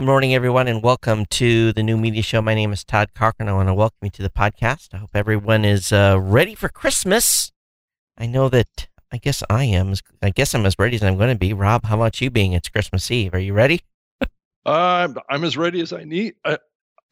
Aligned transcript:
Good 0.00 0.06
morning, 0.06 0.34
everyone, 0.34 0.66
and 0.66 0.82
welcome 0.82 1.26
to 1.26 1.74
the 1.74 1.82
new 1.82 1.98
media 1.98 2.22
show. 2.22 2.40
My 2.40 2.54
name 2.54 2.72
is 2.72 2.84
Todd 2.84 3.10
Cochrane. 3.14 3.50
I 3.50 3.52
want 3.52 3.68
to 3.68 3.74
welcome 3.74 3.98
you 4.00 4.08
to 4.08 4.22
the 4.22 4.30
podcast. 4.30 4.94
I 4.94 4.96
hope 4.96 5.10
everyone 5.12 5.66
is 5.66 5.92
uh, 5.92 6.16
ready 6.18 6.54
for 6.54 6.70
Christmas. 6.70 7.52
I 8.16 8.24
know 8.24 8.48
that. 8.48 8.88
I 9.12 9.18
guess 9.18 9.42
I 9.50 9.64
am. 9.64 9.92
I 10.22 10.30
guess 10.30 10.54
I'm 10.54 10.64
as 10.64 10.74
ready 10.78 10.96
as 10.96 11.02
I'm 11.02 11.18
going 11.18 11.28
to 11.28 11.38
be. 11.38 11.52
Rob, 11.52 11.84
how 11.84 11.96
about 11.96 12.18
you? 12.18 12.30
Being 12.30 12.54
it's 12.54 12.70
Christmas 12.70 13.10
Eve, 13.10 13.34
are 13.34 13.38
you 13.38 13.52
ready? 13.52 13.82
Uh, 14.64 15.08
I'm 15.28 15.44
as 15.44 15.58
ready 15.58 15.82
as 15.82 15.92
I 15.92 16.04
need. 16.04 16.34
I, 16.46 16.56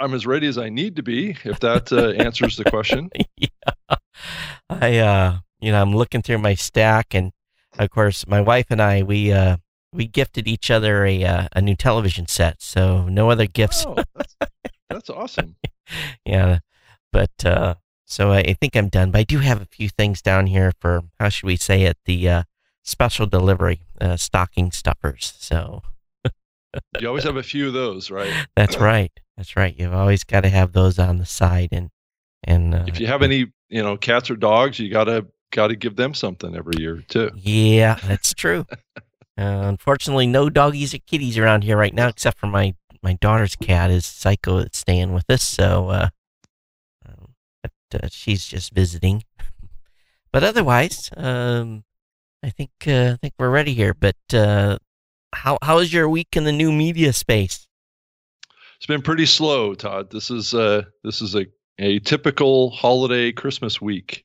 I'm 0.00 0.14
as 0.14 0.26
ready 0.26 0.46
as 0.46 0.56
I 0.56 0.70
need 0.70 0.96
to 0.96 1.02
be. 1.02 1.36
If 1.44 1.60
that 1.60 1.92
uh, 1.92 2.08
answers 2.22 2.56
the 2.56 2.64
question. 2.64 3.10
yeah. 3.36 3.48
I, 4.70 4.98
uh, 4.98 5.38
you 5.60 5.72
know, 5.72 5.82
I'm 5.82 5.94
looking 5.94 6.22
through 6.22 6.38
my 6.38 6.54
stack, 6.54 7.14
and 7.14 7.32
of 7.78 7.90
course, 7.90 8.26
my 8.26 8.40
wife 8.40 8.66
and 8.70 8.80
I, 8.80 9.02
we, 9.02 9.30
uh, 9.30 9.58
we 9.92 10.06
gifted 10.06 10.46
each 10.46 10.70
other 10.70 11.04
a 11.04 11.24
uh, 11.24 11.48
a 11.52 11.62
new 11.62 11.76
television 11.76 12.26
set. 12.26 12.62
So 12.62 13.08
no 13.08 13.30
other 13.30 13.46
gifts. 13.46 13.84
Oh, 13.86 13.96
that's, 14.14 14.36
that's 14.88 15.10
awesome. 15.10 15.56
yeah, 16.24 16.58
but 17.12 17.30
uh, 17.44 17.74
so 18.06 18.32
I, 18.32 18.38
I, 18.38 18.54
think 18.54 18.76
I'm 18.76 18.88
done. 18.88 19.10
But 19.10 19.20
I 19.20 19.24
do 19.24 19.38
have 19.38 19.60
a 19.60 19.66
few 19.66 19.88
things 19.88 20.22
down 20.22 20.46
here 20.46 20.72
for 20.80 21.02
how 21.18 21.28
should 21.28 21.46
we 21.46 21.56
say 21.56 21.82
it? 21.82 21.96
The 22.04 22.28
uh, 22.28 22.42
special 22.82 23.26
delivery 23.26 23.82
uh, 24.00 24.16
stocking 24.16 24.70
stuffers. 24.72 25.34
So 25.38 25.82
you 27.00 27.08
always 27.08 27.24
have 27.24 27.36
a 27.36 27.42
few 27.42 27.68
of 27.68 27.72
those, 27.72 28.10
right? 28.10 28.32
That's 28.56 28.78
right. 28.78 29.12
That's 29.36 29.56
right. 29.56 29.74
You've 29.78 29.94
always 29.94 30.24
got 30.24 30.42
to 30.42 30.48
have 30.48 30.72
those 30.72 30.98
on 30.98 31.18
the 31.18 31.26
side, 31.26 31.68
and 31.72 31.90
and 32.44 32.74
uh, 32.74 32.84
if 32.88 33.00
you 33.00 33.06
have 33.06 33.22
any, 33.22 33.52
you 33.68 33.82
know, 33.82 33.96
cats 33.96 34.30
or 34.30 34.36
dogs, 34.36 34.78
you 34.78 34.90
gotta 34.90 35.26
gotta 35.52 35.76
give 35.76 35.96
them 35.96 36.14
something 36.14 36.56
every 36.56 36.74
year 36.78 37.02
too. 37.08 37.30
Yeah, 37.36 37.98
that's 38.04 38.34
true. 38.34 38.66
Uh, 39.38 39.68
unfortunately, 39.68 40.26
no 40.26 40.50
doggies 40.50 40.92
or 40.92 40.98
kitties 40.98 41.38
around 41.38 41.62
here 41.62 41.76
right 41.76 41.94
now, 41.94 42.08
except 42.08 42.38
for 42.38 42.48
my 42.48 42.74
my 43.02 43.12
daughter's 43.14 43.54
cat 43.54 43.90
is 43.90 44.04
Psycho 44.04 44.58
that's 44.58 44.78
staying 44.78 45.14
with 45.14 45.30
us. 45.30 45.44
So, 45.44 45.90
uh, 45.90 46.08
um, 47.06 47.34
but, 47.62 48.02
uh, 48.02 48.08
she's 48.10 48.44
just 48.44 48.72
visiting. 48.72 49.22
but 50.32 50.42
otherwise, 50.42 51.10
um, 51.16 51.84
I 52.42 52.50
think 52.50 52.70
uh, 52.86 53.12
I 53.12 53.16
think 53.16 53.34
we're 53.38 53.50
ready 53.50 53.74
here. 53.74 53.94
But 53.94 54.16
uh, 54.34 54.78
how 55.32 55.58
how 55.62 55.78
is 55.78 55.92
your 55.92 56.08
week 56.08 56.28
in 56.32 56.42
the 56.42 56.52
new 56.52 56.72
media 56.72 57.12
space? 57.12 57.68
It's 58.78 58.86
been 58.86 59.02
pretty 59.02 59.26
slow, 59.26 59.74
Todd. 59.74 60.10
This 60.10 60.30
is 60.30 60.52
uh 60.52 60.82
this 61.04 61.22
is 61.22 61.36
a 61.36 61.46
a 61.78 62.00
typical 62.00 62.70
holiday 62.70 63.30
Christmas 63.30 63.80
week. 63.80 64.24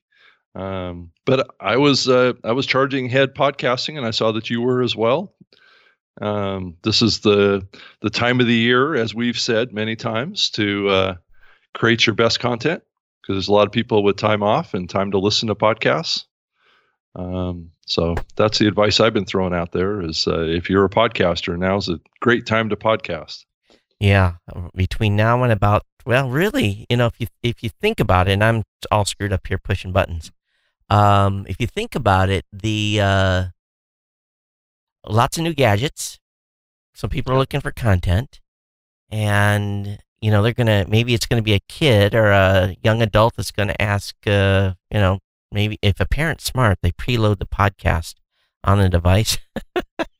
Um, 0.54 1.10
but 1.24 1.48
I 1.60 1.76
was 1.76 2.08
uh, 2.08 2.34
I 2.44 2.52
was 2.52 2.66
charging 2.66 3.08
head 3.08 3.34
podcasting, 3.34 3.96
and 3.96 4.06
I 4.06 4.10
saw 4.10 4.32
that 4.32 4.50
you 4.50 4.60
were 4.60 4.82
as 4.82 4.94
well. 4.94 5.34
Um, 6.20 6.76
this 6.82 7.02
is 7.02 7.20
the 7.20 7.66
the 8.00 8.10
time 8.10 8.40
of 8.40 8.46
the 8.46 8.54
year, 8.54 8.94
as 8.94 9.14
we've 9.14 9.38
said 9.38 9.72
many 9.72 9.96
times, 9.96 10.50
to 10.50 10.88
uh, 10.88 11.14
create 11.74 12.06
your 12.06 12.14
best 12.14 12.38
content 12.38 12.82
because 13.20 13.34
there's 13.34 13.48
a 13.48 13.52
lot 13.52 13.66
of 13.66 13.72
people 13.72 14.02
with 14.04 14.16
time 14.16 14.42
off 14.42 14.74
and 14.74 14.88
time 14.88 15.10
to 15.10 15.18
listen 15.18 15.48
to 15.48 15.54
podcasts. 15.54 16.24
Um, 17.16 17.70
so 17.86 18.14
that's 18.36 18.58
the 18.58 18.68
advice 18.68 19.00
I've 19.00 19.14
been 19.14 19.24
throwing 19.24 19.54
out 19.54 19.72
there: 19.72 20.00
is 20.02 20.28
uh, 20.28 20.42
if 20.42 20.70
you're 20.70 20.84
a 20.84 20.90
podcaster, 20.90 21.58
now's 21.58 21.88
a 21.88 21.98
great 22.20 22.46
time 22.46 22.68
to 22.68 22.76
podcast. 22.76 23.44
Yeah, 23.98 24.34
between 24.74 25.16
now 25.16 25.42
and 25.42 25.52
about 25.52 25.82
well, 26.06 26.28
really, 26.28 26.86
you 26.90 26.96
know, 26.96 27.06
if 27.06 27.14
you 27.18 27.26
if 27.42 27.62
you 27.62 27.70
think 27.70 27.98
about 27.98 28.28
it, 28.28 28.32
and 28.32 28.44
I'm 28.44 28.62
all 28.90 29.04
screwed 29.04 29.32
up 29.32 29.46
here 29.46 29.58
pushing 29.58 29.92
buttons. 29.92 30.30
Um, 30.90 31.46
if 31.48 31.56
you 31.60 31.66
think 31.66 31.94
about 31.94 32.28
it, 32.28 32.44
the 32.52 33.00
uh, 33.00 33.44
lots 35.06 35.38
of 35.38 35.44
new 35.44 35.54
gadgets. 35.54 36.18
So 36.94 37.08
people 37.08 37.32
are 37.32 37.38
looking 37.38 37.60
for 37.60 37.72
content, 37.72 38.40
and 39.10 39.98
you 40.20 40.30
know 40.30 40.42
they're 40.42 40.52
gonna 40.52 40.84
maybe 40.88 41.14
it's 41.14 41.26
gonna 41.26 41.42
be 41.42 41.54
a 41.54 41.60
kid 41.68 42.14
or 42.14 42.30
a 42.30 42.76
young 42.82 43.02
adult 43.02 43.36
that's 43.36 43.50
gonna 43.50 43.74
ask, 43.80 44.14
uh, 44.26 44.74
you 44.90 45.00
know, 45.00 45.18
maybe 45.50 45.78
if 45.82 45.98
a 46.00 46.06
parent's 46.06 46.44
smart, 46.44 46.78
they 46.82 46.92
preload 46.92 47.38
the 47.38 47.46
podcast 47.46 48.14
on 48.62 48.78
the 48.78 48.88
device. 48.88 49.38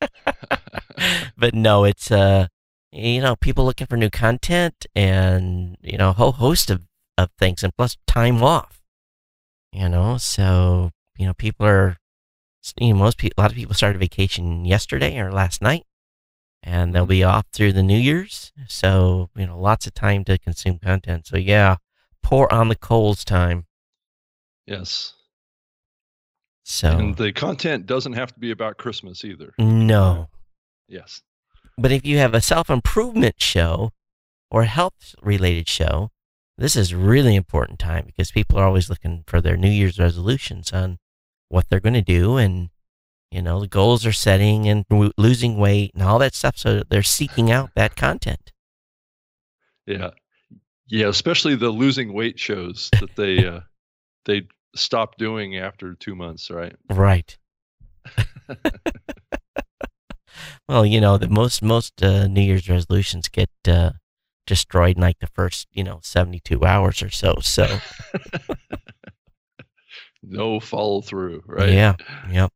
but 1.37 1.55
no, 1.55 1.84
it's 1.84 2.10
uh, 2.10 2.49
you 2.91 3.21
know, 3.21 3.37
people 3.37 3.65
looking 3.65 3.87
for 3.87 3.97
new 3.97 4.10
content 4.10 4.87
and 4.97 5.77
you 5.83 5.99
know 5.99 6.10
a 6.10 6.15
whole 6.15 6.33
host 6.33 6.71
of 6.71 6.87
of 7.16 7.31
things, 7.39 7.62
and 7.62 7.77
plus 7.77 7.97
time 8.06 8.43
off 8.43 8.84
you 9.75 9.89
know? 9.89 10.17
So 10.17 10.91
you 11.17 11.27
know 11.27 11.35
people 11.35 11.67
are 11.67 11.97
you 12.79 12.93
know 12.93 12.99
most 12.99 13.19
people 13.19 13.41
a 13.41 13.43
lot 13.43 13.51
of 13.51 13.57
people 13.57 13.75
started 13.75 13.99
vacation 13.99 14.65
yesterday 14.65 15.19
or 15.19 15.31
last 15.31 15.61
night 15.61 15.85
and 16.62 16.95
they'll 16.95 17.07
be 17.07 17.23
off 17.23 17.47
through 17.53 17.73
the 17.73 17.83
new 17.83 17.99
year's. 17.99 18.53
So 18.69 19.31
you 19.37 19.47
know 19.47 19.59
lots 19.59 19.87
of 19.87 19.95
time 19.95 20.25
to 20.25 20.39
consume 20.39 20.79
content. 20.79 21.27
So 21.27 21.37
yeah 21.37 21.77
pour 22.23 22.53
on 22.53 22.69
the 22.69 22.77
coals 22.77 23.25
time. 23.25 23.67
Yes. 24.67 25.13
So 26.65 26.89
and 26.89 27.17
the 27.17 27.33
content 27.33 27.87
doesn't 27.87 28.15
have 28.15 28.33
to 28.33 28.41
be 28.41 28.51
about 28.51 28.79
christmas 28.79 29.25
either. 29.25 29.53
No. 29.59 30.29
Yes. 30.89 31.23
But 31.77 31.93
if 31.93 32.07
you 32.07 32.19
have 32.19 32.34
a 32.34 32.41
self-improvement 32.41 33.43
show 33.43 33.91
or 34.51 34.65
health 34.65 35.15
related 35.21 35.69
show 35.69 36.11
this 36.56 36.76
is 36.76 36.94
really 36.94 37.34
important 37.34 37.78
time 37.78 38.04
because 38.06 38.31
people 38.31 38.59
are 38.59 38.66
always 38.66 38.88
looking 38.88 39.25
for 39.26 39.41
their 39.41 39.56
New 39.56 39.70
Year's 39.70 39.98
resolutions 39.98 40.72
on 40.72 40.98
what 41.48 41.69
they're 41.69 41.81
going 41.81 41.94
to 41.94 42.03
do 42.03 42.37
and 42.37 42.70
you 43.31 43.42
know 43.42 43.60
the 43.60 43.66
goals 43.69 44.06
are 44.06 44.12
setting 44.12 44.69
and 44.69 44.84
losing 45.19 45.56
weight 45.56 45.92
and 45.94 46.03
all 46.03 46.19
that 46.19 46.34
stuff 46.34 46.56
so 46.56 46.82
they're 46.88 47.03
seeking 47.03 47.50
out 47.50 47.70
that 47.75 47.97
content. 47.97 48.53
Yeah. 49.87 50.10
Yeah 50.87 51.09
especially 51.09 51.56
the 51.56 51.70
losing 51.70 52.12
weight 52.12 52.38
shows 52.38 52.91
that 53.00 53.16
they 53.16 53.47
uh 53.47 53.60
they 54.25 54.42
stop 54.76 55.16
doing 55.19 55.59
after 55.59 55.94
two 55.94 56.15
months 56.15 56.50
right? 56.50 56.76
Right. 56.88 57.36
Well 60.69 60.86
you 60.86 61.00
know 61.00 61.19
the 61.19 61.28
most 61.28 61.62
most 61.62 62.03
uh, 62.03 62.26
new 62.26 62.41
year's 62.41 62.69
resolutions 62.69 63.28
get 63.28 63.50
uh, 63.69 63.91
destroyed 64.47 64.97
in 64.97 65.03
like 65.03 65.19
the 65.21 65.27
first, 65.28 65.69
you 65.72 65.84
know, 65.84 66.00
72 66.03 66.65
hours 66.65 67.03
or 67.03 67.10
so. 67.10 67.37
So 67.41 67.78
no 70.22 70.60
follow 70.60 71.00
through, 71.00 71.43
right? 71.47 71.71
Yeah. 71.71 71.97
Yep. 72.31 72.53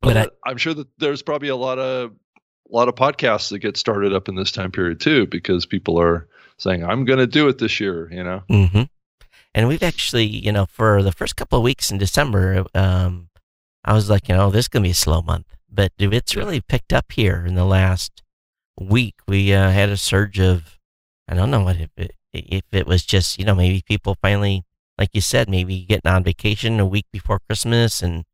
But 0.00 0.16
I, 0.16 0.28
I'm 0.44 0.56
sure 0.56 0.74
that 0.74 0.88
there's 0.98 1.22
probably 1.22 1.48
a 1.48 1.56
lot 1.56 1.78
of 1.78 2.10
a 2.10 2.74
lot 2.74 2.88
of 2.88 2.94
podcasts 2.94 3.50
that 3.50 3.60
get 3.60 3.76
started 3.76 4.12
up 4.12 4.28
in 4.28 4.34
this 4.34 4.50
time 4.50 4.70
period 4.70 5.00
too, 5.00 5.26
because 5.26 5.66
people 5.66 6.00
are 6.00 6.28
saying, 6.58 6.84
"I'm 6.84 7.04
going 7.04 7.18
to 7.18 7.26
do 7.26 7.48
it 7.48 7.58
this 7.58 7.80
year," 7.80 8.08
you 8.12 8.22
know. 8.22 8.42
Mm-hmm. 8.50 8.82
And 9.54 9.68
we've 9.68 9.82
actually, 9.82 10.26
you 10.26 10.52
know, 10.52 10.66
for 10.66 11.02
the 11.02 11.12
first 11.12 11.36
couple 11.36 11.58
of 11.58 11.64
weeks 11.64 11.90
in 11.90 11.98
December, 11.98 12.66
um, 12.74 13.30
I 13.84 13.94
was 13.94 14.10
like, 14.10 14.28
you 14.28 14.34
know, 14.34 14.50
this 14.50 14.64
is 14.64 14.68
going 14.68 14.82
to 14.82 14.86
be 14.88 14.92
a 14.92 14.94
slow 14.94 15.22
month, 15.22 15.46
but 15.70 15.92
it's 15.98 16.36
really 16.36 16.60
picked 16.60 16.92
up 16.92 17.12
here 17.12 17.44
in 17.46 17.54
the 17.54 17.64
last 17.64 18.22
week. 18.78 19.14
We 19.26 19.54
uh, 19.54 19.70
had 19.70 19.88
a 19.88 19.96
surge 19.96 20.38
of 20.38 20.75
I 21.28 21.34
don't 21.34 21.50
know 21.50 21.62
what 21.62 21.76
if 21.76 21.90
it, 21.96 22.14
if 22.32 22.64
it 22.72 22.86
was 22.86 23.04
just 23.04 23.38
you 23.38 23.44
know 23.44 23.54
maybe 23.54 23.82
people 23.86 24.16
finally 24.20 24.64
like 24.98 25.10
you 25.12 25.20
said 25.20 25.48
maybe 25.48 25.84
getting 25.84 26.10
on 26.10 26.24
vacation 26.24 26.80
a 26.80 26.86
week 26.86 27.06
before 27.12 27.40
Christmas 27.48 28.02
and 28.02 28.24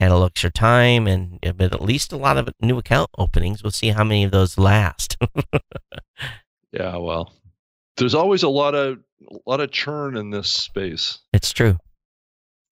had 0.00 0.10
a 0.10 0.14
little 0.14 0.26
extra 0.26 0.50
time 0.50 1.06
and 1.06 1.38
but 1.42 1.74
at 1.74 1.82
least 1.82 2.12
a 2.12 2.16
lot 2.16 2.38
of 2.38 2.48
new 2.60 2.78
account 2.78 3.10
openings. 3.18 3.62
We'll 3.62 3.70
see 3.70 3.88
how 3.88 4.04
many 4.04 4.24
of 4.24 4.30
those 4.30 4.56
last. 4.56 5.16
yeah, 6.72 6.96
well, 6.96 7.32
there's 7.96 8.14
always 8.14 8.42
a 8.42 8.48
lot 8.48 8.74
of 8.74 8.98
a 9.30 9.38
lot 9.46 9.60
of 9.60 9.70
churn 9.70 10.16
in 10.16 10.30
this 10.30 10.50
space. 10.50 11.18
It's 11.32 11.52
true. 11.52 11.76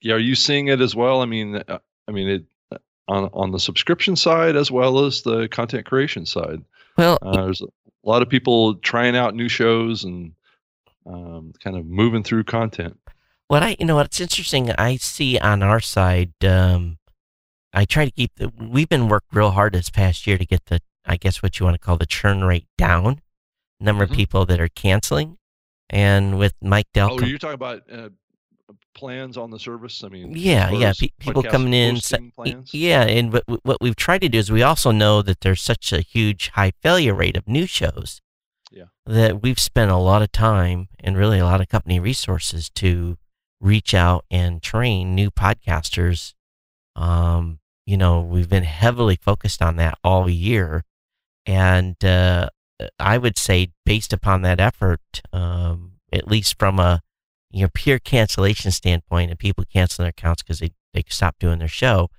Yeah, 0.01 0.15
are 0.15 0.19
you 0.19 0.35
seeing 0.35 0.69
it 0.69 0.81
as 0.81 0.95
well? 0.95 1.21
I 1.21 1.27
mean, 1.27 1.57
uh, 1.57 1.79
I 2.09 2.13
mean 2.13 2.29
it 2.29 2.45
uh, 2.73 2.79
on 3.09 3.31
on 3.35 3.51
the 3.51 3.61
subscription 3.61 4.17
side 4.17 4.57
as 4.57 4.71
well 4.71 5.05
as 5.05 5.23
the 5.23 5.49
content 5.49 5.85
creation 5.85 6.25
side. 6.25 6.63
Well, 6.97 7.19
uh, 7.21 7.33
there's 7.33 7.63
a 8.05 8.09
lot 8.09 8.23
of 8.23 8.29
people 8.29 8.77
trying 8.77 9.17
out 9.17 9.35
new 9.35 9.49
shows 9.49 10.05
and 10.05 10.33
um, 11.07 11.53
kind 11.63 11.77
of 11.77 11.87
moving 11.87 12.23
through 12.23 12.45
content. 12.45 12.99
What 13.49 13.63
I, 13.63 13.77
you 13.79 13.87
know, 13.87 13.97
what's 13.97 14.21
interesting, 14.21 14.71
I 14.73 14.97
see 14.97 15.39
on 15.39 15.63
our 15.63 15.81
side, 15.81 16.33
um, 16.45 16.99
I 17.73 17.85
try 17.85 18.05
to 18.05 18.11
keep 18.11 18.35
the, 18.37 18.53
we've 18.59 18.89
been 18.89 19.09
worked 19.09 19.35
real 19.35 19.53
hard 19.53 19.73
this 19.73 19.91
past 19.91 20.27
year 20.27 20.37
to 20.37 20.45
get 20.45 20.67
the, 20.67 20.81
I 21.07 21.17
guess 21.17 21.43
what 21.43 21.59
you 21.59 21.65
want 21.65 21.75
to 21.75 21.81
call 21.81 21.97
the 21.97 22.07
churn 22.07 22.45
rate 22.45 22.67
down, 22.77 23.23
number 23.81 24.05
mm-hmm. 24.05 24.13
of 24.13 24.17
people 24.17 24.47
that 24.47 24.61
are 24.61 24.69
canceling. 24.69 25.39
And 25.91 26.39
with 26.39 26.55
Mike 26.61 26.89
Dell. 26.93 27.13
Oh, 27.13 27.25
you're 27.25 27.39
talking 27.39 27.55
about 27.55 27.83
uh, 27.91 28.11
plans 28.95 29.37
on 29.37 29.51
the 29.51 29.59
service? 29.59 30.03
I 30.05 30.09
mean, 30.09 30.33
yeah, 30.37 30.71
yeah, 30.71 30.93
P- 30.99 31.13
people 31.19 31.43
coming 31.43 31.73
in. 31.73 31.99
yeah, 32.73 33.03
and 33.03 33.33
what, 33.33 33.45
what 33.65 33.81
we've 33.81 33.97
tried 33.97 34.21
to 34.23 34.29
do 34.29 34.39
is 34.39 34.51
we 34.51 34.63
also 34.63 34.91
know 34.91 35.23
that 35.23 35.41
there's 35.41 35.63
such 35.63 35.93
a 35.93 36.01
huge 36.01 36.49
high 36.51 36.73
failure 36.83 37.15
rate 37.15 37.37
of 37.37 37.49
new 37.49 37.67
shows. 37.67 38.21
Yeah. 38.71 38.85
That 39.07 39.43
we've 39.43 39.59
spent 39.59 39.91
a 39.91 39.97
lot 39.97 40.23
of 40.23 40.33
time 40.33 40.89
and 41.01 41.17
really 41.17 41.39
a 41.39 41.45
lot 41.45 41.61
of 41.61 41.69
company 41.69 41.99
resources 41.99 42.69
to 42.71 43.17
reach 43.61 43.95
out 43.95 44.25
and 44.31 44.63
train 44.63 45.15
new 45.15 45.31
podcasters. 45.31 46.35
Um, 46.95 47.61
you 47.87 47.97
know, 47.97 48.21
we've 48.21 48.49
been 48.49 48.65
heavily 48.65 49.17
focused 49.17 49.63
on 49.63 49.77
that 49.77 49.99
all 50.05 50.29
year, 50.29 50.85
and 51.47 52.03
uh, 52.05 52.51
I 52.99 53.19
would 53.19 53.39
say, 53.39 53.73
based 53.87 54.13
upon 54.13 54.43
that 54.43 54.61
effort, 54.61 55.23
um, 55.33 55.93
at 56.13 56.29
least 56.29 56.59
from 56.59 56.79
a 56.79 57.01
you 57.51 57.63
know 57.63 57.71
pure 57.73 57.99
cancellation 57.99 58.71
standpoint, 58.71 59.31
and 59.31 59.39
people 59.39 59.65
canceling 59.73 60.05
their 60.05 60.11
accounts 60.11 60.43
because 60.43 60.59
they 60.59 60.73
they 60.93 61.05
stopped 61.09 61.41
doing 61.41 61.59
their 61.59 61.69
show, 61.69 62.11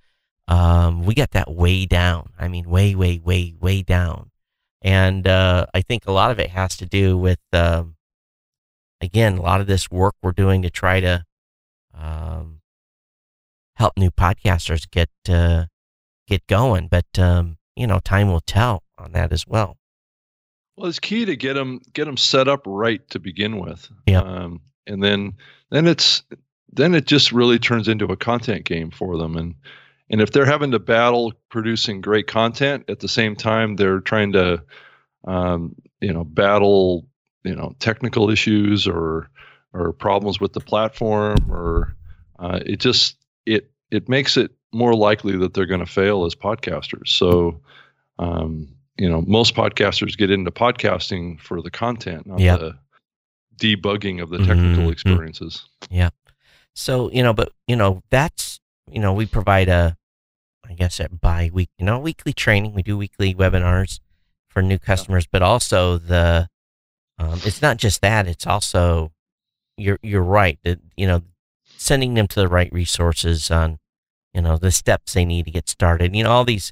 um, 0.49 1.05
we 1.05 1.13
got 1.13 1.31
that 1.31 1.51
way 1.51 1.85
down. 1.85 2.31
I 2.39 2.47
mean, 2.47 2.69
way, 2.69 2.95
way, 2.95 3.19
way, 3.19 3.53
way 3.59 3.83
down. 3.83 4.31
And 4.81 5.27
uh, 5.27 5.67
I 5.73 5.81
think 5.81 6.07
a 6.07 6.11
lot 6.11 6.31
of 6.31 6.39
it 6.39 6.49
has 6.49 6.75
to 6.77 6.85
do 6.85 7.17
with, 7.17 7.39
um, 7.53 7.95
again, 8.99 9.37
a 9.37 9.41
lot 9.41 9.61
of 9.61 9.67
this 9.67 9.91
work 9.91 10.15
we're 10.23 10.31
doing 10.31 10.63
to 10.63 10.69
try 10.69 11.01
to 11.01 11.23
um, 11.93 12.61
help 13.75 13.93
new 13.95 14.09
podcasters 14.09 14.89
get 14.89 15.09
uh, 15.27 15.65
get 16.27 16.47
going. 16.47 16.87
But 16.87 17.19
um, 17.19 17.57
you 17.75 17.85
know, 17.85 17.99
time 17.99 18.29
will 18.29 18.41
tell 18.41 18.83
on 18.97 19.11
that 19.11 19.31
as 19.31 19.45
well. 19.45 19.77
Well, 20.75 20.87
it's 20.87 20.99
key 20.99 21.25
to 21.25 21.35
get 21.35 21.53
them 21.53 21.81
get 21.93 22.05
them 22.05 22.17
set 22.17 22.47
up 22.47 22.61
right 22.65 23.07
to 23.09 23.19
begin 23.19 23.59
with. 23.59 23.89
Yeah. 24.07 24.21
Um, 24.21 24.61
and 24.89 25.03
then 25.03 25.33
then 25.69 25.88
it's 25.88 26.24
then 26.71 26.94
it 26.94 27.06
just 27.06 27.31
really 27.31 27.59
turns 27.59 27.88
into 27.88 28.06
a 28.06 28.18
content 28.18 28.65
game 28.65 28.91
for 28.91 29.18
them 29.18 29.36
and 29.38 29.56
and 30.09 30.21
if 30.21 30.31
they're 30.31 30.45
having 30.45 30.71
to 30.71 30.80
battle 30.80 31.33
producing 31.50 32.01
great 32.01 32.27
content 32.27 32.83
at 32.89 33.00
the 33.00 33.07
same 33.07 33.36
time 33.36 33.75
they're 33.75 34.00
trying 34.01 34.31
to 34.33 34.62
um, 35.25 35.75
you 36.01 36.12
know 36.12 36.24
battle 36.24 37.06
you 37.44 37.56
know 37.56 37.75
technical 37.80 38.30
issues 38.30 38.88
or 38.88 39.30
or 39.74 39.94
problems 39.94 40.39
with 40.39 40.53
the 40.53 40.59
platform 40.59 41.38
or 41.50 41.95
uh, 42.39 42.59
it 42.65 42.80
just 42.80 43.18
it 43.45 43.71
it 43.91 44.09
makes 44.09 44.38
it 44.38 44.51
more 44.71 44.95
likely 44.95 45.38
that 45.38 45.53
they're 45.53 45.65
going 45.65 45.80
to 45.80 45.86
fail 45.86 46.25
as 46.25 46.36
podcasters 46.36 47.09
so 47.09 47.59
um, 48.18 48.68
you 48.97 49.09
know 49.09 49.21
most 49.21 49.56
podcasters 49.56 50.18
get 50.18 50.31
into 50.31 50.51
podcasting 50.51 51.39
for 51.39 51.62
the 51.62 51.71
content 51.71 52.25
not 52.25 52.39
Yep. 52.39 52.59
the 52.59 52.80
debugging 53.59 54.21
of 54.21 54.29
the 54.29 54.38
technical 54.39 54.85
Mhm. 54.85 54.91
experiences 54.91 55.65
Yeah. 55.89 56.09
So, 56.73 57.11
you 57.11 57.23
know, 57.23 57.33
but, 57.33 57.51
you 57.67 57.75
know, 57.75 58.01
that's, 58.09 58.59
you 58.89 59.00
know, 59.00 59.13
we 59.13 59.25
provide 59.25 59.67
a, 59.69 59.97
I 60.67 60.73
guess, 60.73 61.00
a 61.00 61.09
bi 61.09 61.50
week, 61.53 61.69
you 61.77 61.85
know, 61.85 62.00
weekly 62.00 62.31
training. 62.33 62.73
We 62.73 62.83
do 62.83 62.97
weekly 62.97 63.33
webinars 63.35 64.00
for 64.50 64.61
new 64.61 64.79
customers, 64.79 65.27
but 65.27 65.41
also 65.41 65.97
the, 65.97 66.47
um, 67.17 67.39
it's 67.44 67.61
not 67.61 67.77
just 67.77 68.01
that, 68.01 68.27
it's 68.27 68.47
also, 68.47 69.11
you're, 69.77 70.00
you're 70.01 70.23
right 70.23 70.57
that, 70.63 70.79
you 70.95 71.05
know, 71.07 71.23
sending 71.77 72.13
them 72.13 72.27
to 72.27 72.39
the 72.39 72.47
right 72.47 72.71
resources 72.71 73.50
on, 73.51 73.79
you 74.33 74.41
know, 74.41 74.57
the 74.57 74.71
steps 74.71 75.13
they 75.13 75.25
need 75.25 75.45
to 75.45 75.51
get 75.51 75.67
started. 75.67 76.15
You 76.15 76.23
know, 76.23 76.31
all 76.31 76.45
these 76.45 76.71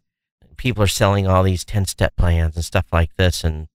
people 0.57 0.83
are 0.83 0.87
selling 0.87 1.27
all 1.27 1.43
these 1.43 1.65
10 1.65 1.85
step 1.85 2.15
plans 2.15 2.55
and 2.55 2.63
stuff 2.65 2.85
like 2.91 3.15
this. 3.17 3.43
And, 3.43 3.67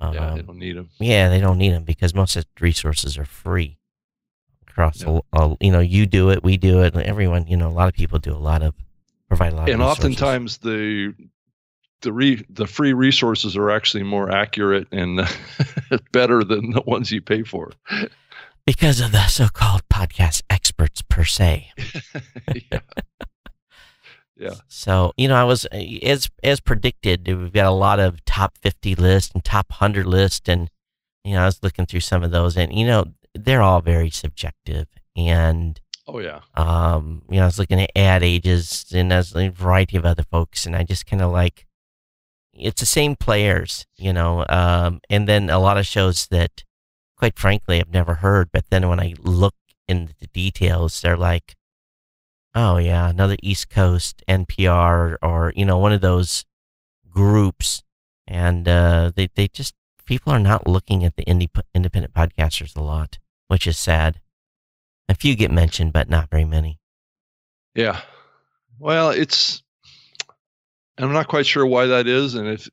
um, 0.00 0.14
yeah 0.14 0.34
they 0.34 0.42
don't 0.42 0.58
need 0.58 0.76
them 0.76 0.90
yeah, 0.98 1.28
they 1.28 1.40
don't 1.40 1.58
need 1.58 1.72
them 1.72 1.84
because 1.84 2.14
most 2.14 2.36
of 2.36 2.44
the 2.44 2.50
resources 2.60 3.16
are 3.18 3.24
free 3.24 3.78
across. 4.68 5.02
Yeah. 5.02 5.20
A, 5.32 5.42
a- 5.42 5.56
you 5.60 5.70
know, 5.70 5.80
you 5.80 6.06
do 6.06 6.30
it, 6.30 6.42
we 6.42 6.56
do 6.56 6.82
it, 6.82 6.96
everyone. 6.96 7.46
You 7.46 7.56
know, 7.56 7.68
a 7.68 7.70
lot 7.70 7.88
of 7.88 7.94
people 7.94 8.18
do 8.18 8.32
a 8.32 8.38
lot 8.38 8.62
of 8.62 8.74
provide 9.28 9.52
a 9.52 9.56
lot. 9.56 9.68
and 9.70 9.80
of 9.80 9.88
oftentimes 9.88 10.58
the 10.58 11.14
the 12.02 12.12
re, 12.12 12.44
the 12.50 12.66
free 12.66 12.92
resources 12.92 13.56
are 13.56 13.70
actually 13.70 14.02
more 14.02 14.30
accurate 14.30 14.88
and 14.92 15.20
better 16.12 16.44
than 16.44 16.70
the 16.72 16.82
ones 16.86 17.10
you 17.10 17.22
pay 17.22 17.42
for. 17.44 17.72
because 18.66 19.00
of 19.00 19.12
the 19.12 19.26
so-called 19.28 19.82
podcast 19.92 20.42
experts 20.50 21.02
per 21.02 21.24
se. 21.24 21.70
yeah. 22.72 22.80
Yeah. 24.36 24.54
So 24.68 25.12
you 25.16 25.28
know, 25.28 25.36
I 25.36 25.44
was 25.44 25.64
as 25.66 26.28
as 26.42 26.60
predicted. 26.60 27.26
We've 27.26 27.52
got 27.52 27.66
a 27.66 27.70
lot 27.70 28.00
of 28.00 28.24
top 28.24 28.58
fifty 28.58 28.94
list 28.94 29.32
and 29.34 29.44
top 29.44 29.72
hundred 29.72 30.06
list, 30.06 30.48
and 30.48 30.70
you 31.24 31.34
know, 31.34 31.42
I 31.42 31.46
was 31.46 31.62
looking 31.62 31.86
through 31.86 32.00
some 32.00 32.22
of 32.22 32.30
those, 32.30 32.56
and 32.56 32.72
you 32.72 32.86
know, 32.86 33.04
they're 33.34 33.62
all 33.62 33.80
very 33.80 34.10
subjective 34.10 34.88
and. 35.16 35.80
Oh 36.06 36.18
yeah. 36.18 36.40
um, 36.54 37.22
you 37.30 37.36
know, 37.36 37.44
I 37.44 37.46
was 37.46 37.58
looking 37.58 37.80
at 37.80 37.90
Ad 37.96 38.22
Age's 38.22 38.92
and 38.92 39.10
as 39.10 39.34
a 39.34 39.48
variety 39.48 39.96
of 39.96 40.04
other 40.04 40.22
folks, 40.22 40.66
and 40.66 40.76
I 40.76 40.82
just 40.82 41.06
kind 41.06 41.22
of 41.22 41.32
like 41.32 41.66
it's 42.56 42.80
the 42.80 42.86
same 42.86 43.16
players, 43.16 43.86
you 43.96 44.12
know, 44.12 44.44
um, 44.48 45.00
and 45.10 45.28
then 45.28 45.50
a 45.50 45.58
lot 45.58 45.78
of 45.78 45.86
shows 45.86 46.26
that, 46.28 46.64
quite 47.16 47.38
frankly, 47.38 47.80
I've 47.80 47.92
never 47.92 48.14
heard. 48.14 48.50
But 48.52 48.66
then 48.70 48.88
when 48.88 49.00
I 49.00 49.14
look 49.18 49.54
into 49.88 50.14
the 50.18 50.26
details, 50.28 51.00
they're 51.00 51.16
like, 51.16 51.54
oh 52.54 52.76
yeah, 52.76 53.08
another 53.08 53.36
East 53.42 53.70
Coast 53.70 54.22
NPR 54.28 55.16
or 55.22 55.52
you 55.56 55.64
know 55.64 55.78
one 55.78 55.92
of 55.92 56.00
those 56.00 56.44
groups, 57.10 57.82
and 58.26 58.68
uh, 58.68 59.12
they 59.14 59.28
they 59.34 59.48
just 59.48 59.74
people 60.04 60.32
are 60.32 60.38
not 60.38 60.66
looking 60.66 61.04
at 61.04 61.16
the 61.16 61.24
indie 61.24 61.48
independent 61.74 62.14
podcasters 62.14 62.76
a 62.76 62.82
lot, 62.82 63.18
which 63.48 63.66
is 63.66 63.78
sad. 63.78 64.20
A 65.08 65.14
few 65.14 65.36
get 65.36 65.50
mentioned, 65.50 65.92
but 65.92 66.08
not 66.08 66.30
very 66.30 66.44
many. 66.44 66.78
Yeah. 67.74 68.00
Well, 68.78 69.10
it's 69.10 69.62
I'm 70.98 71.12
not 71.12 71.28
quite 71.28 71.46
sure 71.46 71.66
why 71.66 71.86
that 71.86 72.06
is 72.06 72.34
and 72.34 72.48
if 72.48 72.68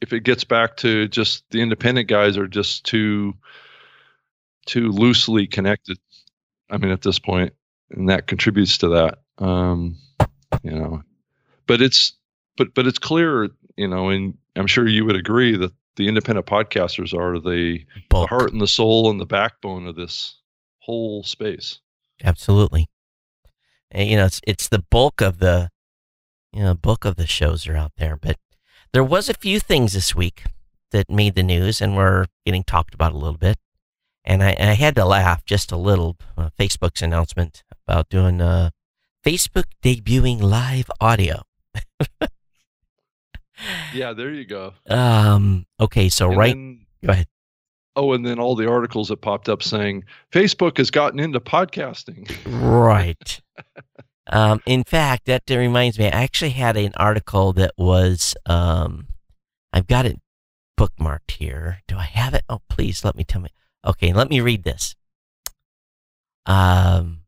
if 0.00 0.12
it 0.12 0.20
gets 0.20 0.44
back 0.44 0.76
to 0.78 1.06
just 1.08 1.44
the 1.50 1.60
independent 1.60 2.08
guys 2.08 2.36
are 2.36 2.48
just 2.48 2.84
too 2.84 3.34
too 4.66 4.90
loosely 4.90 5.46
connected. 5.46 5.98
I 6.70 6.78
mean 6.78 6.90
at 6.90 7.02
this 7.02 7.18
point 7.18 7.52
and 7.90 8.08
that 8.08 8.26
contributes 8.26 8.78
to 8.78 8.88
that. 8.88 9.18
Um 9.38 9.96
you 10.62 10.72
know. 10.72 11.02
But 11.66 11.82
it's 11.82 12.14
but 12.56 12.74
but 12.74 12.86
it's 12.86 12.98
clear, 12.98 13.48
you 13.76 13.88
know, 13.88 14.08
and 14.08 14.36
I'm 14.56 14.66
sure 14.66 14.86
you 14.86 15.04
would 15.04 15.16
agree 15.16 15.56
that 15.56 15.72
the 15.96 16.08
independent 16.08 16.46
podcasters 16.46 17.12
are 17.12 17.40
the, 17.40 17.84
the 18.10 18.26
heart 18.26 18.52
and 18.52 18.60
the 18.60 18.68
soul 18.68 19.10
and 19.10 19.20
the 19.20 19.26
backbone 19.26 19.86
of 19.86 19.96
this 19.96 20.36
whole 20.78 21.24
space. 21.24 21.80
Absolutely. 22.22 22.88
And, 23.90 24.08
you 24.08 24.16
know, 24.16 24.26
it's 24.26 24.40
it's 24.46 24.68
the 24.68 24.84
bulk 24.90 25.20
of 25.20 25.38
the 25.38 25.70
you 26.52 26.62
know, 26.62 26.74
bulk 26.74 27.04
of 27.04 27.16
the 27.16 27.26
shows 27.26 27.66
are 27.66 27.76
out 27.76 27.92
there. 27.98 28.16
But 28.16 28.36
there 28.92 29.04
was 29.04 29.28
a 29.28 29.34
few 29.34 29.60
things 29.60 29.92
this 29.92 30.14
week 30.14 30.44
that 30.92 31.10
made 31.10 31.34
the 31.34 31.42
news 31.42 31.80
and 31.80 31.96
were 31.96 32.26
getting 32.46 32.64
talked 32.64 32.94
about 32.94 33.12
a 33.12 33.18
little 33.18 33.36
bit. 33.36 33.58
And 34.28 34.42
I, 34.44 34.54
I 34.58 34.74
had 34.74 34.94
to 34.96 35.06
laugh 35.06 35.42
just 35.46 35.72
a 35.72 35.76
little. 35.78 36.18
Uh, 36.36 36.50
Facebook's 36.58 37.00
announcement 37.00 37.64
about 37.86 38.10
doing 38.10 38.42
uh, 38.42 38.68
Facebook 39.24 39.64
debuting 39.82 40.42
live 40.42 40.90
audio. 41.00 41.42
Yeah, 43.92 44.12
there 44.12 44.30
you 44.30 44.44
go. 44.44 44.74
Um. 44.88 45.66
Okay. 45.80 46.10
So 46.10 46.28
And 46.28 46.38
right. 46.38 46.54
then- 46.54 46.86
Go 47.04 47.12
ahead. 47.12 47.26
Oh, 47.96 48.12
and 48.12 48.24
then 48.24 48.38
all 48.38 48.54
the 48.54 48.68
articles 48.68 49.08
that 49.08 49.20
popped 49.22 49.48
up 49.48 49.60
saying 49.62 50.04
Facebook 50.30 50.78
has 50.78 50.90
gotten 50.90 51.18
into 51.18 51.40
podcasting. 51.40 52.30
Right. 52.46 53.40
um, 54.28 54.60
in 54.66 54.84
fact, 54.84 55.24
that 55.24 55.42
reminds 55.48 55.98
me. 55.98 56.04
I 56.06 56.10
actually 56.22 56.50
had 56.50 56.76
an 56.76 56.92
article 56.96 57.52
that 57.54 57.72
was. 57.78 58.34
Um, 58.46 59.08
I've 59.72 59.86
got 59.86 60.06
it 60.06 60.20
bookmarked 60.78 61.32
here. 61.32 61.80
Do 61.88 61.96
I 61.96 62.04
have 62.04 62.34
it? 62.34 62.44
Oh, 62.48 62.60
please 62.68 63.04
let 63.04 63.16
me 63.16 63.24
tell 63.24 63.40
me. 63.40 63.48
Okay, 63.86 64.12
let 64.12 64.28
me 64.28 64.40
read 64.40 64.64
this. 64.64 64.96
Um, 66.46 67.20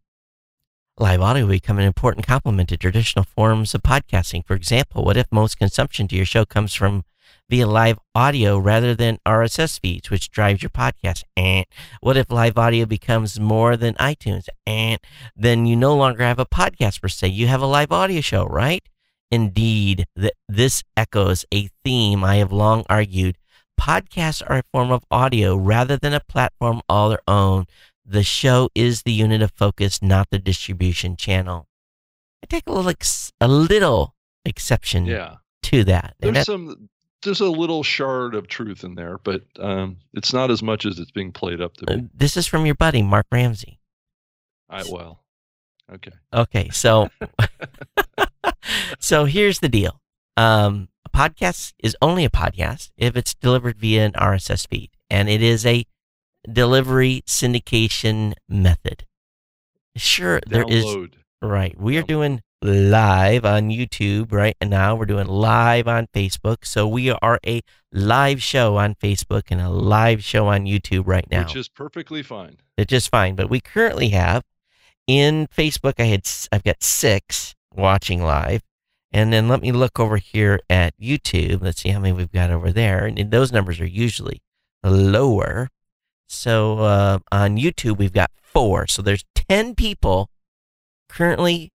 live 0.98 1.20
audio 1.20 1.44
will 1.44 1.52
become 1.52 1.78
an 1.78 1.84
important 1.84 2.26
complement 2.26 2.68
to 2.70 2.76
traditional 2.76 3.24
forms 3.24 3.74
of 3.74 3.82
podcasting. 3.82 4.44
For 4.44 4.54
example, 4.54 5.04
what 5.04 5.16
if 5.16 5.26
most 5.30 5.58
consumption 5.58 6.08
to 6.08 6.16
your 6.16 6.24
show 6.24 6.44
comes 6.44 6.74
from 6.74 7.04
via 7.48 7.66
live 7.66 7.98
audio 8.14 8.58
rather 8.58 8.94
than 8.94 9.18
RSS 9.26 9.78
feeds, 9.80 10.10
which 10.10 10.30
drives 10.30 10.62
your 10.62 10.70
podcast? 10.70 11.22
And 11.36 11.66
what 12.00 12.16
if 12.16 12.30
live 12.30 12.58
audio 12.58 12.86
becomes 12.86 13.38
more 13.38 13.76
than 13.76 13.94
iTunes? 13.94 14.46
And 14.66 14.98
then 15.36 15.66
you 15.66 15.76
no 15.76 15.94
longer 15.94 16.24
have 16.24 16.38
a 16.38 16.46
podcast 16.46 17.00
per 17.00 17.08
se. 17.08 17.28
You 17.28 17.46
have 17.46 17.62
a 17.62 17.66
live 17.66 17.92
audio 17.92 18.20
show, 18.20 18.44
right? 18.46 18.82
Indeed, 19.30 20.06
th- 20.18 20.32
this 20.48 20.82
echoes 20.96 21.44
a 21.52 21.68
theme 21.84 22.24
I 22.24 22.36
have 22.36 22.52
long 22.52 22.84
argued. 22.88 23.36
Podcasts 23.80 24.42
are 24.46 24.58
a 24.58 24.62
form 24.72 24.90
of 24.92 25.04
audio 25.10 25.56
rather 25.56 25.96
than 25.96 26.12
a 26.12 26.20
platform 26.20 26.82
all 26.88 27.08
their 27.08 27.22
own. 27.26 27.64
The 28.04 28.22
show 28.22 28.68
is 28.74 29.02
the 29.02 29.12
unit 29.12 29.40
of 29.40 29.52
focus, 29.52 30.02
not 30.02 30.28
the 30.30 30.38
distribution 30.38 31.16
channel. 31.16 31.66
I 32.42 32.46
take 32.46 32.64
a 32.66 32.72
little, 32.72 32.90
ex- 32.90 33.32
a 33.40 33.48
little 33.48 34.14
exception 34.44 35.06
Yeah, 35.06 35.36
to 35.64 35.84
that. 35.84 36.14
There's 36.20 36.34
that- 36.34 36.46
some 36.46 36.88
there's 37.22 37.40
a 37.40 37.50
little 37.50 37.82
shard 37.82 38.34
of 38.34 38.48
truth 38.48 38.82
in 38.82 38.94
there, 38.94 39.18
but 39.18 39.42
um, 39.58 39.98
it's 40.14 40.32
not 40.32 40.50
as 40.50 40.62
much 40.62 40.86
as 40.86 40.98
it's 40.98 41.10
being 41.10 41.32
played 41.32 41.60
up 41.60 41.74
to 41.76 41.84
be. 41.86 41.92
uh, 41.92 41.98
this 42.14 42.34
is 42.36 42.46
from 42.46 42.64
your 42.64 42.74
buddy 42.74 43.02
Mark 43.02 43.26
Ramsey. 43.30 43.78
I, 44.70 44.84
well, 44.90 45.22
okay. 45.92 46.12
Okay, 46.32 46.68
so 46.70 47.10
so 48.98 49.24
here's 49.26 49.58
the 49.60 49.68
deal. 49.68 50.00
Um, 50.36 50.88
a 51.12 51.16
podcast 51.16 51.72
is 51.78 51.96
only 52.00 52.24
a 52.24 52.30
podcast 52.30 52.90
if 52.96 53.16
it's 53.16 53.34
delivered 53.34 53.78
via 53.78 54.04
an 54.04 54.12
RSS 54.12 54.66
feed, 54.68 54.90
and 55.08 55.28
it 55.28 55.42
is 55.42 55.66
a 55.66 55.84
delivery 56.50 57.22
syndication 57.26 58.34
method. 58.48 59.06
Sure, 59.96 60.40
there 60.46 60.64
is 60.68 60.84
Download. 60.84 61.12
right. 61.42 61.78
We 61.78 61.96
are 61.98 62.02
doing 62.02 62.42
live 62.62 63.44
on 63.44 63.70
YouTube 63.70 64.32
right 64.32 64.56
now. 64.62 64.94
We're 64.94 65.06
doing 65.06 65.26
live 65.26 65.88
on 65.88 66.06
Facebook. 66.14 66.58
So 66.64 66.86
we 66.86 67.10
are 67.10 67.40
a 67.46 67.62
live 67.92 68.42
show 68.42 68.76
on 68.76 68.94
Facebook 68.94 69.44
and 69.50 69.60
a 69.60 69.68
live 69.68 70.22
show 70.22 70.46
on 70.46 70.64
YouTube 70.64 71.06
right 71.06 71.26
now. 71.30 71.40
Which 71.40 71.56
is 71.56 71.68
perfectly 71.68 72.22
fine. 72.22 72.58
It's 72.76 72.90
just 72.90 73.10
fine. 73.10 73.34
But 73.34 73.50
we 73.50 73.60
currently 73.60 74.10
have 74.10 74.44
in 75.06 75.48
Facebook, 75.48 75.94
I 75.98 76.04
had 76.04 76.28
I've 76.52 76.62
got 76.62 76.82
six 76.82 77.54
watching 77.74 78.22
live. 78.22 78.62
And 79.12 79.32
then 79.32 79.48
let 79.48 79.60
me 79.60 79.72
look 79.72 79.98
over 79.98 80.18
here 80.18 80.60
at 80.70 80.94
YouTube. 81.00 81.62
Let's 81.62 81.80
see 81.82 81.88
how 81.88 81.98
many 81.98 82.12
we've 82.12 82.30
got 82.30 82.50
over 82.50 82.70
there. 82.70 83.06
And 83.06 83.30
those 83.30 83.50
numbers 83.50 83.80
are 83.80 83.86
usually 83.86 84.42
lower. 84.84 85.68
So 86.28 86.78
uh, 86.78 87.18
on 87.32 87.56
YouTube, 87.56 87.98
we've 87.98 88.12
got 88.12 88.30
four. 88.40 88.86
So 88.86 89.02
there's 89.02 89.24
10 89.34 89.74
people 89.74 90.30
currently 91.08 91.72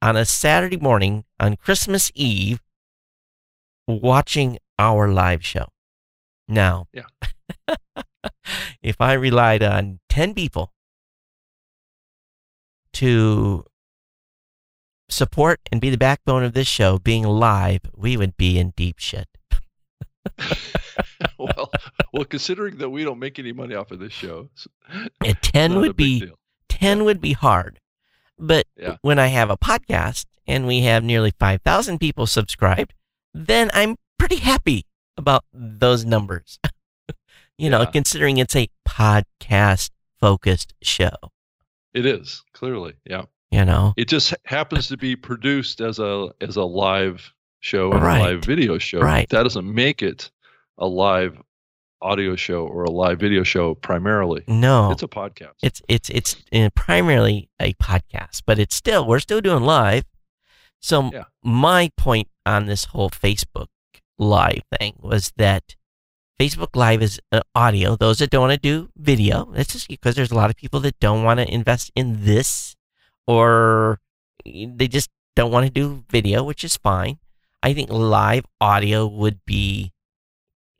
on 0.00 0.16
a 0.16 0.24
Saturday 0.24 0.76
morning 0.76 1.24
on 1.40 1.56
Christmas 1.56 2.12
Eve 2.14 2.60
watching 3.88 4.58
our 4.78 5.08
live 5.08 5.44
show. 5.44 5.66
Now, 6.46 6.86
yeah. 6.92 7.76
if 8.82 9.00
I 9.00 9.14
relied 9.14 9.62
on 9.62 10.00
10 10.08 10.34
people 10.34 10.72
to 12.94 13.64
support 15.10 15.60
and 15.70 15.80
be 15.80 15.90
the 15.90 15.98
backbone 15.98 16.44
of 16.44 16.52
this 16.52 16.68
show 16.68 16.98
being 16.98 17.24
live, 17.24 17.80
we 17.94 18.16
would 18.16 18.36
be 18.36 18.58
in 18.58 18.72
deep 18.76 18.98
shit. 18.98 19.28
well, 21.38 21.70
well, 22.12 22.24
considering 22.24 22.78
that 22.78 22.90
we 22.90 23.04
don't 23.04 23.18
make 23.18 23.38
any 23.38 23.52
money 23.52 23.74
off 23.74 23.90
of 23.90 23.98
this 23.98 24.12
show, 24.12 24.50
ten 25.42 25.76
would 25.76 25.96
be 25.96 26.20
deal. 26.20 26.38
ten 26.68 26.98
yeah. 26.98 27.04
would 27.04 27.20
be 27.20 27.32
hard. 27.32 27.80
But 28.38 28.66
yeah. 28.76 28.96
when 29.02 29.18
I 29.18 29.28
have 29.28 29.50
a 29.50 29.56
podcast 29.56 30.26
and 30.46 30.66
we 30.66 30.82
have 30.82 31.02
nearly 31.04 31.32
five 31.38 31.62
thousand 31.62 31.98
people 31.98 32.26
subscribed, 32.26 32.94
then 33.34 33.70
I'm 33.72 33.96
pretty 34.18 34.36
happy 34.36 34.86
about 35.16 35.44
those 35.52 36.04
numbers. 36.04 36.58
you 37.58 37.70
know, 37.70 37.86
considering 37.86 38.38
it's 38.38 38.56
a 38.56 38.68
podcast 38.86 39.90
focused 40.20 40.74
show. 40.82 41.10
It 41.92 42.06
is 42.06 42.42
clearly, 42.52 42.94
yeah. 43.04 43.24
You 43.50 43.64
know, 43.64 43.94
it 43.96 44.08
just 44.08 44.34
happens 44.44 44.88
to 44.88 44.96
be 44.96 45.16
produced 45.16 45.80
as 45.80 45.98
a 45.98 46.28
as 46.40 46.56
a 46.56 46.62
live 46.62 47.32
show 47.60 47.90
and 47.92 48.02
right. 48.02 48.18
a 48.18 48.22
live 48.22 48.44
video 48.44 48.78
show. 48.78 49.00
Right. 49.00 49.28
That 49.30 49.42
doesn't 49.42 49.72
make 49.72 50.02
it 50.02 50.30
a 50.78 50.86
live 50.86 51.40
audio 52.02 52.36
show 52.36 52.66
or 52.66 52.84
a 52.84 52.90
live 52.90 53.18
video 53.18 53.42
show 53.42 53.74
primarily. 53.74 54.44
No, 54.46 54.92
it's 54.92 55.02
a 55.02 55.08
podcast. 55.08 55.54
It's 55.62 55.82
it's 55.88 56.10
it's 56.10 56.36
uh, 56.52 56.70
primarily 56.76 57.50
a 57.60 57.72
podcast, 57.74 58.42
but 58.46 58.58
it's 58.58 58.74
still 58.74 59.06
we're 59.06 59.20
still 59.20 59.40
doing 59.40 59.64
live. 59.64 60.04
So 60.80 61.10
yeah. 61.12 61.24
my 61.42 61.90
point 61.96 62.28
on 62.46 62.66
this 62.66 62.86
whole 62.86 63.10
Facebook 63.10 63.66
live 64.18 64.62
thing 64.78 64.94
was 65.02 65.32
that 65.36 65.74
Facebook 66.40 66.74
Live 66.74 67.02
is 67.02 67.20
uh, 67.32 67.40
audio. 67.54 67.96
Those 67.96 68.18
that 68.18 68.30
don't 68.30 68.48
want 68.48 68.54
to 68.54 68.58
do 68.58 68.88
video, 68.96 69.52
that's 69.52 69.72
just 69.72 69.88
because 69.88 70.14
there's 70.14 70.30
a 70.30 70.34
lot 70.34 70.48
of 70.48 70.56
people 70.56 70.80
that 70.80 70.98
don't 70.98 71.22
want 71.22 71.38
to 71.38 71.52
invest 71.52 71.92
in 71.94 72.24
this, 72.24 72.76
or 73.30 74.00
they 74.44 74.88
just 74.88 75.08
don't 75.36 75.52
want 75.52 75.66
to 75.66 75.70
do 75.70 76.04
video, 76.10 76.42
which 76.42 76.64
is 76.64 76.76
fine. 76.76 77.18
I 77.62 77.72
think 77.72 77.88
live 77.88 78.44
audio 78.60 79.06
would 79.06 79.44
be 79.46 79.92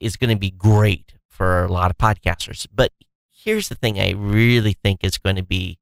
is 0.01 0.17
going 0.17 0.31
to 0.31 0.41
be 0.41 0.51
great 0.51 1.15
for 1.29 1.65
a 1.65 1.71
lot 1.71 1.93
of 1.93 1.99
podcasters. 1.99 2.67
But 2.75 2.91
here's 3.31 3.69
the 3.69 3.77
thing 3.77 4.01
I 4.01 4.11
really 4.11 4.75
think 4.83 5.05
is 5.05 5.17
going 5.17 5.37
to 5.37 5.45
be 5.45 5.79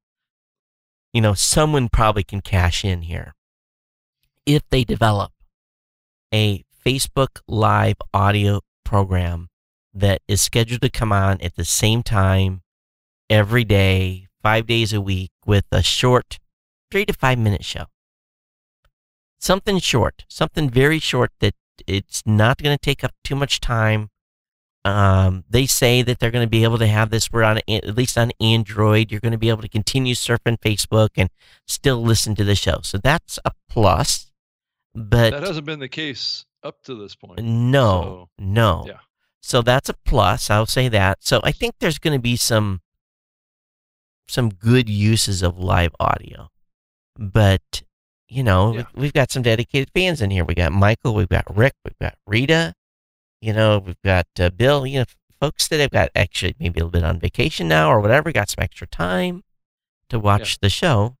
you 1.11 1.21
know, 1.21 1.33
someone 1.33 1.89
probably 1.89 2.23
can 2.23 2.39
cash 2.39 2.85
in 2.85 3.01
here 3.01 3.33
if 4.45 4.61
they 4.69 4.83
develop 4.83 5.31
a 6.31 6.63
Facebook 6.85 7.41
live 7.47 7.95
audio 8.13 8.61
program 8.85 9.49
that 9.91 10.21
is 10.27 10.39
scheduled 10.39 10.81
to 10.81 10.89
come 10.89 11.11
on 11.11 11.41
at 11.41 11.55
the 11.55 11.65
same 11.65 12.03
time 12.03 12.61
every 13.27 13.63
day, 13.63 14.27
five 14.43 14.67
days 14.67 14.93
a 14.93 15.01
week, 15.01 15.31
with 15.47 15.65
a 15.71 15.81
short 15.81 16.37
three 16.91 17.05
to 17.05 17.13
five 17.13 17.37
minute 17.37 17.63
show 17.63 17.85
something 19.39 19.79
short, 19.79 20.25
something 20.29 20.69
very 20.69 20.99
short 20.99 21.31
that 21.39 21.55
it's 21.87 22.21
not 22.25 22.61
going 22.61 22.75
to 22.75 22.81
take 22.81 23.03
up 23.03 23.13
too 23.23 23.35
much 23.35 23.59
time. 23.59 24.09
Um, 24.85 25.43
they 25.49 25.65
say 25.65 26.01
that 26.01 26.19
they're 26.19 26.31
going 26.31 26.45
to 26.45 26.49
be 26.49 26.63
able 26.63 26.77
to 26.77 26.87
have 26.87 27.09
this. 27.09 27.31
We're 27.31 27.43
on 27.43 27.59
at 27.67 27.97
least 27.97 28.17
on 28.17 28.31
Android. 28.39 29.11
You're 29.11 29.19
going 29.19 29.33
to 29.33 29.37
be 29.37 29.49
able 29.49 29.61
to 29.61 29.69
continue 29.69 30.13
surfing 30.13 30.59
Facebook 30.59 31.09
and 31.15 31.29
still 31.67 32.01
listen 32.01 32.35
to 32.35 32.43
the 32.43 32.55
show. 32.55 32.79
So 32.83 32.97
that's 32.97 33.39
a 33.43 33.51
plus. 33.69 34.31
But 34.95 35.31
that 35.31 35.43
hasn't 35.43 35.65
been 35.65 35.79
the 35.79 35.89
case 35.89 36.45
up 36.63 36.81
to 36.83 36.95
this 36.95 37.15
point. 37.15 37.43
No, 37.43 38.29
so, 38.39 38.43
no. 38.43 38.83
Yeah. 38.87 38.97
So 39.41 39.61
that's 39.61 39.89
a 39.89 39.95
plus. 40.05 40.49
I'll 40.49 40.65
say 40.65 40.87
that. 40.89 41.19
So 41.21 41.39
I 41.43 41.51
think 41.51 41.75
there's 41.79 41.99
going 41.99 42.17
to 42.17 42.21
be 42.21 42.35
some 42.35 42.81
some 44.27 44.49
good 44.49 44.87
uses 44.87 45.41
of 45.41 45.57
live 45.57 45.95
audio, 45.99 46.49
but 47.19 47.83
you 48.27 48.43
know, 48.43 48.75
yeah. 48.75 48.83
we've 48.95 49.13
got 49.13 49.31
some 49.31 49.41
dedicated 49.41 49.89
fans 49.93 50.21
in 50.21 50.29
here. 50.29 50.45
We 50.45 50.53
got 50.53 50.71
Michael, 50.71 51.15
we've 51.15 51.29
got 51.29 51.45
Rick, 51.55 51.73
we've 51.83 51.97
got 51.99 52.15
Rita, 52.27 52.73
you 53.41 53.53
know, 53.53 53.79
we've 53.79 54.01
got 54.03 54.27
uh, 54.39 54.49
Bill, 54.51 54.85
you 54.85 54.99
know, 54.99 55.05
folks 55.39 55.67
that 55.69 55.79
have 55.79 55.91
got 55.91 56.09
actually 56.15 56.55
maybe 56.59 56.79
a 56.79 56.85
little 56.85 56.99
bit 56.99 57.03
on 57.03 57.19
vacation 57.19 57.67
now 57.67 57.91
or 57.91 57.99
whatever, 57.99 58.31
got 58.31 58.49
some 58.49 58.63
extra 58.63 58.87
time 58.87 59.43
to 60.09 60.19
watch 60.19 60.51
yeah. 60.53 60.57
the 60.61 60.69
show. 60.69 61.15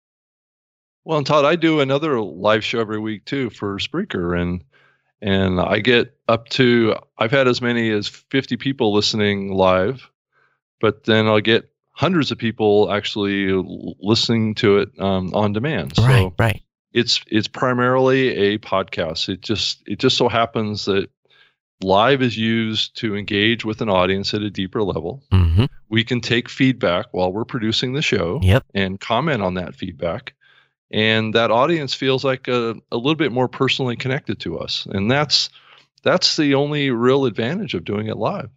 Well, 1.05 1.17
and 1.17 1.25
Todd, 1.25 1.45
I 1.45 1.55
do 1.55 1.79
another 1.79 2.19
live 2.19 2.63
show 2.63 2.79
every 2.79 2.99
week 2.99 3.25
too 3.25 3.49
for 3.49 3.77
Spreaker, 3.79 4.39
and 4.39 4.63
and 5.21 5.59
I 5.59 5.79
get 5.79 6.15
up 6.27 6.49
to 6.49 6.95
I've 7.17 7.31
had 7.31 7.47
as 7.47 7.61
many 7.61 7.89
as 7.89 8.07
50 8.07 8.57
people 8.57 8.93
listening 8.93 9.53
live, 9.53 10.09
but 10.79 11.05
then 11.05 11.27
I'll 11.27 11.41
get 11.41 11.69
hundreds 11.99 12.31
of 12.31 12.37
people 12.37 12.89
actually 12.91 13.51
listening 13.99 14.55
to 14.55 14.77
it 14.77 14.89
um, 14.99 15.33
on 15.33 15.51
demand. 15.51 15.97
Right, 15.97 16.31
right 16.39 16.63
it's 16.93 17.21
it's 17.27 17.47
primarily 17.47 18.29
a 18.29 18.57
podcast. 18.57 19.29
It 19.29 19.41
just 19.41 19.83
it 19.85 19.99
just 19.99 20.17
so 20.17 20.27
happens 20.27 20.85
that 20.85 21.09
live 21.81 22.21
is 22.21 22.37
used 22.37 22.97
to 22.97 23.15
engage 23.15 23.63
with 23.63 23.81
an 23.81 23.89
audience 23.89 24.33
at 24.33 24.41
a 24.41 24.49
deeper 24.49 24.83
level. 24.83 25.23
Mm-hmm. 25.31 25.65
We 25.87 26.03
can 26.03 26.21
take 26.21 26.49
feedback 26.49 27.07
while 27.11 27.31
we're 27.31 27.45
producing 27.45 27.93
the 27.93 28.01
show 28.01 28.39
yep. 28.41 28.65
and 28.73 28.99
comment 28.99 29.41
on 29.41 29.53
that 29.55 29.75
feedback. 29.75 30.33
And 30.91 31.35
that 31.35 31.51
audience 31.51 31.93
feels 31.93 32.23
like 32.23 32.47
a, 32.47 32.75
a 32.91 32.97
little 32.97 33.15
bit 33.15 33.31
more 33.31 33.47
personally 33.47 33.95
connected 33.95 34.39
to 34.41 34.59
us. 34.59 34.87
And 34.89 35.09
that's 35.09 35.49
that's 36.03 36.35
the 36.35 36.55
only 36.55 36.89
real 36.89 37.25
advantage 37.25 37.75
of 37.75 37.85
doing 37.85 38.07
it 38.07 38.17
live. 38.17 38.49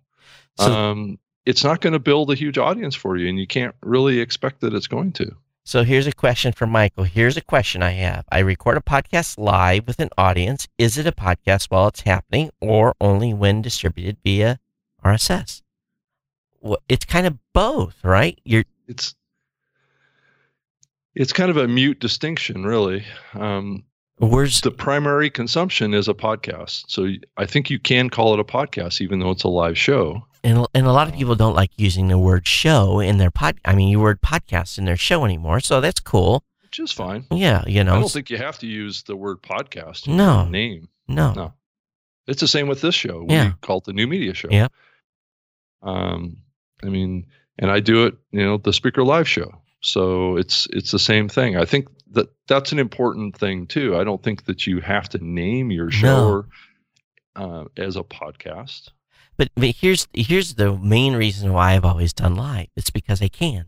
So, 0.58 0.72
um, 0.72 1.18
it's 1.44 1.64
not 1.64 1.80
going 1.80 1.92
to 1.92 1.99
build 1.99 2.30
a 2.30 2.34
huge 2.34 2.58
audience 2.58 2.94
for 2.94 3.16
you, 3.16 3.28
and 3.28 3.38
you 3.38 3.46
can't 3.46 3.75
really 3.82 4.20
expect 4.20 4.61
that 4.61 4.75
it's 4.75 4.87
going 4.87 5.12
to. 5.12 5.34
So 5.64 5.84
here's 5.84 6.08
a 6.08 6.12
question 6.12 6.52
for 6.52 6.66
Michael. 6.66 7.04
Here's 7.04 7.37
a 7.37 7.40
question 7.40 7.82
I 7.82 7.90
have. 7.90 8.25
I 8.32 8.40
record 8.40 8.76
a 8.76 8.80
podcast 8.80 9.38
live 9.38 9.87
with 9.87 10.00
an 10.00 10.11
audience. 10.18 10.66
Is 10.76 10.99
it 10.99 11.06
a 11.06 11.12
podcast 11.12 11.66
while 11.66 11.88
it's 11.88 12.00
happening 12.00 12.50
or 12.61 12.94
only 13.00 13.32
when 13.32 13.62
distributed 13.62 14.16
via 14.25 14.58
RSS? 15.04 15.62
Well, 16.61 16.78
it's 16.88 17.04
kind 17.04 17.26
of 17.26 17.38
both, 17.52 18.04
right? 18.04 18.40
You're 18.44 18.64
it's 18.88 19.14
it's 21.14 21.32
kind 21.32 21.50
of 21.50 21.56
a 21.56 21.68
mute 21.68 22.00
distinction, 22.00 22.64
really. 22.64 23.04
Um, 23.34 23.84
Where's 24.18 24.61
the 24.61 24.70
primary 24.70 25.30
consumption 25.30 25.94
is 25.94 26.08
a 26.08 26.14
podcast, 26.14 26.84
so 26.88 27.08
I 27.37 27.46
think 27.46 27.70
you 27.70 27.78
can 27.78 28.11
call 28.11 28.34
it 28.34 28.40
a 28.40 28.44
podcast, 28.44 29.00
even 29.00 29.18
though 29.18 29.30
it's 29.30 29.42
a 29.42 29.49
live 29.49 29.76
show 29.76 30.25
and 30.44 30.66
and 30.75 30.87
a 30.87 30.92
lot 30.92 31.08
of 31.08 31.14
people 31.14 31.34
don't 31.34 31.54
like 31.54 31.70
using 31.76 32.08
the 32.08 32.18
word 32.18 32.46
show 32.46 33.00
in 33.00 33.18
their 33.18 33.30
pod. 33.30 33.58
I 33.64 33.75
mean, 33.75 33.88
you 33.88 34.00
word 34.00 34.20
podcast 34.20 34.78
in 34.78 34.84
their 34.84 34.96
show 34.96 35.25
anymore, 35.25 35.61
so 35.61 35.80
that's 35.80 36.00
cool. 36.00 36.44
Which 36.62 36.78
is 36.78 36.92
fine. 36.92 37.26
Yeah, 37.30 37.64
you 37.66 37.84
know. 37.84 37.94
I 37.94 38.00
don't 38.00 38.11
think 38.11 38.30
you 38.30 38.38
have 38.38 38.58
to 38.61 38.66
use 38.66 39.02
the 39.02 39.16
word 39.16 39.42
podcast. 39.42 40.08
no 40.08 40.49
name. 40.49 40.88
No, 41.08 41.32
no. 41.34 41.54
It's 42.26 42.40
the 42.40 42.49
same 42.49 42.68
with 42.68 42.80
this 42.80 42.94
show. 42.94 43.26
Yeah. 43.28 43.46
We 43.46 43.54
call 43.61 43.78
it 43.78 43.84
the 43.84 43.92
New 43.92 44.06
Media 44.06 44.32
Show. 44.32 44.49
Yeah. 44.50 44.68
Um, 45.82 46.38
I 46.82 46.87
mean, 46.87 47.26
and 47.58 47.70
I 47.70 47.80
do 47.80 48.06
it, 48.06 48.14
you 48.30 48.44
know, 48.44 48.58
the 48.58 48.70
Spreaker 48.70 49.04
Live 49.04 49.28
Show. 49.28 49.52
So 49.80 50.37
it's 50.37 50.68
it's 50.70 50.92
the 50.92 50.99
same 50.99 51.28
thing. 51.28 51.56
I 51.56 51.64
think 51.64 51.88
that 52.12 52.28
that's 52.46 52.72
an 52.72 52.78
important 52.78 53.37
thing 53.37 53.66
too. 53.66 53.96
I 53.96 54.04
don't 54.04 54.22
think 54.22 54.44
that 54.44 54.66
you 54.66 54.80
have 54.80 55.08
to 55.11 55.18
name 55.18 55.70
your 55.70 55.90
show 55.90 56.46
no. 57.37 57.42
uh, 57.44 57.64
as 57.76 57.96
a 57.96 58.02
podcast. 58.02 58.90
But, 59.42 59.50
but 59.56 59.75
here's 59.75 60.06
here's 60.12 60.54
the 60.54 60.78
main 60.78 61.14
reason 61.16 61.52
why 61.52 61.72
I've 61.72 61.84
always 61.84 62.12
done 62.12 62.37
live. 62.37 62.68
It's 62.76 62.90
because 62.90 63.20
I 63.20 63.26
can. 63.26 63.66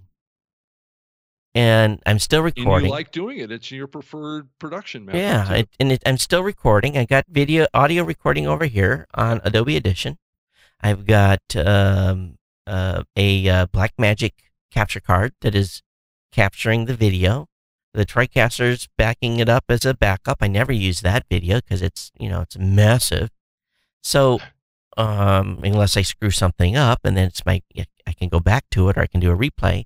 And 1.52 2.00
I'm 2.07 2.21
still 2.21 2.43
recording. 2.43 2.75
And 2.75 2.87
you 2.87 2.90
like 2.93 3.11
doing 3.11 3.38
it. 3.38 3.50
It's 3.50 3.73
your 3.73 3.88
preferred 3.88 4.50
production 4.61 5.04
method. 5.04 5.19
Yeah, 5.19 5.52
it, 5.52 5.69
and 5.81 5.90
it, 5.90 6.00
I'm 6.07 6.19
still 6.19 6.45
recording. 6.45 6.97
I 6.97 7.07
got 7.07 7.25
video, 7.28 7.66
audio 7.75 8.04
recording 8.04 8.47
over 8.47 8.66
here 8.66 9.09
on 9.14 9.40
Adobe 9.43 9.75
Audition. 9.75 10.19
I've 10.81 11.07
got 11.07 11.40
um, 11.57 12.38
uh, 12.69 13.02
a 13.16 13.49
uh, 13.49 13.66
Blackmagic 13.66 14.35
capture 14.71 15.00
card 15.00 15.33
that 15.40 15.57
is 15.57 15.83
capturing 16.31 16.85
the 16.85 16.95
video. 16.95 17.49
the 17.95 18.04
TriCaster's 18.04 18.88
backing 18.99 19.38
it 19.38 19.49
up 19.49 19.64
as 19.69 19.85
a 19.85 19.95
backup. 19.95 20.38
I 20.40 20.49
never 20.49 20.73
use 20.73 21.00
that 21.00 21.25
video 21.31 21.61
because 21.61 21.81
it's 21.81 22.12
you 22.19 22.28
know 22.28 22.43
it's 22.43 22.59
massive. 22.59 23.31
So 24.02 24.40
um, 24.97 25.61
unless 25.63 25.97
I 25.97 26.03
screw 26.03 26.31
something 26.31 26.77
up, 26.77 27.01
and 27.05 27.17
then 27.17 27.29
it's 27.29 27.45
my 27.45 27.63
I 28.07 28.13
can 28.13 28.29
go 28.29 28.41
back 28.41 28.69
to 28.71 28.89
it 28.89 28.97
or 28.97 29.01
I 29.01 29.07
can 29.07 29.21
do 29.21 29.33
a 29.33 29.37
replay. 29.37 29.85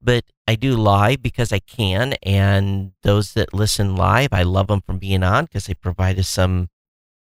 But 0.00 0.24
I 0.46 0.54
do 0.54 0.76
live 0.76 1.22
because 1.22 1.52
I 1.52 1.60
can, 1.60 2.14
and 2.22 2.92
those 3.02 3.32
that 3.32 3.54
listen 3.54 3.96
live, 3.96 4.28
I 4.32 4.42
love 4.42 4.66
them 4.66 4.82
from 4.82 4.98
being 4.98 5.22
on 5.22 5.44
because 5.44 5.66
they 5.66 5.74
provide 5.74 6.18
us 6.18 6.28
some 6.28 6.68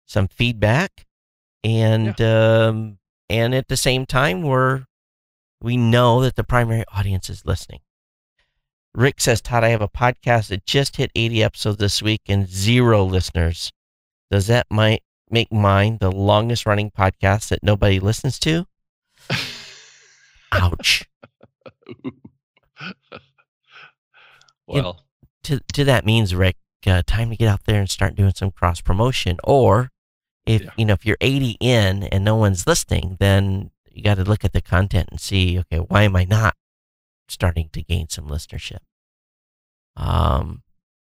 some 0.05 0.27
feedback, 0.27 1.05
and 1.63 2.15
yeah. 2.19 2.67
um, 2.67 2.97
and 3.29 3.53
at 3.53 3.67
the 3.67 3.77
same 3.77 4.05
time, 4.05 4.41
we're 4.41 4.85
we 5.61 5.77
know 5.77 6.21
that 6.21 6.35
the 6.35 6.43
primary 6.43 6.83
audience 6.93 7.29
is 7.29 7.45
listening. 7.45 7.81
Rick 8.93 9.19
says, 9.19 9.41
Todd, 9.41 9.63
I 9.63 9.69
have 9.69 9.81
a 9.81 9.89
podcast 9.89 10.47
that 10.49 10.65
just 10.65 10.95
hit 10.95 11.11
80 11.15 11.43
episodes 11.43 11.77
this 11.77 12.01
week 12.01 12.21
and 12.27 12.47
zero 12.47 13.03
listeners. 13.03 13.73
Does 14.31 14.47
that 14.47 14.67
might 14.69 15.03
make 15.29 15.51
mine 15.51 15.97
the 15.99 16.11
longest 16.11 16.65
running 16.65 16.91
podcast 16.91 17.49
that 17.49 17.63
nobody 17.63 17.99
listens 17.99 18.39
to? 18.39 18.67
Ouch. 20.51 21.05
well, 24.67 25.05
to, 25.43 25.59
to 25.73 25.83
that 25.83 26.05
means, 26.05 26.35
Rick, 26.35 26.57
uh, 26.85 27.01
time 27.05 27.29
to 27.29 27.35
get 27.35 27.47
out 27.47 27.65
there 27.65 27.79
and 27.79 27.89
start 27.89 28.15
doing 28.15 28.33
some 28.35 28.51
cross 28.51 28.81
promotion. 28.81 29.37
Or 29.43 29.91
if, 30.45 30.61
yeah. 30.63 30.69
you 30.77 30.85
know, 30.85 30.93
if 30.93 31.05
you're 31.05 31.17
80 31.19 31.57
in 31.59 32.03
and 32.03 32.23
no 32.23 32.35
one's 32.35 32.67
listening, 32.67 33.17
then 33.19 33.71
you 33.91 34.03
got 34.03 34.15
to 34.15 34.23
look 34.23 34.45
at 34.45 34.53
the 34.53 34.61
content 34.61 35.09
and 35.11 35.19
see, 35.19 35.59
okay, 35.59 35.77
why 35.77 36.03
am 36.03 36.15
I 36.15 36.25
not 36.25 36.55
starting 37.27 37.69
to 37.73 37.81
gain 37.81 38.09
some 38.09 38.27
listenership. 38.27 38.79
Um, 39.95 40.63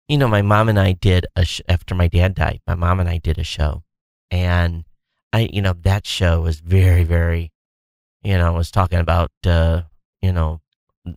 you 0.08 0.18
know, 0.18 0.28
my 0.28 0.42
mom 0.42 0.70
and 0.70 0.80
I 0.80 0.94
did 0.94 1.26
a 1.36 1.46
sh- 1.46 1.62
after 1.68 1.94
my 1.94 2.08
dad 2.08 2.36
died. 2.36 2.62
My 2.66 2.76
mom 2.76 3.00
and 3.00 3.10
I 3.10 3.18
did 3.18 3.38
a 3.38 3.44
show, 3.44 3.84
and 4.32 4.86
I, 5.34 5.50
you 5.52 5.62
know, 5.62 5.74
that 5.74 6.06
show 6.06 6.42
was 6.42 6.60
very, 6.60 7.04
very, 7.04 7.52
you 8.24 8.38
know, 8.38 8.48
I 8.48 8.58
was 8.58 8.72
talking 8.72 9.00
about, 9.00 9.32
uh, 9.46 9.84
you 10.22 10.32
know, 10.32 10.62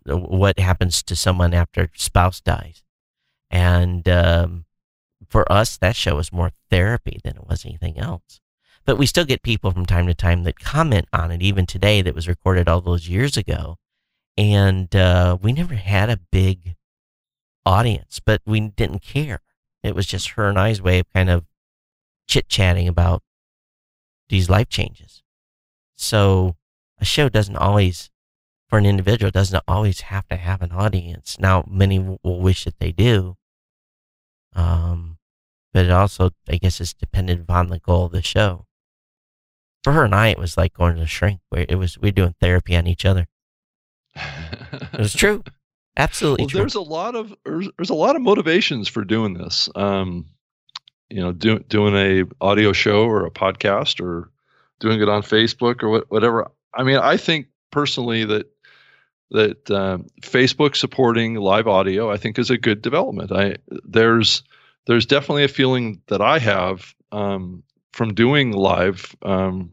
what 0.06 0.58
happens 0.58 1.02
to 1.04 1.16
someone 1.16 1.54
after 1.54 1.90
spouse 1.94 2.40
dies, 2.40 2.82
and 3.50 4.08
um, 4.08 4.64
for 5.28 5.50
us, 5.50 5.76
that 5.78 5.96
show 5.96 6.16
was 6.16 6.32
more 6.32 6.50
therapy 6.70 7.20
than 7.24 7.36
it 7.36 7.48
was 7.48 7.64
anything 7.66 7.98
else. 7.98 8.40
But 8.84 8.98
we 8.98 9.06
still 9.06 9.24
get 9.24 9.42
people 9.42 9.70
from 9.70 9.86
time 9.86 10.06
to 10.06 10.14
time 10.14 10.42
that 10.44 10.58
comment 10.58 11.06
on 11.12 11.30
it, 11.30 11.42
even 11.42 11.66
today, 11.66 12.02
that 12.02 12.14
was 12.14 12.28
recorded 12.28 12.68
all 12.68 12.80
those 12.80 13.08
years 13.08 13.36
ago 13.36 13.78
and 14.36 14.94
uh, 14.96 15.36
we 15.40 15.52
never 15.52 15.74
had 15.74 16.08
a 16.08 16.20
big 16.30 16.76
audience, 17.66 18.20
but 18.24 18.40
we 18.46 18.60
didn't 18.60 19.02
care. 19.02 19.40
It 19.82 19.94
was 19.94 20.06
just 20.06 20.30
her 20.30 20.48
and 20.48 20.58
I's 20.58 20.80
way 20.80 21.00
of 21.00 21.12
kind 21.12 21.28
of 21.28 21.44
chit 22.28 22.48
chatting 22.48 22.88
about 22.88 23.22
these 24.28 24.48
life 24.48 24.68
changes. 24.68 25.22
So 25.96 26.56
a 26.98 27.04
show 27.04 27.28
doesn't 27.28 27.56
always, 27.56 28.10
for 28.68 28.78
an 28.78 28.86
individual, 28.86 29.30
doesn't 29.30 29.62
always 29.68 30.02
have 30.02 30.26
to 30.28 30.36
have 30.36 30.62
an 30.62 30.72
audience. 30.72 31.36
Now, 31.38 31.64
many 31.68 31.98
will 31.98 32.40
wish 32.40 32.64
that 32.64 32.78
they 32.78 32.92
do. 32.92 33.36
Um, 34.54 35.18
but 35.72 35.86
it 35.86 35.90
also, 35.90 36.30
I 36.48 36.56
guess, 36.56 36.80
is 36.80 36.94
dependent 36.94 37.42
upon 37.42 37.68
the 37.68 37.78
goal 37.78 38.06
of 38.06 38.12
the 38.12 38.22
show. 38.22 38.66
For 39.82 39.92
her 39.92 40.04
and 40.04 40.14
I, 40.14 40.28
it 40.28 40.38
was 40.38 40.56
like 40.56 40.74
going 40.74 40.96
to 40.96 41.02
a 41.02 41.06
shrink 41.06 41.40
where 41.48 41.66
it 41.68 41.76
was, 41.76 41.98
we 41.98 42.10
are 42.10 42.12
doing 42.12 42.34
therapy 42.40 42.76
on 42.76 42.86
each 42.86 43.04
other. 43.04 43.26
it's 44.94 45.14
true. 45.14 45.42
Absolutely 45.96 46.44
well, 46.44 46.50
true. 46.50 46.60
There's 46.60 46.74
a 46.74 46.80
lot 46.80 47.14
of 47.14 47.34
there's, 47.44 47.68
there's 47.76 47.90
a 47.90 47.94
lot 47.94 48.16
of 48.16 48.22
motivations 48.22 48.88
for 48.88 49.04
doing 49.04 49.34
this. 49.34 49.68
Um, 49.74 50.26
you 51.12 51.20
know, 51.20 51.32
do, 51.32 51.58
doing 51.60 51.94
a 51.94 52.24
audio 52.40 52.72
show 52.72 53.04
or 53.04 53.26
a 53.26 53.30
podcast 53.30 54.00
or 54.00 54.30
doing 54.80 55.00
it 55.00 55.08
on 55.08 55.22
Facebook 55.22 55.82
or 55.82 55.88
what, 55.88 56.10
whatever. 56.10 56.50
I 56.74 56.82
mean, 56.82 56.96
I 56.96 57.16
think 57.16 57.48
personally 57.70 58.24
that 58.24 58.50
that 59.30 59.70
um, 59.70 60.06
Facebook 60.20 60.76
supporting 60.76 61.36
live 61.36 61.66
audio, 61.66 62.10
I 62.10 62.16
think, 62.16 62.38
is 62.38 62.50
a 62.50 62.58
good 62.58 62.82
development. 62.82 63.32
I 63.32 63.56
there's 63.84 64.42
there's 64.86 65.06
definitely 65.06 65.44
a 65.44 65.48
feeling 65.48 66.02
that 66.08 66.20
I 66.20 66.38
have 66.38 66.94
um, 67.12 67.62
from 67.92 68.14
doing 68.14 68.52
live 68.52 69.14
um, 69.22 69.72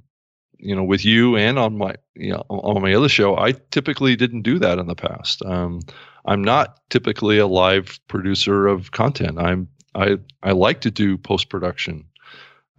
you 0.60 0.76
know, 0.76 0.84
with 0.84 1.06
you 1.06 1.38
and 1.38 1.58
on 1.58 1.78
my, 1.78 1.96
you 2.16 2.32
know, 2.32 2.44
on 2.50 2.82
my 2.82 2.94
other 2.94 3.10
show, 3.10 3.38
I 3.38 3.54
typically 3.72 4.16
didn't 4.16 4.42
do 4.42 4.60
that 4.60 4.78
in 4.78 4.88
the 4.88 4.96
past. 4.96 5.44
Um, 5.46 5.80
I'm 6.26 6.44
not 6.44 6.80
typically 6.90 7.38
a 7.38 7.48
live 7.48 8.00
producer 8.08 8.68
of 8.68 8.92
content. 8.92 9.40
I'm, 9.40 9.70
I, 9.96 10.18
I 10.44 10.52
like 10.52 10.82
to 10.82 10.92
do 10.92 11.18
post 11.18 11.50
production 11.50 12.06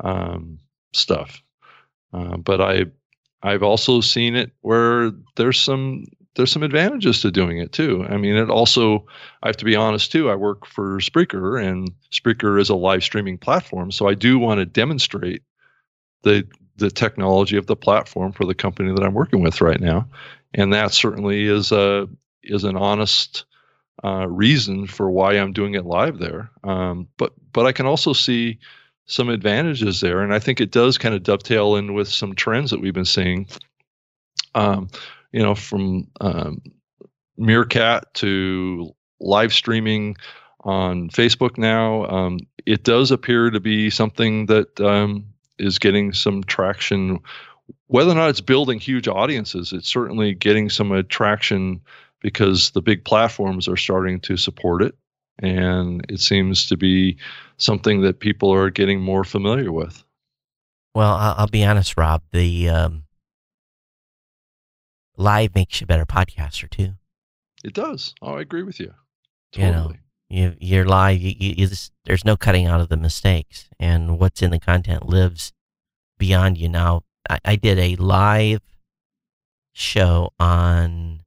um, 0.01 0.59
stuff, 0.93 1.43
uh, 2.13 2.37
but 2.37 2.61
I, 2.61 2.87
I've 3.43 3.63
also 3.63 4.01
seen 4.01 4.37
it 4.37 4.53
where 4.61 5.13
there's 5.37 5.59
some 5.59 6.05
there's 6.37 6.53
some 6.53 6.63
advantages 6.63 7.21
to 7.23 7.31
doing 7.31 7.59
it 7.59 7.73
too. 7.73 8.07
I 8.09 8.17
mean, 8.17 8.37
it 8.37 8.51
also, 8.51 9.07
I 9.43 9.49
have 9.49 9.57
to 9.59 9.65
be 9.65 9.75
honest 9.75 10.13
too, 10.13 10.31
I 10.31 10.37
work 10.37 10.65
for 10.65 10.99
Spreaker 11.01 11.63
and 11.63 11.91
Spreaker 12.13 12.61
is 12.61 12.69
a 12.69 12.75
live 12.75 13.03
streaming 13.03 13.37
platform. 13.37 13.91
So 13.91 14.09
I 14.09 14.15
do 14.15 14.39
want 14.39 14.59
to 14.59 14.67
demonstrate 14.67 15.43
the 16.23 16.47
the 16.77 16.91
technology 16.91 17.57
of 17.57 17.67
the 17.67 17.77
platform 17.77 18.33
for 18.33 18.47
the 18.47 18.55
company 18.55 18.95
that 18.95 19.05
I'm 19.05 19.13
working 19.13 19.43
with 19.43 19.61
right 19.61 19.81
now, 19.81 20.09
and 20.55 20.73
that 20.73 20.93
certainly 20.93 21.45
is 21.45 21.73
a 21.73 22.09
is 22.43 22.65
an 22.65 22.77
honest 22.77 23.45
uh, 24.05 24.27
reason 24.29 24.87
for 24.87 25.11
why 25.11 25.35
I'm 25.35 25.53
doing 25.53 25.75
it 25.75 25.85
live 25.85 26.19
there. 26.19 26.51
Um, 26.65 27.09
but 27.17 27.33
but 27.53 27.67
I 27.67 27.73
can 27.73 27.87
also 27.87 28.13
see 28.13 28.59
some 29.07 29.29
advantages 29.29 30.01
there, 30.01 30.21
and 30.21 30.33
I 30.33 30.39
think 30.39 30.61
it 30.61 30.71
does 30.71 30.97
kind 30.99 31.15
of 31.15 31.23
dovetail 31.23 31.77
in 31.77 31.95
with 31.95 32.09
some 32.09 32.35
trends 32.35 32.71
that 32.71 32.81
we've 32.81 32.95
been 32.95 33.05
seeing. 33.05 33.47
Um, 34.55 34.89
you 35.33 35.43
know, 35.43 35.55
from 35.55 36.09
um, 36.21 36.63
Meerkat 37.37 38.13
to 38.15 38.95
live 39.21 39.53
streaming 39.53 40.17
on 40.65 41.11
Facebook 41.11 41.59
now, 41.59 42.07
um, 42.07 42.39
it 42.67 42.85
does 42.85 43.11
appear 43.11 43.51
to 43.51 43.61
be 43.61 43.91
something 43.91 44.47
that 44.47 44.81
um, 44.81 45.25
is 45.59 45.79
getting 45.79 46.13
some 46.13 46.43
traction. 46.45 47.19
Whether 47.87 48.13
or 48.13 48.15
not 48.15 48.31
it's 48.31 48.41
building 48.41 48.79
huge 48.79 49.09
audiences, 49.09 49.73
it's 49.73 49.89
certainly 49.89 50.35
getting 50.35 50.71
some 50.71 50.93
attraction 50.93 51.81
because 52.21 52.71
the 52.71 52.83
big 52.83 53.05
platforms 53.05 53.69
are 53.69 53.77
starting 53.77 54.21
to 54.21 54.37
support 54.37 54.83
it. 54.83 54.95
And 55.43 56.05
it 56.11 56.21
seems 56.21 56.67
to 56.67 56.77
be 56.77 57.17
something 57.57 58.03
that 58.03 58.21
people 58.21 58.53
are 58.53 58.71
getting 58.71 59.01
more 59.01 59.25
familiar 59.25 59.73
with. 59.73 60.05
Well, 60.95 61.15
I'll, 61.15 61.47
be 61.47 61.65
honest, 61.65 61.97
Rob. 61.97 62.23
The 62.33 62.69
um, 62.69 63.05
live 65.17 65.55
makes 65.55 65.81
you 65.81 65.85
a 65.85 65.89
better 65.89 66.05
podcaster 66.05 66.69
too. 66.69 66.95
It 67.65 67.75
does. 67.75 68.15
Oh, 68.21 68.35
I 68.35 68.41
agree 68.41 68.65
with 68.65 68.81
you. 68.81 68.93
Totally. 69.53 69.67
You 69.67 69.73
know, 69.73 69.95
you, 70.29 70.57
you're 70.61 70.85
live. 70.85 71.21
You, 71.21 71.35
you, 71.39 71.55
you 71.59 71.67
just, 71.69 71.93
there's 72.05 72.25
no 72.25 72.37
cutting 72.37 72.67
out 72.67 72.81
of 72.81 72.89
the 72.89 72.97
mistakes, 72.97 73.69
and 73.79 74.19
what's 74.19 74.43
in 74.43 74.51
the 74.51 74.61
content 74.61 75.09
lives 75.09 75.53
beyond 76.19 76.59
you. 76.59 76.69
Now, 76.69 77.03
I, 77.29 77.39
I 77.45 77.57
did 77.57 77.79
a 77.79 77.97
live 77.97 78.61
show 79.73 80.33
on 80.39 81.21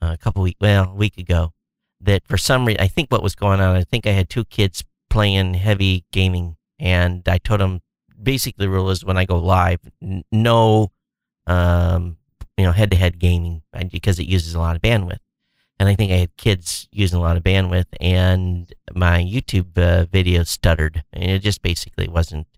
a 0.00 0.16
couple 0.16 0.42
weeks, 0.42 0.60
well, 0.60 0.90
a 0.90 0.94
week 0.94 1.18
ago. 1.18 1.52
That 2.00 2.26
for 2.26 2.38
some 2.38 2.64
reason, 2.64 2.80
I 2.80 2.86
think 2.86 3.10
what 3.10 3.22
was 3.22 3.34
going 3.34 3.60
on. 3.60 3.74
I 3.74 3.82
think 3.82 4.06
I 4.06 4.12
had 4.12 4.28
two 4.30 4.44
kids 4.44 4.84
playing 5.10 5.54
heavy 5.54 6.04
gaming, 6.12 6.56
and 6.78 7.26
I 7.28 7.38
told 7.38 7.60
them 7.60 7.80
basically 8.20 8.66
the 8.66 8.70
rule 8.70 8.90
is 8.90 9.04
when 9.04 9.16
I 9.16 9.24
go 9.24 9.38
live, 9.38 9.80
n- 10.00 10.22
no, 10.30 10.92
um, 11.46 12.18
you 12.56 12.64
know, 12.64 12.72
head-to-head 12.72 13.18
gaming 13.18 13.62
because 13.90 14.18
it 14.18 14.26
uses 14.26 14.54
a 14.54 14.60
lot 14.60 14.76
of 14.76 14.82
bandwidth 14.82 15.18
and 15.78 15.88
I 15.88 15.94
think 15.94 16.10
I 16.10 16.16
had 16.16 16.36
kids 16.36 16.88
using 16.90 17.18
a 17.18 17.22
lot 17.22 17.36
of 17.36 17.44
bandwidth, 17.44 17.86
and 18.00 18.72
my 18.94 19.22
YouTube 19.22 19.78
uh, 19.78 20.06
video 20.06 20.42
stuttered, 20.42 21.04
and 21.12 21.30
it 21.30 21.42
just 21.42 21.62
basically 21.62 22.08
wasn't 22.08 22.48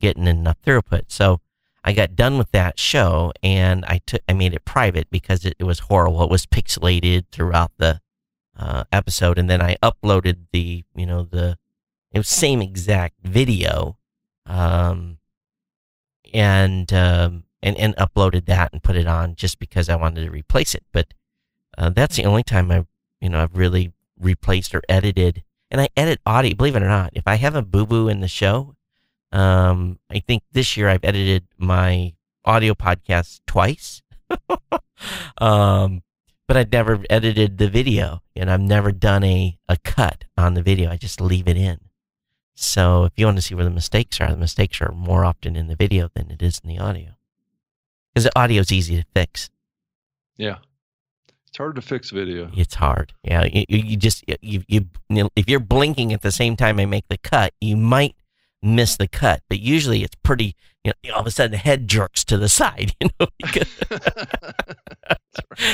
getting 0.00 0.26
enough 0.26 0.60
throughput. 0.62 1.04
So 1.08 1.40
I 1.88 1.92
got 1.92 2.14
done 2.14 2.36
with 2.36 2.50
that 2.50 2.78
show, 2.78 3.32
and 3.42 3.82
I 3.86 4.02
took 4.04 4.20
I 4.28 4.34
made 4.34 4.52
it 4.52 4.66
private 4.66 5.08
because 5.10 5.46
it, 5.46 5.54
it 5.58 5.64
was 5.64 5.78
horrible. 5.78 6.22
It 6.22 6.28
was 6.28 6.44
pixelated 6.44 7.24
throughout 7.32 7.72
the 7.78 8.02
uh, 8.54 8.84
episode, 8.92 9.38
and 9.38 9.48
then 9.48 9.62
I 9.62 9.76
uploaded 9.82 10.36
the 10.52 10.84
you 10.94 11.06
know 11.06 11.22
the 11.22 11.56
it 12.12 12.18
was 12.18 12.28
same 12.28 12.60
exact 12.60 13.14
video, 13.22 13.96
um, 14.44 15.16
and 16.34 16.92
um, 16.92 17.44
and 17.62 17.74
and 17.78 17.96
uploaded 17.96 18.44
that 18.44 18.70
and 18.74 18.82
put 18.82 18.94
it 18.94 19.06
on 19.06 19.34
just 19.34 19.58
because 19.58 19.88
I 19.88 19.96
wanted 19.96 20.26
to 20.26 20.30
replace 20.30 20.74
it, 20.74 20.84
but 20.92 21.14
uh, 21.78 21.88
that's 21.88 22.16
the 22.16 22.26
only 22.26 22.42
time 22.42 22.70
I've, 22.70 22.86
you 23.22 23.30
know, 23.30 23.42
I've 23.42 23.56
really 23.56 23.94
replaced 24.20 24.74
or 24.74 24.82
edited. 24.90 25.42
And 25.70 25.80
I 25.80 25.88
edit 25.96 26.20
audio, 26.26 26.54
believe 26.54 26.76
it 26.76 26.82
or 26.82 26.88
not. 26.88 27.12
If 27.14 27.26
I 27.26 27.36
have 27.36 27.54
a 27.54 27.62
boo 27.62 27.86
boo 27.86 28.08
in 28.08 28.20
the 28.20 28.28
show, 28.28 28.74
um, 29.32 29.98
I 30.10 30.20
think 30.20 30.42
this 30.52 30.76
year 30.76 30.88
I've 30.88 31.04
edited 31.04 31.44
my 31.56 32.14
audio 32.44 32.74
podcast 32.74 33.40
twice. 33.46 34.02
um, 35.38 36.02
but 36.46 36.56
I've 36.56 36.72
never 36.72 37.04
edited 37.10 37.58
the 37.58 37.68
video 37.68 38.22
and 38.34 38.50
I've 38.50 38.60
never 38.60 38.90
done 38.90 39.22
a, 39.22 39.58
a 39.68 39.76
cut 39.76 40.24
on 40.36 40.54
the 40.54 40.62
video. 40.62 40.90
I 40.90 40.96
just 40.96 41.20
leave 41.20 41.46
it 41.46 41.58
in. 41.58 41.78
So 42.56 43.04
if 43.04 43.12
you 43.16 43.26
want 43.26 43.36
to 43.36 43.42
see 43.42 43.54
where 43.54 43.64
the 43.64 43.70
mistakes 43.70 44.20
are, 44.20 44.30
the 44.30 44.36
mistakes 44.36 44.80
are 44.80 44.90
more 44.92 45.24
often 45.24 45.54
in 45.54 45.68
the 45.68 45.76
video 45.76 46.08
than 46.14 46.30
it 46.30 46.42
is 46.42 46.60
in 46.64 46.68
the 46.68 46.78
audio. 46.78 47.10
Because 48.12 48.24
the 48.24 48.38
audio 48.38 48.60
is 48.60 48.72
easy 48.72 48.96
to 48.96 49.04
fix. 49.14 49.50
Yeah. 50.36 50.56
It's 51.46 51.58
hard 51.58 51.76
to 51.76 51.82
fix 51.82 52.10
video. 52.10 52.50
It's 52.56 52.74
hard. 52.74 53.12
Yeah. 53.22 53.44
You, 53.44 53.64
you 53.68 53.96
just, 53.96 54.24
you, 54.40 54.62
you, 54.66 54.86
if 55.36 55.48
you're 55.48 55.60
blinking 55.60 56.12
at 56.12 56.22
the 56.22 56.32
same 56.32 56.56
time 56.56 56.80
I 56.80 56.86
make 56.86 57.08
the 57.08 57.18
cut, 57.18 57.52
you 57.60 57.76
might 57.76 58.16
miss 58.62 58.96
the 58.96 59.08
cut, 59.08 59.42
but 59.48 59.60
usually 59.60 60.02
it's 60.02 60.16
pretty, 60.22 60.54
you 60.84 60.92
know, 61.04 61.14
all 61.14 61.20
of 61.20 61.26
a 61.26 61.30
sudden 61.30 61.52
the 61.52 61.58
head 61.58 61.88
jerks 61.88 62.24
to 62.24 62.36
the 62.36 62.48
side, 62.48 62.94
you 63.00 63.08
know, 63.20 63.26
because, 63.38 63.74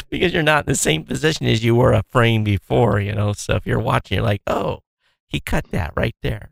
because 0.10 0.32
you're 0.32 0.42
not 0.42 0.66
in 0.66 0.72
the 0.72 0.76
same 0.76 1.04
position 1.04 1.46
as 1.46 1.64
you 1.64 1.74
were 1.74 1.92
a 1.92 2.02
frame 2.10 2.44
before, 2.44 3.00
you 3.00 3.12
know. 3.12 3.32
So 3.32 3.56
if 3.56 3.66
you're 3.66 3.78
watching, 3.78 4.16
you're 4.16 4.24
like, 4.24 4.42
oh, 4.46 4.80
he 5.26 5.40
cut 5.40 5.70
that 5.70 5.92
right 5.96 6.14
there. 6.22 6.50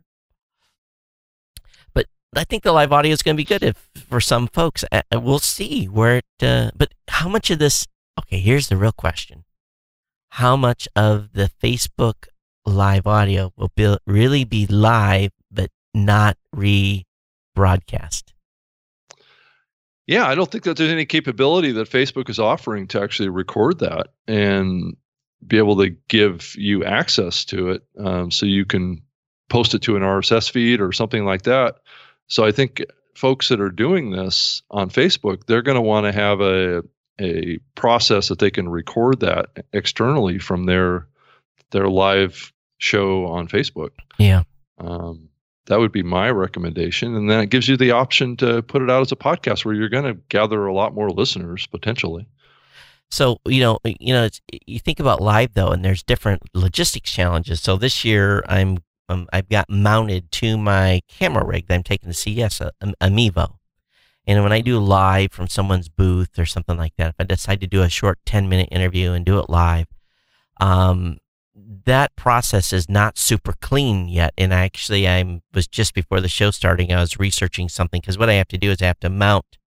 But 1.94 2.06
I 2.34 2.44
think 2.44 2.62
the 2.62 2.72
live 2.72 2.92
audio 2.92 3.12
is 3.12 3.22
going 3.22 3.36
to 3.36 3.40
be 3.40 3.44
good 3.44 3.62
if 3.62 3.88
for 4.08 4.20
some 4.20 4.46
folks. 4.46 4.84
Uh, 4.90 5.02
we'll 5.12 5.38
see 5.38 5.86
where 5.86 6.18
it. 6.18 6.24
Uh, 6.42 6.70
but 6.74 6.92
how 7.08 7.28
much 7.28 7.50
of 7.50 7.58
this? 7.58 7.86
Okay, 8.18 8.40
here's 8.40 8.68
the 8.68 8.76
real 8.76 8.92
question: 8.92 9.44
How 10.30 10.56
much 10.56 10.88
of 10.96 11.32
the 11.32 11.50
Facebook 11.62 12.26
live 12.64 13.06
audio 13.06 13.52
will 13.56 13.70
be, 13.74 13.96
really 14.06 14.44
be 14.44 14.66
live, 14.66 15.30
but 15.50 15.70
not 15.94 16.36
re-broadcast? 16.52 18.32
Yeah, 20.06 20.26
I 20.26 20.34
don't 20.34 20.50
think 20.50 20.64
that 20.64 20.76
there's 20.76 20.92
any 20.92 21.06
capability 21.06 21.72
that 21.72 21.88
Facebook 21.88 22.28
is 22.28 22.38
offering 22.38 22.88
to 22.88 23.00
actually 23.00 23.28
record 23.28 23.78
that 23.78 24.08
and 24.26 24.96
be 25.46 25.58
able 25.58 25.76
to 25.76 25.90
give 26.08 26.54
you 26.56 26.84
access 26.84 27.44
to 27.46 27.70
it, 27.70 27.82
um, 27.98 28.30
so 28.30 28.46
you 28.46 28.64
can 28.64 29.02
post 29.48 29.74
it 29.74 29.82
to 29.82 29.96
an 29.96 30.02
RSS 30.02 30.50
feed 30.50 30.80
or 30.80 30.92
something 30.92 31.24
like 31.24 31.42
that. 31.42 31.76
So 32.26 32.44
I 32.44 32.52
think 32.52 32.82
folks 33.14 33.48
that 33.48 33.60
are 33.60 33.70
doing 33.70 34.10
this 34.10 34.62
on 34.70 34.90
Facebook, 34.90 35.46
they're 35.46 35.62
going 35.62 35.76
to 35.76 35.82
want 35.82 36.06
to 36.06 36.12
have 36.12 36.40
a 36.40 36.82
a 37.20 37.58
process 37.74 38.28
that 38.28 38.38
they 38.38 38.50
can 38.50 38.68
record 38.68 39.20
that 39.20 39.64
externally 39.72 40.38
from 40.38 40.64
their 40.64 41.06
their 41.70 41.88
live 41.88 42.52
show 42.78 43.26
on 43.26 43.48
Facebook. 43.48 43.90
Yeah. 44.18 44.42
Um, 44.78 45.28
that 45.66 45.78
would 45.78 45.92
be 45.92 46.02
my 46.02 46.30
recommendation. 46.30 47.14
And 47.14 47.30
then 47.30 47.40
it 47.40 47.50
gives 47.50 47.68
you 47.68 47.76
the 47.76 47.92
option 47.92 48.36
to 48.38 48.62
put 48.62 48.82
it 48.82 48.90
out 48.90 49.02
as 49.02 49.12
a 49.12 49.16
podcast 49.16 49.64
where 49.64 49.74
you're 49.74 49.88
going 49.88 50.04
to 50.04 50.14
gather 50.28 50.66
a 50.66 50.74
lot 50.74 50.94
more 50.94 51.10
listeners 51.10 51.66
potentially. 51.66 52.26
So 53.10 53.38
you 53.46 53.60
know, 53.60 53.78
you 53.84 54.14
know, 54.14 54.28
you 54.66 54.78
think 54.78 54.98
about 54.98 55.20
live 55.20 55.52
though, 55.52 55.68
and 55.68 55.84
there's 55.84 56.02
different 56.02 56.42
logistics 56.54 57.12
challenges. 57.12 57.60
So 57.60 57.76
this 57.76 58.06
year, 58.06 58.42
I'm 58.48 58.78
um, 59.10 59.28
I've 59.32 59.50
got 59.50 59.68
mounted 59.68 60.32
to 60.32 60.56
my 60.56 61.02
camera 61.08 61.44
rig 61.44 61.66
that 61.66 61.74
I'm 61.74 61.82
taking 61.82 62.08
to 62.08 62.14
CES, 62.14 62.62
a, 62.62 62.72
a, 62.80 63.08
Mevo. 63.08 63.56
And 64.26 64.42
when 64.42 64.52
I 64.52 64.62
do 64.62 64.78
live 64.78 65.32
from 65.32 65.48
someone's 65.48 65.90
booth 65.90 66.38
or 66.38 66.46
something 66.46 66.78
like 66.78 66.94
that, 66.96 67.10
if 67.10 67.14
I 67.18 67.24
decide 67.24 67.60
to 67.60 67.66
do 67.66 67.82
a 67.82 67.90
short 67.90 68.18
10 68.24 68.48
minute 68.48 68.68
interview 68.70 69.12
and 69.12 69.26
do 69.26 69.38
it 69.38 69.50
live, 69.50 69.88
um, 70.60 71.18
that 71.84 72.14
process 72.16 72.72
is 72.72 72.88
not 72.88 73.18
super 73.18 73.54
clean 73.60 74.08
yet. 74.08 74.34
And 74.36 74.52
actually, 74.52 75.08
I 75.08 75.40
was 75.54 75.66
just 75.66 75.94
before 75.94 76.20
the 76.20 76.28
show 76.28 76.50
starting, 76.50 76.92
I 76.92 77.00
was 77.00 77.18
researching 77.18 77.68
something 77.68 78.00
because 78.00 78.18
what 78.18 78.30
I 78.30 78.34
have 78.34 78.48
to 78.48 78.58
do 78.58 78.70
is 78.70 78.82
I 78.82 78.86
have 78.86 79.00
to 79.00 79.10
mount, 79.10 79.58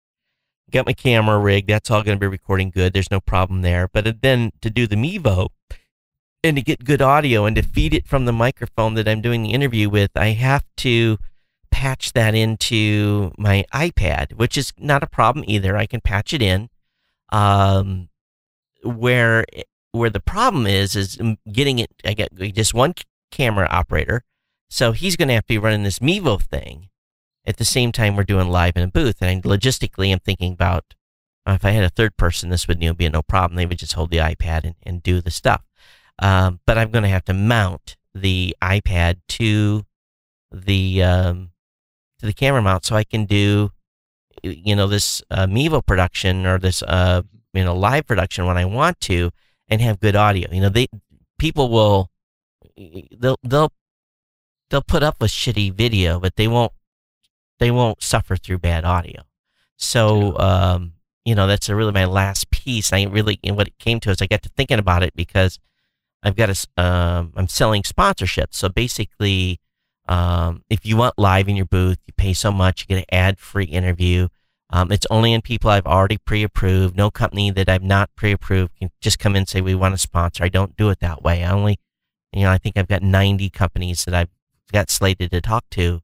get 0.70 0.86
my 0.86 0.94
camera 0.94 1.40
rig. 1.40 1.68
That's 1.68 1.90
all 1.90 2.04
going 2.04 2.18
to 2.18 2.20
be 2.20 2.28
recording 2.28 2.70
good. 2.70 2.94
There's 2.94 3.12
no 3.12 3.22
problem 3.22 3.62
there. 3.62 3.88
But 3.88 4.22
then 4.22 4.52
to 4.62 4.70
do 4.70 4.88
the 4.88 4.96
Mevo 4.96 5.50
and 6.44 6.58
to 6.58 6.62
get 6.62 6.86
good 6.86 7.02
audio 7.02 7.46
and 7.46 7.56
to 7.56 7.64
feed 7.64 7.94
it 7.94 8.08
from 8.08 8.26
the 8.26 8.34
microphone 8.34 8.94
that 8.96 9.08
I'm 9.08 9.22
doing 9.22 9.44
the 9.44 9.54
interview 9.54 9.90
with, 9.90 10.12
I 10.16 10.30
have 10.30 10.66
to 10.78 11.18
patch 11.72 12.14
that 12.14 12.36
into 12.36 13.32
my 13.38 13.66
iPad, 13.74 14.34
which 14.34 14.58
is 14.58 14.72
not 14.78 15.04
a 15.04 15.08
problem 15.08 15.44
either. 15.48 15.76
I 15.76 15.86
can 15.86 16.02
patch 16.02 16.34
it 16.34 16.42
in. 16.42 16.70
Um, 17.32 18.10
where 18.84 19.46
where 19.96 20.10
the 20.10 20.20
problem 20.20 20.68
is 20.68 20.96
is 20.96 21.18
getting 21.52 21.80
it. 21.80 21.92
I 22.04 22.14
got 22.14 22.34
just 22.36 22.74
one 22.74 22.94
camera 23.32 23.68
operator, 23.70 24.24
so 24.70 24.92
he's 24.92 25.16
going 25.16 25.28
to 25.30 25.34
have 25.36 25.46
to 25.46 25.54
be 25.54 25.58
running 25.58 25.84
this 25.84 26.00
Mevo 26.00 26.42
thing 26.42 26.90
at 27.46 27.58
the 27.58 27.66
same 27.66 27.92
time 27.92 28.16
we're 28.16 28.24
doing 28.24 28.50
live 28.50 28.76
in 28.76 28.84
a 28.84 28.88
booth. 28.88 29.22
And 29.22 29.44
logistically, 29.44 30.12
I'm 30.12 30.20
thinking 30.20 30.54
about 30.54 30.96
uh, 31.46 31.54
if 31.54 31.66
I 31.66 31.72
had 31.72 31.84
a 31.84 31.90
third 31.90 32.18
person, 32.18 32.50
this 32.50 32.68
would 32.68 32.82
you 32.82 32.90
know, 32.90 32.94
be 32.94 33.08
no 33.10 33.22
problem. 33.22 33.56
They 33.56 33.66
would 33.66 33.78
just 33.78 33.94
hold 33.94 34.10
the 34.10 34.18
iPad 34.18 34.64
and, 34.64 34.76
and 34.84 35.04
do 35.04 35.22
the 35.22 35.32
stuff. 35.32 35.64
Um, 36.20 36.60
but 36.66 36.78
I'm 36.78 36.92
going 36.92 37.04
to 37.04 37.10
have 37.10 37.26
to 37.26 37.34
mount 37.34 37.98
the 38.14 38.56
iPad 38.62 39.18
to 39.28 39.86
the 40.52 41.04
um, 41.04 41.52
to 42.20 42.26
the 42.26 42.34
camera 42.34 42.62
mount 42.62 42.86
so 42.86 42.96
I 42.96 43.04
can 43.04 43.26
do 43.26 43.72
you 44.44 44.76
know 44.76 44.88
this 44.88 45.22
uh, 45.30 45.48
Mevo 45.48 45.86
production 45.86 46.46
or 46.46 46.58
this 46.58 46.82
uh, 46.84 47.24
you 47.54 47.64
know 47.64 47.76
live 47.76 48.06
production 48.06 48.46
when 48.46 48.58
I 48.58 48.66
want 48.66 49.00
to 49.02 49.32
and 49.68 49.82
have 49.82 50.00
good 50.00 50.16
audio. 50.16 50.50
You 50.52 50.62
know, 50.62 50.70
they 50.70 50.88
people 51.38 51.70
will 51.70 52.12
they'll 53.18 53.38
they'll 53.44 53.72
they'll 54.70 54.82
put 54.82 55.04
up 55.04 55.22
a 55.22 55.26
shitty 55.26 55.74
video, 55.74 56.20
but 56.20 56.36
they 56.36 56.48
won't 56.48 56.72
they 57.60 57.72
won't 57.72 58.02
suffer 58.02 58.36
through 58.36 58.60
bad 58.60 58.86
audio. 58.86 59.24
So 59.78 60.38
um, 60.40 60.94
you 61.24 61.36
know, 61.36 61.48
that's 61.48 61.70
a 61.70 61.76
really 61.76 61.92
my 61.92 62.06
last 62.06 62.52
piece. 62.52 62.94
I 62.94 63.04
really 63.04 63.40
and 63.44 63.58
what 63.58 63.68
it 63.68 63.78
came 63.80 64.00
to 64.02 64.12
is 64.12 64.22
I 64.22 64.28
got 64.28 64.44
to 64.44 64.50
thinking 64.50 64.80
about 64.80 65.04
it 65.04 65.16
because 65.16 65.60
I've 66.24 66.36
got 66.36 66.50
a 66.50 66.82
um, 66.82 67.34
I'm 67.36 67.48
selling 67.48 67.84
sponsorships. 67.84 68.56
So 68.56 68.70
basically, 68.70 69.60
um, 70.08 70.64
if 70.70 70.86
you 70.86 70.98
want 70.98 71.18
live 71.18 71.48
in 71.48 71.56
your 71.56 71.66
booth, 71.66 71.98
you 72.06 72.14
pay 72.18 72.34
so 72.34 72.52
much, 72.52 72.82
you 72.82 72.88
get 72.88 73.00
an 73.00 73.18
ad 73.18 73.40
free 73.40 73.66
interview. 73.66 74.28
Um, 74.70 74.92
it's 74.92 75.06
only 75.10 75.34
in 75.34 75.42
people 75.42 75.70
I've 75.70 75.86
already 75.86 76.18
pre-approved. 76.18 76.98
No 76.98 77.12
company 77.12 77.52
that 77.52 77.70
I've 77.70 77.84
not 77.84 78.10
pre-approved 78.16 78.78
can 78.78 78.90
just 79.00 79.20
come 79.20 79.34
in 79.34 79.42
and 79.42 79.50
say 79.50 79.62
we 79.62 79.76
want 79.76 79.94
to 79.94 79.98
sponsor. 79.98 80.44
I 80.44 80.50
don't 80.50 80.76
do 80.76 80.90
it 80.90 81.00
that 81.00 81.24
way. 81.24 81.44
I 81.44 81.52
only, 81.52 81.80
you 82.34 82.44
know, 82.44 82.52
I 82.52 82.58
think 82.58 82.78
I've 82.78 82.88
got 82.88 83.04
90 83.04 83.50
companies 83.52 84.06
that 84.06 84.14
I've 84.14 84.30
got 84.72 84.90
slated 84.90 85.32
to 85.32 85.42
talk 85.42 85.66
to. 85.72 86.02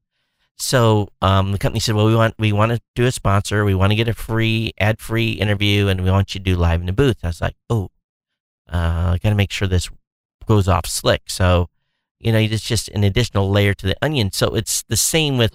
So 0.56 1.08
um, 1.20 1.52
the 1.52 1.58
company 1.58 1.80
said, 1.80 1.96
well, 1.96 2.06
we 2.06 2.14
want 2.14 2.34
we 2.38 2.52
want 2.52 2.70
to 2.70 2.80
do 2.94 3.04
a 3.04 3.10
sponsor. 3.10 3.64
We 3.64 3.74
want 3.74 3.90
to 3.90 3.96
get 3.96 4.06
a 4.06 4.14
free 4.14 4.72
ad-free 4.78 5.32
interview, 5.32 5.88
and 5.88 6.02
we 6.02 6.10
want 6.10 6.34
you 6.34 6.38
to 6.38 6.44
do 6.44 6.54
live 6.54 6.80
in 6.80 6.86
the 6.86 6.92
booth. 6.92 7.16
I 7.24 7.28
was 7.28 7.40
like, 7.40 7.56
oh, 7.68 7.90
uh, 8.72 9.12
I 9.14 9.18
got 9.20 9.30
to 9.30 9.34
make 9.34 9.50
sure 9.50 9.66
this 9.66 9.90
goes 10.46 10.68
off 10.68 10.86
slick. 10.86 11.22
So 11.26 11.68
you 12.22 12.30
know, 12.30 12.38
it's 12.38 12.62
just 12.62 12.88
an 12.90 13.02
additional 13.02 13.50
layer 13.50 13.74
to 13.74 13.86
the 13.86 13.96
onion. 14.00 14.30
So 14.32 14.54
it's 14.54 14.84
the 14.84 14.96
same 14.96 15.36
with 15.36 15.52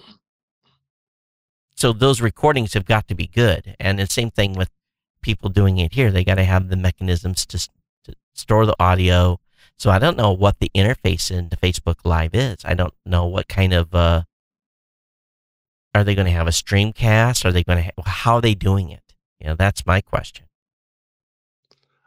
so 1.78 1.92
those 1.92 2.20
recordings 2.20 2.74
have 2.74 2.86
got 2.86 3.06
to 3.06 3.14
be 3.14 3.28
good. 3.28 3.76
And 3.78 4.00
the 4.00 4.06
same 4.06 4.32
thing 4.32 4.54
with 4.54 4.68
people 5.22 5.48
doing 5.48 5.78
it 5.78 5.94
here. 5.94 6.10
They 6.10 6.24
got 6.24 6.34
to 6.34 6.44
have 6.44 6.70
the 6.70 6.76
mechanisms 6.76 7.46
to, 7.46 7.68
to 8.04 8.16
store 8.34 8.66
the 8.66 8.74
audio. 8.80 9.38
So 9.76 9.88
I 9.88 10.00
don't 10.00 10.16
know 10.16 10.32
what 10.32 10.58
the 10.58 10.72
interface 10.74 11.30
into 11.30 11.56
Facebook 11.56 11.98
Live 12.02 12.34
is. 12.34 12.56
I 12.64 12.74
don't 12.74 12.94
know 13.06 13.26
what 13.26 13.46
kind 13.46 13.72
of, 13.72 13.94
uh, 13.94 14.22
are 15.94 16.02
they 16.02 16.16
going 16.16 16.26
to 16.26 16.32
have 16.32 16.48
a 16.48 16.50
streamcast? 16.50 17.44
Are 17.44 17.52
they 17.52 17.62
going 17.62 17.78
to, 17.78 17.84
ha- 17.84 18.10
how 18.10 18.34
are 18.34 18.42
they 18.42 18.56
doing 18.56 18.90
it? 18.90 19.14
You 19.38 19.46
know, 19.46 19.54
that's 19.54 19.86
my 19.86 20.00
question. 20.00 20.46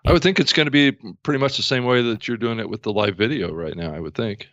I 0.06 0.12
would 0.12 0.22
think 0.22 0.38
it's 0.38 0.52
going 0.52 0.68
to 0.68 0.72
be 0.72 0.92
pretty 1.24 1.40
much 1.40 1.56
the 1.56 1.64
same 1.64 1.86
way 1.86 2.02
that 2.02 2.28
you're 2.28 2.36
doing 2.36 2.60
it 2.60 2.70
with 2.70 2.82
the 2.82 2.92
live 2.92 3.16
video 3.16 3.54
right 3.54 3.78
now, 3.78 3.94
I 3.94 4.02
would 4.02 4.16
think. 4.16 4.50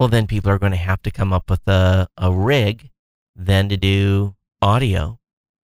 Well, 0.00 0.08
then 0.08 0.26
people 0.26 0.50
are 0.50 0.58
going 0.58 0.72
to 0.72 0.78
have 0.78 1.02
to 1.02 1.10
come 1.10 1.34
up 1.34 1.50
with 1.50 1.68
a, 1.68 2.08
a 2.16 2.32
rig 2.32 2.88
then 3.36 3.68
to 3.68 3.76
do 3.76 4.34
audio 4.62 5.18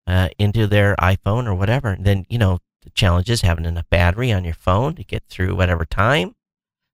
uh, 0.07 0.29
into 0.39 0.67
their 0.67 0.97
iPhone 0.97 1.47
or 1.47 1.55
whatever. 1.55 1.91
And 1.91 2.05
then, 2.05 2.27
you 2.29 2.39
know, 2.39 2.59
the 2.83 2.91
challenge 2.91 3.31
is 3.31 3.41
having 3.41 3.65
enough 3.65 3.89
battery 3.91 4.33
on 4.33 4.45
your 4.45 4.55
phone 4.55 4.95
to 4.97 5.05
get 5.05 5.23
through 5.29 5.57
whatever 5.57 5.85
time. 5.85 6.35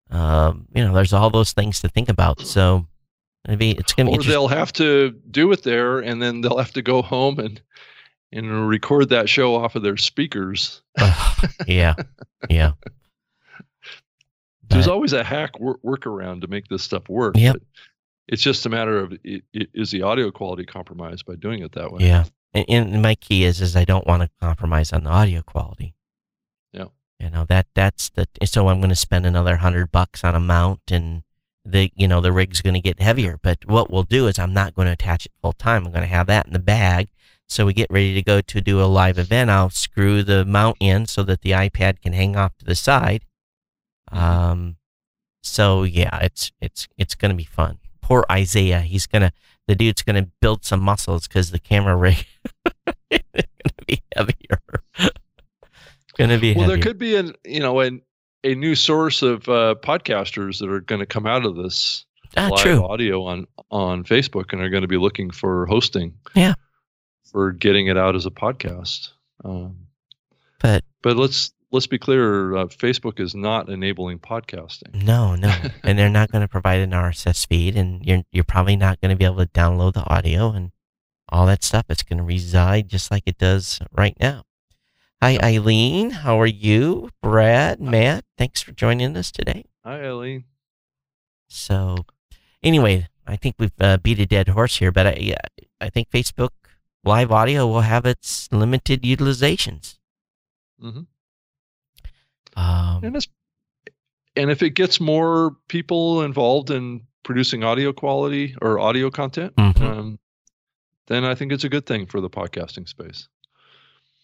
Um, 0.09 0.67
you 0.73 0.83
know, 0.83 0.93
there's 0.93 1.13
all 1.13 1.29
those 1.29 1.53
things 1.53 1.79
to 1.81 1.89
think 1.89 2.09
about. 2.09 2.41
So 2.41 2.87
maybe 3.47 3.71
it's 3.71 3.93
going 3.93 4.07
to 4.07 4.17
be. 4.17 4.25
Or 4.25 4.29
they'll 4.29 4.47
have 4.47 4.73
to 4.73 5.11
do 5.31 5.51
it 5.51 5.63
there, 5.63 5.99
and 5.99 6.21
then 6.21 6.41
they'll 6.41 6.57
have 6.57 6.73
to 6.73 6.81
go 6.81 7.01
home 7.01 7.39
and 7.39 7.61
and 8.31 8.67
record 8.67 9.09
that 9.09 9.29
show 9.29 9.55
off 9.55 9.75
of 9.75 9.83
their 9.83 9.97
speakers. 9.97 10.81
uh, 10.99 11.47
yeah, 11.67 11.95
yeah. 12.49 12.71
There's 14.69 14.87
always 14.87 15.13
a 15.13 15.23
hack 15.23 15.59
work, 15.59 15.79
workaround 15.83 16.41
to 16.41 16.47
make 16.47 16.67
this 16.67 16.83
stuff 16.83 17.07
work. 17.07 17.37
Yep. 17.37 17.57
It's 18.27 18.41
just 18.41 18.65
a 18.65 18.69
matter 18.69 18.97
of 18.97 19.13
is 19.23 19.91
the 19.91 20.01
audio 20.01 20.31
quality 20.31 20.65
compromised 20.65 21.25
by 21.25 21.35
doing 21.35 21.61
it 21.61 21.73
that 21.73 21.91
way? 21.91 22.05
Yeah. 22.05 22.25
And, 22.53 22.65
and 22.69 23.01
my 23.01 23.15
key 23.15 23.43
is 23.43 23.61
is 23.61 23.75
I 23.75 23.85
don't 23.85 24.07
want 24.07 24.23
to 24.23 24.29
compromise 24.41 24.91
on 24.93 25.03
the 25.03 25.09
audio 25.11 25.41
quality. 25.41 25.95
Yeah. 26.73 26.85
You 27.19 27.29
know 27.29 27.45
that 27.49 27.67
that's 27.75 28.09
the 28.09 28.27
so 28.45 28.67
I'm 28.69 28.79
going 28.79 28.89
to 28.89 28.95
spend 28.95 29.25
another 29.25 29.57
hundred 29.57 29.91
bucks 29.91 30.23
on 30.23 30.35
a 30.35 30.39
mount 30.39 30.81
and 30.91 31.23
the 31.63 31.91
you 31.95 32.07
know 32.07 32.21
the 32.21 32.31
rig's 32.31 32.61
going 32.61 32.73
to 32.75 32.79
get 32.81 32.99
heavier. 32.99 33.39
But 33.41 33.65
what 33.65 33.89
we'll 33.91 34.03
do 34.03 34.27
is 34.27 34.39
I'm 34.39 34.53
not 34.53 34.75
going 34.75 34.87
to 34.87 34.93
attach 34.93 35.25
it 35.25 35.31
full 35.41 35.53
time. 35.53 35.85
I'm 35.85 35.91
going 35.91 36.01
to 36.03 36.07
have 36.07 36.27
that 36.27 36.47
in 36.47 36.53
the 36.53 36.59
bag 36.59 37.09
So 37.47 37.65
we 37.65 37.73
get 37.73 37.91
ready 37.91 38.13
to 38.15 38.23
go 38.23 38.41
to 38.41 38.61
do 38.61 38.81
a 38.81 38.85
live 38.85 39.17
event. 39.19 39.49
I'll 39.49 39.69
screw 39.69 40.23
the 40.23 40.45
mount 40.45 40.77
in 40.79 41.05
so 41.05 41.23
that 41.23 41.41
the 41.41 41.51
iPad 41.51 42.01
can 42.01 42.13
hang 42.13 42.35
off 42.35 42.57
to 42.59 42.65
the 42.65 42.75
side. 42.75 43.25
Um, 44.11 44.77
so 45.41 45.83
yeah, 45.83 46.19
it's 46.21 46.51
it's 46.61 46.87
it's 46.97 47.15
gonna 47.15 47.35
be 47.35 47.43
fun. 47.43 47.79
Poor 48.05 48.23
Isaiah, 48.31 48.81
he's 48.81 49.07
gonna 49.07 49.33
the 49.67 49.73
dude's 49.73 50.03
gonna 50.03 50.27
build 50.39 50.63
some 50.63 50.79
muscles 50.79 51.27
because 51.27 51.49
the 51.49 51.57
camera 51.57 51.95
rig 52.05 52.23
is 53.09 53.19
gonna 53.33 53.85
be 53.87 54.03
heavier. 54.15 54.61
gonna 56.15 56.37
be 56.37 56.53
well. 56.53 56.65
heavier. 56.65 56.67
There 56.67 56.77
could 56.77 56.99
be 56.99 57.15
an 57.15 57.33
you 57.43 57.61
know 57.61 57.79
an, 57.79 58.03
a 58.43 58.53
new 58.53 58.75
source 58.75 59.23
of 59.23 59.49
uh, 59.49 59.73
podcasters 59.81 60.59
that 60.59 60.69
are 60.69 60.81
going 60.81 60.99
to 60.99 61.07
come 61.07 61.25
out 61.25 61.45
of 61.45 61.55
this 61.55 62.05
ah, 62.37 62.49
live 62.51 62.59
true. 62.59 62.85
audio 62.85 63.23
on 63.23 63.47
on 63.71 64.03
Facebook 64.03 64.53
and 64.53 64.61
are 64.61 64.69
going 64.69 64.83
to 64.83 64.87
be 64.87 64.97
looking 64.97 65.31
for 65.31 65.65
hosting. 65.65 66.13
Yeah. 66.35 66.53
For 67.31 67.51
getting 67.51 67.87
it 67.87 67.97
out 67.97 68.15
as 68.15 68.27
a 68.27 68.31
podcast. 68.31 69.09
Um, 69.43 69.87
But 70.61 70.83
but 71.01 71.17
let's 71.17 71.51
let's 71.75 71.87
be 71.87 71.99
clear. 71.99 72.55
Uh, 72.55 72.65
Facebook 72.65 73.19
is 73.19 73.35
not 73.35 73.69
enabling 73.69 74.19
podcasting. 74.19 75.03
No, 75.03 75.35
no, 75.35 75.53
and 75.83 75.99
they're 75.99 76.09
not 76.09 76.31
going 76.31 76.41
to 76.41 76.47
provide 76.47 76.79
an 76.79 76.91
RSS 76.91 77.47
feed, 77.47 77.75
and 77.75 78.03
you're 78.03 78.23
you're 78.31 78.43
probably 78.43 78.75
not 78.75 78.99
going 79.01 79.11
to 79.11 79.17
be 79.17 79.25
able 79.25 79.45
to 79.45 79.51
download 79.51 79.93
the 79.93 80.09
audio 80.09 80.51
and 80.51 80.71
all 81.29 81.45
that 81.45 81.63
stuff. 81.63 81.85
It's 81.89 82.01
going 82.01 82.17
to 82.17 82.23
reside 82.23 82.87
just 82.87 83.11
like 83.11 83.23
it 83.25 83.37
does 83.37 83.79
right 83.91 84.15
now. 84.19 84.43
Hi, 85.21 85.37
Eileen. 85.37 86.11
How 86.11 86.39
are 86.39 86.47
you? 86.47 87.09
Brad, 87.21 87.79
Matt. 87.79 88.25
Thanks 88.37 88.61
for 88.61 88.71
joining 88.71 89.15
us 89.17 89.31
today. 89.31 89.65
Hi, 89.83 90.01
Eileen. 90.03 90.45
So, 91.47 92.05
anyway, 92.63 93.07
I 93.27 93.35
think 93.35 93.55
we've 93.59 93.71
uh, 93.79 93.97
beat 93.97 94.19
a 94.19 94.25
dead 94.25 94.49
horse 94.49 94.77
here, 94.77 94.91
but 94.91 95.05
I 95.07 95.35
I 95.81 95.89
think 95.89 96.09
Facebook 96.09 96.49
Live 97.03 97.31
Audio 97.31 97.67
will 97.67 97.81
have 97.81 98.05
its 98.05 98.49
limited 98.51 99.03
utilizations. 99.03 99.97
hmm 100.79 101.01
Um, 102.55 103.03
And 103.03 103.15
it's 103.15 103.27
and 104.37 104.51
if 104.51 104.61
it 104.61 104.71
gets 104.71 104.99
more 104.99 105.55
people 105.67 106.21
involved 106.23 106.69
in 106.69 107.01
producing 107.23 107.63
audio 107.63 107.93
quality 107.93 108.55
or 108.61 108.79
audio 108.79 109.09
content, 109.09 109.55
Mhm. 109.55 109.81
um, 109.81 110.19
then 111.07 111.23
I 111.23 111.35
think 111.35 111.51
it's 111.51 111.63
a 111.63 111.69
good 111.69 111.85
thing 111.85 112.05
for 112.05 112.19
the 112.21 112.29
podcasting 112.29 112.87
space. 112.87 113.27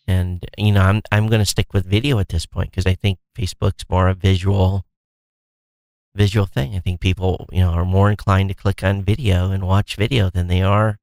and 0.07 0.43
you 0.57 0.71
know 0.71 0.81
i'm 0.81 0.99
i'm 1.11 1.27
going 1.27 1.39
to 1.39 1.45
stick 1.45 1.73
with 1.75 1.85
video 1.85 2.17
at 2.17 2.29
this 2.29 2.47
point 2.47 2.71
because 2.71 2.87
i 2.87 2.95
think 2.95 3.19
facebook's 3.37 3.85
more 3.87 4.07
a 4.09 4.15
visual 4.15 4.83
visual 6.15 6.47
thing 6.47 6.75
i 6.75 6.79
think 6.79 6.99
people 6.99 7.47
you 7.51 7.59
know 7.61 7.69
are 7.69 7.85
more 7.85 8.09
inclined 8.09 8.49
to 8.49 8.55
click 8.55 8.83
on 8.83 9.03
video 9.03 9.51
and 9.51 9.63
watch 9.67 9.95
video 9.95 10.29
than 10.31 10.47
they 10.47 10.61
are 10.63 10.97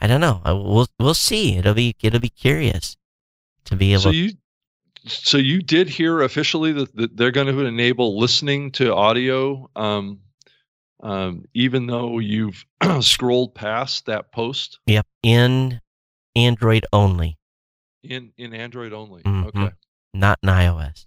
i 0.00 0.08
don't 0.08 0.20
know 0.20 0.42
I- 0.44 0.52
we'll 0.52 0.88
we'll 0.98 1.14
see 1.14 1.54
it'll 1.56 1.74
be 1.74 1.94
it'll 2.02 2.18
be 2.20 2.28
curious 2.28 2.96
to 3.66 3.76
be 3.76 3.92
able 3.92 4.02
So 4.02 4.10
you 4.10 4.32
so 5.06 5.36
you 5.38 5.62
did 5.62 5.88
hear 5.88 6.22
officially 6.22 6.72
that, 6.72 6.94
that 6.96 7.16
they're 7.16 7.30
going 7.32 7.46
to 7.48 7.64
enable 7.64 8.18
listening 8.18 8.70
to 8.72 8.94
audio 8.94 9.68
um, 9.76 10.20
um, 11.02 11.44
even 11.54 11.86
though 11.86 12.18
you've 12.18 12.64
scrolled 13.00 13.54
past 13.54 14.06
that 14.06 14.32
post 14.32 14.78
yep 14.86 15.06
in 15.22 15.80
android 16.36 16.86
only 16.92 17.38
in 18.02 18.32
in 18.36 18.52
Android 18.52 18.92
only. 18.92 19.22
Mhm. 19.22 19.46
Okay. 19.46 19.70
not 20.14 20.38
in 20.42 20.48
ios 20.48 21.06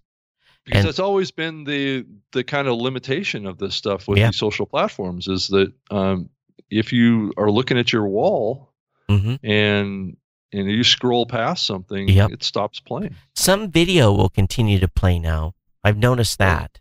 because 0.64 0.80
And- 0.80 0.88
that's 0.88 1.00
always 1.00 1.32
been 1.32 1.64
the 1.66 2.06
the 2.32 2.44
kind 2.44 2.68
of 2.68 2.78
limitation 2.78 3.46
of 3.46 3.58
this 3.58 3.76
stuff 3.76 4.08
with 4.08 4.18
Yeah. 4.20 4.28
these 4.28 4.38
social 4.38 4.66
platforms 4.66 5.28
is 5.28 5.48
that 5.50 5.74
um, 5.92 6.30
if 6.70 6.92
you 6.94 7.34
are 7.38 7.52
looking 7.52 7.78
at 7.78 7.92
your 7.94 8.08
wall 8.08 8.72
hmm 9.10 9.36
and 9.44 10.18
and 10.54 10.70
you 10.70 10.84
scroll 10.84 11.26
past 11.26 11.66
something, 11.66 12.08
Yep. 12.08 12.32
it 12.32 12.44
stops 12.44 12.80
playing. 12.80 13.16
some 13.36 13.70
video 13.72 14.12
will 14.14 14.30
continue 14.30 14.80
to 14.80 14.88
play 14.88 15.20
now 15.20 15.54
i've 15.84 15.98
noticed 15.98 16.40
Oh. 16.42 16.46
that 16.46 16.80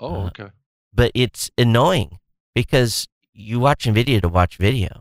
Oh, 0.00 0.14
Uh, 0.14 0.26
okay. 0.28 0.48
but 0.94 1.10
it's 1.14 1.50
annoying 1.58 2.18
because 2.54 3.06
you 3.34 3.60
watching 3.60 3.92
video 3.94 4.20
to 4.20 4.28
watch 4.28 4.56
video. 4.56 5.00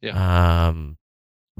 Yeah. 0.00 0.68
Um, 0.68 0.96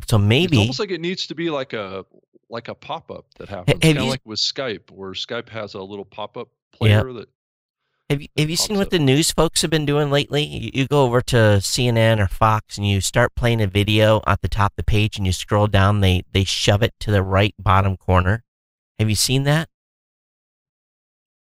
so 0.07 0.17
It's 0.17 0.25
maybe 0.25 0.59
almost 0.59 0.79
like 0.79 0.91
it 0.91 1.01
needs 1.01 1.27
to 1.27 1.35
be 1.35 1.51
like 1.51 1.73
a 1.73 2.05
like 2.51 2.69
a 2.69 2.75
pop 2.75 3.11
up 3.11 3.27
that 3.39 3.49
happens, 3.49 3.81
kind 3.83 3.99
of 3.99 4.05
like 4.07 4.23
with 4.25 4.39
Skype, 4.39 4.91
where 4.91 5.11
Skype 5.13 5.49
has 5.51 5.75
a 5.75 5.83
little 5.83 6.05
pop 6.05 6.37
up 6.37 6.49
player 6.73 7.13
that. 7.13 7.29
Have 8.11 8.23
you, 8.23 8.29
have 8.37 8.49
you 8.49 8.57
seen 8.57 8.77
what 8.77 8.91
the 8.91 8.99
news 8.99 9.31
folks 9.31 9.63
have 9.63 9.71
been 9.71 9.85
doing 9.87 10.11
lately? 10.11 10.43
You, 10.45 10.71
you 10.73 10.87
go 10.87 11.03
over 11.05 11.21
to 11.23 11.37
CNN 11.37 12.19
or 12.19 12.27
Fox 12.27 12.79
and 12.79 12.89
you 12.89 13.01
start 13.01 13.35
playing 13.35 13.61
a 13.61 13.67
video 13.67 14.23
at 14.27 14.41
the 14.41 14.49
top 14.49 14.73
of 14.73 14.77
the 14.77 14.85
page 14.85 15.19
and 15.19 15.27
you 15.27 15.33
scroll 15.33 15.67
down. 15.67 16.01
They 16.01 16.25
they 16.33 16.45
shove 16.45 16.83
it 16.83 16.95
to 17.01 17.11
the 17.11 17.23
right 17.23 17.55
bottom 17.59 17.97
corner. 17.97 18.45
Have 18.99 19.11
you 19.11 19.17
seen 19.17 19.43
that? 19.45 19.69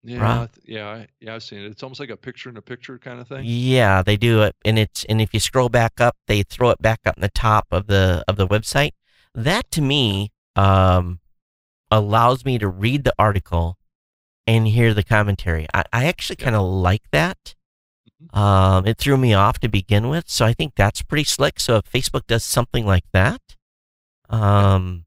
Yeah, 0.03 0.23
Right. 0.23 0.49
yeah, 0.65 1.05
yeah, 1.21 1.35
I've 1.35 1.43
seen 1.43 1.61
it. 1.61 1.67
It's 1.67 1.83
almost 1.83 2.01
like 2.01 2.09
a 2.11 2.17
picture 2.17 2.49
in 2.49 2.57
a 2.57 2.63
picture 2.63 2.99
kind 2.99 3.21
of 3.21 3.29
thing. 3.29 3.43
Yeah, 3.45 4.03
they 4.03 4.17
do 4.17 4.43
it, 4.43 4.57
and 4.65 4.79
it's 4.79 5.05
and 5.05 5.21
if 5.21 5.35
you 5.35 5.41
scroll 5.41 5.69
back 5.69 6.01
up, 6.01 6.17
they 6.27 6.43
throw 6.43 6.71
it 6.71 6.81
back 6.81 7.01
up 7.05 7.17
in 7.17 7.21
the 7.21 7.29
top 7.29 7.67
of 7.71 7.87
the 7.87 8.25
of 8.27 8.37
the 8.37 8.47
website. 8.47 8.93
That 9.35 9.71
to 9.73 9.83
me 9.83 10.33
um, 10.57 11.21
allows 11.91 12.45
me 12.45 12.59
to 12.59 12.69
read 12.69 13.05
the 13.05 13.15
article 13.19 13.77
and 14.51 14.67
hear 14.67 14.93
the 14.93 15.05
commentary. 15.05 15.69
I, 15.73 15.85
I 15.93 16.05
actually 16.07 16.37
kind 16.37 16.57
of 16.57 16.67
like 16.67 17.05
that. 17.13 17.55
Um, 18.33 18.85
it 18.85 18.99
threw 18.99 19.17
me 19.17 19.33
off 19.33 19.61
to 19.61 19.69
begin 19.69 20.09
with, 20.09 20.29
so 20.29 20.45
I 20.45 20.53
think 20.53 20.75
that's 20.75 21.03
pretty 21.03 21.23
slick. 21.23 21.61
So 21.61 21.77
if 21.77 21.85
Facebook 21.85 22.27
does 22.27 22.43
something 22.43 22.85
like 22.85 23.05
that, 23.13 23.41
um, 24.29 25.05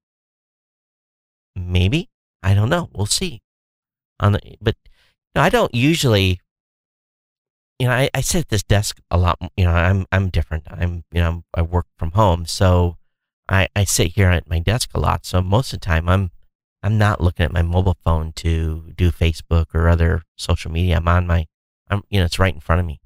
maybe 1.58 2.10
I 2.41 2.53
don't 2.53 2.69
know. 2.69 2.89
We'll 2.93 3.06
see. 3.06 3.41
On 4.21 4.32
the 4.32 4.39
but 4.62 4.75
no, 5.36 5.41
I 5.41 5.49
don't 5.49 5.75
usually 5.75 6.39
you 7.79 7.88
know, 7.88 7.93
I, 7.93 8.10
I 8.13 8.21
sit 8.21 8.45
at 8.45 8.49
this 8.49 8.63
desk 8.63 9.01
a 9.12 9.17
lot. 9.17 9.38
You 9.58 9.65
know, 9.65 9.71
I'm 9.71 10.06
I'm 10.12 10.29
different. 10.29 10.63
I'm 10.69 11.03
you 11.12 11.19
know 11.19 11.43
I 11.53 11.63
work 11.63 11.88
from 11.97 12.12
home, 12.12 12.45
so 12.45 12.95
I 13.49 13.67
I 13.75 13.84
sit 13.84 14.13
here 14.13 14.29
at 14.29 14.49
my 14.49 14.60
desk 14.60 14.91
a 14.93 15.01
lot. 15.01 15.25
So 15.25 15.41
most 15.41 15.73
of 15.73 15.82
the 15.82 15.86
time, 15.86 16.08
I'm 16.08 16.32
I'm 16.84 16.98
not 16.98 17.22
looking 17.22 17.46
at 17.46 17.54
my 17.54 17.62
mobile 17.62 17.98
phone 18.04 18.34
to 18.34 18.91
do 18.96 19.12
Facebook 19.12 19.67
or 19.74 19.88
other 19.88 20.24
social 20.36 20.69
media. 20.72 20.98
I'm 20.98 21.08
on 21.08 21.26
my 21.26 21.48
I'm 21.89 22.04
you 22.10 22.19
know 22.19 22.26
it's 22.26 22.39
right 22.39 22.54
in 22.54 22.60
front 22.60 22.82
of 22.82 22.86
me. 22.86 23.00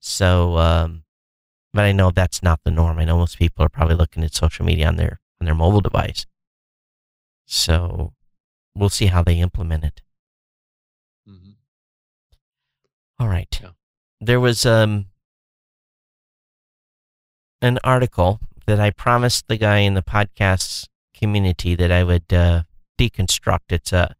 So, 0.00 0.56
um, 0.58 1.04
but 1.72 1.84
I 1.84 1.92
know 1.92 2.10
that's 2.10 2.42
not 2.42 2.60
the 2.64 2.70
norm. 2.70 2.98
I 2.98 3.04
know 3.04 3.18
most 3.18 3.38
people 3.38 3.64
are 3.64 3.68
probably 3.68 3.96
looking 3.96 4.22
at 4.22 4.34
social 4.34 4.64
media 4.64 4.86
on 4.86 4.96
their 4.96 5.20
on 5.40 5.46
their 5.46 5.54
mobile 5.54 5.80
device. 5.80 6.26
So, 7.46 8.14
we'll 8.74 8.88
see 8.88 9.06
how 9.06 9.22
they 9.22 9.38
implement 9.38 9.84
it. 9.84 10.00
Mm-hmm. 11.28 11.50
All 13.18 13.28
right. 13.28 13.58
Yeah. 13.62 13.70
There 14.20 14.40
was 14.40 14.64
um 14.64 15.06
an 17.60 17.78
article 17.82 18.40
that 18.66 18.78
I 18.78 18.90
promised 18.90 19.48
the 19.48 19.56
guy 19.56 19.78
in 19.78 19.94
the 19.94 20.02
podcast 20.02 20.88
community 21.14 21.74
that 21.74 21.90
I 21.90 22.04
would 22.04 22.32
uh, 22.32 22.64
deconstruct. 22.98 23.70
It's 23.70 23.92
a, 23.92 24.14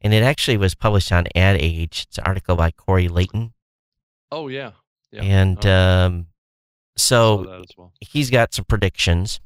and 0.00 0.12
it 0.14 0.22
actually 0.22 0.56
was 0.56 0.74
published 0.74 1.12
on 1.12 1.26
Ad 1.34 1.56
Age. 1.60 2.06
It's 2.08 2.18
an 2.18 2.24
article 2.24 2.56
by 2.56 2.70
Corey 2.70 3.08
Layton, 3.08 3.52
Oh 4.30 4.48
yeah, 4.48 4.72
yeah. 5.10 5.22
and 5.22 5.64
Oh, 5.66 5.70
um, 6.06 6.26
so 6.96 7.64
well. 7.76 7.92
he's 8.00 8.30
got 8.30 8.52
some 8.54 8.64
predictions, 8.66 9.40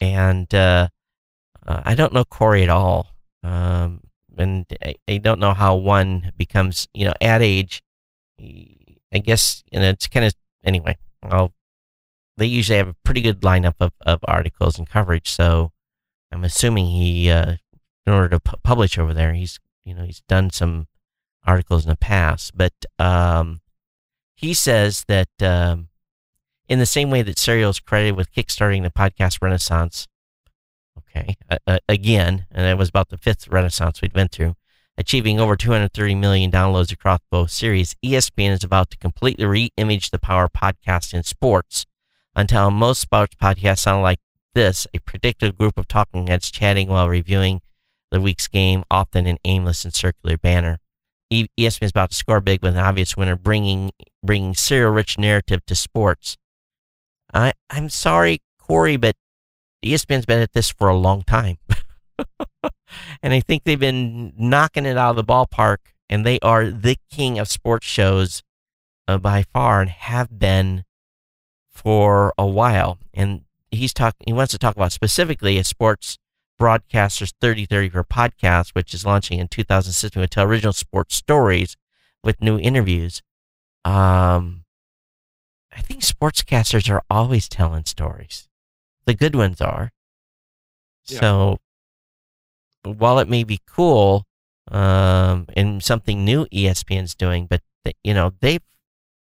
and 0.00 0.52
uh, 0.54 0.88
uh, 1.66 1.82
I 1.84 1.94
don't 1.94 2.12
know 2.12 2.24
Corey 2.24 2.62
at 2.62 2.68
all, 2.70 3.08
um, 3.42 4.00
and 4.36 4.66
I, 4.82 4.94
I 5.08 5.16
don't 5.18 5.40
know 5.40 5.54
how 5.54 5.76
one 5.76 6.32
becomes, 6.36 6.88
you 6.94 7.06
know, 7.06 7.14
Ad 7.20 7.42
Age. 7.42 7.82
I 8.40 9.18
guess, 9.18 9.62
and 9.72 9.84
it's 9.84 10.08
kind 10.08 10.26
of 10.26 10.34
anyway. 10.64 10.96
Well, 11.22 11.52
they 12.36 12.46
usually 12.46 12.78
have 12.78 12.88
a 12.88 12.96
pretty 13.04 13.20
good 13.20 13.42
lineup 13.42 13.74
of, 13.78 13.92
of 14.00 14.18
articles 14.24 14.76
and 14.76 14.88
coverage, 14.88 15.30
so 15.30 15.70
I'm 16.32 16.42
assuming 16.42 16.86
he, 16.86 17.30
uh, 17.30 17.54
in 18.06 18.12
order 18.12 18.28
to 18.30 18.40
pu- 18.40 18.56
publish 18.62 18.98
over 18.98 19.14
there, 19.14 19.32
he's 19.32 19.58
you 19.84 19.94
know 19.94 20.04
he's 20.04 20.22
done 20.28 20.50
some 20.50 20.86
articles 21.46 21.84
in 21.84 21.90
the 21.90 21.96
past, 21.96 22.56
but 22.56 22.72
um, 22.98 23.60
he 24.34 24.54
says 24.54 25.04
that. 25.08 25.28
Um, 25.40 25.88
in 26.68 26.78
the 26.78 26.86
same 26.86 27.10
way 27.10 27.22
that 27.22 27.38
Serial 27.38 27.70
is 27.70 27.80
credited 27.80 28.16
with 28.16 28.32
kickstarting 28.32 28.82
the 28.82 28.90
podcast 28.90 29.42
renaissance. 29.42 30.08
Okay, 30.98 31.36
uh, 31.66 31.78
again, 31.88 32.46
and 32.50 32.64
that 32.64 32.78
was 32.78 32.88
about 32.88 33.08
the 33.08 33.18
fifth 33.18 33.48
renaissance 33.48 34.00
we'd 34.00 34.12
been 34.12 34.28
through, 34.28 34.54
achieving 34.96 35.40
over 35.40 35.56
230 35.56 36.14
million 36.14 36.50
downloads 36.50 36.92
across 36.92 37.20
both 37.30 37.50
series. 37.50 37.96
ESPN 38.04 38.50
is 38.50 38.64
about 38.64 38.90
to 38.90 38.96
completely 38.96 39.44
re-image 39.44 40.10
the 40.10 40.18
power 40.18 40.48
podcast 40.48 41.12
in 41.12 41.22
sports 41.24 41.84
until 42.36 42.70
most 42.70 43.00
sports 43.00 43.34
podcasts 43.40 43.80
sound 43.80 44.02
like 44.02 44.20
this: 44.54 44.86
a 44.94 44.98
predictive 45.00 45.58
group 45.58 45.76
of 45.76 45.88
talking 45.88 46.28
heads 46.28 46.50
chatting 46.50 46.88
while 46.88 47.08
reviewing 47.08 47.60
the 48.14 48.20
week's 48.20 48.46
game, 48.46 48.84
often 48.90 49.26
in 49.26 49.38
aimless 49.44 49.84
and 49.84 49.92
circular 49.92 50.38
banner. 50.38 50.78
ESPN 51.32 51.82
is 51.82 51.90
about 51.90 52.10
to 52.10 52.16
score 52.16 52.40
big 52.40 52.62
with 52.62 52.76
an 52.76 52.84
obvious 52.84 53.16
winner, 53.16 53.34
bringing 53.34 53.90
bringing 54.22 54.54
serial-rich 54.54 55.18
narrative 55.18 55.66
to 55.66 55.74
sports. 55.74 56.36
I 57.32 57.52
I'm 57.70 57.88
sorry, 57.88 58.40
Corey, 58.58 58.96
but 58.96 59.16
ESPN's 59.84 60.26
been 60.26 60.40
at 60.40 60.52
this 60.52 60.70
for 60.70 60.88
a 60.88 60.96
long 60.96 61.22
time. 61.22 61.58
and 63.22 63.32
I 63.34 63.40
think 63.40 63.64
they've 63.64 63.78
been 63.78 64.32
knocking 64.38 64.86
it 64.86 64.96
out 64.96 65.10
of 65.10 65.16
the 65.16 65.24
ballpark, 65.24 65.78
and 66.08 66.24
they 66.24 66.38
are 66.40 66.70
the 66.70 66.96
king 67.10 67.40
of 67.40 67.48
sports 67.48 67.86
shows 67.86 68.42
uh, 69.08 69.18
by 69.18 69.42
far 69.42 69.80
and 69.80 69.90
have 69.90 70.38
been 70.38 70.84
for 71.68 72.32
a 72.38 72.46
while. 72.46 72.98
And 73.12 73.42
he's 73.72 73.92
talking, 73.92 74.24
he 74.26 74.32
wants 74.32 74.52
to 74.52 74.58
talk 74.58 74.76
about 74.76 74.92
specifically 74.92 75.58
a 75.58 75.64
sports 75.64 76.18
broadcasters 76.60 77.32
3030 77.40 77.88
for 77.90 78.04
podcast, 78.04 78.70
which 78.70 78.94
is 78.94 79.04
launching 79.04 79.38
in 79.38 79.48
2016 79.48 80.20
with 80.20 80.30
tell 80.30 80.44
original 80.44 80.72
sports 80.72 81.14
stories 81.14 81.76
with 82.22 82.40
new 82.40 82.58
interviews. 82.58 83.22
Um, 83.84 84.64
I 85.76 85.80
think 85.80 86.02
sportscasters 86.02 86.90
are 86.90 87.02
always 87.10 87.48
telling 87.48 87.84
stories. 87.84 88.48
The 89.06 89.14
good 89.14 89.34
ones 89.34 89.60
are. 89.60 89.90
Yeah. 91.06 91.20
So 91.20 91.58
while 92.84 93.18
it 93.18 93.28
may 93.28 93.44
be 93.44 93.60
cool 93.66 94.24
um, 94.70 95.46
and 95.56 95.82
something 95.82 96.24
new 96.24 96.46
ESPN's 96.46 97.14
doing, 97.14 97.46
but 97.46 97.60
they, 97.84 97.92
you 98.02 98.14
know 98.14 98.32
they've 98.40 98.62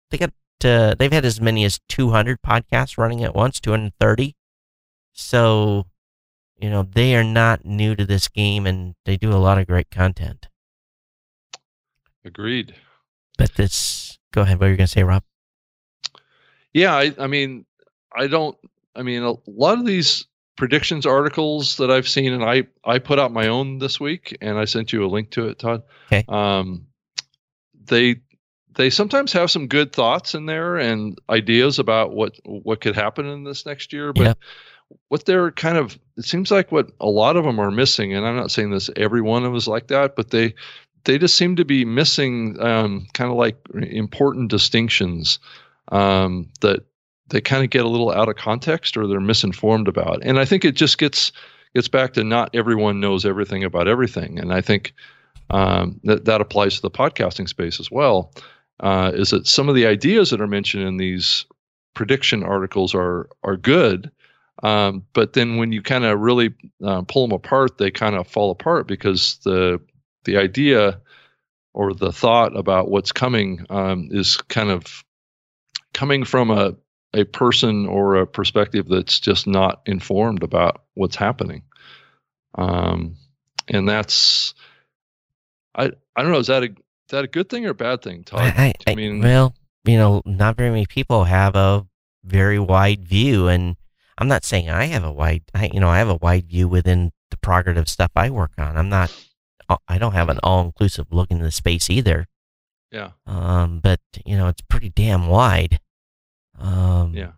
they 0.10 0.18
got 0.18 0.32
uh, 0.64 0.96
they've 0.98 1.12
had 1.12 1.26
as 1.26 1.40
many 1.40 1.64
as 1.66 1.80
200 1.90 2.42
podcasts 2.42 2.98
running 2.98 3.24
at 3.24 3.36
once, 3.36 3.60
230. 3.60 4.36
So 5.14 5.86
you 6.58 6.70
know 6.70 6.84
they 6.84 7.16
are 7.16 7.24
not 7.24 7.66
new 7.66 7.96
to 7.96 8.06
this 8.06 8.28
game, 8.28 8.66
and 8.66 8.96
they 9.06 9.18
do 9.18 9.32
a 9.32 9.36
lot 9.38 9.58
of 9.58 9.68
great 9.68 9.90
content. 9.92 10.48
Agreed. 12.26 12.76
But 13.38 13.54
this, 13.56 14.18
go 14.34 14.42
ahead. 14.42 14.60
What 14.60 14.66
were 14.66 14.72
you 14.72 14.78
going 14.78 14.88
to 14.88 14.92
say, 14.92 15.04
Rob? 15.04 15.24
Yeah, 16.74 16.96
I, 16.96 17.14
I 17.18 17.28
mean, 17.28 17.66
I 18.16 18.28
don't. 18.28 18.58
I 18.96 19.04
mean, 19.04 19.24
a 19.24 19.36
lot 19.46 19.78
of 19.78 19.86
these 19.86 20.26
predictions 20.58 21.06
articles 21.06 21.78
that 21.78 21.92
I've 21.92 22.08
seen, 22.08 22.34
and 22.34 22.44
I 22.44 22.64
I 22.84 23.00
put 23.00 23.20
out 23.20 23.32
my 23.32 23.48
own 23.48 23.78
this 23.78 24.00
week, 24.00 24.36
and 24.42 24.58
I 24.58 24.66
sent 24.66 24.92
you 24.92 25.06
a 25.06 25.08
link 25.08 25.30
to 25.32 25.48
it, 25.48 25.60
Todd. 25.60 25.84
Okay. 26.08 26.26
Um, 26.28 26.88
they 27.86 28.18
they 28.76 28.90
sometimes 28.90 29.32
have 29.34 29.52
some 29.52 29.68
good 29.68 29.94
thoughts 29.94 30.36
in 30.36 30.46
there 30.46 30.78
and 30.78 31.18
ideas 31.30 31.80
about 31.80 32.14
what 32.14 32.36
what 32.44 32.82
could 32.82 32.96
happen 32.96 33.28
in 33.28 33.44
this 33.44 33.66
next 33.66 33.94
year, 33.94 34.12
but. 34.12 34.38
What 35.10 35.26
they're 35.26 35.52
kind 35.52 35.78
of 35.78 35.98
it 36.18 36.26
seems 36.26 36.52
like 36.52 36.72
what 36.72 36.92
a 37.00 37.08
lot 37.08 37.38
of 37.38 37.44
them 37.44 37.60
are 37.60 37.72
missing, 37.72 38.14
and 38.14 38.26
I'm 38.26 38.36
not 38.36 38.52
saying 38.52 38.72
this 38.72 38.90
every 38.96 39.22
one 39.22 39.46
of 39.46 39.56
is 39.56 39.68
like 39.68 39.88
that, 39.88 40.16
but 40.16 40.32
they 40.32 40.54
they 41.06 41.18
just 41.18 41.36
seem 41.36 41.56
to 41.56 41.66
be 41.66 41.86
missing 41.86 42.60
um, 42.60 43.08
kind 43.14 43.32
of 43.32 43.38
like 43.38 43.58
important 43.82 44.50
distinctions 44.50 45.40
um, 45.92 46.50
that 46.62 46.86
they 47.30 47.42
kind 47.42 47.64
of 47.64 47.70
get 47.70 47.86
a 47.86 47.90
little 47.90 48.12
out 48.12 48.30
of 48.30 48.36
context 48.36 48.98
or 48.98 49.08
they're 49.08 49.20
misinformed 49.20 49.88
about. 49.88 50.20
And 50.24 50.40
I 50.40 50.46
think 50.46 50.66
it 50.66 50.76
just 50.76 50.98
gets 50.98 51.32
gets 51.74 51.88
back 51.88 52.14
to 52.14 52.24
not 52.24 52.50
everyone 52.54 53.00
knows 53.00 53.26
everything 53.26 53.64
about 53.64 53.88
everything. 53.88 54.40
And 54.40 54.54
I 54.54 54.62
think 54.62 54.94
um, 55.50 56.00
that 56.04 56.26
that 56.26 56.42
applies 56.42 56.76
to 56.76 56.82
the 56.82 56.92
podcasting 56.92 57.48
space 57.48 57.80
as 57.80 57.92
well. 57.92 58.34
Uh, 58.80 59.12
is 59.16 59.32
that 59.32 59.48
some 59.48 59.70
of 59.70 59.76
the 59.76 59.88
ideas 59.88 60.30
that 60.30 60.42
are 60.42 60.48
mentioned 60.48 60.84
in 60.84 60.98
these 60.98 61.46
prediction 61.94 62.44
articles 62.44 62.94
are 62.94 63.30
are 63.44 63.58
good, 63.58 64.12
um, 64.64 65.06
but 65.14 65.34
then 65.34 65.58
when 65.58 65.72
you 65.72 65.82
kind 65.82 66.04
of 66.06 66.20
really 66.20 66.54
uh, 66.84 67.02
pull 67.04 67.28
them 67.28 67.36
apart, 67.36 67.78
they 67.78 67.92
kind 67.92 68.16
of 68.16 68.28
fall 68.28 68.52
apart 68.52 68.88
because 68.88 69.38
the 69.44 69.80
the 70.26 70.38
idea 70.38 71.00
or 71.74 71.94
the 71.94 72.12
thought 72.12 72.58
about 72.58 72.90
what's 72.90 73.12
coming 73.12 73.66
um, 73.70 74.10
is 74.12 74.38
kind 74.38 74.70
of 74.70 75.04
coming 75.94 76.24
from 76.24 76.50
a 76.50 76.76
a 77.14 77.24
person 77.24 77.88
or 77.88 78.16
a 78.16 78.28
perspective 78.28 78.88
that's 78.90 79.20
just 79.20 79.48
not 79.48 79.82
informed 79.86 80.44
about 80.44 80.84
what's 80.96 81.16
happening. 81.16 81.64
Um, 82.56 83.16
and 83.68 83.88
that's 83.88 84.54
I 85.76 85.92
I 86.16 86.24
don't 86.24 86.32
know 86.32 86.40
is 86.40 86.48
that 86.48 86.64
a 86.64 86.68
is 86.68 87.12
that 87.12 87.24
a 87.24 87.28
good 87.28 87.48
thing 87.48 87.66
or 87.66 87.70
a 87.70 87.76
bad 87.76 88.02
thing, 88.02 88.24
Todd? 88.24 88.42
I, 88.42 88.74
I, 88.86 88.92
I 88.92 88.96
mean- 88.96 89.22
well, 89.22 89.54
you 89.86 89.98
know, 89.98 90.22
not 90.26 90.58
very 90.58 90.72
many 90.72 90.86
people 90.86 91.24
have 91.24 91.56
a 91.56 91.88
very 92.26 92.60
wide 92.60 93.08
view, 93.08 93.48
and 93.48 93.77
I'm 94.18 94.28
not 94.28 94.44
saying 94.44 94.70
I 94.70 94.86
have 94.86 95.04
a 95.04 95.12
wide, 95.12 95.44
I, 95.54 95.70
you 95.74 95.80
know, 95.80 95.90
I 95.90 96.00
have 96.00 96.10
a 96.10 96.16
wide 96.16 96.48
view 96.48 96.68
within 96.68 97.12
the 97.30 97.38
progressive 97.38 97.90
stuff 97.90 98.12
I 98.16 98.30
work 98.30 98.52
on. 98.58 98.78
I'm 98.78 98.90
not, 98.90 99.14
I 99.88 99.98
don't 99.98 100.14
have 100.14 100.30
an 100.30 100.40
all-inclusive 100.44 101.08
look 101.12 101.30
into 101.30 101.44
the 101.44 101.52
space 101.52 101.90
either. 101.90 102.28
Yeah. 102.92 103.12
Um, 103.26 103.80
but 103.80 104.00
you 104.26 104.38
know, 104.38 104.48
it's 104.48 104.62
pretty 104.70 104.90
damn 104.90 105.28
wide. 105.28 105.80
Um, 106.58 107.14
Yeah. 107.14 107.32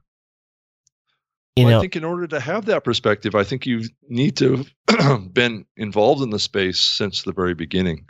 You 1.56 1.66
well, 1.66 1.72
know, 1.72 1.78
I 1.80 1.82
think 1.82 1.96
in 1.98 2.06
order 2.06 2.26
to 2.28 2.40
have 2.40 2.66
that 2.66 2.86
perspective, 2.86 3.36
I 3.36 3.44
think 3.44 3.66
you 3.66 3.84
need 4.08 4.38
to 4.38 4.66
have 4.88 5.34
been 5.34 5.66
involved 5.76 6.22
in 6.22 6.30
the 6.30 6.40
space 6.40 6.80
since 6.80 7.24
the 7.24 7.34
very 7.34 7.54
beginning. 7.54 8.08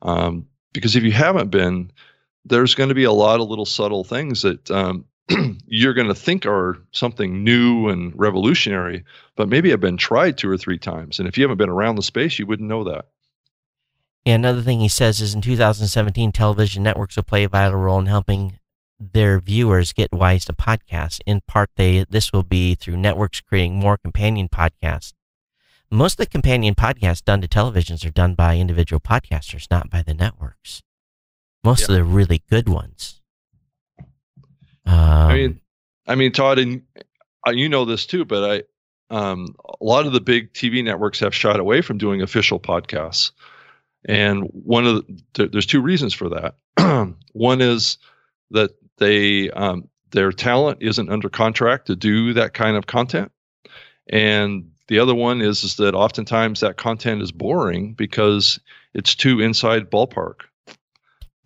Um, 0.00 0.46
because 0.72 0.96
if 0.96 1.02
you 1.02 1.12
haven't 1.12 1.50
been, 1.50 1.90
there's 2.46 2.74
going 2.74 2.88
to 2.88 2.94
be 2.94 3.04
a 3.04 3.12
lot 3.12 3.40
of 3.40 3.48
little 3.48 3.66
subtle 3.66 4.04
things 4.04 4.40
that 4.42 4.70
um, 4.70 5.04
you're 5.66 5.94
going 5.94 6.08
to 6.08 6.14
think 6.14 6.46
are 6.46 6.78
something 6.92 7.44
new 7.44 7.88
and 7.88 8.12
revolutionary, 8.18 9.04
but 9.36 9.48
maybe 9.48 9.70
have 9.70 9.80
been 9.80 9.96
tried 9.96 10.38
two 10.38 10.50
or 10.50 10.56
three 10.56 10.78
times. 10.78 11.18
And 11.18 11.28
if 11.28 11.36
you 11.36 11.44
haven't 11.44 11.58
been 11.58 11.68
around 11.68 11.96
the 11.96 12.02
space, 12.02 12.38
you 12.38 12.46
wouldn't 12.46 12.68
know 12.68 12.84
that. 12.84 13.06
Another 14.26 14.62
thing 14.62 14.80
he 14.80 14.88
says 14.88 15.20
is 15.20 15.34
in 15.34 15.40
2017, 15.40 16.32
television 16.32 16.82
networks 16.82 17.16
will 17.16 17.22
play 17.22 17.44
a 17.44 17.48
vital 17.48 17.78
role 17.78 17.98
in 17.98 18.06
helping 18.06 18.58
their 19.00 19.40
viewers 19.40 19.92
get 19.92 20.12
wise 20.12 20.44
to 20.46 20.52
podcasts. 20.52 21.20
In 21.24 21.40
part, 21.46 21.70
they 21.76 22.04
this 22.10 22.32
will 22.32 22.42
be 22.42 22.74
through 22.74 22.96
networks 22.96 23.40
creating 23.40 23.76
more 23.76 23.96
companion 23.96 24.48
podcasts. 24.48 25.12
Most 25.90 26.14
of 26.14 26.26
the 26.26 26.30
companion 26.30 26.74
podcasts 26.74 27.24
done 27.24 27.40
to 27.40 27.48
televisions 27.48 28.04
are 28.04 28.10
done 28.10 28.34
by 28.34 28.58
individual 28.58 29.00
podcasters, 29.00 29.66
not 29.70 29.88
by 29.88 30.02
the 30.02 30.14
networks. 30.14 30.82
Most 31.64 31.88
of 31.88 31.94
the 31.94 32.04
really 32.04 32.42
good 32.50 32.68
ones. 32.68 33.17
Um, 34.88 35.30
I 35.30 35.34
mean, 35.34 35.60
I 36.06 36.14
mean, 36.14 36.32
Todd, 36.32 36.58
and 36.58 36.82
uh, 37.46 37.50
you 37.50 37.68
know 37.68 37.84
this 37.84 38.06
too, 38.06 38.24
but 38.24 38.50
I, 39.10 39.14
um, 39.14 39.54
a 39.64 39.84
lot 39.84 40.06
of 40.06 40.12
the 40.12 40.20
big 40.20 40.52
TV 40.54 40.82
networks 40.82 41.20
have 41.20 41.34
shied 41.34 41.60
away 41.60 41.82
from 41.82 41.98
doing 41.98 42.22
official 42.22 42.58
podcasts, 42.58 43.32
and 44.06 44.44
one 44.44 44.86
of 44.86 45.06
the, 45.06 45.22
there, 45.34 45.48
there's 45.48 45.66
two 45.66 45.82
reasons 45.82 46.14
for 46.14 46.28
that. 46.30 47.14
one 47.32 47.60
is 47.60 47.98
that 48.50 48.70
they 48.96 49.50
um, 49.50 49.88
their 50.10 50.32
talent 50.32 50.78
isn't 50.80 51.10
under 51.10 51.28
contract 51.28 51.86
to 51.86 51.96
do 51.96 52.32
that 52.32 52.54
kind 52.54 52.76
of 52.76 52.86
content, 52.86 53.30
and 54.08 54.70
the 54.88 54.98
other 54.98 55.14
one 55.14 55.42
is 55.42 55.64
is 55.64 55.76
that 55.76 55.94
oftentimes 55.94 56.60
that 56.60 56.78
content 56.78 57.20
is 57.20 57.30
boring 57.30 57.92
because 57.92 58.58
it's 58.94 59.14
too 59.14 59.40
inside 59.40 59.90
ballpark. 59.90 60.40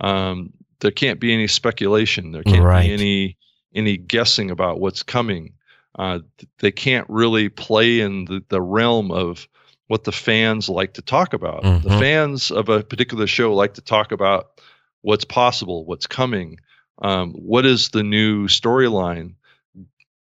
Um, 0.00 0.52
there 0.82 0.90
can't 0.90 1.18
be 1.20 1.32
any 1.32 1.46
speculation. 1.46 2.32
There 2.32 2.42
can't 2.42 2.62
Right. 2.62 2.86
be 2.86 2.92
any 2.92 3.36
any 3.74 3.96
guessing 3.96 4.50
about 4.50 4.80
what's 4.80 5.02
coming. 5.02 5.54
Uh, 5.98 6.18
th- 6.36 6.48
they 6.58 6.70
can't 6.70 7.06
really 7.08 7.48
play 7.48 8.00
in 8.00 8.26
the, 8.26 8.44
the 8.50 8.60
realm 8.60 9.10
of 9.10 9.48
what 9.86 10.04
the 10.04 10.12
fans 10.12 10.68
like 10.68 10.92
to 10.94 11.00
talk 11.02 11.32
about. 11.32 11.62
The 11.62 11.88
Mhm. 11.88 11.98
fans 11.98 12.50
of 12.50 12.68
a 12.68 12.82
particular 12.82 13.26
show 13.26 13.54
like 13.54 13.72
to 13.74 13.80
talk 13.80 14.12
about 14.12 14.60
what's 15.00 15.24
possible, 15.24 15.86
what's 15.86 16.06
coming, 16.06 16.58
um, 17.00 17.32
what 17.32 17.64
is 17.64 17.88
the 17.90 18.02
new 18.02 18.46
storyline 18.46 19.34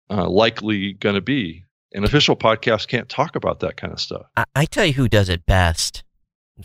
uh, 0.08 0.28
likely 0.28 0.92
going 0.94 1.14
to 1.16 1.20
be. 1.20 1.62
An 1.92 2.04
official 2.04 2.36
podcast 2.36 2.88
can't 2.88 3.08
talk 3.08 3.36
about 3.36 3.60
that 3.60 3.76
kind 3.76 3.92
of 3.92 4.00
stuff. 4.00 4.26
I, 4.36 4.44
I 4.54 4.64
tell 4.64 4.86
you 4.86 4.92
who 4.94 5.08
does 5.08 5.28
it 5.28 5.44
best 5.46 6.04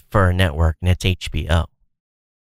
for 0.09 0.29
a 0.29 0.33
network, 0.33 0.77
and 0.81 0.89
it's 0.89 1.03
HBO. 1.03 1.65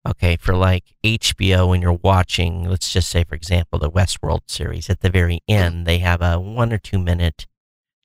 Okay, 0.08 0.36
for 0.36 0.56
like 0.56 0.84
HBO, 1.04 1.70
when 1.70 1.82
you're 1.82 1.94
watching, 2.04 2.70
let's 2.70 2.92
just 2.92 3.10
say, 3.10 3.24
for 3.24 3.34
example, 3.34 3.80
the 3.80 3.90
Westworld 3.90 4.42
series, 4.48 4.90
at 4.90 5.02
the 5.02 5.10
very 5.10 5.42
mm-hmm. 5.50 5.64
end, 5.64 5.86
they 5.86 5.98
have 6.00 6.22
a 6.22 6.40
one 6.40 6.72
or 6.72 6.78
two 6.78 7.00
minute, 7.00 7.48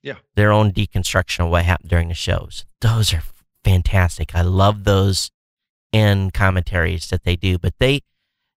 Yeah. 0.01 0.15
their 0.35 0.51
own 0.51 0.71
deconstruction 0.71 1.45
of 1.45 1.51
what 1.51 1.65
happened 1.65 1.89
during 1.89 2.07
the 2.07 2.15
shows. 2.15 2.65
Those 2.81 3.13
are 3.13 3.23
fantastic. 3.63 4.33
I 4.33 4.41
love 4.41 4.83
those 4.83 5.29
end 5.93 6.33
commentaries 6.33 7.07
that 7.09 7.23
they 7.23 7.35
do, 7.35 7.59
but 7.59 7.73
they, 7.77 8.01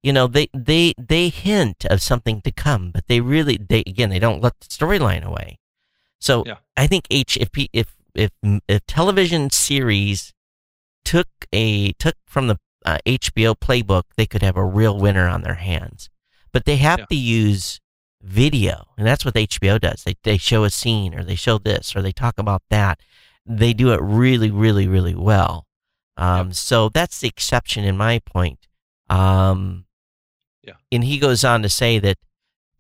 you 0.03 0.13
know, 0.13 0.27
they 0.27 0.49
they 0.55 0.95
they 0.97 1.29
hint 1.29 1.85
of 1.87 2.01
something 2.01 2.41
to 2.43 2.53
come, 2.53 2.90
but 2.92 3.07
they 3.09 3.21
really, 3.21 3.59
they 3.59 3.81
again, 3.81 4.09
they 4.09 4.19
don't 4.19 4.42
let 4.42 4.59
the 4.61 4.67
storyline 4.67 5.23
away. 5.23 5.59
So 6.19 6.45
Yeah. 6.47 6.57
I 6.77 6.87
think 6.87 7.07
H 7.11 7.37
if 7.37 7.51
if 7.73 7.95
if 8.15 8.31
if 8.69 8.87
television 8.87 9.51
series 9.51 10.33
took 11.05 11.29
a 11.53 11.92
took 11.92 12.17
from 12.27 12.47
the 12.47 12.59
uh, 12.85 12.99
HBO 13.07 13.55
playbook, 13.55 14.05
they 14.17 14.27
could 14.27 14.43
have 14.43 14.57
a 14.57 14.65
real 14.65 14.99
winner 14.99 15.27
on 15.29 15.43
their 15.43 15.55
hands. 15.55 16.11
But 16.53 16.65
they 16.65 16.77
have 16.77 17.01
Yeah. 17.01 17.07
to 17.07 17.17
use 17.17 17.81
video, 18.23 18.89
and 18.97 19.07
that's 19.07 19.25
what 19.25 19.35
HBO 19.37 19.79
does. 19.79 20.05
They 20.05 20.15
they 20.23 20.39
show 20.39 20.65
a 20.65 20.71
scene, 20.71 21.15
or 21.15 21.25
they 21.25 21.35
show 21.35 21.59
this, 21.59 21.95
or 21.97 22.03
they 22.03 22.13
talk 22.13 22.39
about 22.39 22.63
that. 22.71 23.01
They 23.47 23.73
do 23.75 23.93
it 23.93 24.01
really, 24.03 24.51
really, 24.51 24.87
really 24.89 25.15
well. 25.15 25.67
Um, 26.17 26.53
So 26.53 26.89
that's 26.89 27.21
the 27.21 27.29
exception 27.29 27.85
in 27.85 27.97
my 27.97 28.21
point. 28.21 28.67
Um, 29.11 29.85
Yeah. 30.63 30.75
And 30.93 31.05
he 31.05 31.19
goes 31.19 31.45
on 31.45 31.63
to 31.63 31.69
say 31.69 31.99
that 31.99 32.17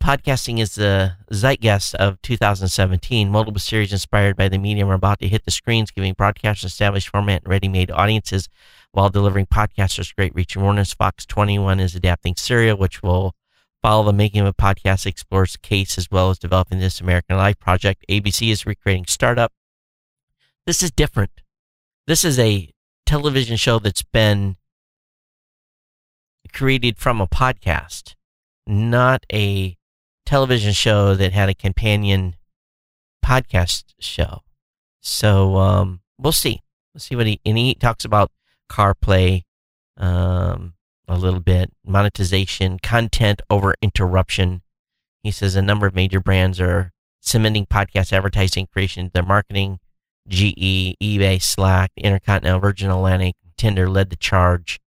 podcasting 0.02 0.58
is 0.60 0.74
the 0.74 1.16
zeitgeist 1.32 1.94
of 1.96 2.20
2017. 2.22 3.30
Multiple 3.30 3.60
series 3.60 3.92
inspired 3.92 4.36
by 4.36 4.48
the 4.48 4.58
medium 4.58 4.88
are 4.90 4.94
about 4.94 5.18
to 5.20 5.28
hit 5.28 5.44
the 5.44 5.50
screens, 5.50 5.90
giving 5.90 6.12
broadcast 6.14 6.64
established 6.64 7.08
format 7.08 7.42
and 7.42 7.50
ready-made 7.50 7.90
audiences 7.90 8.48
while 8.94 9.10
delivering 9.10 9.46
podcasters 9.46 10.14
great 10.14 10.32
reach 10.36 10.54
and 10.54 10.62
awareness. 10.62 10.94
Fox 10.94 11.26
21 11.26 11.80
is 11.80 11.96
adapting 11.96 12.36
Serial, 12.36 12.78
which 12.78 13.02
will 13.02 13.34
follow 13.82 14.04
the 14.04 14.12
making 14.12 14.40
of 14.40 14.46
a 14.46 14.54
podcast, 14.54 15.04
explores 15.04 15.56
case 15.56 15.98
as 15.98 16.10
well 16.12 16.30
as 16.30 16.38
developing 16.38 16.78
this 16.78 17.00
American 17.00 17.36
Life 17.36 17.58
project. 17.58 18.04
ABC 18.08 18.52
is 18.52 18.64
recreating 18.64 19.04
Startup. 19.06 19.52
This 20.64 20.80
is 20.80 20.92
different. 20.92 21.32
This 22.06 22.24
is 22.24 22.38
a 22.38 22.70
television 23.04 23.56
show 23.56 23.80
that's 23.80 24.04
been 24.04 24.56
created 26.52 26.96
from 26.96 27.20
a 27.20 27.26
podcast, 27.26 28.14
not 28.64 29.26
a 29.32 29.76
television 30.24 30.72
show 30.72 31.16
that 31.16 31.32
had 31.32 31.48
a 31.48 31.54
companion 31.54 32.36
podcast 33.26 33.86
show. 33.98 34.42
So 35.00 35.56
um, 35.56 36.00
we'll 36.16 36.32
see. 36.32 36.60
We'll 36.94 37.00
see 37.00 37.16
what 37.16 37.26
he 37.26 37.40
and 37.44 37.58
he 37.58 37.74
talks 37.74 38.04
about 38.04 38.30
CarPlay 38.70 39.42
um, 39.96 40.74
a 41.06 41.16
little 41.16 41.40
bit, 41.40 41.72
monetization, 41.84 42.78
content 42.78 43.42
over 43.50 43.74
interruption. 43.82 44.62
He 45.22 45.30
says 45.30 45.56
a 45.56 45.62
number 45.62 45.86
of 45.86 45.94
major 45.94 46.20
brands 46.20 46.60
are 46.60 46.90
cementing 47.20 47.66
podcast 47.66 48.12
advertising 48.12 48.66
creation 48.66 49.10
their 49.14 49.22
marketing. 49.22 49.78
GE, 50.26 50.96
eBay, 51.02 51.40
Slack, 51.42 51.90
Intercontinental, 51.96 52.60
Virgin 52.60 52.90
Atlantic, 52.90 53.34
Tinder 53.56 53.88
led 53.88 54.10
the 54.10 54.16
charge. 54.16 54.80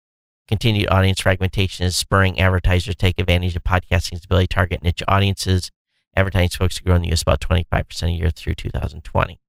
Continued 0.49 0.89
audience 0.91 1.21
fragmentation 1.21 1.85
is 1.85 1.97
spurring 1.97 2.39
advertisers 2.39 2.95
to 2.95 2.95
take 2.95 3.19
advantage 3.19 3.57
of 3.57 3.65
podcasting's 3.65 4.25
ability 4.25 4.47
to 4.47 4.55
target 4.55 4.83
niche 4.83 5.03
audiences. 5.09 5.71
Advertising 6.15 6.57
folks 6.57 6.77
to 6.77 6.85
grow 6.85 6.95
in 6.95 7.03
the 7.03 7.13
US 7.13 7.23
about 7.23 7.41
25% 7.41 8.03
a 8.05 8.11
year 8.11 8.31
through 8.31 8.55
2020. 8.55 9.41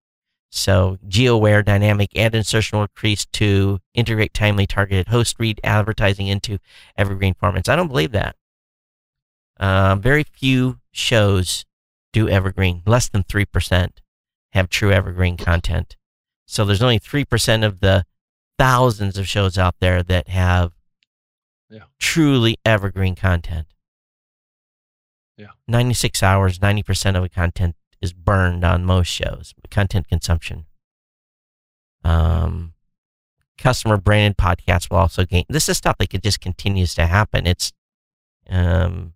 So, 0.49 0.97
geo-aware 1.07 1.61
dynamic 1.61 2.17
ad 2.17 2.33
insertion 2.33 2.77
will 2.77 2.85
increase 2.85 3.25
to 3.33 3.79
integrate 3.93 4.33
timely 4.33 4.65
targeted 4.65 5.09
host 5.09 5.35
read 5.39 5.59
advertising 5.63 6.27
into 6.27 6.59
evergreen 6.97 7.35
formats. 7.35 7.67
I 7.67 7.75
don't 7.75 7.89
believe 7.89 8.13
that. 8.13 8.35
Uh, 9.59 9.95
very 9.95 10.23
few 10.23 10.79
shows 10.91 11.65
do 12.13 12.29
evergreen, 12.29 12.81
less 12.85 13.09
than 13.09 13.23
3% 13.23 13.89
have 14.53 14.69
true 14.69 14.91
evergreen 14.91 15.35
content. 15.35 15.97
So, 16.45 16.63
there's 16.63 16.81
only 16.81 16.99
3% 16.99 17.65
of 17.65 17.81
the 17.81 18.05
thousands 18.57 19.17
of 19.17 19.27
shows 19.27 19.57
out 19.57 19.75
there 19.79 20.01
that 20.01 20.29
have 20.29 20.71
yeah. 21.69 21.83
truly 21.99 22.57
evergreen 22.65 23.15
content. 23.15 23.67
Yeah. 25.37 25.47
96 25.67 26.23
hours, 26.23 26.59
90% 26.59 27.15
of 27.15 27.21
the 27.21 27.29
content 27.29 27.75
is 28.01 28.13
burned 28.13 28.63
on 28.63 28.85
most 28.85 29.07
shows, 29.07 29.53
content 29.69 30.07
consumption. 30.07 30.65
Um, 32.03 32.73
customer 33.57 33.97
branded 33.97 34.37
podcasts 34.37 34.89
will 34.89 34.97
also 34.97 35.25
gain. 35.25 35.45
This 35.49 35.67
is 35.67 35.77
stuff 35.77 35.97
that 35.97 36.09
could 36.09 36.23
just 36.23 36.39
continues 36.39 36.93
to 36.95 37.05
happen. 37.07 37.47
It's, 37.47 37.73
um, 38.49 39.13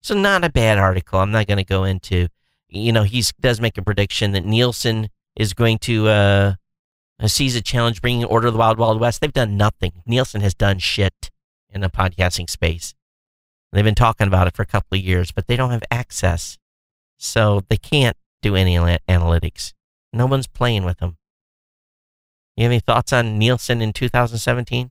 so 0.00 0.14
not 0.14 0.44
a 0.44 0.50
bad 0.50 0.78
article. 0.78 1.20
I'm 1.20 1.30
not 1.30 1.46
going 1.46 1.58
to 1.58 1.64
go 1.64 1.84
into, 1.84 2.28
you 2.68 2.92
know, 2.92 3.02
he 3.02 3.22
does 3.40 3.60
make 3.60 3.76
a 3.76 3.82
prediction 3.82 4.32
that 4.32 4.44
Nielsen 4.44 5.08
is 5.36 5.52
going 5.52 5.78
to, 5.78 6.08
uh, 6.08 6.54
seize 7.26 7.54
a 7.54 7.60
challenge 7.60 8.00
bringing 8.00 8.24
order 8.24 8.46
to 8.46 8.50
the 8.50 8.58
wild, 8.58 8.78
wild 8.78 8.98
west. 8.98 9.20
They've 9.20 9.32
done 9.32 9.56
nothing. 9.56 9.92
Nielsen 10.06 10.40
has 10.40 10.54
done 10.54 10.78
shit 10.78 11.30
in 11.68 11.82
the 11.82 11.90
podcasting 11.90 12.48
space. 12.48 12.94
They've 13.72 13.84
been 13.84 13.94
talking 13.94 14.26
about 14.26 14.46
it 14.46 14.56
for 14.56 14.62
a 14.62 14.66
couple 14.66 14.96
of 14.96 15.04
years, 15.04 15.30
but 15.30 15.46
they 15.46 15.56
don't 15.56 15.70
have 15.70 15.84
access. 15.90 16.58
So 17.20 17.62
they 17.68 17.76
can't 17.76 18.16
do 18.40 18.56
any 18.56 18.76
analytics. 18.76 19.74
No 20.12 20.26
one's 20.26 20.46
playing 20.46 20.84
with 20.84 20.98
them. 20.98 21.18
You 22.56 22.64
have 22.64 22.72
any 22.72 22.80
thoughts 22.80 23.12
on 23.12 23.38
Nielsen 23.38 23.82
in 23.82 23.92
2017? 23.92 24.90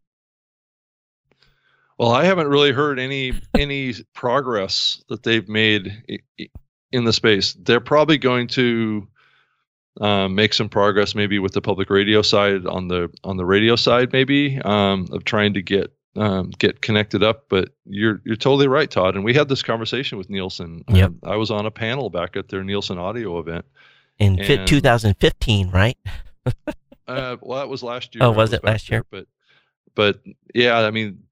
Well, 1.98 2.12
I 2.12 2.24
haven't 2.26 2.48
really 2.48 2.72
heard 2.72 3.00
any 3.00 3.34
any 3.58 3.94
progress 4.14 5.04
that 5.10 5.24
they've 5.24 5.50
made 5.50 5.92
in 6.92 7.04
the 7.04 7.12
space. 7.12 7.54
They're 7.54 7.82
probably 7.82 8.18
going 8.18 8.48
to 8.50 9.08
um, 10.00 10.36
make 10.36 10.54
some 10.54 10.70
progress, 10.70 11.14
maybe 11.16 11.40
with 11.40 11.54
the 11.54 11.62
public 11.62 11.90
radio 11.90 12.22
side 12.22 12.66
on 12.68 12.88
the 12.88 13.10
on 13.24 13.38
the 13.38 13.46
radio 13.46 13.76
side, 13.76 14.14
maybe 14.14 14.62
um, 14.64 15.08
of 15.12 15.26
trying 15.26 15.56
to 15.56 15.62
get 15.62 15.92
um, 16.16 16.52
get 16.58 16.82
connected 16.82 17.24
up. 17.24 17.46
But 17.50 17.70
you're 17.86 18.22
you're 18.26 18.36
totally 18.36 18.68
right, 18.68 18.90
Todd. 18.90 19.16
And 19.16 19.24
we 19.24 19.34
had 19.34 19.50
this 19.50 19.64
conversation 19.64 20.18
with 20.18 20.30
Nielsen. 20.30 20.84
Yep. 20.90 21.08
Um, 21.08 21.20
I 21.24 21.36
was 21.36 21.52
on 21.52 21.66
a 21.66 21.72
panel 21.72 22.10
back 22.10 22.36
at 22.36 22.50
their 22.50 22.64
Nielsen 22.64 22.98
audio 22.98 23.40
event 23.40 23.66
in 24.18 24.40
and, 24.40 24.68
2015, 24.68 25.70
right? 25.70 25.98
uh, 27.08 27.38
well, 27.42 27.60
that 27.60 27.70
was 27.70 27.84
last 27.84 28.16
year. 28.16 28.24
Oh, 28.24 28.30
was, 28.30 28.38
was 28.38 28.54
it 28.54 28.64
last 28.64 28.90
year? 28.90 29.06
But 29.10 29.28
but 29.96 30.22
yeah, 30.54 30.80
I 30.80 30.92
mean, 30.92 31.24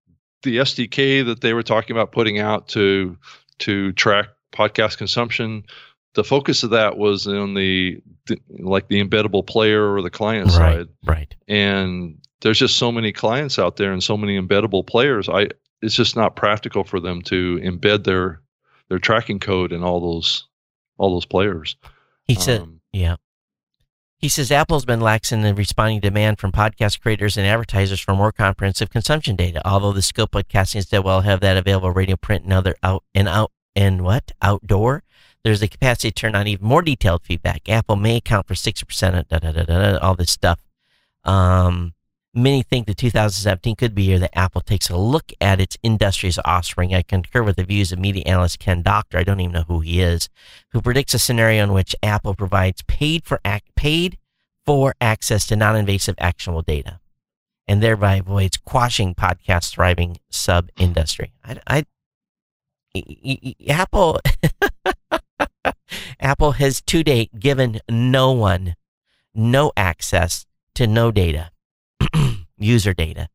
the 0.43 0.57
SDK 0.57 1.25
that 1.25 1.41
they 1.41 1.53
were 1.53 1.63
talking 1.63 1.95
about 1.95 2.11
putting 2.11 2.39
out 2.39 2.67
to 2.69 3.17
to 3.59 3.91
track 3.93 4.27
podcast 4.53 4.97
consumption 4.97 5.63
the 6.17 6.23
focus 6.23 6.63
of 6.63 6.71
that 6.71 6.97
was 6.97 7.27
on 7.27 7.53
the, 7.53 8.01
the, 8.25 8.39
like 8.59 8.87
the 8.87 9.01
embeddable 9.01 9.45
player 9.45 9.93
or 9.93 10.01
the 10.01 10.09
client 10.09 10.47
right, 10.47 10.55
side 10.55 10.87
right 11.05 11.35
and 11.47 12.17
there's 12.41 12.59
just 12.59 12.77
so 12.77 12.91
many 12.91 13.11
clients 13.11 13.57
out 13.59 13.77
there 13.77 13.91
and 13.91 14.03
so 14.03 14.17
many 14.17 14.39
embeddable 14.39 14.85
players 14.85 15.29
i 15.29 15.47
it's 15.81 15.95
just 15.95 16.15
not 16.15 16.35
practical 16.35 16.83
for 16.83 16.99
them 16.99 17.21
to 17.21 17.57
embed 17.63 18.03
their 18.03 18.41
their 18.89 18.99
tracking 18.99 19.39
code 19.39 19.71
in 19.71 19.83
all 19.83 19.99
those 19.99 20.47
all 20.97 21.11
those 21.11 21.25
players 21.25 21.75
he 22.25 22.35
said 22.35 22.61
um, 22.61 22.81
yeah 22.91 23.15
he 24.19 24.29
says 24.29 24.51
Apple's 24.51 24.83
been 24.83 24.99
lax 24.99 25.31
in 25.31 25.43
responding 25.53 26.01
to 26.01 26.09
demand 26.09 26.39
from 26.39 26.51
podcast 26.51 27.01
creators 27.01 27.37
and 27.37 27.45
advertisers 27.45 27.99
for 27.99 28.15
more 28.15 28.31
comprehensive 28.31 28.89
consumption 28.89 29.35
data. 29.35 29.61
Although 29.63 29.93
the 29.93 30.01
scope 30.01 30.33
of 30.33 30.47
podcasting 30.47 30.77
is 30.77 30.91
well 30.91 31.21
have 31.21 31.39
that 31.41 31.55
available 31.55 31.91
radio, 31.91 32.15
print, 32.15 32.43
and 32.43 32.51
other 32.51 32.75
out 32.81 33.03
and 33.13 33.27
out 33.27 33.51
and 33.75 34.03
what 34.03 34.31
outdoor 34.41 35.03
there's 35.43 35.59
the 35.59 35.67
capacity 35.67 36.09
to 36.09 36.13
turn 36.13 36.35
on 36.35 36.47
even 36.47 36.67
more 36.67 36.81
detailed 36.81 37.23
feedback. 37.23 37.69
Apple 37.69 37.95
may 37.95 38.17
account 38.17 38.47
for 38.47 38.53
60% 38.53 39.19
of 39.19 39.27
da, 39.27 39.39
da, 39.39 39.51
da, 39.51 39.63
da, 39.63 39.97
all 39.99 40.15
this 40.15 40.31
stuff. 40.31 40.59
Um, 41.23 41.93
many 42.37 42.61
think 42.63 42.87
that 42.87 42.97
2017 42.97 43.75
could 43.75 43.95
be 43.95 44.03
year 44.03 44.19
that 44.19 44.37
Apple 44.37 44.61
takes 44.61 44.89
a 44.89 44.95
look 44.95 45.33
at 45.41 45.59
its 45.59 45.77
industry's 45.83 46.39
offspring. 46.45 46.93
I 46.93 47.01
concur 47.01 47.43
with 47.43 47.55
the 47.55 47.63
views 47.63 47.91
of 47.91 47.99
media 47.99 48.23
analyst 48.25 48.59
Ken 48.59 48.81
Doctor, 48.81 49.17
I 49.17 49.23
don't 49.23 49.39
even 49.39 49.53
know 49.53 49.65
who 49.67 49.79
he 49.79 50.01
is, 50.01 50.29
who 50.71 50.81
predicts 50.81 51.13
a 51.13 51.19
scenario 51.19 51.63
in 51.63 51.73
which 51.73 51.95
Apple 52.03 52.35
provides 52.35 52.83
paid 52.83 53.25
for 53.25 53.41
paid 53.75 54.17
for 54.65 54.95
access 55.01 55.45
to 55.47 55.55
non-invasive 55.55 56.15
actionable 56.19 56.61
data 56.61 56.99
and 57.67 57.81
thereby 57.83 58.15
avoids 58.15 58.57
quashing 58.57 59.13
podcast 59.15 59.71
thriving 59.71 60.17
sub 60.29 60.69
industry. 60.77 61.33
I, 61.43 61.57
I, 61.67 61.85
Apple 63.67 64.19
Apple 66.19 66.53
has 66.53 66.81
to 66.81 67.03
date 67.03 67.39
given 67.39 67.79
no 67.89 68.31
one 68.31 68.75
no 69.33 69.71
access 69.77 70.45
to 70.75 70.87
no 70.87 71.11
data, 71.11 71.51
user 72.57 72.93
data. 72.93 73.27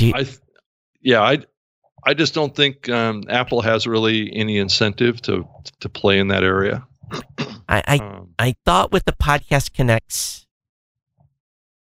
You- 0.00 0.12
I, 0.14 0.24
th- 0.24 0.38
yeah, 1.00 1.20
I, 1.20 1.38
I 2.04 2.14
just 2.14 2.34
don't 2.34 2.54
think 2.54 2.88
um, 2.88 3.22
Apple 3.28 3.60
has 3.60 3.86
really 3.86 4.34
any 4.34 4.58
incentive 4.58 5.20
to 5.22 5.46
to 5.80 5.88
play 5.88 6.18
in 6.18 6.28
that 6.28 6.42
area. 6.42 6.84
I 7.68 7.82
I, 7.86 7.98
um, 7.98 8.30
I 8.38 8.54
thought 8.64 8.90
with 8.90 9.04
the 9.04 9.12
Podcast 9.12 9.72
Connects 9.72 10.46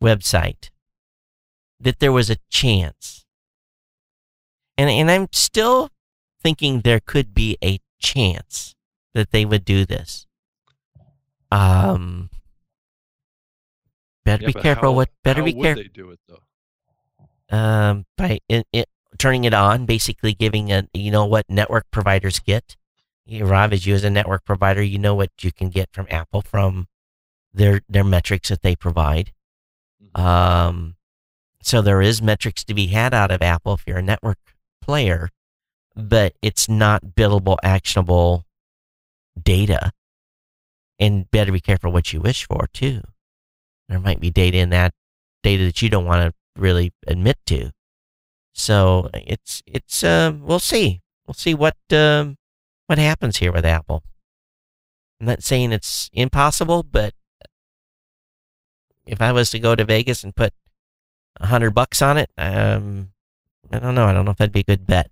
website 0.04 0.70
that 1.80 2.00
there 2.00 2.12
was 2.12 2.30
a 2.30 2.38
chance, 2.50 3.26
and 4.78 4.90
and 4.90 5.10
I'm 5.10 5.28
still 5.32 5.90
thinking 6.42 6.82
there 6.82 7.00
could 7.00 7.34
be 7.34 7.58
a 7.64 7.80
chance 8.02 8.76
that 9.14 9.32
they 9.32 9.46
would 9.46 9.64
do 9.64 9.86
this. 9.86 10.26
Um, 11.52 12.30
better 14.26 14.44
yeah, 14.44 14.48
be 14.48 14.54
careful. 14.54 14.90
How, 14.90 14.96
what 14.96 15.10
better 15.24 15.44
be 15.44 15.54
careful? 15.54 15.84
They 15.84 15.90
do 15.90 16.12
it 16.12 16.20
though. 16.28 17.56
Um, 17.56 18.06
by 18.18 18.40
it, 18.48 18.68
it, 18.72 18.90
turning 19.18 19.44
it 19.44 19.54
on, 19.54 19.86
basically 19.86 20.34
giving 20.34 20.72
a 20.72 20.88
you 20.94 21.12
know 21.12 21.26
what 21.26 21.46
network 21.50 21.86
providers 21.92 22.40
get. 22.40 22.78
You, 23.26 23.46
Rob, 23.46 23.74
as 23.74 23.86
you 23.86 23.96
as 23.96 24.04
a 24.04 24.10
network 24.10 24.46
provider, 24.46 24.82
you 24.82 24.98
know 24.98 25.16
what 25.16 25.32
you 25.42 25.52
can 25.52 25.70
get 25.70 25.90
from 25.92 26.08
Apple 26.10 26.42
from 26.42 26.88
their 27.54 27.82
their 27.90 28.04
metrics 28.04 28.50
that 28.50 28.62
they 28.62 28.76
provide. 28.76 29.32
Mm-hmm. 30.04 30.22
Um, 30.22 30.96
so 31.62 31.82
there 31.82 32.02
is 32.02 32.22
metrics 32.22 32.64
to 32.64 32.74
be 32.74 32.88
had 32.88 33.14
out 33.14 33.32
of 33.32 33.42
Apple 33.42 33.74
if 33.74 33.84
you're 33.86 33.98
a 33.98 34.04
network 34.04 34.38
player 34.82 35.30
but 36.00 36.34
it's 36.42 36.70
not 36.70 37.04
billable, 37.16 37.58
actionable 37.64 38.46
data. 39.42 39.92
And 40.98 41.30
better 41.32 41.52
be 41.52 41.62
careful 41.62 41.92
what 41.92 42.12
you 42.12 42.20
wish 42.20 42.46
for, 42.46 42.68
too. 42.74 43.02
There 43.90 44.00
might 44.00 44.22
be 44.22 44.30
data 44.30 44.58
in 44.60 44.70
that 44.70 44.94
data 45.44 45.66
that 45.66 45.82
you 45.82 45.90
don't 45.90 46.06
want 46.06 46.32
to 46.32 46.62
really 46.62 46.94
admit 47.08 47.38
to. 47.48 47.72
So 48.54 49.10
it's, 49.14 49.62
it's, 49.66 50.04
uh, 50.04 50.32
we'll 50.40 50.60
see. 50.60 51.02
we'll 51.28 51.34
see 51.34 51.54
what 51.54 51.76
um, 51.92 52.38
what 52.88 52.98
happens 52.98 53.38
here 53.38 53.52
with 53.52 53.66
Apple. 53.66 54.04
I'm 55.20 55.28
not 55.28 55.44
saying 55.44 55.72
it's 55.72 56.10
impossible, 56.12 56.82
but 56.82 57.14
if 59.06 59.22
I 59.22 59.32
was 59.32 59.52
to 59.52 59.60
go 59.60 59.76
to 59.76 59.86
Vegas 59.86 60.24
and 60.24 60.36
put 60.36 60.54
a 61.40 61.48
hundred 61.48 61.72
bucks 61.76 62.02
on 62.02 62.18
it, 62.18 62.32
um, 62.38 63.12
I 63.72 63.78
don't 63.78 63.94
know. 63.94 64.06
I 64.06 64.14
don't 64.14 64.26
know 64.26 64.32
if 64.32 64.38
that'd 64.38 64.52
be 64.52 64.62
a 64.62 64.64
good 64.64 64.88
bet. 64.88 65.12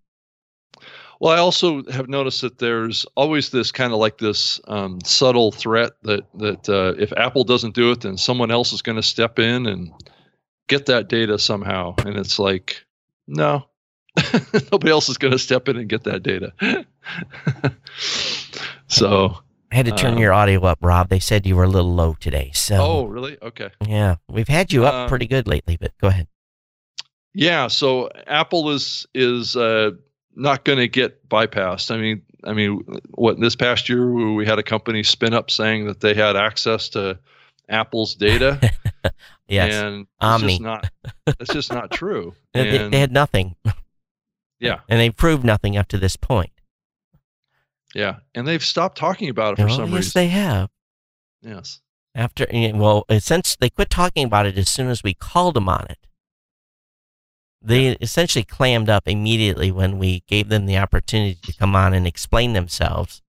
Well, 1.20 1.34
I 1.34 1.40
also 1.40 1.84
have 1.92 2.08
noticed 2.10 2.42
that 2.42 2.60
there's 2.60 3.06
always 3.16 3.50
this 3.50 3.72
kind 3.72 3.92
of 3.92 4.00
like 4.00 4.20
this 4.20 4.62
um, 4.68 5.00
subtle 5.04 5.52
threat 5.52 5.94
that 6.04 6.26
that 6.36 6.70
uh, 6.70 6.94
if 7.00 7.12
Apple 7.14 7.44
doesn't 7.44 7.74
do 7.76 7.92
it, 7.92 8.02
then 8.02 8.18
someone 8.18 8.52
else 8.52 8.72
is 8.72 8.82
going 8.84 8.98
to 8.98 9.04
step 9.04 9.40
in 9.40 9.66
and 9.66 9.92
get 10.68 10.86
that 10.86 11.08
data 11.10 11.40
somehow. 11.40 11.96
And 12.06 12.18
it's 12.18 12.38
like, 12.38 12.86
no, 13.28 13.66
nobody 14.72 14.92
else 14.92 15.10
is 15.10 15.18
going 15.18 15.32
to 15.32 15.40
step 15.40 15.68
in 15.68 15.78
and 15.78 15.90
get 15.90 16.04
that 16.04 16.22
data. 16.22 16.54
so 18.88 19.38
I 19.72 19.76
had 19.76 19.86
to 19.86 19.92
turn 19.94 20.14
Um, 20.14 20.20
your 20.20 20.34
audio 20.34 20.62
up, 20.66 20.80
Rob. 20.82 21.10
They 21.10 21.20
said 21.20 21.46
you 21.46 21.56
were 21.56 21.64
a 21.64 21.70
little 21.70 21.94
low 21.94 22.16
today. 22.20 22.52
So 22.54 22.76
Oh, 22.78 23.06
really? 23.06 23.38
Okay. 23.42 23.70
yeah, 23.88 24.16
we've 24.30 24.48
had 24.48 24.72
you 24.72 24.86
up 24.86 24.94
Um, 24.94 25.10
pretty 25.10 25.28
good 25.28 25.48
lately. 25.48 25.78
But 25.80 25.98
go 26.00 26.08
ahead. 26.08 26.28
Yeah. 27.34 27.68
So 27.68 28.10
Apple 28.28 28.70
is 28.70 29.06
is 29.14 29.56
uh, 29.56 29.92
not 30.38 30.64
going 30.64 30.78
to 30.80 30.88
get 30.88 31.28
bypassed. 31.28 31.92
I 31.92 31.98
mean, 31.98 32.22
I 32.44 32.54
mean, 32.54 32.82
what 33.12 33.40
this 33.40 33.56
past 33.56 33.90
year 33.90 34.10
we 34.34 34.46
had 34.46 34.60
a 34.60 34.64
company 34.64 35.04
spin 35.04 35.34
up 35.34 35.50
saying 35.52 35.88
that 35.88 36.00
they 36.02 36.14
had 36.14 36.36
access 36.38 36.90
to 36.90 37.18
Apple's 37.70 38.16
data, 38.16 38.60
Yes, 39.50 39.74
and 39.74 40.02
it's 40.02 40.10
Omni. 40.22 40.48
just 40.54 40.62
not. 40.62 40.90
That's 41.26 41.54
just 41.54 41.72
not 41.74 41.92
true. 41.92 42.34
They- 42.54 42.70
they, 42.72 42.78
And, 42.84 42.94
they 42.94 43.00
had 43.00 43.12
nothing, 43.12 43.56
yeah, 44.60 44.80
and 44.88 45.00
they 45.00 45.10
proved 45.10 45.44
nothing 45.44 45.76
up 45.78 45.88
to 45.90 45.98
this 45.98 46.16
point. 46.16 46.52
yeah, 47.96 48.18
and 48.36 48.48
they've 48.48 48.64
stopped 48.64 48.98
talking 48.98 49.30
about 49.30 49.54
it 49.54 49.62
for 49.62 49.68
Well, 49.68 49.76
some 49.78 49.90
yes, 49.90 49.96
reason. 49.96 50.12
they 50.22 50.28
have. 50.30 50.70
yes. 51.42 51.82
After 52.16 52.48
eh, 52.50 52.72
well, 52.74 53.06
uh, 53.10 53.20
since 53.20 53.56
they 53.60 53.70
quit 53.70 53.90
talking 53.92 54.26
about 54.26 54.46
it 54.48 54.58
as 54.58 54.70
soon 54.70 54.88
as 54.88 55.04
we 55.04 55.14
called 55.14 55.54
them 55.56 55.70
on 55.70 55.86
it, 55.90 56.00
they 57.68 57.90
essentially 58.00 58.46
clammed 58.46 58.90
up 58.90 59.08
immediately 59.08 59.72
when 59.72 59.98
we 59.98 60.24
gave 60.28 60.48
them 60.48 60.66
the 60.66 60.78
opportunity 60.78 61.38
to 61.44 61.54
come 61.54 61.76
on 61.76 61.94
and 61.94 62.08
explain 62.08 62.54
themselves 62.54 63.22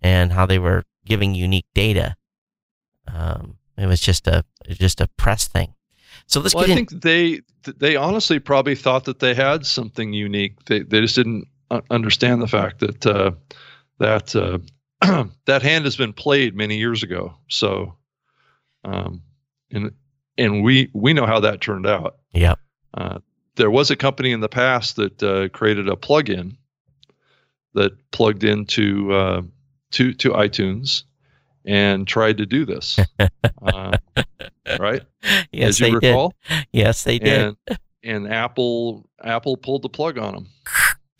and 0.00 0.32
how 0.32 0.46
they 0.46 0.58
were 0.58 0.84
giving 1.04 1.34
unique 1.34 1.66
data. 1.74 2.14
Um, 3.12 3.58
it 3.76 3.86
was 3.86 4.00
just 4.00 4.28
a 4.28 4.44
just 4.68 5.00
a 5.00 5.08
press 5.16 5.48
thing. 5.48 5.74
So 6.26 6.40
let's 6.40 6.54
Well, 6.54 6.64
I 6.64 6.68
in. 6.68 6.76
think 6.76 7.02
they 7.02 7.40
they 7.64 7.96
honestly 7.96 8.38
probably 8.38 8.76
thought 8.76 9.04
that 9.04 9.18
they 9.18 9.34
had 9.34 9.66
something 9.66 10.12
unique. 10.12 10.64
They 10.66 10.80
they 10.80 11.00
just 11.00 11.16
didn't 11.16 11.48
understand 11.90 12.42
the 12.42 12.48
fact 12.48 12.78
that 12.80 13.04
uh, 13.04 13.32
that 13.98 14.36
uh, 14.36 14.58
that 15.46 15.62
hand 15.62 15.84
has 15.84 15.96
been 15.96 16.12
played 16.12 16.54
many 16.54 16.78
years 16.78 17.02
ago. 17.02 17.34
So, 17.48 17.96
um, 18.84 19.22
and 19.72 19.90
and 20.38 20.62
we 20.62 20.88
we 20.94 21.12
know 21.12 21.26
how 21.26 21.40
that 21.40 21.60
turned 21.60 21.86
out. 21.86 22.18
Yep. 22.32 22.60
Uh, 22.94 23.18
there 23.56 23.70
was 23.70 23.90
a 23.90 23.96
company 23.96 24.32
in 24.32 24.40
the 24.40 24.48
past 24.48 24.96
that 24.96 25.22
uh, 25.22 25.48
created 25.48 25.88
a 25.88 25.96
plugin 25.96 26.56
that 27.74 27.92
plugged 28.10 28.44
into 28.44 29.12
uh, 29.12 29.42
to 29.92 30.12
to 30.14 30.30
iTunes 30.30 31.02
and 31.64 32.06
tried 32.06 32.38
to 32.38 32.46
do 32.46 32.64
this. 32.64 32.98
uh, 33.62 33.96
right? 34.78 35.02
Yes, 35.52 35.68
As 35.68 35.80
you 35.80 35.86
they 35.86 35.92
recall. 35.94 36.34
did. 36.48 36.66
Yes, 36.72 37.04
they 37.04 37.18
did. 37.18 37.56
and 37.68 37.78
and 38.02 38.32
Apple 38.32 39.08
Apple 39.22 39.56
pulled 39.56 39.82
the 39.82 39.88
plug 39.88 40.18
on 40.18 40.34
them. 40.34 40.46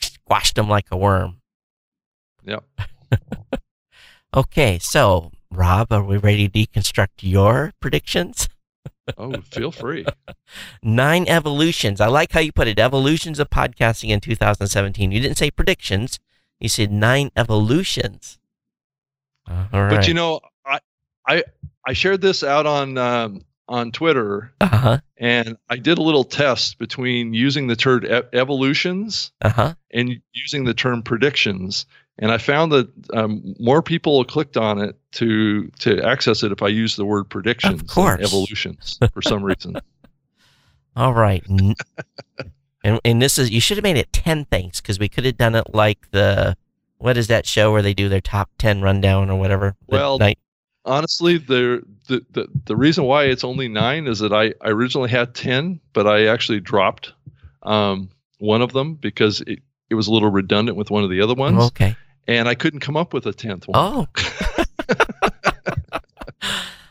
Squashed 0.01 0.55
them 0.57 0.68
like 0.68 0.87
a 0.91 0.97
worm. 0.97 1.41
Yep. 2.45 2.64
Okay, 4.34 4.78
so 4.78 5.32
Rob, 5.51 5.91
are 5.91 6.05
we 6.05 6.18
ready 6.18 6.47
to 6.47 6.66
deconstruct 6.66 7.22
your 7.22 7.72
predictions? 7.80 8.51
Oh, 9.17 9.41
feel 9.43 9.71
free. 9.71 10.05
Nine 10.83 11.27
evolutions. 11.29 12.01
I 12.01 12.09
like 12.09 12.33
how 12.33 12.41
you 12.41 12.53
put 12.53 12.69
it. 12.69 12.79
Evolutions 12.79 13.39
of 13.39 13.51
podcasting 13.51 14.09
in 14.11 14.21
2017. 14.21 15.13
You 15.13 15.21
didn't 15.21 15.37
say 15.39 15.51
predictions. 15.51 16.19
You 16.61 16.69
said 16.69 16.91
nine 16.91 17.31
evolutions. 17.37 18.39
Uh, 19.49 19.67
all 19.73 19.83
right. 19.83 19.91
But 19.91 20.09
you 20.09 20.15
know, 20.15 20.41
I 20.65 20.81
I 21.27 21.45
I 21.87 21.93
shared 21.93 22.21
this 22.21 22.43
out 22.43 22.67
on 22.67 22.99
um, 22.99 23.43
on 23.69 23.93
Twitter, 23.93 24.53
uh 24.61 24.67
huh. 24.67 24.99
and 25.19 25.57
I 25.69 25.77
did 25.77 25.99
a 25.99 26.03
little 26.03 26.25
test 26.25 26.79
between 26.79 27.35
using 27.35 27.67
the 27.67 27.77
term 27.77 28.05
e- 28.05 28.09
evolutions 28.33 29.33
Uh 29.43 29.49
huh. 29.51 29.75
and 29.93 30.21
using 30.33 30.65
the 30.65 30.75
term 30.75 31.03
predictions. 31.03 31.87
And 32.19 32.33
I 32.33 32.39
found 32.39 32.73
that 32.73 32.89
um, 33.12 33.55
more 33.59 33.83
people 33.83 34.25
clicked 34.25 34.57
on 34.57 34.79
it 34.81 34.97
to 35.12 35.69
to 35.81 36.03
access 36.03 36.43
it 36.43 36.53
if 36.53 36.62
I 36.62 36.69
use 36.69 36.97
the 36.97 37.05
word 37.05 37.29
predictions 37.29 37.79
than 37.79 37.87
course. 37.89 38.21
evolutions 38.23 38.99
for 39.12 39.21
some 39.23 39.43
reason. 39.43 39.77
All 40.97 41.14
right. 41.14 41.45
And 42.85 43.01
and 43.05 43.21
this 43.21 43.37
is 43.37 43.51
you 43.51 43.61
should 43.61 43.79
have 43.79 43.83
made 43.83 43.97
it 43.97 44.12
ten 44.12 44.45
things 44.45 44.81
because 44.81 45.01
we 45.01 45.09
could 45.09 45.25
have 45.25 45.37
done 45.37 45.57
it 45.57 45.75
like 45.75 46.09
the 46.12 46.57
what 46.99 47.17
is 47.17 47.27
that 47.27 47.45
show 47.45 47.73
where 47.73 47.83
they 47.83 47.95
do 47.95 48.09
their 48.09 48.21
top 48.21 48.49
ten 48.59 48.81
rundown 48.81 49.29
or 49.29 49.37
whatever. 49.37 49.75
Well, 49.89 50.19
night- 50.19 50.39
honestly 50.85 51.37
the, 51.37 51.83
the 52.07 52.25
the 52.31 52.47
the 52.67 52.77
reason 52.77 53.03
why 53.03 53.25
it's 53.25 53.43
only 53.43 53.67
nine 53.67 54.07
is 54.07 54.21
that 54.21 54.33
I, 54.33 54.55
I 54.61 54.71
originally 54.71 55.11
had 55.11 55.35
ten, 55.35 55.81
but 55.95 56.07
I 56.07 56.27
actually 56.27 56.61
dropped 56.61 57.12
um, 57.64 58.09
one 58.39 58.62
of 58.62 58.73
them 58.73 58.95
because 58.95 59.41
it, 59.41 59.59
it 59.91 59.97
was 59.97 60.07
a 60.07 60.12
little 60.12 60.31
redundant 60.31 60.77
with 60.77 60.89
one 60.89 61.03
of 61.03 61.11
the 61.11 61.21
other 61.21 61.35
ones, 61.35 61.64
okay. 61.64 61.97
And 62.27 62.49
I 62.49 62.55
couldn't 62.55 62.81
come 62.81 62.97
up 62.97 63.12
with 63.12 63.27
a 63.27 63.33
tenth 63.33 63.68
one. 63.68 63.77
Oh. 63.77 64.07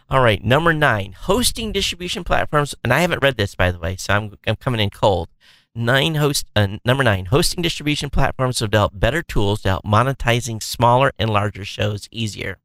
All 0.09 0.21
right, 0.21 0.43
number 0.43 0.71
nine, 0.71 1.13
hosting 1.13 1.71
distribution 1.71 2.23
platforms, 2.23 2.75
and 2.83 2.93
I 2.93 2.99
haven't 2.99 3.23
read 3.23 3.38
this 3.38 3.55
by 3.55 3.71
the 3.71 3.79
way, 3.79 3.95
so 3.95 4.13
I'm 4.13 4.38
I'm 4.45 4.55
coming 4.55 4.79
in 4.79 4.89
cold. 4.91 5.29
Nine 5.77 6.15
host, 6.15 6.45
uh, 6.55 6.77
number 6.86 7.03
nine, 7.03 7.25
hosting 7.25 7.61
distribution 7.61 8.09
platforms 8.09 8.59
have 8.59 8.71
developed 8.71 8.97
better 8.97 9.21
tools 9.21 9.61
to 9.63 9.69
help 9.69 9.83
monetizing 9.83 10.63
smaller 10.63 11.11
and 11.19 11.29
larger 11.29 11.65
shows 11.65 12.07
easier. 12.11 12.59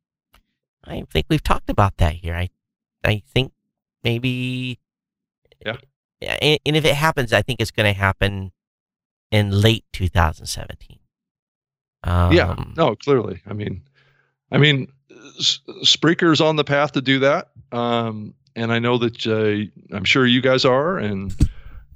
I 0.85 1.03
think 1.11 1.27
we've 1.29 1.43
talked 1.43 1.69
about 1.69 1.97
that 1.97 2.15
here. 2.15 2.37
I, 2.37 2.51
I 3.03 3.23
think 3.27 3.53
maybe, 4.05 4.79
Yeah. 5.67 5.77
And, 6.41 6.61
and 6.65 6.77
if 6.77 6.85
it 6.85 6.95
happens, 6.95 7.33
I 7.33 7.43
think 7.43 7.61
it's 7.61 7.73
going 7.73 7.93
to 7.93 7.99
happen 7.99 8.53
in 9.33 9.51
late 9.51 9.85
2017. 9.93 11.00
Um, 12.05 12.33
yeah, 12.33 12.55
no, 12.77 12.97
clearly. 12.97 13.41
I 13.47 13.53
mean, 13.53 13.83
I 14.51 14.59
mean, 14.59 14.89
S- 15.39 15.61
Spreaker's 15.83 16.41
on 16.41 16.57
the 16.57 16.65
path 16.65 16.93
to 16.93 17.03
do 17.03 17.19
that, 17.21 17.51
um, 17.73 18.35
and 18.57 18.73
I 18.73 18.79
know 18.79 18.99
that 18.99 19.27
uh, 19.27 19.95
I'm 19.97 20.05
sure 20.05 20.27
you 20.27 20.41
guys 20.41 20.65
are, 20.65 20.99
and 20.99 21.35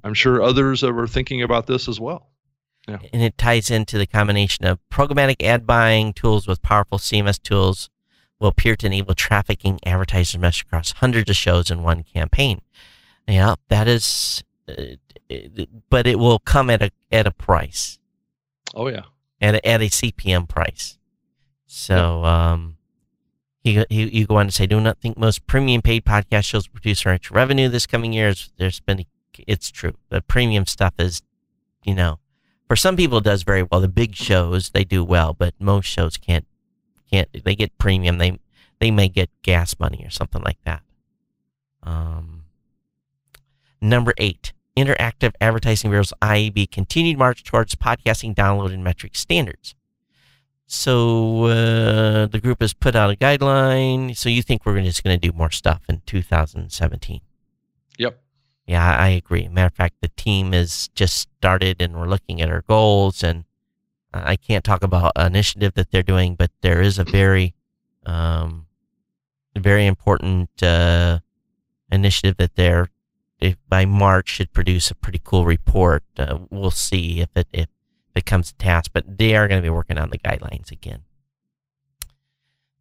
I'm 0.03 0.15
sure 0.15 0.43
others 0.43 0.85
are 0.85 1.07
thinking 1.07 1.43
about 1.43 1.67
this 1.67 1.89
as 1.89 1.99
well. 1.99 2.29
Yeah. 2.87 2.99
and 3.15 3.23
it 3.23 3.39
ties 3.39 3.71
into 3.71 3.97
the 3.97 4.07
combination 4.07 4.67
of 4.67 4.79
programmatic 4.91 5.43
ad 5.43 5.67
buying 5.67 6.13
tools 6.13 6.47
with 6.47 6.61
powerful 6.61 6.99
CMS 6.99 7.43
tools 7.43 7.89
will 8.39 8.49
appear 8.49 8.77
to 8.77 8.85
enable 8.87 9.15
trafficking 9.15 9.81
advertisers 9.87 10.39
mesh 10.39 10.61
across 10.61 10.93
hundreds 10.93 11.31
of 11.31 11.37
shows 11.37 11.71
in 11.71 11.83
one 11.83 12.03
campaign. 12.03 12.61
Yeah, 13.27 13.55
that 13.69 13.89
is, 13.89 14.45
uh, 14.69 14.75
but 15.89 16.07
it 16.07 16.19
will 16.19 16.39
come 16.41 16.69
at 16.69 16.83
a 16.83 16.91
at 17.11 17.27
a 17.27 17.31
price, 17.31 17.99
Oh 18.75 18.89
yeah. 18.89 19.05
At 19.45 19.55
a, 19.57 19.67
at 19.67 19.83
a 19.83 19.87
CPM 19.87 20.49
price. 20.49 20.99
So, 21.67 22.25
um, 22.25 22.77
he, 23.63 23.85
he, 23.89 24.09
you 24.09 24.27
go 24.27 24.37
on 24.37 24.47
to 24.47 24.53
say, 24.53 24.67
do 24.67 24.81
not 24.81 24.99
think 25.01 25.17
most 25.17 25.47
premium 25.47 25.83
paid 25.83 26.05
podcast 26.05 26.45
shows 26.45 26.67
produce 26.67 27.05
rich 27.05 27.31
revenue 27.31 27.69
this 27.69 27.87
coming 27.87 28.13
year. 28.13 28.35
There's 28.59 28.81
been, 28.81 29.05
it's 29.47 29.71
true. 29.71 29.95
The 30.11 30.21
premium 30.21 30.67
stuff 30.67 30.95
is, 30.99 31.23
you 31.85 31.95
know, 31.95 32.19
for 32.69 32.77
some 32.77 32.97
people 32.97 33.19
it 33.19 33.25
does 33.25 33.43
very 33.43 33.63
well. 33.63 33.81
The 33.81 33.89
big 33.89 34.15
shows 34.15 34.71
they 34.71 34.85
do 34.85 35.05
well, 35.05 35.35
but 35.35 35.55
most 35.59 35.87
shows 35.87 36.17
can't 36.17 36.47
can't. 37.11 37.29
They 37.45 37.55
get 37.55 37.77
premium. 37.79 38.19
They 38.19 38.39
they 38.81 38.91
may 38.91 39.09
get 39.09 39.31
gas 39.43 39.79
money 39.79 40.03
or 40.05 40.11
something 40.11 40.43
like 40.43 40.59
that. 40.65 40.83
Um, 41.83 42.45
number 43.81 44.15
eight, 44.17 44.54
Interactive 44.77 45.33
Advertising 45.41 45.91
Bureau's 45.91 46.13
IAB 46.21 46.71
continued 46.71 47.19
march 47.19 47.45
towards 47.45 47.75
podcasting 47.77 48.35
download 48.35 48.73
and 48.73 48.83
metric 48.83 49.15
standards. 49.15 49.75
So 50.67 51.45
uh, 51.45 52.27
the 52.27 52.41
group 52.43 52.61
has 52.61 52.75
put 52.75 52.97
out 52.97 53.11
a 53.11 53.17
guideline. 53.17 54.17
So 54.17 54.29
you 54.29 54.43
think 54.43 54.65
we're 54.65 54.81
just 54.81 55.05
going 55.05 55.19
to 55.19 55.31
do 55.31 55.37
more 55.37 55.51
stuff 55.51 55.83
in 55.89 56.03
2017? 56.07 57.21
Yep. 57.99 58.21
Yeah, 58.67 58.97
I 58.97 59.09
agree. 59.09 59.47
Matter 59.49 59.67
of 59.67 59.75
fact, 59.75 59.97
the 60.01 60.11
team 60.17 60.55
is 60.55 60.89
just 60.95 61.29
started 61.39 61.83
and 61.83 61.95
we're 61.95 62.09
looking 62.09 62.41
at 62.41 62.51
our 62.51 62.63
goals. 62.63 63.23
And 63.23 63.45
uh, 64.13 64.23
I 64.25 64.37
can't 64.37 64.65
talk 64.65 64.83
about 64.83 65.13
an 65.17 65.27
initiative 65.27 65.75
that 65.75 65.91
they're 65.91 66.03
doing, 66.03 66.35
but 66.35 66.51
there 66.63 66.81
is 66.81 66.99
a 66.99 67.05
very, 67.05 67.55
um, 68.07 68.67
very 69.55 69.87
important 69.87 70.51
uh, 70.63 71.21
initiative 71.93 72.39
that 72.39 72.57
they're 72.57 72.89
if 73.45 73.57
by 73.69 73.85
March 73.85 74.29
should 74.29 74.53
produce 74.53 74.91
a 74.91 74.95
pretty 74.95 75.21
cool 75.23 75.45
report. 75.45 76.03
Uh, 76.19 76.39
we'll 76.51 76.71
see 76.71 77.21
if 77.21 77.29
it 77.37 77.47
if 77.53 77.69
it 78.15 78.25
comes 78.27 78.49
to 78.53 78.57
task, 78.59 78.91
but 78.93 79.19
they 79.19 79.35
are 79.37 79.47
going 79.49 79.61
to 79.61 79.67
be 79.67 79.71
working 79.71 79.99
on 79.99 80.11
the 80.11 80.19
guidelines 80.19 80.71
again. 80.71 81.03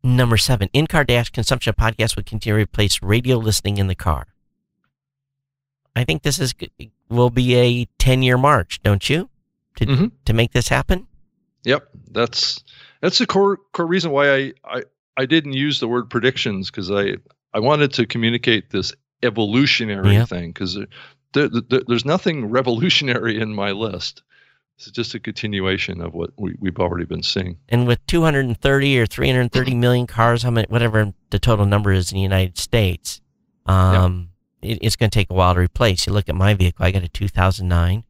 Number 0.03 0.37
seven, 0.37 0.69
in-car 0.73 1.05
dash 1.05 1.29
consumption 1.29 1.69
of 1.69 1.75
podcasts 1.77 2.15
will 2.15 2.23
continue 2.23 2.57
to 2.57 2.61
replace 2.63 3.01
radio 3.01 3.37
listening 3.37 3.77
in 3.77 3.87
the 3.87 3.95
car. 3.95 4.27
I 5.95 6.03
think 6.03 6.23
this 6.23 6.39
is 6.39 6.53
will 7.09 7.29
be 7.29 7.55
a 7.55 7.85
ten-year 7.99 8.37
march, 8.37 8.81
don't 8.83 9.07
you, 9.09 9.29
to 9.77 9.85
Mhm. 9.85 10.11
to 10.25 10.33
make 10.33 10.51
this 10.51 10.67
happen? 10.67 11.07
Yep, 11.63 11.87
that's 12.11 12.63
that's 13.01 13.19
the 13.19 13.25
core 13.27 13.57
core 13.71 13.85
reason 13.87 14.11
why 14.11 14.33
I 14.35 14.53
I, 14.65 14.83
I 15.17 15.25
didn't 15.25 15.53
use 15.53 15.79
the 15.79 15.87
word 15.87 16.09
predictions 16.09 16.69
because 16.69 16.91
I 16.91 17.15
I 17.53 17.59
wanted 17.59 17.93
to 17.93 18.05
communicate 18.05 18.71
this 18.71 18.93
evolutionary 19.23 20.13
Yeah. 20.13 20.25
thing 20.25 20.51
because 20.51 20.77
there, 21.33 21.47
there, 21.49 21.81
there's 21.87 22.05
nothing 22.05 22.49
revolutionary 22.49 23.39
in 23.39 23.53
my 23.53 23.71
list. 23.71 24.23
It's 24.77 24.89
just 24.89 25.13
a 25.13 25.19
continuation 25.19 26.01
of 26.01 26.13
what 26.13 26.31
we, 26.37 26.55
we've 26.59 26.79
already 26.79 27.05
been 27.05 27.23
seeing. 27.23 27.57
And 27.69 27.85
with 27.87 28.05
230 28.07 28.99
or 28.99 29.05
330 29.05 29.75
million 29.75 30.07
cars, 30.07 30.43
how 30.43 30.49
many, 30.51 30.67
whatever 30.67 31.13
the 31.29 31.39
total 31.39 31.65
number 31.65 31.91
is 31.91 32.11
in 32.11 32.15
the 32.15 32.21
United 32.23 32.57
States, 32.57 33.21
um, 33.67 34.29
it, 34.61 34.79
it's 34.81 34.95
going 34.95 35.09
to 35.09 35.13
take 35.13 35.29
a 35.29 35.33
while 35.33 35.53
to 35.53 35.59
replace. 35.59 36.07
You 36.07 36.13
look 36.13 36.27
at 36.27 36.35
my 36.35 36.53
vehicle; 36.55 36.85
I 36.85 36.91
got 36.91 37.03
a 37.03 37.07
2009 37.07 38.03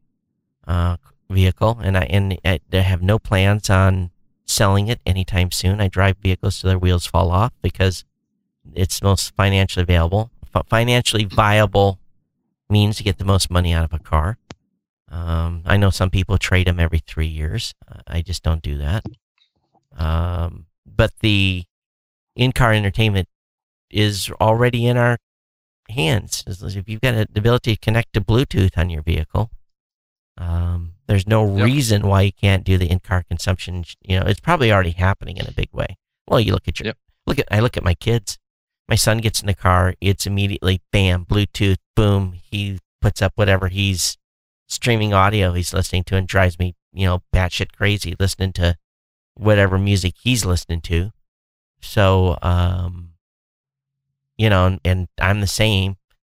uh, 0.66 0.96
vehicle, 1.28 1.78
and 1.82 1.98
I 1.98 2.04
and 2.04 2.38
I, 2.44 2.60
I 2.72 2.76
have 2.78 3.02
no 3.02 3.18
plans 3.18 3.68
on 3.68 4.10
selling 4.46 4.88
it 4.88 5.00
anytime 5.06 5.50
soon. 5.50 5.80
I 5.80 5.88
drive 5.88 6.16
vehicles 6.18 6.60
till 6.60 6.68
their 6.68 6.78
wheels 6.78 7.06
fall 7.06 7.30
off 7.30 7.52
because 7.62 8.04
it's 8.74 9.02
most 9.02 9.34
financially 9.36 9.82
available, 9.82 10.30
financially 10.62 11.24
viable 11.24 11.98
means 12.70 12.96
to 12.96 13.02
get 13.02 13.18
the 13.18 13.24
most 13.24 13.50
money 13.50 13.72
out 13.72 13.84
of 13.84 13.92
a 13.92 13.98
car. 13.98 14.38
Um, 15.10 15.62
I 15.66 15.76
know 15.76 15.90
some 15.90 16.10
people 16.10 16.38
trade 16.38 16.66
them 16.66 16.80
every 16.80 16.98
three 16.98 17.26
years. 17.26 17.74
I 18.06 18.22
just 18.22 18.42
don't 18.42 18.62
do 18.62 18.78
that. 18.78 19.04
Um, 19.96 20.66
but 20.86 21.12
the 21.20 21.64
in-car 22.34 22.72
entertainment 22.72 23.28
is 23.90 24.30
already 24.40 24.86
in 24.86 24.96
our 24.96 25.18
hands. 25.88 26.42
If 26.46 26.88
you've 26.88 27.00
got 27.00 27.12
the 27.12 27.38
ability 27.38 27.76
to 27.76 27.80
connect 27.80 28.14
to 28.14 28.20
Bluetooth 28.20 28.76
on 28.76 28.90
your 28.90 29.02
vehicle, 29.02 29.50
um, 30.36 30.94
there's 31.06 31.28
no 31.28 31.44
Yep. 31.56 31.64
reason 31.66 32.08
why 32.08 32.22
you 32.22 32.32
can't 32.32 32.64
do 32.64 32.76
the 32.78 32.90
in-car 32.90 33.22
consumption. 33.22 33.84
You 34.02 34.18
know, 34.20 34.26
it's 34.26 34.40
probably 34.40 34.72
already 34.72 34.92
happening 34.92 35.36
in 35.36 35.46
a 35.46 35.52
big 35.52 35.68
way. 35.72 35.96
Well, 36.26 36.40
you 36.40 36.52
look 36.52 36.66
at 36.66 36.80
your 36.80 36.86
Yep. 36.86 36.98
look 37.26 37.38
at 37.38 37.46
I 37.50 37.60
look 37.60 37.76
at 37.76 37.84
my 37.84 37.94
kids. 37.94 38.38
My 38.88 38.96
son 38.96 39.18
gets 39.18 39.40
in 39.40 39.46
the 39.46 39.54
car, 39.54 39.94
it's 40.00 40.26
immediately 40.26 40.82
bam, 40.92 41.24
Bluetooth, 41.24 41.78
boom. 41.96 42.34
He 42.50 42.78
puts 43.00 43.22
up 43.22 43.32
whatever 43.36 43.68
he's 43.68 44.18
streaming 44.66 45.12
audio 45.12 45.52
he's 45.52 45.72
listening 45.72 46.04
to 46.04 46.16
and 46.16 46.26
drives 46.26 46.58
me, 46.58 46.74
you 46.92 47.06
know, 47.06 47.22
batshit 47.34 47.72
crazy 47.72 48.14
listening 48.18 48.52
to 48.52 48.76
whatever 49.34 49.78
music 49.78 50.14
he's 50.22 50.44
listening 50.44 50.80
to. 50.82 51.12
So, 51.80 52.38
um, 52.42 53.10
you 54.36 54.48
know, 54.50 54.66
and, 54.66 54.80
and 54.84 55.08
I'm 55.20 55.40
the 55.40 55.46
same. 55.46 55.96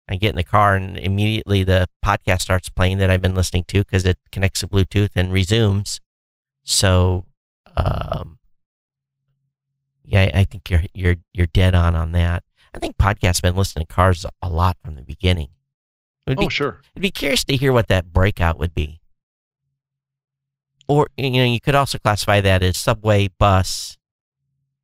I 0.08 0.16
get 0.16 0.30
in 0.30 0.36
the 0.36 0.44
car 0.44 0.76
and 0.76 0.96
immediately 0.96 1.64
the 1.64 1.88
podcast 2.04 2.42
starts 2.42 2.68
playing 2.68 2.98
that 2.98 3.10
I've 3.10 3.22
been 3.22 3.34
listening 3.34 3.64
to 3.68 3.78
because 3.78 4.04
it 4.04 4.18
connects 4.30 4.60
to 4.60 4.68
Bluetooth 4.68 5.10
and 5.16 5.32
resumes. 5.32 6.00
So, 6.62 7.24
um, 7.76 8.35
yeah, 10.06 10.30
I 10.32 10.44
think 10.44 10.70
you're 10.70 10.82
you're 10.94 11.16
you're 11.34 11.46
dead 11.48 11.74
on 11.74 11.94
on 11.96 12.12
that. 12.12 12.44
I 12.74 12.78
think 12.78 12.96
podcasts 12.96 13.36
have 13.36 13.42
been 13.42 13.56
listening 13.56 13.86
to 13.86 13.92
cars 13.94 14.24
a 14.42 14.48
lot 14.48 14.76
from 14.84 14.94
the 14.94 15.02
beginning. 15.02 15.48
It 16.26 16.38
would 16.38 16.46
Oh, 16.46 16.48
sure. 16.48 16.80
I'd 16.94 17.02
be 17.02 17.10
curious 17.10 17.44
to 17.44 17.56
hear 17.56 17.72
what 17.72 17.88
that 17.88 18.12
breakout 18.12 18.58
would 18.58 18.74
be. 18.74 19.00
Or 20.88 21.08
you 21.16 21.30
know, 21.30 21.44
you 21.44 21.60
could 21.60 21.74
also 21.74 21.98
classify 21.98 22.40
that 22.40 22.62
as 22.62 22.76
subway, 22.76 23.28
bus, 23.28 23.98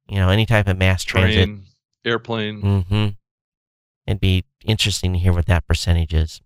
you 0.09 0.17
know, 0.17 0.29
any 0.29 0.47
type 0.47 0.67
of 0.67 0.77
mass 0.77 1.05
transit. 1.05 1.45
Train, 1.45 1.63
airplane. 2.05 2.63
Mm-hmm. 2.63 3.09
It'd 4.07 4.21
be 4.21 4.45
interesting 4.65 5.13
to 5.13 5.19
hear 5.19 5.33
what 5.33 5.47
that 5.47 5.67
percentage 5.69 6.13
is. 6.13 6.41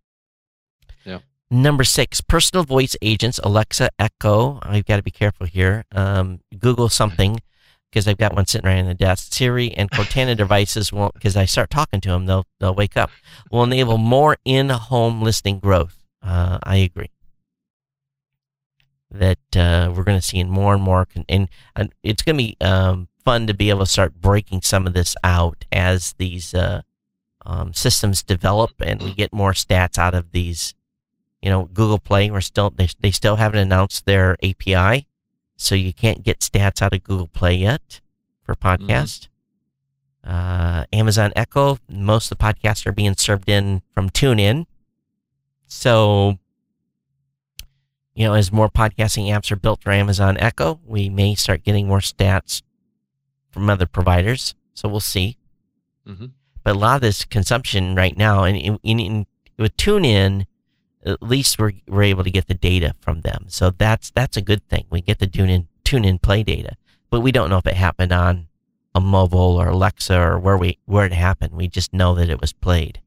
Yeah. 1.04 1.20
Number 1.50 1.84
six, 1.84 2.20
personal 2.20 2.64
voice 2.64 2.96
agents, 3.00 3.40
Alexa, 3.42 3.88
Echo. 3.98 4.58
I've 4.62 4.84
got 4.84 4.96
to 4.96 5.02
be 5.02 5.10
careful 5.10 5.46
here. 5.46 5.84
Um, 5.92 6.40
Google 6.58 6.90
something 6.90 7.40
because 7.96 8.06
I've 8.06 8.18
got 8.18 8.34
one 8.34 8.44
sitting 8.44 8.68
right 8.68 8.78
on 8.78 8.84
the 8.84 8.94
desk. 8.94 9.32
Siri 9.32 9.72
and 9.72 9.90
Cortana 9.90 10.36
devices 10.36 10.92
won't, 10.92 11.14
because 11.14 11.34
I 11.34 11.46
start 11.46 11.70
talking 11.70 12.02
to 12.02 12.10
them, 12.10 12.26
they'll 12.26 12.44
they'll 12.60 12.74
wake 12.74 12.94
up. 12.94 13.10
Will 13.50 13.62
enable 13.62 13.96
more 13.96 14.36
in-home 14.44 15.22
listening 15.22 15.60
growth. 15.60 16.04
Uh, 16.22 16.58
I 16.62 16.76
agree 16.76 17.10
that 19.10 19.38
uh, 19.56 19.90
we're 19.96 20.04
going 20.04 20.18
to 20.18 20.26
see 20.26 20.38
in 20.38 20.50
more 20.50 20.74
and 20.74 20.82
more, 20.82 21.06
con- 21.06 21.24
and, 21.26 21.48
and 21.74 21.90
it's 22.02 22.22
going 22.22 22.36
to 22.36 22.44
be 22.44 22.56
um, 22.60 23.08
fun 23.24 23.46
to 23.46 23.54
be 23.54 23.70
able 23.70 23.86
to 23.86 23.90
start 23.90 24.20
breaking 24.20 24.60
some 24.60 24.86
of 24.86 24.92
this 24.92 25.16
out 25.24 25.64
as 25.72 26.12
these 26.18 26.52
uh, 26.52 26.82
um, 27.46 27.72
systems 27.72 28.22
develop 28.22 28.72
and 28.82 29.00
we 29.00 29.14
get 29.14 29.32
more 29.32 29.52
stats 29.52 29.96
out 29.96 30.12
of 30.12 30.32
these. 30.32 30.74
You 31.40 31.48
know, 31.48 31.64
Google 31.64 31.98
Play, 31.98 32.30
we're 32.30 32.42
still 32.42 32.68
they, 32.68 32.90
they 33.00 33.10
still 33.10 33.36
haven't 33.36 33.60
announced 33.60 34.04
their 34.04 34.36
API, 34.42 35.06
so 35.56 35.74
you 35.74 35.92
can't 35.92 36.22
get 36.22 36.40
stats 36.40 36.82
out 36.82 36.92
of 36.94 37.02
Google 37.04 37.28
Play 37.28 37.54
yet 37.56 38.00
for 38.42 38.54
podcast. 38.54 39.28
Uh, 40.24 40.84
Amazon 40.92 41.32
Echo, 41.36 41.78
most 41.88 42.30
of 42.30 42.38
the 42.38 42.44
podcasts 42.44 42.86
are 42.86 42.92
being 42.92 43.14
served 43.16 43.48
in 43.48 43.82
from 43.94 44.10
TuneIn. 44.10 44.66
So, 45.66 46.38
you 48.14 48.26
know, 48.26 48.34
as 48.34 48.50
more 48.52 48.68
podcasting 48.68 49.26
apps 49.28 49.50
are 49.52 49.56
built 49.56 49.82
for 49.82 49.92
Amazon 49.92 50.36
Echo, 50.38 50.80
we 50.84 51.08
may 51.08 51.34
start 51.34 51.62
getting 51.62 51.86
more 51.86 52.00
stats 52.00 52.62
from 53.50 53.70
other 53.70 53.86
providers. 53.86 54.54
So 54.74 54.88
we'll 54.88 55.00
see. 55.00 55.36
Mhm. 56.06 56.32
But 56.62 56.74
a 56.76 56.78
lot 56.78 56.96
of 56.96 57.00
this 57.02 57.24
consumption 57.24 57.94
right 57.94 58.16
now, 58.16 58.42
and 58.44 58.56
in, 58.56 58.78
in, 58.82 58.98
in, 58.98 59.26
with 59.58 59.76
TuneIn, 59.76 60.46
at 61.06 61.22
least 61.22 61.58
we're, 61.58 61.72
we're 61.86 62.02
able 62.02 62.24
to 62.24 62.30
get 62.30 62.48
the 62.48 62.54
data 62.54 62.94
from 63.00 63.20
them. 63.20 63.46
So 63.48 63.70
that's 63.70 64.10
that's 64.10 64.36
a 64.36 64.42
good 64.42 64.66
thing. 64.68 64.84
We 64.90 65.00
get 65.00 65.18
the 65.18 65.26
tune 65.26 65.50
in, 66.04 66.18
Play 66.18 66.42
data, 66.42 66.76
but 67.10 67.20
we 67.20 67.30
don't 67.30 67.48
know 67.48 67.58
if 67.58 67.66
it 67.66 67.74
happened 67.74 68.12
on 68.12 68.48
a 68.94 69.00
mobile 69.00 69.60
or 69.60 69.68
Alexa 69.68 70.18
or 70.18 70.38
where 70.38 70.56
we 70.56 70.78
where 70.86 71.06
it 71.06 71.12
happened. 71.12 71.52
We 71.52 71.68
just 71.68 71.92
know 71.92 72.14
that 72.16 72.28
it 72.28 72.40
was 72.40 72.52
played. 72.52 73.00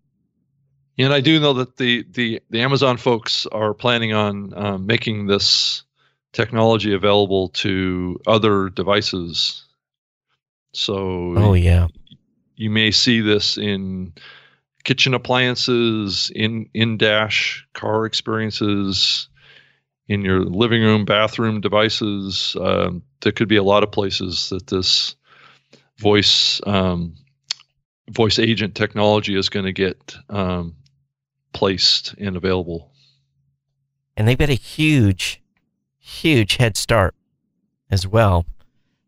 And 0.97 1.14
I 1.14 1.20
do 1.20 1.39
know 1.39 1.54
that 1.54 1.78
the 1.78 2.06
the 2.12 2.41
the 2.50 2.62
Amazon 2.62 2.97
folks 2.97 3.45
are 3.47 3.74
planning 3.74 4.14
on 4.14 4.54
um, 4.56 4.86
making 4.86 5.28
this 5.28 5.84
technology 6.32 6.93
available 6.93 7.50
to 7.50 8.20
other 8.28 8.70
devices. 8.70 9.66
So 10.74 11.34
Oh 11.36 11.54
yeah, 11.54 11.88
you 12.56 12.70
may 12.70 12.91
see 12.91 13.20
this 13.20 13.58
in 13.58 14.14
kitchen 14.90 15.14
appliances, 15.14 16.32
in 16.34 16.68
in 16.74 16.98
dash 16.98 17.64
car 17.74 18.08
experiences, 18.08 19.30
in 20.08 20.24
your 20.24 20.44
living 20.44 20.82
room, 20.82 21.06
bathroom 21.06 21.62
devices. 21.62 22.56
Um, 22.60 23.04
there 23.22 23.32
could 23.32 23.48
be 23.48 23.58
a 23.58 23.62
lot 23.62 23.84
of 23.84 23.92
places 23.92 24.50
that 24.50 24.66
this 24.66 25.16
voice 26.00 26.60
um, 26.66 27.14
voice 28.10 28.40
agent 28.40 28.74
technology 28.74 29.38
is 29.38 29.48
going 29.48 29.66
to 29.66 29.74
get 29.74 30.16
um, 30.30 30.76
placed 31.54 32.16
and 32.18 32.36
available. 32.36 32.92
and 34.18 34.28
they've 34.28 34.40
got 34.40 34.50
a 34.50 34.54
huge, 34.54 35.40
huge 36.00 36.58
head 36.58 36.78
start 36.78 37.14
as 37.92 38.08
well. 38.08 38.48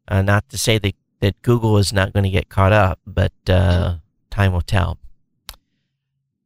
Uh, 0.08 0.22
not 0.22 0.48
to 0.50 0.60
say 0.60 0.78
that 0.78 0.94
that 1.22 1.42
Google 1.42 1.80
is 1.80 1.92
not 1.92 2.14
going 2.14 2.24
to 2.24 2.30
get 2.30 2.50
caught 2.50 2.72
up, 2.72 3.00
but 3.08 3.34
uh, 3.50 3.96
time 4.30 4.54
will 4.54 4.62
tell. 4.62 5.01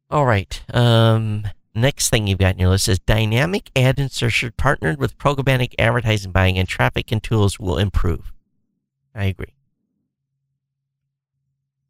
All 0.10 0.26
right. 0.26 0.62
Um, 0.74 1.48
next 1.74 2.10
thing 2.10 2.28
you've 2.28 2.40
got 2.40 2.54
in 2.54 2.60
your 2.60 2.70
list 2.70 2.88
is 2.88 3.00
dynamic 3.00 3.70
ad 3.76 4.00
insertion 4.00 4.54
partnered 4.56 5.00
with 5.00 5.18
programmatic 5.18 5.74
advertising 5.80 6.32
buying 6.32 6.58
and 6.58 6.68
traffic 6.68 7.12
and 7.12 7.22
tools 7.22 7.60
will 7.60 7.78
improve. 7.78 8.32
I 9.14 9.26
agree. 9.26 9.54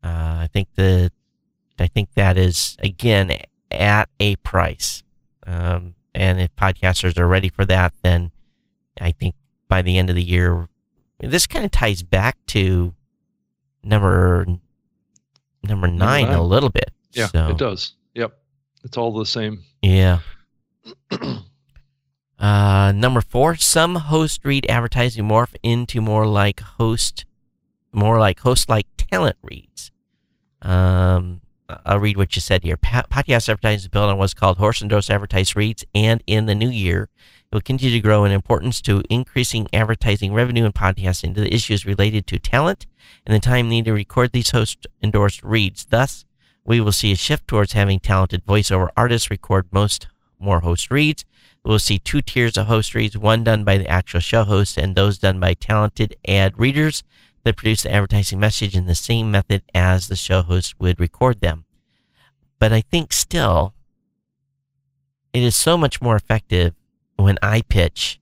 Uh, 0.04 0.08
I 0.44 0.50
think 0.52 0.70
the, 0.76 1.12
I 1.80 1.88
think 1.88 2.14
that 2.14 2.38
is 2.38 2.78
again 2.80 3.38
at 3.72 4.10
a 4.20 4.36
price. 4.38 5.04
Um, 5.46 5.96
and 6.14 6.40
if 6.40 6.56
podcasters 6.56 7.18
are 7.18 7.28
ready 7.28 7.50
for 7.50 7.66
that, 7.66 7.94
then 8.02 8.32
I 9.02 9.12
think 9.12 9.36
by 9.68 9.82
the 9.82 9.98
end 9.98 10.10
of 10.10 10.16
the 10.16 10.24
year, 10.24 10.70
this 11.20 11.48
kind 11.48 11.66
of 11.66 11.72
ties 11.72 12.04
back 12.04 12.38
to 12.48 12.94
number 13.84 14.46
number 15.64 15.88
nine, 15.88 16.28
a 16.28 16.32
nine. 16.32 16.40
little 16.50 16.70
bit. 16.70 16.92
Yeah, 17.12 17.28
So, 17.28 17.50
it 17.50 17.58
does. 17.58 17.94
It's 18.86 18.98
all 18.98 19.12
the 19.12 19.26
same. 19.26 19.64
Yeah. 19.82 20.20
Uh, 22.38 22.92
number 22.92 23.22
four, 23.22 23.56
some 23.56 23.96
host 23.96 24.42
read 24.44 24.70
advertising 24.70 25.24
morph 25.24 25.56
into 25.64 26.02
more 26.02 26.28
like 26.28 26.60
host, 26.60 27.26
more 27.94 28.20
like 28.20 28.42
host 28.42 28.68
like 28.68 28.86
talent 28.98 29.38
reads. 29.42 29.90
Um, 30.62 31.40
I'll 31.86 32.00
read 32.00 32.18
what 32.18 32.36
you 32.36 32.42
said 32.42 32.64
here. 32.64 32.76
Podcast 32.76 33.48
advertising 33.50 33.86
is 33.86 33.88
built 33.88 34.10
on 34.10 34.18
what's 34.18 34.34
called 34.34 34.58
host 34.58 34.82
endorsed 34.82 35.10
advertised 35.10 35.56
reads, 35.56 35.86
and 35.96 36.22
in 36.28 36.46
the 36.46 36.56
new 36.56 36.70
year, 36.70 37.10
It 37.52 37.56
will 37.56 37.62
continue 37.62 37.96
to 37.96 38.02
grow 38.02 38.26
in 38.26 38.34
importance 38.34 38.82
to 38.82 39.02
increasing 39.10 39.68
advertising 39.72 40.34
revenue 40.34 40.66
and 40.66 40.76
podcasting 40.76 41.34
to 41.36 41.42
the 41.42 41.54
issues 41.54 41.86
related 41.86 42.28
to 42.28 42.38
talent 42.38 42.86
and 43.26 43.34
the 43.34 43.40
time 43.40 43.70
needed 43.70 43.86
to 43.86 43.94
record 43.94 44.34
these 44.34 44.50
host 44.50 44.88
endorsed 45.02 45.42
reads. 45.42 45.86
Thus, 45.86 46.26
we 46.66 46.82
will 46.82 46.92
see 46.92 47.12
a 47.12 47.16
shift 47.16 47.48
towards 47.48 47.74
having 47.74 48.00
talented 48.00 48.46
voiceover 48.46 48.90
artists 48.98 49.30
record 49.30 49.68
most 49.72 50.08
more 50.40 50.62
host 50.62 50.90
reads. 50.92 51.24
We'll 51.64 51.80
see 51.80 52.00
two 52.00 52.22
tiers 52.22 52.58
of 52.58 52.68
host 52.68 52.94
reads, 52.94 53.18
one 53.18 53.44
done 53.44 53.64
by 53.64 53.78
the 53.78 53.88
actual 53.88 54.20
show 54.20 54.44
host 54.44 54.78
and 54.78 54.96
those 54.96 55.18
done 55.18 55.40
by 55.40 55.54
talented 55.54 56.16
ad 56.28 56.58
readers 56.60 57.04
that 57.44 57.58
produce 57.58 57.84
the 57.84 57.92
advertising 57.92 58.40
message 58.40 58.76
in 58.76 58.86
the 58.86 58.96
same 58.96 59.32
method 59.32 59.64
as 59.74 60.08
the 60.08 60.16
show 60.16 60.42
host 60.42 60.76
would 60.80 61.00
record 61.00 61.42
them. 61.42 61.66
But 62.60 62.74
I 62.74 62.82
think 62.82 63.14
still, 63.14 63.74
it 65.34 65.44
is 65.44 65.56
so 65.56 65.78
much 65.78 66.02
more 66.02 66.16
effective 66.16 66.74
when 67.18 67.38
I 67.42 67.62
pitch 67.62 68.20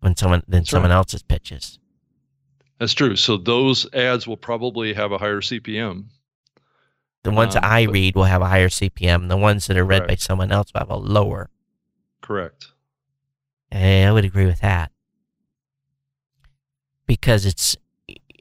when 0.00 0.16
someone 0.16 0.42
than 0.46 0.60
That's 0.60 0.70
someone 0.70 0.90
right. 0.90 0.96
else's 0.96 1.22
pitches. 1.22 1.78
That's 2.78 2.92
true. 2.92 3.16
So 3.16 3.36
those 3.36 3.92
ads 3.94 4.26
will 4.26 4.36
probably 4.36 4.92
have 4.92 5.12
a 5.12 5.18
higher 5.18 5.40
CPM. 5.40 6.06
The 7.24 7.30
ones 7.32 7.56
Um, 7.56 7.62
I 7.64 7.86
but- 7.86 7.92
read 7.92 8.14
will 8.14 8.24
have 8.24 8.40
a 8.42 8.48
higher 8.48 8.68
CPM. 8.68 9.28
The 9.28 9.36
ones 9.36 9.66
that 9.66 9.76
are 9.76 9.84
read 9.84 10.06
by 10.06 10.14
someone 10.16 10.52
else 10.52 10.72
will 10.72 10.80
have 10.80 10.90
a 10.90 10.96
lower. 10.96 11.50
Correct. 12.20 12.68
Eh, 13.72 14.06
I 14.06 14.12
would 14.12 14.24
agree 14.24 14.46
with 14.46 14.60
that 14.60 14.92
because 17.06 17.44
it's, 17.46 17.76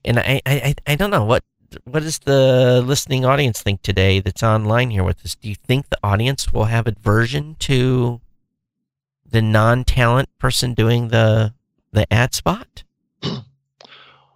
and 0.05 0.19
I, 0.19 0.41
I, 0.45 0.53
I- 0.55 0.75
I 0.93 0.95
don't 0.95 1.11
know 1.11 1.23
what 1.25 1.43
what 1.85 2.03
does 2.03 2.19
the 2.19 2.83
listening 2.85 3.25
audience 3.25 3.59
think 3.63 3.81
today 3.81 4.19
that's 4.19 4.43
online 4.43 4.91
here 4.91 5.03
with 5.03 5.25
us. 5.25 5.33
Do 5.33 5.49
you 5.49 5.55
think 5.55 5.89
the 5.89 5.97
audience 6.03 6.53
will 6.53 6.65
have 6.65 6.85
aversion 6.85 7.55
to 7.61 8.21
the 9.27 9.41
non-talent 9.41 10.29
person 10.37 10.75
doing 10.75 11.07
the 11.07 11.53
the 11.91 12.11
ad 12.13 12.35
spot? 12.35 12.83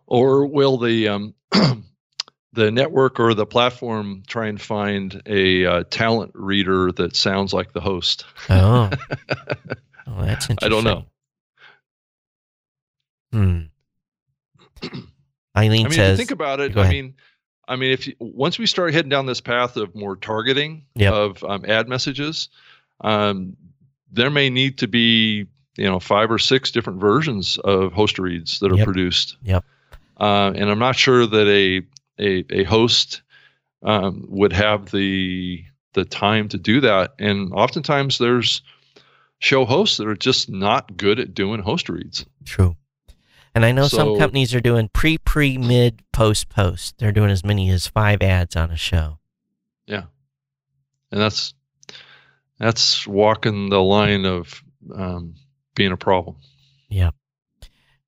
Or 0.07 0.47
will 0.47 0.77
the 0.79 1.07
um, 1.09 1.35
the 2.57 2.71
network 2.71 3.19
or 3.19 3.35
the 3.35 3.45
platform 3.45 4.23
try 4.25 4.47
and 4.47 4.59
find 4.59 5.21
a 5.27 5.63
uh, 5.65 5.83
talent 5.91 6.31
reader 6.33 6.91
that 6.93 7.15
sounds 7.15 7.53
like 7.53 7.71
the 7.71 7.79
host? 7.79 8.25
Oh, 8.49 8.89
oh 10.07 10.25
that's 10.25 10.49
interesting. 10.49 10.57
I 10.61 10.67
don't 10.67 10.83
know. 10.83 11.05
Hmm. 13.31 13.61
Eileen 15.55 15.85
I 15.85 15.89
mean, 15.89 15.91
if 15.91 15.93
says, 15.93 16.11
you 16.11 16.17
think 16.17 16.31
about 16.31 16.59
it, 16.59 16.75
I 16.75 16.89
mean, 16.89 17.13
I 17.67 17.75
mean, 17.75 17.91
if 17.91 18.07
you, 18.07 18.15
once 18.19 18.57
we 18.57 18.65
start 18.65 18.91
heading 18.91 19.09
down 19.09 19.27
this 19.27 19.41
path 19.41 19.77
of 19.77 19.93
more 19.93 20.15
targeting 20.15 20.83
Yep. 20.95 21.13
of 21.13 21.43
um, 21.43 21.63
ad 21.65 21.87
messages, 21.87 22.49
um, 23.01 23.55
there 24.11 24.31
may 24.31 24.49
need 24.49 24.79
to 24.79 24.87
be 24.87 25.45
you 25.75 25.85
know 25.85 25.99
five 25.99 26.31
or 26.31 26.39
six 26.39 26.71
different 26.71 26.99
versions 26.99 27.59
of 27.59 27.93
host 27.93 28.17
reads 28.17 28.59
that 28.61 28.71
are 28.71 28.77
Yep. 28.77 28.85
produced. 28.85 29.37
Yep. 29.43 29.63
Uh, 30.19 30.53
and 30.55 30.71
I'm 30.71 30.79
not 30.79 30.95
sure 30.95 31.27
that 31.27 31.47
a 31.47 31.85
a, 32.19 32.45
a 32.49 32.63
host 32.63 33.21
um, 33.83 34.25
would 34.29 34.53
have 34.53 34.91
the 34.91 35.63
the 35.93 36.05
time 36.05 36.47
to 36.49 36.57
do 36.57 36.81
that. 36.81 37.13
And 37.19 37.51
oftentimes 37.53 38.17
there's 38.17 38.61
show 39.39 39.65
hosts 39.65 39.97
that 39.97 40.07
are 40.07 40.15
just 40.15 40.49
not 40.49 40.95
good 40.97 41.19
at 41.19 41.33
doing 41.33 41.61
host 41.61 41.89
reads. 41.89 42.25
True. 42.45 42.75
And 43.55 43.65
I 43.65 43.71
know 43.71 43.87
some 43.87 44.19
companies 44.19 44.53
are 44.53 44.61
doing 44.61 44.87
pre, 44.93 45.17
pre, 45.17 45.57
mid, 45.57 46.03
post, 46.13 46.47
post. 46.47 46.99
They're 46.99 47.11
doing 47.11 47.31
as 47.31 47.43
many 47.43 47.71
as 47.71 47.87
five 47.87 48.21
ads 48.21 48.55
on 48.55 48.69
a 48.69 48.77
show. 48.77 49.17
Yeah, 49.87 50.03
and 51.11 51.19
that's 51.19 51.55
that's 52.59 53.07
walking 53.07 53.69
the 53.69 53.81
line 53.81 54.25
of 54.25 54.61
um, 54.93 55.33
being 55.73 55.91
a 55.91 55.97
problem. 55.97 56.35
Yeah. 56.87 57.11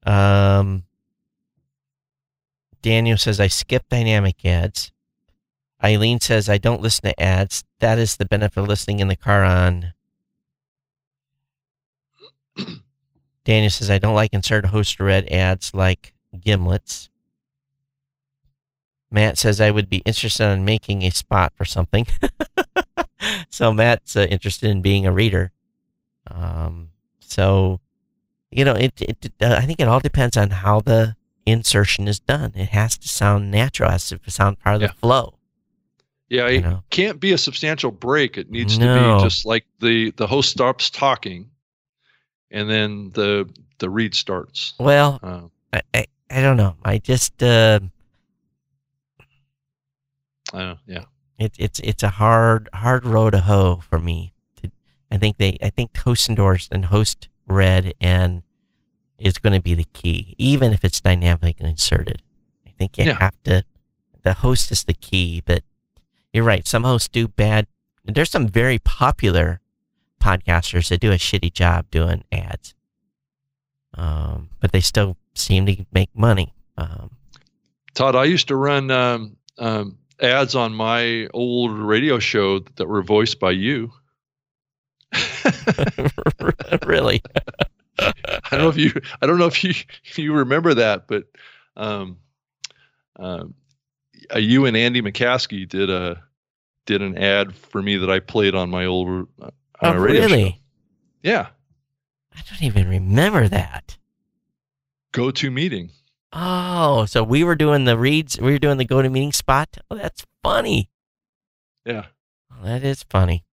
Um, 0.06 0.84
Daniel 2.82 3.18
says, 3.18 3.40
I 3.40 3.48
skip 3.48 3.84
dynamic 3.90 4.46
ads. 4.46 4.92
Eileen 5.84 6.20
says, 6.20 6.50
I 6.50 6.58
don't 6.58 6.82
listen 6.82 7.10
to 7.10 7.22
ads. 7.22 7.64
That 7.80 7.98
is 8.00 8.18
the 8.18 8.26
benefit 8.26 8.62
of 8.62 8.68
listening 8.68 9.00
in 9.00 9.08
the 9.08 9.16
car 9.16 9.44
on. 9.44 9.94
Daniel 13.46 13.70
says, 13.70 13.90
I 13.90 13.98
don't 13.98 14.16
like 14.16 14.34
insert 14.34 14.66
host 14.68 15.00
read 15.00 15.32
ads 15.32 15.74
like 15.74 16.14
Gimlet's. 16.38 17.10
Matt 19.12 19.38
says, 19.38 19.60
I 19.60 19.72
would 19.72 19.90
be 19.90 20.04
interested 20.06 20.52
in 20.52 20.66
making 20.66 21.02
a 21.02 21.10
spot 21.10 21.54
for 21.56 21.66
something. 21.66 22.06
so 23.50 23.74
Matt's 23.74 24.16
uh, 24.16 24.28
interested 24.30 24.70
in 24.70 24.82
being 24.82 25.08
a 25.08 25.12
reader. 25.12 25.52
Um, 26.28 26.90
so, 27.20 27.80
you 28.52 28.64
know, 28.66 28.74
it, 28.74 29.02
it, 29.02 29.32
uh, 29.42 29.56
I 29.58 29.66
think 29.66 29.80
it 29.80 29.88
all 29.88 30.00
depends 30.00 30.38
on 30.38 30.52
how 30.52 30.82
the 30.82 31.16
insertion 31.52 32.08
is 32.08 32.20
done. 32.20 32.52
It 32.56 32.70
has 32.70 32.98
to 32.98 33.08
sound 33.08 33.52
natural, 33.52 33.90
it 33.90 33.94
has 33.94 34.10
to 34.10 34.20
sound 34.32 34.60
part 34.60 34.76
of 34.78 34.82
Yeah. 34.82 34.88
the 34.88 34.94
flow. 34.94 35.36
Yeah, 36.30 36.48
You 36.48 36.58
it 36.60 36.62
know? 36.62 36.84
can't 36.92 37.20
be 37.20 37.32
a 37.32 37.38
substantial 37.38 37.90
break. 37.92 38.38
It 38.38 38.52
needs 38.52 38.78
to 38.78 38.86
be 38.86 39.24
just 39.24 39.46
like 39.46 39.66
the 39.80 40.12
the 40.12 40.28
host 40.28 40.52
stops 40.52 40.90
talking, 40.92 41.50
and 42.52 42.70
then 42.70 43.12
the 43.14 43.50
the 43.80 43.90
read 43.90 44.14
starts. 44.14 44.74
Well, 44.80 45.20
Uh, 45.24 45.42
I, 45.74 45.82
I, 45.94 46.06
I 46.30 46.42
don't 46.42 46.58
know. 46.58 46.76
I 46.84 47.00
just, 47.00 47.42
uh, 47.42 47.80
uh, 50.54 50.76
yeah, 50.86 51.06
it, 51.38 51.54
it's 51.58 51.80
it's 51.80 52.04
a 52.04 52.10
hard 52.10 52.70
hard 52.74 53.06
road 53.06 53.32
to 53.32 53.40
hoe 53.42 53.78
for 53.90 54.00
me. 54.00 54.34
I 55.12 55.18
think 55.18 55.38
they 55.38 55.58
I 55.62 55.70
think 55.72 55.96
host 55.98 56.30
endorsed 56.30 56.72
and 56.72 56.86
host 56.86 57.28
read 57.48 57.94
and 58.00 58.44
is 59.20 59.38
going 59.38 59.54
to 59.54 59.62
be 59.62 59.74
the 59.76 59.86
key, 59.94 60.36
even 60.38 60.74
if 60.74 60.84
it's 60.84 61.02
dynamically 61.02 61.70
inserted. 61.70 62.22
I 62.66 62.72
think 62.78 62.98
you 62.98 63.06
Yeah. 63.06 63.18
have 63.20 63.42
to. 63.44 63.64
The 64.24 64.34
host 64.34 64.72
is 64.72 64.84
the 64.84 64.94
key, 64.94 65.42
but 65.46 65.64
you're 66.34 66.44
right. 66.44 66.68
Some 66.68 66.84
hosts 66.84 67.08
do 67.08 67.28
bad. 67.28 67.68
There's 68.06 68.30
some 68.32 68.48
very 68.48 68.80
popular 68.80 69.62
podcasters 70.22 70.90
that 70.90 71.00
do 71.00 71.12
a 71.12 71.16
shitty 71.16 71.54
job 71.54 71.90
doing 71.92 72.24
ads, 72.32 72.74
um, 73.94 74.50
but 74.60 74.72
they 74.72 74.82
still 74.82 75.16
seem 75.36 75.66
to 75.66 75.86
make 75.94 76.10
money. 76.14 76.54
Um, 76.78 77.12
Todd, 77.94 78.16
I 78.16 78.26
used 78.26 78.48
to 78.50 78.56
run 78.56 78.92
um, 78.92 79.38
um, 79.58 79.98
ads 80.22 80.56
on 80.56 80.74
my 80.74 81.28
old 81.34 81.72
radio 81.78 82.20
show 82.20 82.60
that 82.60 82.88
were 82.88 83.04
voiced 83.04 83.40
by 83.40 83.52
you. 83.52 83.92
really? 86.86 87.22
I 88.00 88.40
don't 88.52 88.60
know 88.62 88.70
if 88.70 88.78
you 88.78 88.92
I 89.22 89.26
don't 89.26 89.38
know 89.38 89.48
if 89.48 89.64
you 89.64 89.72
if 90.06 90.18
you 90.20 90.34
remember 90.34 90.74
that, 90.76 91.08
but 91.08 91.26
um, 91.76 92.18
um, 93.18 93.54
uh, 94.34 94.40
you 94.40 94.66
and 94.66 94.76
Andy 94.78 95.02
McCaskey 95.02 95.68
did 95.68 95.90
a 95.90 96.24
did 96.86 97.02
an 97.02 97.18
ad 97.18 97.56
for 97.56 97.82
me 97.82 97.98
that 97.98 98.10
I 98.10 98.20
played 98.20 98.56
on 98.56 98.70
my 98.70 98.86
old 98.86 99.28
uh, 99.42 99.50
Oh, 99.82 99.94
radio 99.94 100.22
really? 100.24 100.50
show. 100.52 100.56
Yeah, 101.24 101.48
I 102.36 102.42
don't 102.50 102.64
even 102.64 102.88
remember 102.90 103.48
that. 103.48 103.98
GoToMeeting. 105.14 105.92
Oh, 106.32 107.06
so 107.06 107.24
we 107.24 107.44
were 107.44 107.56
doing 107.56 107.86
the 107.86 107.98
reads. 107.98 108.40
We 108.40 108.52
were 108.52 108.60
doing 108.60 108.78
the 108.78 108.86
GoToMeeting 108.86 109.34
spot. 109.34 109.78
Oh, 109.90 109.96
that's 109.96 110.26
funny. 110.44 110.90
Yeah. 111.86 112.06
Oh, 112.52 112.64
that 112.66 112.84
is 112.84 113.04
funny. 113.04 113.46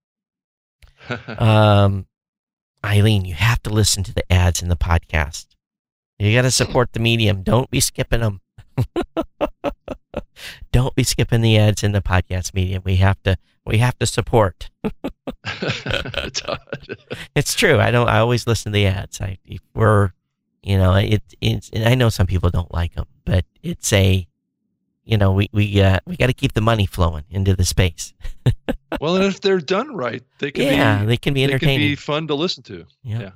Um, 1.39 2.07
Eileen, 2.85 3.25
you 3.25 3.35
have 3.35 3.63
to 3.65 3.71
listen 3.71 4.03
to 4.05 4.15
the 4.15 4.31
ads 4.33 4.63
in 4.63 4.69
the 4.69 4.77
podcast. 4.77 5.47
You 6.19 6.35
got 6.35 6.43
to 6.43 6.51
support 6.51 6.93
the 6.93 7.01
medium. 7.01 7.43
Don't 7.43 7.71
be 7.71 7.81
skipping 7.81 8.21
them. 8.21 8.41
Don't 10.73 10.95
be 10.95 11.03
skipping 11.03 11.41
the 11.41 11.59
ads 11.59 11.83
in 11.83 11.93
the 11.93 12.01
podcast 12.01 12.55
medium. 12.55 12.83
We 12.85 12.97
have 12.97 13.23
to. 13.25 13.37
We 13.65 13.79
have 13.79 13.99
to 13.99 14.07
support. 14.07 14.71
It's 17.35 17.55
true. 17.55 17.79
I 17.79 17.91
don't. 17.91 18.09
I 18.09 18.19
always 18.19 18.47
listen 18.47 18.73
to 18.73 18.77
the 18.77 18.87
ads. 18.87 19.21
I 19.21 19.39
we're, 19.75 20.13
you 20.63 20.79
know, 20.79 20.95
it. 20.95 21.23
It's. 21.41 21.71
And 21.71 21.85
I 21.85 21.95
know 21.95 22.09
some 22.09 22.27
people 22.27 22.51
don't 22.51 22.73
like 22.73 22.95
them, 22.95 23.07
but 23.25 23.45
it's 23.63 23.93
a, 23.93 24.27
you 25.07 25.17
know, 25.17 25.33
we 25.33 25.49
we 25.53 25.81
uh, 25.81 26.01
we 26.05 26.17
got 26.17 26.27
to 26.27 26.35
keep 26.35 26.53
the 26.53 26.61
money 26.61 26.85
flowing 26.85 27.25
into 27.31 27.55
the 27.57 27.65
space. 27.65 28.13
well, 29.01 29.17
and 29.17 29.25
if 29.25 29.41
they're 29.41 29.61
done 29.61 29.95
right, 29.95 30.23
they 30.41 30.51
can 30.51 30.65
yeah, 30.65 31.01
be 31.01 31.07
they 31.07 31.17
can 31.17 31.33
be 31.33 31.41
they 31.43 31.47
can 31.47 31.55
entertaining. 31.55 31.89
be 31.89 31.95
fun 31.95 32.27
to 32.27 32.35
listen 32.35 32.63
to. 32.65 32.85
Yep. 33.05 33.21
yeah. 33.23 33.31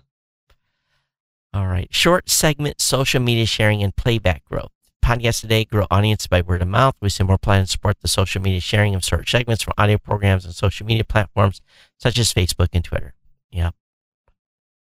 All 1.55 1.67
right. 1.67 1.89
Short 1.91 2.29
segment 2.29 2.81
social 2.81 3.21
media 3.21 3.47
sharing 3.47 3.83
and 3.83 3.95
playback 3.95 4.45
growth. 4.45 4.71
Podcast 5.05 5.41
today 5.41 5.65
grow 5.65 5.87
audience 5.91 6.27
by 6.27 6.41
word 6.43 6.63
of 6.63 6.69
mouth. 6.69 6.95
We 7.01 7.09
see 7.09 7.25
more 7.25 7.39
plan 7.39 7.65
to 7.65 7.71
support 7.71 7.97
the 8.01 8.09
social 8.09 8.41
media 8.43 8.61
sharing 8.61 8.95
of 8.95 9.05
short 9.05 9.29
segments 9.29 9.63
from 9.63 9.73
audio 9.79 9.99
programs 9.99 10.45
and 10.45 10.55
social 10.55 10.87
media 10.87 11.05
platforms 11.05 11.61
such 11.99 12.19
as 12.19 12.33
Facebook 12.33 12.69
and 12.73 12.85
Twitter. 12.85 13.15
Yep. 13.51 13.75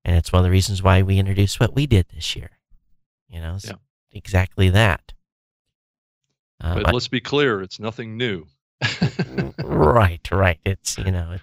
And 0.06 0.16
it's 0.16 0.32
one 0.32 0.42
of 0.42 0.44
the 0.44 0.52
reasons 0.52 0.84
why 0.84 1.02
we 1.02 1.18
introduced 1.18 1.60
what 1.60 1.74
we 1.74 1.88
did 1.88 2.08
this 2.14 2.36
year. 2.36 2.52
You 3.28 3.42
know, 3.42 3.58
Yeah. 3.64 3.74
exactly 4.12 4.70
that. 4.70 5.14
Uh, 6.62 6.76
But 6.76 6.84
but- 6.86 6.93
let's 6.93 7.07
be 7.07 7.22
clear, 7.22 7.62
it's 7.62 7.80
nothing 7.80 8.18
new. 8.18 8.45
right, 9.64 10.26
right. 10.32 10.60
It's 10.66 10.97
you 10.97 11.12
know, 11.12 11.38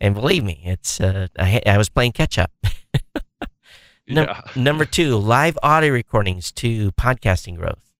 and 0.00 0.14
believe 0.14 0.44
me, 0.44 0.60
it's 0.64 1.00
uh, 1.00 1.28
I 1.38 1.60
I 1.66 1.78
was 1.78 1.88
playing 1.88 2.12
catch 2.12 2.38
up. 2.38 2.50
Num- 4.08 4.26
Yeah. 4.26 4.40
Number 4.56 4.84
two, 4.84 5.16
live 5.16 5.58
audio 5.62 5.92
recordings 5.92 6.50
to 6.52 6.92
podcasting 6.92 7.56
growth. 7.56 7.92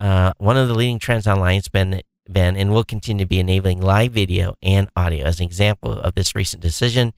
Uh, 0.00 0.32
one 0.38 0.56
of 0.56 0.68
the 0.68 0.74
leading 0.74 0.98
trends 0.98 1.26
online 1.26 1.56
has 1.56 1.68
been, 1.68 2.02
been 2.30 2.56
and 2.56 2.70
will 2.72 2.84
continue 2.84 3.24
to 3.24 3.28
be 3.28 3.38
enabling 3.40 3.80
live 3.80 4.12
video 4.12 4.56
and 4.62 4.88
audio. 4.96 5.24
As 5.24 5.40
an 5.40 5.46
example 5.46 5.92
of 5.92 6.14
this 6.14 6.34
recent 6.34 6.62
decision 6.62 7.12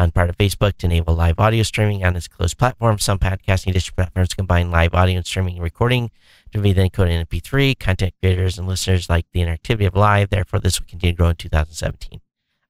on 0.00 0.10
part 0.10 0.30
of 0.30 0.38
Facebook 0.38 0.76
to 0.78 0.86
enable 0.86 1.14
live 1.14 1.38
audio 1.38 1.62
streaming 1.62 2.04
on 2.04 2.16
its 2.16 2.26
closed 2.26 2.56
platform, 2.56 2.98
some 2.98 3.18
podcasting 3.18 3.72
distribution 3.72 3.94
platforms 3.96 4.34
combine 4.34 4.70
live 4.70 4.94
audio 4.94 5.16
and 5.16 5.26
streaming 5.26 5.54
and 5.54 5.62
recording 5.62 6.10
to 6.52 6.60
be 6.60 6.72
then 6.72 6.88
encoded 6.88 7.10
in 7.10 7.26
MP3. 7.26 7.78
Content 7.78 8.14
creators 8.20 8.58
and 8.58 8.66
listeners 8.66 9.10
like 9.10 9.26
the 9.32 9.40
interactivity 9.40 9.86
of 9.86 9.94
live. 9.94 10.30
Therefore, 10.30 10.58
this 10.58 10.80
will 10.80 10.86
continue 10.86 11.12
to 11.12 11.16
grow 11.16 11.28
in 11.28 11.36
2017. 11.36 12.20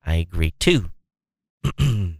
I 0.05 0.15
agree 0.17 0.55
too. 0.59 0.91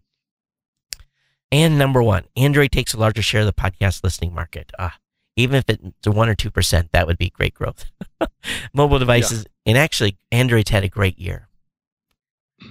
And 1.53 1.79
number 1.79 2.03
one, 2.03 2.25
Android 2.37 2.71
takes 2.71 2.95
a 2.95 2.99
larger 2.99 3.23
share 3.23 3.41
of 3.41 3.47
the 3.47 3.53
podcast 3.53 4.05
listening 4.05 4.33
market. 4.33 4.71
Ah, 4.79 4.99
even 5.35 5.57
if 5.57 5.65
it's 5.69 6.07
one 6.07 6.29
or 6.29 6.35
two 6.37 6.51
percent, 6.51 6.91
that 6.93 7.07
would 7.09 7.19
be 7.19 7.31
great 7.31 7.55
growth. 7.55 7.87
Mobile 8.73 9.01
devices, 9.01 9.47
and 9.67 9.77
actually, 9.77 10.17
Android's 10.31 10.71
had 10.71 10.85
a 10.85 10.89
great 10.89 11.19
year. 11.19 11.49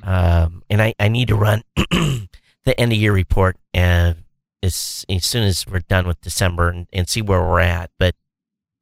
Um, 0.03 0.63
and 0.69 0.81
I, 0.81 0.93
I 0.99 1.07
need 1.07 1.29
to 1.29 1.35
run 1.35 1.63
the 1.75 2.79
end 2.79 2.91
of 2.91 2.97
year 2.97 3.13
report 3.13 3.57
uh, 3.73 4.13
as 4.61 5.05
as 5.09 5.25
soon 5.25 5.43
as 5.43 5.65
we're 5.67 5.79
done 5.79 6.07
with 6.07 6.21
December 6.21 6.69
and, 6.69 6.87
and 6.93 7.09
see 7.09 7.21
where 7.21 7.41
we're 7.41 7.59
at. 7.59 7.91
But 7.97 8.15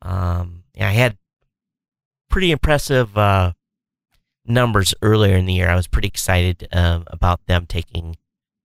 um, 0.02 0.64
I 0.80 0.92
had 0.92 1.18
pretty 2.30 2.52
impressive 2.52 3.18
uh, 3.18 3.54
numbers 4.46 4.94
earlier 5.02 5.36
in 5.36 5.46
the 5.46 5.54
year. 5.54 5.70
I 5.70 5.76
was 5.76 5.88
pretty 5.88 6.08
excited 6.08 6.68
um, 6.72 7.04
about 7.08 7.46
them 7.46 7.66
taking 7.66 8.18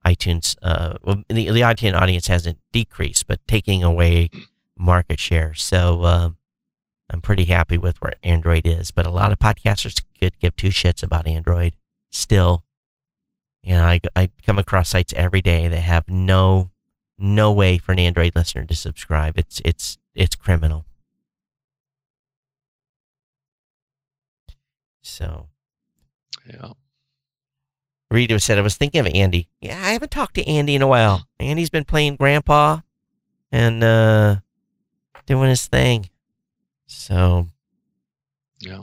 iTunes. 0.05 0.57
Uh, 0.63 0.95
well, 1.03 1.23
the 1.29 1.51
the 1.51 1.61
iTunes 1.61 1.95
audience 1.95 2.27
hasn't 2.27 2.59
decreased, 2.73 3.27
but 3.27 3.41
taking 3.47 3.83
away 3.83 4.31
market 4.77 5.21
share. 5.21 5.55
So 5.55 6.05
um, 6.05 6.37
I'm 7.11 7.21
pretty 7.21 7.45
happy 7.45 7.79
with 7.79 8.01
where 8.01 8.15
Android 8.23 8.67
is. 8.67 8.91
But 8.91 9.07
a 9.07 9.11
lot 9.11 9.33
of 9.33 9.39
podcasters 9.39 10.03
could 10.19 10.39
give 10.39 10.57
two 10.57 10.69
shits 10.69 11.03
about 11.03 11.27
Android 11.27 11.75
still. 12.13 12.63
You 13.63 13.75
know, 13.75 13.85
I, 13.85 14.01
I 14.15 14.31
come 14.45 14.59
across 14.59 14.89
sites 14.91 15.13
every 15.17 15.41
day 15.41 15.67
that 15.69 15.81
have 15.81 16.09
no 16.09 16.71
no 17.19 17.53
way 17.53 17.79
for 17.79 17.93
an 17.93 17.99
Android 17.99 18.35
listener 18.35 18.65
to 18.65 18.75
subscribe. 18.75 19.39
It's 19.39 19.61
it's 19.65 19.99
it's 20.15 20.37
criminal. 20.37 20.85
So 25.03 25.49
Yeah. 26.47 26.73
Rita 28.11 28.39
said, 28.41 28.59
I 28.59 28.61
was 28.61 28.77
thinking 28.77 29.01
of 29.01 29.07
Andy. 29.07 29.49
Yeah, 29.63 29.79
I 29.83 29.91
haven't 29.93 30.11
talked 30.11 30.35
to 30.35 30.47
Andy 30.47 30.75
in 30.75 30.83
a 30.83 30.87
while. 30.87 31.27
Andy's 31.41 31.71
been 31.71 31.85
playing 31.87 32.17
grandpa 32.17 32.81
and 33.51 33.83
uh, 33.83 34.37
doing 35.25 35.49
his 35.49 35.67
thing. 35.67 36.11
So, 36.87 37.47
Yeah. 38.59 38.83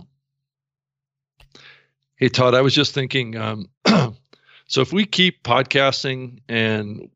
Hey 2.19 2.27
Todd, 2.27 2.53
I 2.53 2.59
was 2.59 2.75
just 2.75 2.93
thinking. 2.93 3.37
Um, 3.37 3.69
so 4.67 4.81
if 4.81 4.91
we 4.91 5.05
keep 5.05 5.41
podcasting 5.41 6.41
and 6.49 7.09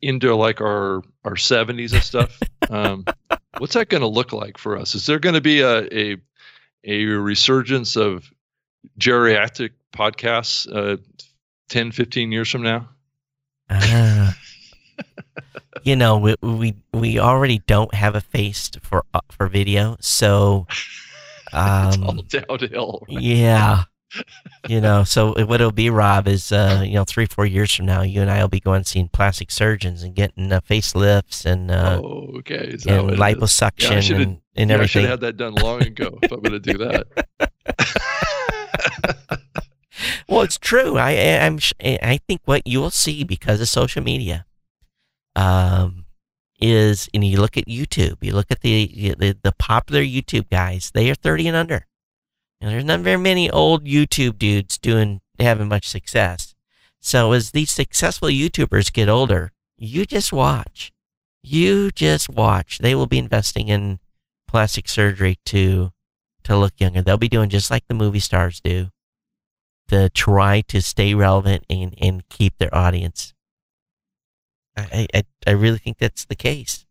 into 0.00 0.32
like 0.36 0.60
our 0.60 1.02
our 1.24 1.34
seventies 1.34 1.92
and 1.92 2.04
stuff, 2.04 2.38
um, 2.70 3.04
what's 3.58 3.74
that 3.74 3.88
going 3.88 4.02
to 4.02 4.06
look 4.06 4.32
like 4.32 4.56
for 4.56 4.78
us? 4.78 4.94
Is 4.94 5.06
there 5.06 5.18
going 5.18 5.34
to 5.34 5.40
be 5.40 5.60
a, 5.60 5.88
a 5.92 6.16
a 6.84 7.04
resurgence 7.04 7.96
of 7.96 8.30
geriatric 9.00 9.70
podcasts 9.92 10.72
uh, 10.72 10.98
10, 11.70 11.90
15 11.90 12.30
years 12.30 12.48
from 12.48 12.62
now? 12.62 12.88
uh, 13.70 14.30
you 15.82 15.96
know, 15.96 16.18
we, 16.18 16.36
we 16.42 16.76
we 16.92 17.18
already 17.18 17.58
don't 17.66 17.92
have 17.92 18.14
a 18.14 18.20
face 18.20 18.70
for 18.82 19.04
uh, 19.14 19.20
for 19.32 19.48
video, 19.48 19.96
so 19.98 20.68
it's 20.70 21.54
all 21.56 22.10
um, 22.10 22.20
downhill. 22.28 23.02
right? 23.08 23.20
yeah. 23.20 23.82
You 24.68 24.80
know, 24.80 25.04
so 25.04 25.34
what 25.44 25.60
it'll 25.60 25.72
be, 25.72 25.90
Rob, 25.90 26.26
is 26.28 26.52
uh, 26.52 26.82
you 26.86 26.94
know, 26.94 27.04
three, 27.04 27.26
four 27.26 27.46
years 27.46 27.74
from 27.74 27.86
now, 27.86 28.02
you 28.02 28.20
and 28.20 28.30
I 28.30 28.40
will 28.40 28.48
be 28.48 28.60
going 28.60 28.84
seeing 28.84 29.08
plastic 29.08 29.50
surgeons 29.50 30.02
and 30.02 30.14
getting 30.14 30.52
uh, 30.52 30.60
facelifts 30.60 31.44
and 31.44 31.70
uh, 31.70 32.00
oh, 32.02 32.32
okay. 32.38 32.76
And 32.88 33.04
what 33.04 33.12
it 33.12 33.14
is? 33.14 33.18
liposuction 33.20 34.10
Yeah, 34.10 34.16
and, 34.16 34.40
and 34.56 34.70
Yeah, 34.70 34.80
I 34.80 34.86
should 34.86 35.02
have 35.02 35.10
had 35.10 35.20
that 35.20 35.36
done 35.36 35.54
long 35.54 35.82
ago 35.82 36.18
if 36.22 36.32
I'm 36.32 36.40
going 36.40 36.60
to 36.60 36.72
do 36.72 36.78
that. 36.78 37.06
Well, 40.28 40.42
it's 40.42 40.58
true. 40.58 40.96
I, 40.96 41.12
I'm 41.44 41.58
I 41.82 42.18
think 42.26 42.40
what 42.44 42.66
you 42.66 42.80
will 42.80 42.90
see 42.90 43.24
because 43.24 43.60
of 43.60 43.68
social 43.68 44.02
media, 44.02 44.46
um, 45.36 46.06
is 46.60 47.08
and 47.14 47.24
you 47.24 47.40
look 47.40 47.56
at 47.56 47.66
YouTube. 47.66 48.16
You 48.20 48.32
look 48.32 48.50
at 48.50 48.60
the 48.60 49.14
the, 49.18 49.36
the 49.42 49.52
popular 49.58 50.02
YouTube 50.02 50.50
guys. 50.50 50.90
They 50.94 51.10
are 51.10 51.14
thirty 51.14 51.46
and 51.46 51.56
under. 51.56 51.86
And 52.64 52.72
there's 52.72 52.84
not 52.86 53.00
very 53.00 53.18
many 53.18 53.50
old 53.50 53.84
YouTube 53.84 54.38
dudes 54.38 54.78
doing 54.78 55.20
having 55.38 55.68
much 55.68 55.86
success. 55.86 56.54
So 56.98 57.32
as 57.32 57.50
these 57.50 57.70
successful 57.70 58.28
YouTubers 58.30 58.90
get 58.90 59.06
older, 59.06 59.52
you 59.76 60.06
just 60.06 60.32
watch. 60.32 60.90
You 61.42 61.90
just 61.90 62.30
watch. 62.30 62.78
They 62.78 62.94
will 62.94 63.04
be 63.04 63.18
investing 63.18 63.68
in 63.68 63.98
plastic 64.48 64.88
surgery 64.88 65.36
to 65.44 65.90
to 66.44 66.56
look 66.56 66.72
younger. 66.78 67.02
They'll 67.02 67.18
be 67.18 67.28
doing 67.28 67.50
just 67.50 67.70
like 67.70 67.86
the 67.86 67.92
movie 67.92 68.18
stars 68.18 68.62
do 68.64 68.88
to 69.88 70.08
try 70.08 70.62
to 70.62 70.80
stay 70.80 71.12
relevant 71.12 71.66
and, 71.68 71.94
and 72.00 72.26
keep 72.30 72.56
their 72.56 72.74
audience. 72.74 73.34
I, 74.74 75.06
I, 75.12 75.22
I 75.46 75.50
really 75.50 75.76
think 75.76 75.98
that's 75.98 76.24
the 76.24 76.34
case. 76.34 76.86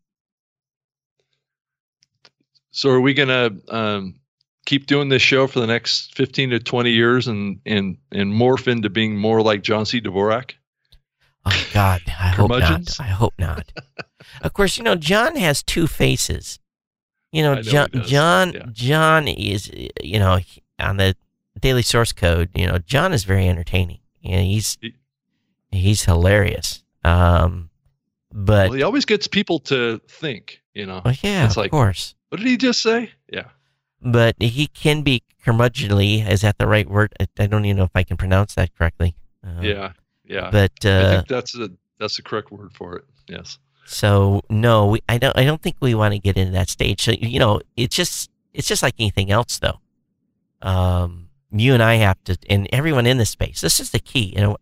So 2.69 2.91
are 2.91 3.01
we 3.01 3.15
to 3.15 3.59
um, 3.69 4.19
keep 4.65 4.85
doing 4.87 5.09
this 5.09 5.21
show 5.21 5.47
for 5.47 5.59
the 5.59 5.67
next 5.67 6.15
15 6.15 6.51
to 6.51 6.59
20 6.59 6.91
years 6.91 7.27
and 7.27 7.59
and 7.65 7.97
and 8.11 8.33
morph 8.33 8.67
into 8.67 8.89
being 8.89 9.17
more 9.17 9.41
like 9.41 9.61
John 9.63 9.85
C. 9.85 10.01
Dvorak? 10.01 10.51
Oh 11.45 11.67
God, 11.73 12.01
I 12.07 12.29
hope 12.29 12.49
not. 12.51 12.99
I 12.99 13.03
hope 13.07 13.33
not. 13.37 13.71
of 14.41 14.53
course, 14.53 14.77
you 14.77 14.83
know 14.83 14.95
John 14.95 15.35
has 15.35 15.61
two 15.63 15.87
faces. 15.87 16.59
You 17.31 17.41
know, 17.43 17.55
know 17.55 17.61
John. 17.61 17.89
John. 18.05 18.53
Yeah. 18.53 18.65
John 18.71 19.27
is, 19.27 19.71
you 20.01 20.19
know, 20.19 20.39
on 20.79 20.97
the 20.97 21.15
daily 21.59 21.81
source 21.81 22.13
code. 22.13 22.49
You 22.55 22.67
know, 22.67 22.77
John 22.77 23.11
is 23.11 23.23
very 23.23 23.47
entertaining. 23.49 23.99
You 24.21 24.35
know, 24.37 24.41
he's 24.43 24.77
He- 24.81 24.95
he's 25.71 26.03
hilarious. 26.03 26.83
Um, 27.03 27.69
but 28.31 28.69
Well, 28.69 28.77
he 28.77 28.83
always 28.83 29.05
gets 29.05 29.27
people 29.27 29.59
to 29.61 29.99
think. 30.07 30.61
You 30.73 30.85
know, 30.85 31.01
well, 31.03 31.15
yeah, 31.21 31.45
it's 31.45 31.53
of 31.53 31.57
like- 31.57 31.71
course. 31.71 32.15
what 32.29 32.37
did 32.39 32.47
he 32.47 32.55
just 32.57 32.81
say? 32.81 33.11
Yeah. 33.31 33.49
But 34.03 34.35
he 34.39 34.67
can 34.67 35.01
be 35.01 35.23
curmudgeonly. 35.45 36.27
Is 36.27 36.41
that 36.41 36.57
the 36.57 36.67
right 36.67 36.89
word? 36.89 37.13
I, 37.19 37.27
I 37.39 37.47
don't 37.47 37.65
even 37.65 37.77
know 37.77 37.83
if 37.83 37.95
I 37.95 38.03
can 38.03 38.17
pronounce 38.17 38.55
that 38.55 38.75
correctly. 38.77 39.15
Uh, 39.45 39.61
Yeah. 39.61 39.93
Yeah. 40.25 40.49
But 40.51 40.71
I 40.83 40.89
uh, 40.89 41.15
think 41.15 41.27
that's 41.27 41.51
the 41.53 41.75
that's 41.99 42.17
the 42.17 42.21
correct 42.21 42.51
word 42.51 42.73
for 42.73 42.95
it. 42.97 43.05
Yes. 43.27 43.57
so 43.85 44.41
no, 44.49 44.87
we, 44.87 45.01
I 45.07 45.17
don't. 45.17 45.37
I 45.37 45.43
don't 45.43 45.61
think 45.61 45.77
we 45.79 45.95
want 45.95 46.13
to 46.13 46.19
get 46.19 46.37
into 46.37 46.53
that 46.53 46.69
stage. 46.69 47.01
So 47.01 47.11
you 47.11 47.39
know, 47.39 47.61
it's 47.75 47.95
just 47.95 48.29
it's 48.53 48.67
just 48.67 48.83
like 48.83 48.95
anything 48.99 49.31
else, 49.31 49.59
though. 49.59 49.79
Um, 50.61 51.29
you 51.51 51.73
and 51.73 51.83
I 51.83 51.95
have 51.95 52.23
to, 52.25 52.37
and 52.49 52.67
everyone 52.71 53.05
in 53.05 53.17
this 53.17 53.29
space. 53.29 53.61
This 53.61 53.79
is 53.79 53.91
the 53.91 53.99
key. 53.99 54.33
You 54.35 54.41
know, 54.41 54.57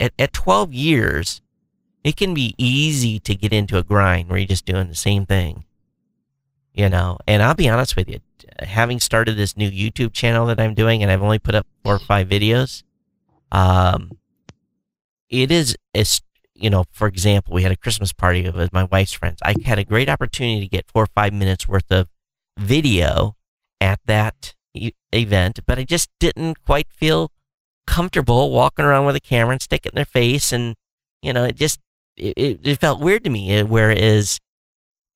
at, 0.00 0.12
at 0.18 0.32
12 0.32 0.74
years, 0.74 1.40
it 2.02 2.16
can 2.16 2.34
be 2.34 2.54
easy 2.58 3.18
to 3.20 3.34
get 3.34 3.52
into 3.52 3.78
a 3.78 3.82
grind 3.82 4.28
where 4.28 4.38
you're 4.38 4.46
just 4.46 4.66
doing 4.66 4.88
the 4.88 4.94
same 4.94 5.26
thing. 5.26 5.64
You 6.74 6.88
know, 6.88 7.18
and 7.28 7.40
I'll 7.40 7.54
be 7.54 7.68
honest 7.68 7.94
with 7.94 8.08
you, 8.08 8.18
having 8.58 8.98
started 8.98 9.36
this 9.36 9.56
new 9.56 9.70
YouTube 9.70 10.12
channel 10.12 10.46
that 10.46 10.58
I'm 10.58 10.74
doing, 10.74 11.02
and 11.02 11.12
I've 11.12 11.22
only 11.22 11.38
put 11.38 11.54
up 11.54 11.68
four 11.84 11.94
or 11.94 12.00
five 12.00 12.28
videos, 12.28 12.82
um, 13.52 14.18
it 15.30 15.52
is, 15.52 15.76
you 16.54 16.70
know, 16.70 16.84
for 16.90 17.06
example, 17.06 17.54
we 17.54 17.62
had 17.62 17.72
a 17.72 17.76
Christmas 17.76 18.12
party 18.12 18.48
with 18.50 18.72
my 18.72 18.84
wife's 18.84 19.12
friends. 19.12 19.38
I 19.44 19.54
had 19.64 19.78
a 19.78 19.84
great 19.84 20.08
opportunity 20.08 20.60
to 20.60 20.68
get 20.68 20.90
four 20.90 21.04
or 21.04 21.08
five 21.14 21.32
minutes 21.32 21.68
worth 21.68 21.90
of 21.90 22.08
video 22.58 23.36
at 23.80 24.00
that 24.06 24.54
e- 24.74 24.92
event, 25.12 25.60
but 25.66 25.78
I 25.78 25.84
just 25.84 26.10
didn't 26.18 26.62
quite 26.64 26.88
feel 26.90 27.30
comfortable 27.86 28.50
walking 28.50 28.84
around 28.84 29.06
with 29.06 29.16
a 29.16 29.20
camera 29.20 29.52
and 29.52 29.62
sticking 29.62 29.90
it 29.90 29.92
in 29.92 29.96
their 29.96 30.04
face. 30.04 30.52
And, 30.52 30.74
you 31.22 31.32
know, 31.32 31.44
it 31.44 31.56
just, 31.56 31.80
it, 32.16 32.60
it, 32.64 32.80
felt 32.80 33.00
weird 33.00 33.24
to 33.24 33.30
me. 33.30 33.58
uh, 33.58 33.64
Whereas, 33.64 34.40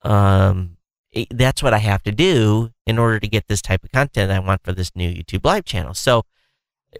um, 0.03 0.78
it, 1.13 1.29
that's 1.31 1.63
what 1.63 1.75
I 1.75 1.79
have 1.79 2.03
to 2.05 2.13
do 2.13 2.71
in 2.87 2.99
order 2.99 3.19
to 3.19 3.29
get 3.29 3.49
this 3.49 3.63
type 3.63 3.85
of 3.85 3.93
content 3.93 4.31
I 4.31 4.39
want 4.39 4.63
for 4.63 4.73
this 4.73 4.95
new 4.95 5.11
YouTube 5.11 5.45
live 5.45 5.65
channel. 5.65 5.95
So, 5.95 6.25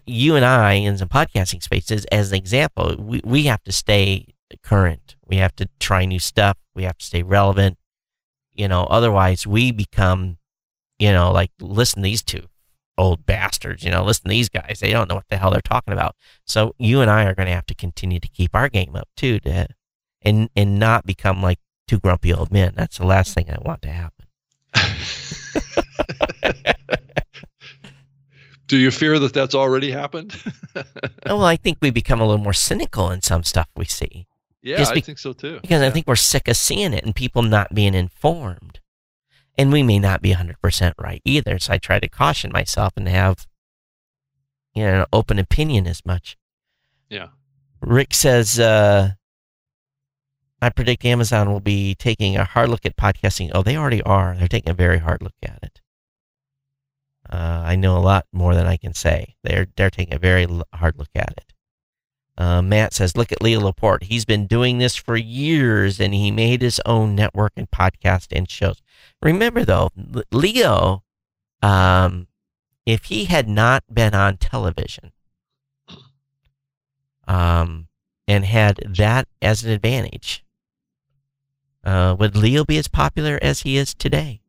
you 0.05 0.35
and 0.35 0.45
I 0.45 0.73
in 0.73 0.97
some 0.97 1.09
podcasting 1.09 1.63
spaces, 1.63 2.05
as 2.05 2.31
an 2.31 2.37
example, 2.37 2.95
we, 2.99 3.21
we 3.23 3.43
have 3.43 3.63
to 3.63 3.71
stay 3.71 4.35
current. 4.63 5.15
We 5.27 5.37
have 5.37 5.55
to 5.57 5.69
try 5.79 6.05
new 6.05 6.19
stuff. 6.19 6.57
We 6.75 6.83
have 6.83 6.97
to 6.97 7.05
stay 7.05 7.23
relevant. 7.23 7.77
You 8.53 8.67
know, 8.67 8.83
otherwise 8.83 9.47
we 9.47 9.71
become, 9.71 10.37
you 10.97 11.11
know, 11.11 11.31
like 11.31 11.51
listen 11.59 12.01
to 12.01 12.03
these 12.03 12.23
two 12.23 12.43
old 12.97 13.25
bastards. 13.25 13.83
You 13.83 13.91
know, 13.91 14.03
listen 14.03 14.23
to 14.23 14.29
these 14.29 14.49
guys. 14.49 14.79
They 14.81 14.91
don't 14.91 15.09
know 15.09 15.15
what 15.15 15.27
the 15.29 15.37
hell 15.37 15.51
they're 15.51 15.61
talking 15.61 15.93
about. 15.93 16.15
So 16.45 16.75
you 16.77 17.01
and 17.01 17.09
I 17.09 17.25
are 17.25 17.35
going 17.35 17.47
to 17.47 17.53
have 17.53 17.67
to 17.67 17.75
continue 17.75 18.19
to 18.19 18.27
keep 18.27 18.53
our 18.53 18.69
game 18.69 18.95
up 18.95 19.07
too, 19.15 19.39
to 19.41 19.67
and 20.21 20.49
and 20.55 20.79
not 20.79 21.05
become 21.05 21.41
like 21.41 21.59
two 21.89 21.99
grumpy 21.99 22.31
old 22.31 22.51
men. 22.51 22.73
That's 22.75 22.99
the 22.99 23.05
last 23.05 23.33
thing 23.33 23.49
I 23.49 23.57
want 23.61 23.81
to 23.81 23.89
happen. 23.89 24.27
Do 28.67 28.77
you 28.77 28.91
fear 28.91 29.17
that 29.17 29.33
that's 29.33 29.55
already 29.55 29.89
happened? 29.89 30.39
well, 31.25 31.43
I 31.43 31.55
think 31.55 31.79
we 31.81 31.89
become 31.89 32.21
a 32.21 32.27
little 32.27 32.43
more 32.43 32.53
cynical 32.53 33.09
in 33.09 33.23
some 33.23 33.43
stuff 33.43 33.67
we 33.75 33.85
see. 33.85 34.27
Yeah, 34.61 34.77
be- 34.77 34.99
I 34.99 35.01
think 35.01 35.17
so 35.17 35.33
too. 35.33 35.57
Because 35.61 35.81
yeah. 35.81 35.87
I 35.87 35.89
think 35.89 36.05
we're 36.05 36.15
sick 36.15 36.47
of 36.47 36.55
seeing 36.55 36.93
it 36.93 37.03
and 37.03 37.15
people 37.15 37.41
not 37.41 37.73
being 37.73 37.95
informed. 37.95 38.79
And 39.57 39.71
we 39.71 39.81
may 39.81 39.97
not 39.97 40.21
be 40.21 40.33
100% 40.33 40.93
right 40.99 41.23
either. 41.25 41.57
So 41.57 41.73
I 41.73 41.79
try 41.79 41.99
to 41.99 42.07
caution 42.07 42.51
myself 42.53 42.93
and 42.95 43.09
have, 43.09 43.47
you 44.75 44.83
know, 44.83 45.01
an 45.01 45.07
open 45.11 45.39
opinion 45.39 45.87
as 45.87 46.05
much. 46.05 46.37
Yeah. 47.09 47.29
Rick 47.81 48.13
says, 48.13 48.59
uh, 48.59 49.13
I 50.61 50.69
predict 50.69 51.05
Amazon 51.05 51.51
will 51.51 51.61
be 51.61 51.95
taking 51.95 52.35
a 52.35 52.43
hard 52.43 52.69
look 52.69 52.85
at 52.85 52.97
podcasting. 52.97 53.51
Oh, 53.53 53.63
they 53.63 53.77
already 53.77 54.01
are. 54.03 54.35
They're 54.37 54.47
taking 54.47 54.71
a 54.71 54.75
very 54.75 54.99
hard 54.99 55.21
look 55.21 55.35
at 55.41 55.59
it. 55.63 55.81
Uh, 57.29 57.61
I 57.63 57.75
know 57.75 57.97
a 57.97 57.99
lot 57.99 58.25
more 58.33 58.55
than 58.55 58.65
I 58.65 58.75
can 58.77 58.93
say. 58.93 59.35
They're 59.43 59.67
they're 59.77 59.91
taking 59.91 60.15
a 60.15 60.19
very 60.19 60.47
hard 60.73 60.97
look 60.97 61.11
at 61.15 61.33
it. 61.37 61.53
Uh, 62.37 62.61
Matt 62.61 62.93
says, 62.93 63.15
"Look 63.15 63.31
at 63.31 63.41
Leo 63.41 63.59
Laporte. 63.59 64.03
He's 64.03 64.25
been 64.25 64.47
doing 64.47 64.79
this 64.79 64.95
for 64.95 65.15
years, 65.15 65.99
and 65.99 66.13
he 66.13 66.31
made 66.31 66.61
his 66.61 66.81
own 66.85 67.13
network 67.15 67.53
and 67.55 67.69
podcast 67.69 68.27
and 68.31 68.49
shows. 68.49 68.81
Remember, 69.21 69.63
though, 69.63 69.89
Leo, 70.31 71.03
um, 71.61 72.27
if 72.85 73.05
he 73.05 73.25
had 73.25 73.47
not 73.47 73.83
been 73.93 74.15
on 74.15 74.37
television, 74.37 75.11
um, 77.27 77.87
and 78.27 78.45
had 78.45 78.79
that 78.97 79.27
as 79.41 79.63
an 79.63 79.71
advantage, 79.71 80.43
uh, 81.89 82.15
would 82.19 82.35
Leo 82.35 82.63
be 82.65 82.77
as 82.77 82.87
popular 82.87 83.39
as 83.41 83.61
he 83.61 83.77
is 83.77 83.93
today? 83.93 84.41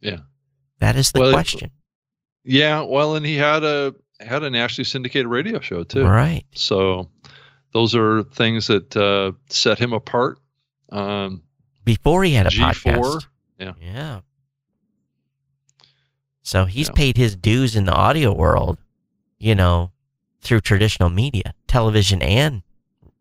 Yeah. 0.00 0.18
That 0.80 0.96
is 0.96 1.12
the 1.12 1.20
Well, 1.20 1.32
question. 1.32 1.70
Yeah, 2.44 2.82
well, 2.82 3.14
and 3.16 3.24
he 3.24 3.36
had 3.36 3.64
a 3.64 3.94
had 4.20 4.42
a 4.42 4.50
nationally 4.50 4.84
syndicated 4.84 5.26
radio 5.26 5.60
show 5.60 5.82
too. 5.84 6.04
Right. 6.04 6.44
So 6.54 7.10
those 7.72 7.94
are 7.94 8.22
things 8.22 8.66
that 8.68 8.96
uh, 8.96 9.32
set 9.48 9.78
him 9.78 9.92
apart. 9.92 10.38
Um, 10.90 11.42
Before 11.84 12.22
he 12.24 12.32
had 12.34 12.46
a 12.46 12.50
G4, 12.50 12.72
podcast. 12.72 13.26
yeah. 13.58 13.72
Yeah. 13.80 14.20
So 16.42 16.66
he's 16.66 16.88
Yeah. 16.88 16.94
paid 16.94 17.16
his 17.16 17.36
dues 17.36 17.74
in 17.74 17.84
the 17.86 17.92
audio 17.94 18.32
world, 18.32 18.78
you 19.38 19.54
know, 19.54 19.90
through 20.42 20.60
traditional 20.60 21.08
media, 21.08 21.54
television 21.66 22.20
and 22.22 22.62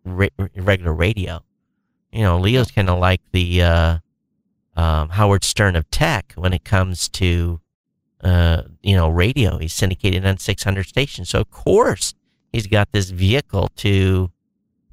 re- 0.03 0.31
regular 0.55 0.93
radio. 0.93 1.43
You 2.13 2.21
know, 2.21 2.39
Leo's 2.39 2.71
kind 2.71 2.89
of 2.89 2.99
like 2.99 3.21
the 3.31 3.63
uh, 3.63 3.97
um, 4.75 5.09
Howard 5.09 5.43
Stern 5.43 5.75
of 5.75 5.89
tech 5.89 6.33
when 6.35 6.53
it 6.53 6.63
comes 6.63 7.09
to, 7.09 7.59
uh, 8.23 8.63
you 8.83 8.95
know, 8.95 9.09
radio. 9.09 9.57
He's 9.57 9.73
syndicated 9.73 10.25
on 10.25 10.37
600 10.37 10.85
stations. 10.85 11.29
So, 11.29 11.41
of 11.41 11.49
course, 11.49 12.13
he's 12.51 12.67
got 12.67 12.91
this 12.91 13.09
vehicle 13.09 13.69
to 13.77 14.29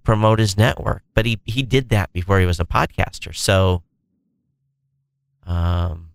promote 0.02 0.38
his 0.38 0.56
network. 0.56 1.02
But 1.14 1.26
he, 1.26 1.38
he 1.44 1.62
did 1.62 1.90
that 1.90 2.10
before 2.14 2.40
he 2.40 2.46
was 2.46 2.58
a 2.58 2.64
podcaster. 2.64 3.36
So, 3.36 3.82
um, 5.46 6.10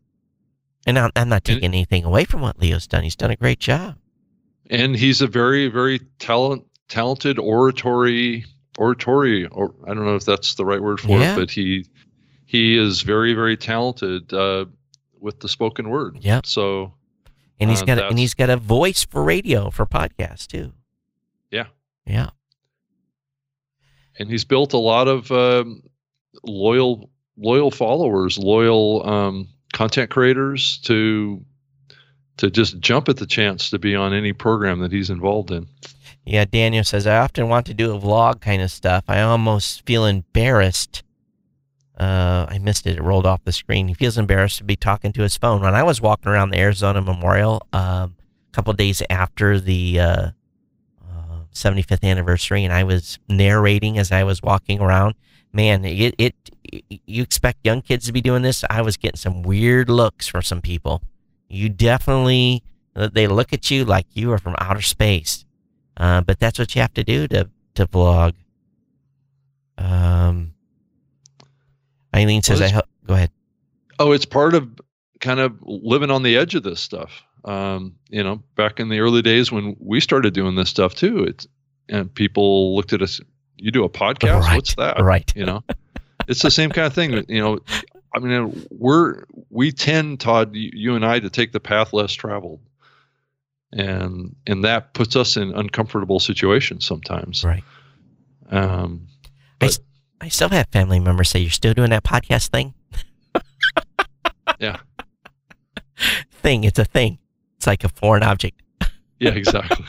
and 0.88 0.98
I'm, 0.98 1.12
I'm 1.16 1.30
not 1.30 1.38
And- 1.38 1.44
taking 1.62 1.66
anything 1.66 2.04
away 2.04 2.26
from 2.26 2.42
what 2.42 2.60
Leo's 2.60 2.88
done. 2.88 3.04
He's 3.04 3.16
done 3.16 3.32
a 3.32 3.36
great 3.36 3.60
job. 3.60 3.96
and 4.70 4.96
he's 4.96 5.22
a 5.22 5.28
very 5.28 5.68
very 5.68 6.00
talent 6.18 6.66
talented 6.88 7.38
oratory 7.38 8.46
oratory 8.78 9.46
or 9.48 9.74
I 9.86 9.94
don't 9.94 10.06
know 10.06 10.16
if 10.16 10.26
that's 10.26 10.56
the 10.56 10.66
right 10.66 10.82
word 10.82 11.00
for 11.00 11.10
Yeah. 11.10 11.34
it, 11.34 11.38
but 11.38 11.52
he 11.52 11.86
he 12.46 12.78
is 12.78 13.02
very 13.02 13.34
very 13.34 13.58
talented 13.58 14.34
uh, 14.34 14.66
with 15.20 15.40
the 15.40 15.48
spoken 15.50 15.90
word. 15.90 16.18
Yeah. 16.22 16.42
So 16.44 16.94
And 17.60 17.70
he's 17.70 17.82
Uh, 17.82 17.86
got 17.86 17.98
a, 18.00 18.08
and 18.08 18.20
he's 18.20 18.34
got 18.34 18.50
a 18.50 18.58
voice 18.58 19.06
for 19.06 19.24
radio 19.24 19.70
for 19.70 19.86
podcasts 19.86 20.46
too. 20.48 20.74
Yeah. 21.52 21.68
Yeah. 22.06 22.30
and 24.20 24.30
he's 24.30 24.46
built 24.46 24.74
a 24.74 24.78
lot 24.78 25.08
of 25.08 25.32
um, 25.32 25.82
loyal 26.44 27.10
loyal 27.38 27.72
followers, 27.72 28.38
loyal 28.38 29.08
um, 29.08 29.48
content 29.74 30.10
creators 30.10 30.78
to 30.80 31.44
to 32.38 32.50
just 32.52 32.80
jump 32.80 33.08
at 33.10 33.18
the 33.18 33.26
chance 33.26 33.70
to 33.70 33.80
be 33.80 33.96
on 33.96 34.14
any 34.14 34.34
program 34.34 34.80
that 34.80 34.92
he's 34.92 35.10
involved 35.10 35.52
in. 35.52 35.68
Yeah, 36.26 36.46
Daniel 36.46 36.84
says 36.84 37.06
I 37.06 37.18
often 37.18 37.50
want 37.50 37.68
to 37.68 37.74
do 37.74 37.94
a 37.94 38.00
vlog 38.00 38.42
kind 38.42 38.62
of 38.62 38.72
stuff. 38.72 39.04
I 39.08 39.22
almost 39.22 39.86
feel 39.86 40.06
embarrassed. 40.06 41.04
Uh, 42.00 42.48
I 42.50 42.58
missed 42.58 42.88
it. 42.88 42.98
It 42.98 43.04
rolled 43.04 43.28
off 43.28 43.44
the 43.44 43.52
screen. 43.52 43.88
He 43.88 43.94
feels 43.94 44.18
embarrassed 44.18 44.58
to 44.58 44.64
be 44.64 44.76
talking 44.76 45.14
to 45.14 45.22
his 45.22 45.38
phone. 45.38 45.62
When 45.62 45.76
I 45.76 45.84
was 45.84 46.02
walking 46.02 46.32
around 46.32 46.50
the 46.50 46.60
Arizona 46.60 47.02
Memorial 47.02 47.66
um, 47.72 48.16
a 48.50 48.54
couple 48.54 48.74
days 48.74 49.04
after 49.10 49.60
the 49.60 50.00
uh, 50.00 50.30
uh, 51.08 51.40
75th 51.54 52.04
anniversary, 52.04 52.64
and 52.64 52.74
I 52.74 52.84
was 52.84 53.20
narrating 53.30 54.00
as 54.00 54.12
I 54.12 54.24
was 54.24 54.42
walking 54.42 54.82
around. 54.82 55.14
Man, 55.54 55.86
it, 55.86 56.16
it 56.18 56.36
you 57.06 57.22
expect 57.22 57.60
young 57.64 57.82
kids 57.82 58.08
to 58.08 58.12
be 58.12 58.20
doing 58.20 58.42
this? 58.42 58.66
I 58.70 58.82
was 58.82 58.98
getting 58.98 59.18
some 59.18 59.44
weird 59.44 59.90
looks 59.90 60.28
from 60.28 60.42
some 60.42 60.62
people. 60.62 61.02
You 61.48 61.70
definitely 61.70 62.64
they 62.96 63.28
look 63.28 63.54
at 63.54 63.70
you 63.70 63.86
like 63.86 64.08
you 64.14 64.32
are 64.32 64.38
from 64.38 64.56
outer 64.58 64.82
space. 64.82 65.45
Uh, 65.98 66.22
but 66.22 66.40
that's 66.40 66.60
what 66.60 66.76
you 66.76 66.82
have 66.82 66.94
to 66.94 67.04
do 67.04 67.28
to 67.30 67.50
to 67.76 67.86
vlog. 67.88 68.34
Um, 69.78 70.54
Eileen 72.16 72.42
says, 72.42 72.60
Well, 72.60 72.70
"I 72.70 72.72
hope." 72.74 72.86
Go 73.06 73.14
ahead. 73.14 73.32
Oh, 74.00 74.12
it's 74.12 74.26
part 74.26 74.54
of 74.54 74.70
kind 75.20 75.40
of 75.40 75.58
living 75.64 76.12
on 76.12 76.24
the 76.24 76.38
edge 76.38 76.56
of 76.56 76.64
this 76.64 76.80
stuff. 76.80 77.24
Um, 77.46 77.96
you 78.10 78.24
know, 78.24 78.42
back 78.56 78.80
in 78.80 78.90
the 78.90 79.00
early 79.00 79.22
days 79.22 79.52
when 79.52 79.76
we 79.80 80.00
started 80.00 80.34
doing 80.34 80.56
this 80.56 80.70
stuff 80.70 80.96
too, 80.96 81.24
it's 81.24 81.48
and 81.90 82.14
people 82.14 82.76
looked 82.76 82.94
at 82.94 83.02
us. 83.02 83.22
You 83.58 83.72
do 83.72 83.84
a 83.84 83.90
podcast? 83.90 84.42
Right, 84.42 84.56
What's 84.56 84.76
that? 84.76 85.00
right. 85.02 85.32
You 85.36 85.46
know, 85.46 85.64
it's 86.28 86.42
the 86.42 86.52
same 86.52 86.72
kind 86.72 86.88
of 86.88 86.94
thing. 86.94 87.24
You 87.30 87.42
know, 87.42 87.60
I 88.16 88.20
mean, 88.20 88.66
we're 88.72 89.24
we 89.50 89.72
tend, 89.72 90.20
Todd, 90.20 90.56
you, 90.56 90.72
you 90.74 90.96
and 90.96 91.06
I, 91.06 91.20
to 91.20 91.30
take 91.30 91.52
the 91.52 91.60
path 91.60 91.94
less 91.94 92.14
traveled, 92.14 92.60
and 93.76 94.36
and 94.48 94.64
that 94.64 94.94
puts 94.94 95.16
us 95.16 95.38
in 95.38 95.54
uncomfortable 95.54 96.20
situations 96.20 96.86
sometimes. 96.86 97.44
Right. 97.44 97.64
Um, 98.50 99.08
I, 99.62 99.70
but- 100.20 100.32
still 100.32 100.50
have 100.50 100.68
family 100.72 101.00
members 101.00 101.30
say, 101.30 101.40
"You're 101.42 101.52
still 101.52 101.74
doing 101.74 101.92
that 101.92 102.04
podcast 102.04 102.50
thing." 102.50 102.74
Yeah. 104.60 104.78
thing. 106.42 106.64
It's 106.64 106.80
a 106.80 106.86
thing. 106.86 107.18
It's 107.58 107.68
like 107.68 107.84
a 107.84 107.90
foreign 107.90 108.24
object. 108.24 108.62
yeah, 109.20 109.32
exactly. 109.32 109.86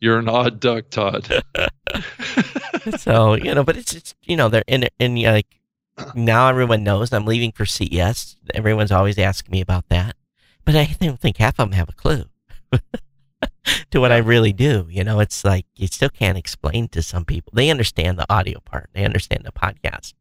You're 0.00 0.18
an 0.18 0.28
odd 0.28 0.60
duck, 0.60 0.90
Todd. 0.90 1.26
so 2.98 3.34
you 3.34 3.54
know, 3.54 3.64
but 3.64 3.76
it's 3.76 3.94
it's 3.94 4.14
you 4.24 4.36
know 4.36 4.48
they're 4.48 4.64
in 4.66 4.88
and 5.00 5.18
you 5.18 5.28
like 5.30 5.46
now 6.14 6.48
everyone 6.48 6.84
knows 6.84 7.12
I'm 7.12 7.24
leaving 7.24 7.52
for 7.52 7.64
CES. 7.64 8.36
Everyone's 8.52 8.92
always 8.92 9.16
asking 9.18 9.52
me 9.52 9.60
about 9.62 9.88
that, 9.88 10.15
but 10.66 10.76
I 10.76 10.94
don't 11.00 11.18
think 11.18 11.38
half 11.38 11.58
of 11.58 11.70
them 11.70 11.72
have 11.72 11.88
a 11.88 11.92
clue 11.92 12.24
to 13.90 14.00
what 14.00 14.12
I 14.12 14.18
really 14.18 14.52
do. 14.52 14.86
You 14.90 15.04
know, 15.04 15.20
it's 15.20 15.44
like 15.44 15.64
you 15.76 15.86
still 15.86 16.10
can't 16.10 16.36
explain 16.36 16.88
to 16.88 17.02
some 17.02 17.24
people. 17.24 17.52
They 17.54 17.70
understand 17.70 18.18
the 18.18 18.30
audio 18.30 18.60
part, 18.60 18.90
they 18.92 19.04
understand 19.04 19.44
the 19.44 19.52
podcast, 19.52 20.12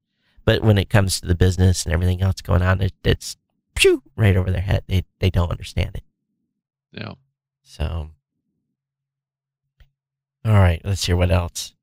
but 0.46 0.62
when 0.62 0.78
it 0.78 0.90
comes 0.90 1.20
to 1.20 1.28
the 1.28 1.36
business 1.36 1.84
and 1.84 1.94
everything 1.94 2.22
else 2.22 2.42
going 2.42 2.62
on, 2.62 2.80
it, 2.80 2.94
it's 3.04 3.36
phew, 3.76 4.04
right 4.16 4.38
over 4.38 4.52
their 4.52 4.62
head. 4.62 4.84
They 4.88 5.04
they 5.20 5.30
don't 5.30 5.52
understand 5.52 5.96
it. 5.96 6.04
Yeah. 6.92 7.14
So, 7.64 8.12
all 10.46 10.54
right, 10.54 10.80
let's 10.86 11.06
hear 11.06 11.18
what 11.18 11.32
else. 11.32 11.74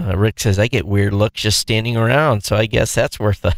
Uh, 0.00 0.16
Rick 0.16 0.40
says 0.40 0.58
I 0.58 0.68
get 0.68 0.86
weird 0.86 1.12
looks 1.12 1.42
just 1.42 1.58
standing 1.58 1.96
around, 1.96 2.42
so 2.42 2.56
I 2.56 2.66
guess 2.66 2.94
that's 2.94 3.20
worth 3.20 3.44
a. 3.44 3.54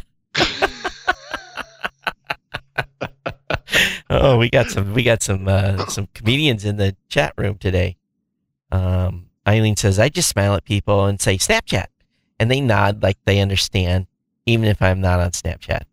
oh, 4.11 4.37
we 4.37 4.49
got 4.49 4.69
some 4.69 4.93
we 4.93 5.03
got 5.03 5.21
some 5.23 5.47
uh, 5.47 5.85
some 5.87 6.07
comedians 6.13 6.65
in 6.65 6.77
the 6.77 6.95
chat 7.09 7.33
room 7.37 7.57
today. 7.57 7.97
Um, 8.71 9.29
Eileen 9.47 9.75
says 9.75 9.99
I 9.99 10.09
just 10.09 10.29
smile 10.29 10.53
at 10.55 10.63
people 10.63 11.05
and 11.05 11.21
say 11.21 11.37
Snapchat, 11.37 11.87
and 12.39 12.51
they 12.51 12.61
nod 12.61 13.01
like 13.01 13.17
they 13.25 13.39
understand, 13.39 14.07
even 14.45 14.65
if 14.65 14.81
I'm 14.81 15.01
not 15.01 15.19
on 15.19 15.31
Snapchat. 15.31 15.83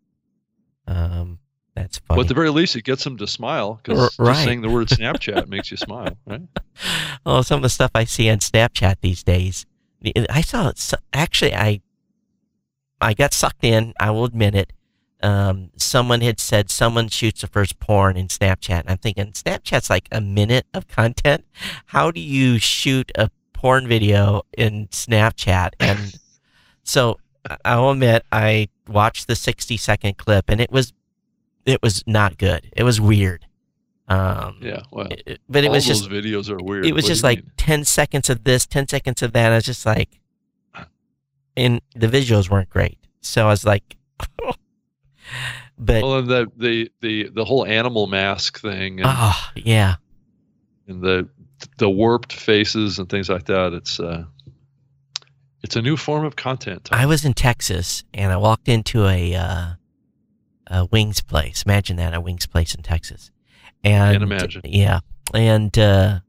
Um, 0.87 1.39
that's 1.75 1.99
funny. 1.99 2.17
Well, 2.17 2.25
at 2.25 2.27
the 2.27 2.33
very 2.33 2.49
least, 2.49 2.75
it 2.75 2.83
gets 2.83 3.03
them 3.03 3.17
to 3.17 3.27
smile 3.27 3.75
because 3.81 4.17
right. 4.19 4.33
just 4.33 4.43
saying 4.43 4.61
the 4.61 4.69
word 4.69 4.87
Snapchat 4.87 5.47
makes 5.47 5.71
you 5.71 5.77
smile, 5.77 6.17
right? 6.25 6.41
oh, 7.25 7.41
some 7.41 7.57
of 7.57 7.63
the 7.63 7.69
stuff 7.69 7.91
I 7.95 8.03
see 8.03 8.29
on 8.29 8.39
Snapchat 8.39 8.97
these 9.01 9.23
days. 9.23 9.65
I 10.29 10.41
saw 10.41 10.69
s- 10.69 10.93
actually 11.13 11.53
I 11.53 11.81
I 13.01 13.13
got 13.13 13.33
sucked 13.33 13.63
in. 13.63 13.93
I 13.99 14.11
will 14.11 14.25
admit 14.25 14.55
it. 14.55 14.73
Um, 15.21 15.71
someone 15.75 16.21
had 16.21 16.39
said 16.39 16.69
someone 16.69 17.09
shoots 17.09 17.41
the 17.41 17.47
first 17.47 17.79
porn 17.79 18.15
in 18.15 18.27
Snapchat, 18.27 18.79
and 18.81 18.89
I'm 18.89 18.97
thinking 18.97 19.31
Snapchat's 19.33 19.89
like 19.89 20.07
a 20.11 20.21
minute 20.21 20.65
of 20.73 20.87
content. 20.87 21.45
How 21.87 22.09
do 22.11 22.21
you 22.21 22.57
shoot 22.59 23.11
a 23.15 23.29
porn 23.53 23.87
video 23.87 24.43
in 24.57 24.87
Snapchat? 24.87 25.71
And 25.79 26.17
so 26.83 27.19
I'll 27.65 27.89
admit 27.91 28.23
I 28.31 28.69
watched 28.87 29.27
the 29.27 29.35
60 29.35 29.75
second 29.77 30.17
clip 30.17 30.45
and 30.49 30.59
it 30.61 30.71
was 30.71 30.93
it 31.65 31.81
was 31.83 32.03
not 32.07 32.37
good. 32.37 32.69
It 32.75 32.83
was 32.83 32.99
weird. 33.01 33.45
Um, 34.07 34.57
yeah, 34.61 34.83
well, 34.91 35.07
it- 35.11 35.39
but 35.49 35.63
it 35.63 35.69
was 35.69 35.85
those 35.85 35.99
just 35.99 36.09
videos 36.09 36.49
are 36.49 36.57
weird. 36.63 36.85
it 36.85 36.93
was 36.93 37.03
What 37.03 37.09
just 37.09 37.23
like 37.23 37.39
mean? 37.43 37.51
10 37.57 37.85
seconds 37.85 38.29
of 38.29 38.43
this, 38.45 38.65
10 38.65 38.87
seconds 38.87 39.21
of 39.21 39.33
that. 39.33 39.51
I 39.51 39.55
was 39.55 39.65
just 39.65 39.85
like, 39.85 40.19
and 41.57 41.81
the 41.93 42.07
visuals 42.07 42.49
weren't 42.49 42.69
great. 42.69 42.97
So 43.21 43.45
I 43.45 43.49
was 43.49 43.65
like, 43.65 43.97
but 45.77 46.03
well, 46.03 46.17
and 46.19 46.27
the 46.27 46.51
the 46.57 46.91
the 47.01 47.29
the 47.29 47.45
whole 47.45 47.65
animal 47.65 48.07
mask 48.07 48.59
thing 48.59 48.99
oh 49.03 49.49
yeah, 49.55 49.95
and 50.87 51.01
the 51.01 51.27
the 51.77 51.89
warped 51.89 52.33
faces 52.33 52.99
and 52.99 53.09
things 53.09 53.29
like 53.29 53.45
that. 53.45 53.73
It's 53.73 53.99
uh, 53.99 54.25
it's 55.61 55.75
a 55.75 55.81
new 55.81 55.97
form 55.97 56.25
of 56.25 56.35
content. 56.35 56.89
I 56.91 57.05
was 57.05 57.25
in 57.25 57.33
Texas 57.33 58.03
and 58.13 58.31
I 58.31 58.37
walked 58.37 58.67
into 58.69 59.05
a 59.05 59.35
uh, 59.35 59.67
a 60.67 60.85
wings 60.85 61.21
place. 61.21 61.63
Imagine 61.63 61.97
that 61.97 62.13
a 62.13 62.21
wings 62.21 62.45
place 62.45 62.73
in 62.75 62.83
Texas. 62.83 63.31
And 63.83 64.13
Can't 64.13 64.23
imagine. 64.23 64.61
Yeah, 64.65 64.99
and 65.33 65.77
uh, 65.77 66.19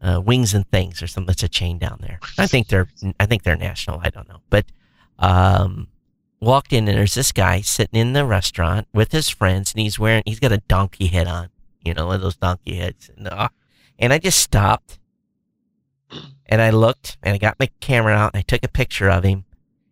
uh, 0.00 0.20
wings 0.24 0.54
and 0.54 0.68
things 0.70 1.02
or 1.02 1.06
something. 1.06 1.26
That's 1.26 1.42
a 1.42 1.48
chain 1.48 1.78
down 1.78 1.98
there. 2.00 2.18
I 2.38 2.46
think 2.46 2.68
they're 2.68 2.88
I 3.20 3.26
think 3.26 3.42
they're 3.42 3.56
national. 3.56 4.00
I 4.02 4.10
don't 4.10 4.28
know, 4.28 4.40
but 4.50 4.66
um, 5.18 5.88
walked 6.46 6.72
in 6.72 6.88
and 6.88 6.96
there's 6.96 7.14
this 7.14 7.32
guy 7.32 7.60
sitting 7.60 7.98
in 7.98 8.12
the 8.12 8.24
restaurant 8.24 8.86
with 8.94 9.12
his 9.12 9.28
friends 9.28 9.72
and 9.72 9.82
he's 9.82 9.98
wearing 9.98 10.22
he's 10.24 10.40
got 10.40 10.52
a 10.52 10.62
donkey 10.68 11.08
head 11.08 11.26
on. 11.26 11.48
You 11.84 11.94
know, 11.94 12.06
one 12.06 12.16
of 12.16 12.22
those 12.22 12.36
donkey 12.36 12.76
heads. 12.76 13.10
And, 13.16 13.28
uh, 13.28 13.48
and 13.98 14.12
I 14.12 14.18
just 14.18 14.38
stopped 14.38 14.98
and 16.46 16.62
I 16.62 16.70
looked 16.70 17.18
and 17.22 17.34
I 17.34 17.38
got 17.38 17.58
my 17.58 17.68
camera 17.80 18.14
out 18.14 18.32
and 18.32 18.38
I 18.38 18.42
took 18.42 18.64
a 18.64 18.68
picture 18.68 19.10
of 19.10 19.24
him 19.24 19.44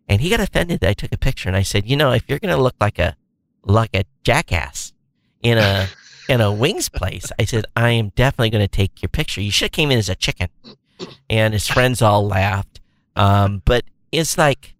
and 0.07 0.21
he 0.21 0.29
got 0.29 0.39
offended 0.39 0.79
that 0.79 0.89
I 0.89 0.93
took 0.93 1.11
a 1.11 1.17
picture 1.17 1.49
and 1.49 1.57
I 1.57 1.63
said, 1.63 1.89
you 1.89 1.97
know, 1.97 2.11
if 2.11 2.23
you're 2.27 2.39
gonna 2.39 2.57
look 2.57 2.75
like 2.79 2.99
a 2.99 3.15
like 3.63 3.95
a 3.95 4.05
jackass 4.23 4.93
in 5.41 5.57
a 5.57 5.87
in 6.29 6.41
a 6.41 6.51
wings 6.51 6.89
place, 6.89 7.31
I 7.37 7.45
said, 7.45 7.65
I 7.75 7.91
am 7.91 8.09
definitely 8.15 8.49
gonna 8.49 8.67
take 8.67 9.01
your 9.01 9.09
picture. 9.09 9.41
You 9.41 9.51
should 9.51 9.65
have 9.65 9.71
came 9.71 9.91
in 9.91 9.99
as 9.99 10.09
a 10.09 10.15
chicken. 10.15 10.47
And 11.29 11.53
his 11.53 11.67
friends 11.67 12.01
all 12.01 12.25
laughed. 12.25 12.79
Um, 13.17 13.61
but 13.65 13.83
it's 14.13 14.37
like 14.37 14.74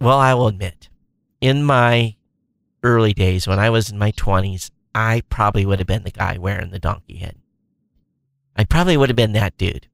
well, 0.00 0.18
I 0.18 0.34
will 0.34 0.48
admit, 0.48 0.88
in 1.40 1.62
my 1.62 2.16
early 2.82 3.12
days 3.12 3.46
when 3.46 3.58
I 3.58 3.70
was 3.70 3.90
in 3.90 3.98
my 3.98 4.10
twenties, 4.12 4.70
I 4.94 5.22
probably 5.28 5.66
would 5.66 5.78
have 5.78 5.88
been 5.88 6.04
the 6.04 6.10
guy 6.10 6.38
wearing 6.38 6.70
the 6.70 6.78
donkey 6.78 7.16
head. 7.16 7.36
I 8.56 8.64
probably 8.64 8.96
would 8.96 9.10
have 9.10 9.16
been 9.16 9.32
that 9.32 9.58
dude. 9.58 9.88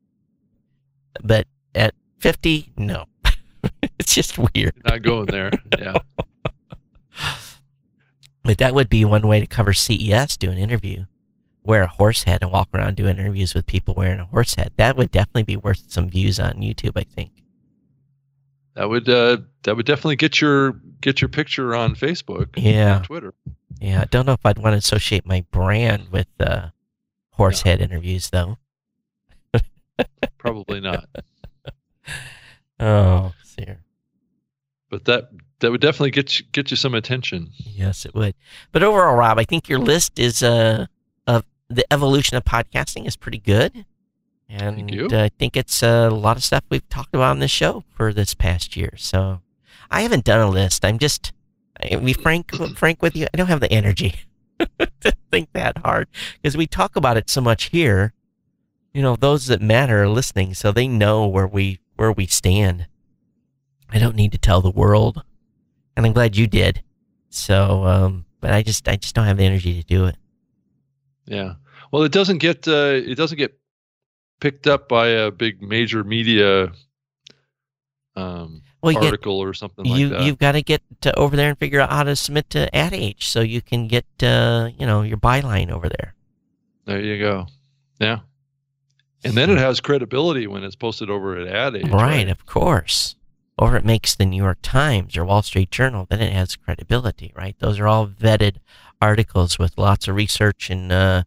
But 1.23 1.47
at 1.75 1.95
50, 2.19 2.73
no. 2.77 3.07
it's 3.99 4.15
just 4.15 4.39
weird. 4.39 4.75
Not 4.85 5.03
going 5.03 5.27
there. 5.27 5.51
Yeah. 5.79 5.99
But 8.45 8.59
that 8.59 8.75
would 8.75 8.89
be 8.89 9.05
one 9.05 9.27
way 9.29 9.39
to 9.39 9.47
cover 9.47 9.73
CES, 9.73 10.37
do 10.37 10.51
an 10.51 10.59
interview, 10.59 11.05
wear 11.63 11.83
a 11.83 11.87
horse 11.87 12.25
head 12.25 12.43
and 12.43 12.51
walk 12.51 12.69
around 12.75 12.97
doing 12.97 13.17
interviews 13.19 13.55
with 13.55 13.67
people 13.67 13.95
wearing 13.95 14.19
a 14.19 14.25
horse 14.25 14.57
head. 14.57 14.73
That 14.77 14.97
would 14.97 15.13
definitely 15.13 15.45
be 15.45 15.57
worth 15.57 15.85
some 15.87 16.11
views 16.11 16.41
on 16.41 16.55
YouTube, 16.55 16.97
I 16.97 17.05
think. 17.05 17.42
That 18.75 18.89
would 18.89 19.09
uh, 19.09 19.39
that 19.65 19.77
would 19.77 19.87
definitely 19.87 20.17
get 20.17 20.41
your 20.41 20.73
get 21.01 21.21
your 21.21 21.29
picture 21.29 21.75
on 21.75 21.95
Facebook, 21.95 22.49
Yeah. 22.57 22.97
and 22.97 23.05
Twitter. 23.05 23.35
Yeah. 23.81 24.03
I 24.03 24.05
don't 24.07 24.27
know 24.27 24.33
if 24.33 24.45
I'd 24.47 24.59
want 24.59 24.75
to 24.75 24.79
associate 24.79 25.27
my 25.27 25.45
brand 25.51 26.09
with 26.11 26.29
uh, 26.41 26.69
horse 27.33 27.63
head 27.63 27.81
interviews, 27.81 28.31
though. 28.31 28.59
Probably 30.39 30.81
not. 30.81 31.09
Oh, 32.81 33.33
dear. 33.57 33.79
But 34.91 35.05
that 35.05 35.29
that 35.61 35.71
would 35.71 35.81
definitely 35.81 36.11
get 36.11 36.41
you, 36.41 36.47
get 36.51 36.71
you 36.73 36.77
some 36.77 36.95
attention. 36.95 37.51
Yes, 37.57 38.05
it 38.05 38.13
would. 38.15 38.35
But 38.73 38.83
overall, 38.83 39.15
Rob, 39.15 39.39
I 39.39 39.45
think 39.45 39.69
your 39.69 39.79
list 39.79 40.19
is 40.19 40.43
uh 40.43 40.87
of 41.27 41.45
the 41.69 41.85
evolution 41.93 42.37
of 42.37 42.45
podcasting 42.45 43.07
is 43.07 43.17
pretty 43.17 43.39
good, 43.39 43.85
and 44.53 45.13
uh, 45.13 45.23
I 45.25 45.31
think 45.39 45.57
it's 45.57 45.83
a 45.83 46.11
lot 46.11 46.37
of 46.37 46.45
stuff 46.45 46.63
we've 46.71 46.89
talked 46.89 47.15
about 47.15 47.31
on 47.31 47.39
this 47.39 47.51
show 47.51 47.85
for 47.95 48.13
this 48.13 48.35
past 48.35 48.77
year. 48.77 48.93
So 48.97 49.41
I 49.91 50.03
haven't 50.03 50.25
done 50.25 50.41
a 50.41 50.51
list. 50.51 50.85
I'm 50.85 50.99
just 50.99 51.33
I- 51.83 51.97
we 51.97 52.13
frank 52.13 52.53
frank 52.77 53.03
with 53.03 53.17
you. 53.17 53.27
I 53.33 53.37
don't 53.37 53.47
have 53.49 53.61
the 53.61 53.73
energy 53.73 54.15
to 54.79 55.13
think 55.31 55.49
that 55.55 55.79
hard 55.79 56.09
because 56.41 56.57
we 56.57 56.67
talk 56.67 56.97
about 56.97 57.17
it 57.17 57.31
so 57.31 57.41
much 57.41 57.65
here. 57.65 58.13
You 58.93 59.01
know, 59.01 59.17
those 59.17 59.47
that 59.47 59.63
matter 59.63 60.03
are 60.03 60.09
listening, 60.09 60.53
so 60.53 60.71
they 60.71 60.87
know 60.87 61.27
where 61.27 61.47
we 61.47 61.81
where 61.97 62.13
we 62.13 62.27
stand. 62.27 62.87
I 63.89 63.99
don't 63.99 64.17
need 64.17 64.33
to 64.33 64.39
tell 64.39 64.61
the 64.61 64.71
world, 64.71 65.23
and 65.97 66.05
I'm 66.05 66.13
glad 66.13 66.37
you 66.37 66.47
did. 66.47 66.83
So, 67.31 67.85
um, 67.87 68.27
but 68.41 68.53
I 68.53 68.63
just 68.63 68.87
I 68.89 68.97
just 68.97 69.15
don't 69.15 69.25
have 69.25 69.39
the 69.39 69.45
energy 69.45 69.81
to 69.81 69.87
do 69.87 70.05
it. 70.05 70.17
Yeah. 71.25 71.55
Well, 71.91 72.03
it 72.03 72.13
doesn't 72.13 72.39
get 72.39 72.69
uh, 72.69 73.01
it 73.03 73.15
doesn't 73.15 73.39
get 73.39 73.59
picked 74.43 74.67
up 74.67 74.89
by 74.89 75.07
a 75.07 75.31
big 75.31 75.63
major 75.63 76.03
media 76.03 76.73
um, 78.17 78.61
Well, 78.83 78.91
you 78.91 78.99
get, 78.99 79.07
article 79.07 79.39
or 79.39 79.55
something 79.55 79.87
you 79.87 80.09
like 80.09 80.19
that. 80.19 80.27
you've 80.27 80.39
got 80.39 80.53
to 80.53 80.63
get 80.63 80.83
to 81.03 81.17
over 81.17 81.37
there 81.37 81.49
and 81.49 81.57
figure 81.57 81.79
out 81.79 81.91
how 81.91 82.03
to 82.03 82.17
submit 82.17 82.51
to 82.51 82.75
Ad 82.75 82.93
Age 82.93 83.29
so 83.29 83.41
you 83.41 83.63
can 83.63 83.87
get 83.87 84.05
uh, 84.21 84.69
you 84.77 84.85
know 84.85 85.03
your 85.03 85.17
byline 85.17 85.71
over 85.71 85.89
there. 85.89 86.15
There 86.87 87.01
you 87.01 87.21
go. 87.21 87.47
Yeah. 88.01 88.19
And 89.25 89.35
then 89.35 89.49
it 89.49 89.59
has 89.59 89.81
credibility 89.81 90.49
when 90.49 90.65
it's 90.65 90.75
posted 90.75 91.09
over 91.09 91.39
at 91.39 91.47
Ad 91.47 91.77
Age. 91.77 91.89
right, 91.89 92.29
of 92.29 92.45
course. 92.45 93.15
Or 93.57 93.77
it 93.77 93.85
makes 93.85 94.17
the 94.17 94.27
New 94.27 94.43
York 94.43 94.59
Times 94.63 95.17
or 95.17 95.25
Wall 95.25 95.43
Street 95.43 95.71
Journal, 95.71 96.09
then 96.11 96.21
it 96.21 96.33
has 96.33 96.57
credibility, 96.57 97.33
right? 97.37 97.55
Those 97.61 97.79
are 97.79 97.87
all 97.87 98.09
vetted 98.09 98.57
articles 99.01 99.61
with 99.61 99.79
lots 99.79 100.09
of 100.09 100.17
research 100.17 100.71
and 100.71 100.91
uh, 100.91 101.23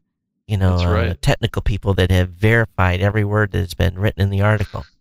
you 0.48 0.58
know 0.58 0.78
That's 0.78 1.12
uh, 1.12 1.16
technical 1.22 1.62
people 1.62 1.94
that 1.96 2.12
have 2.12 2.30
verified 2.30 3.02
every 3.02 3.24
word 3.26 3.52
that 3.52 3.60
has 3.60 3.74
been 3.74 3.98
written 3.98 4.22
in 4.22 4.30
the 4.30 4.42
article. 4.42 4.86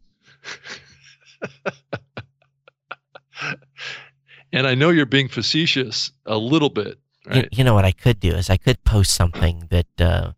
And 4.53 4.67
I 4.69 4.75
know 4.77 4.91
you're 4.91 5.05
being 5.07 5.29
facetious 5.29 6.13
a 6.27 6.39
little 6.39 6.71
bit, 6.71 6.99
You- 7.27 7.31
right? 7.33 7.49
You, 7.51 7.65
know 7.65 7.75
what 7.75 7.85
I 7.85 7.91
could 7.91 8.21
do 8.21 8.31
is 8.31 8.49
I 8.49 8.57
could 8.57 8.85
post 8.85 9.13
something 9.13 9.67
that 9.71 10.01
uh, 10.01 10.33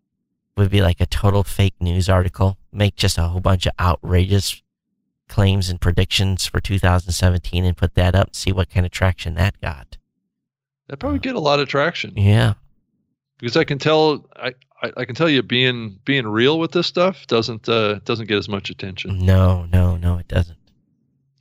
would 0.55 0.71
be 0.71 0.81
like 0.81 0.99
a 0.99 1.05
total 1.05 1.43
fake 1.43 1.75
news 1.79 2.09
article, 2.09 2.57
make 2.71 2.95
just 2.95 3.19
a 3.19 3.23
whole 3.27 3.41
bunch 3.41 3.67
of 3.67 3.73
outrageous 3.79 4.63
claims 5.29 5.69
and 5.69 5.79
predictions 5.79 6.47
for 6.47 6.59
2017 6.59 7.63
and 7.63 7.77
put 7.77 7.93
that 7.93 8.15
up, 8.15 8.35
see 8.35 8.51
what 8.51 8.71
kind 8.71 8.87
of 8.87 8.91
traction 8.91 9.35
that 9.35 9.61
got. 9.61 9.97
That 10.87 10.97
probably 10.97 11.19
get 11.19 11.35
a 11.35 11.39
lot 11.39 11.59
of 11.59 11.67
traction 11.67 12.13
Yeah. 12.17 12.55
because 13.37 13.55
I 13.55 13.65
can 13.65 13.77
tell 13.77 14.25
I, 14.35 14.53
I, 14.83 14.91
I 14.97 15.05
can 15.05 15.15
tell 15.15 15.29
you 15.29 15.41
being 15.43 15.99
being 16.05 16.27
real 16.27 16.59
with 16.59 16.71
this 16.71 16.87
stuff 16.87 17.25
doesn't 17.27 17.67
uh, 17.67 17.95
doesn't 18.05 18.27
get 18.27 18.37
as 18.37 18.47
much 18.49 18.69
attention 18.69 19.25
No, 19.25 19.65
no, 19.71 19.97
no, 19.97 20.17
it 20.17 20.27
doesn't. 20.27 20.57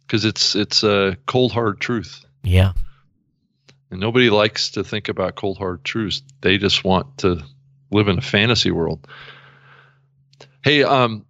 because 0.06 0.24
it's 0.24 0.54
it's 0.54 0.82
a 0.82 1.16
cold 1.26 1.52
hard 1.52 1.80
truth. 1.80 2.24
Yeah. 2.42 2.72
And 3.90 4.00
nobody 4.00 4.30
likes 4.30 4.70
to 4.70 4.82
think 4.82 5.08
about 5.08 5.36
cold 5.36 5.58
hard 5.58 5.84
truths. 5.84 6.22
They 6.40 6.58
just 6.58 6.82
want 6.82 7.18
to 7.18 7.40
live 7.92 8.08
in 8.08 8.18
a 8.18 8.22
fantasy 8.22 8.70
world. 8.72 9.06
Hey, 10.64 10.82
um, 10.82 11.24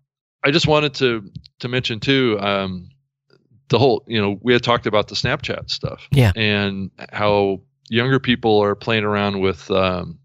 I 0.45 0.51
just 0.51 0.67
wanted 0.67 0.95
to 0.95 1.31
to 1.61 1.69
mention 1.69 2.01
too, 2.01 2.39
um, 2.41 2.89
the 3.69 3.79
whole 3.79 4.05
you 4.07 4.21
know 4.21 4.39
we 4.43 4.53
had 4.53 4.63
talked 4.63 4.87
about 4.87 5.09
the 5.09 5.15
Snapchat 5.15 5.71
stuff, 5.71 6.09
Yeah. 6.13 6.33
and 6.37 6.91
how 7.13 7.61
younger 7.89 8.19
people 8.21 8.59
are 8.63 8.75
playing 8.75 9.05
around 9.05 9.41
with 9.41 9.71
um, 9.71 10.19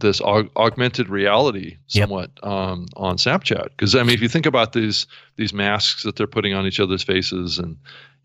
this 0.00 0.20
aug- 0.20 0.50
augmented 0.56 1.08
reality 1.08 1.76
Yep. 1.88 2.02
somewhat 2.08 2.30
um, 2.42 2.86
on 2.96 3.16
Snapchat. 3.16 3.64
Because 3.70 3.94
I 3.94 4.02
mean, 4.02 4.14
if 4.14 4.20
you 4.22 4.28
think 4.28 4.46
about 4.46 4.72
these 4.72 5.06
these 5.36 5.52
masks 5.52 6.02
that 6.02 6.16
they're 6.16 6.26
putting 6.26 6.54
on 6.54 6.66
each 6.66 6.80
other's 6.80 7.02
faces 7.02 7.58
and 7.58 7.76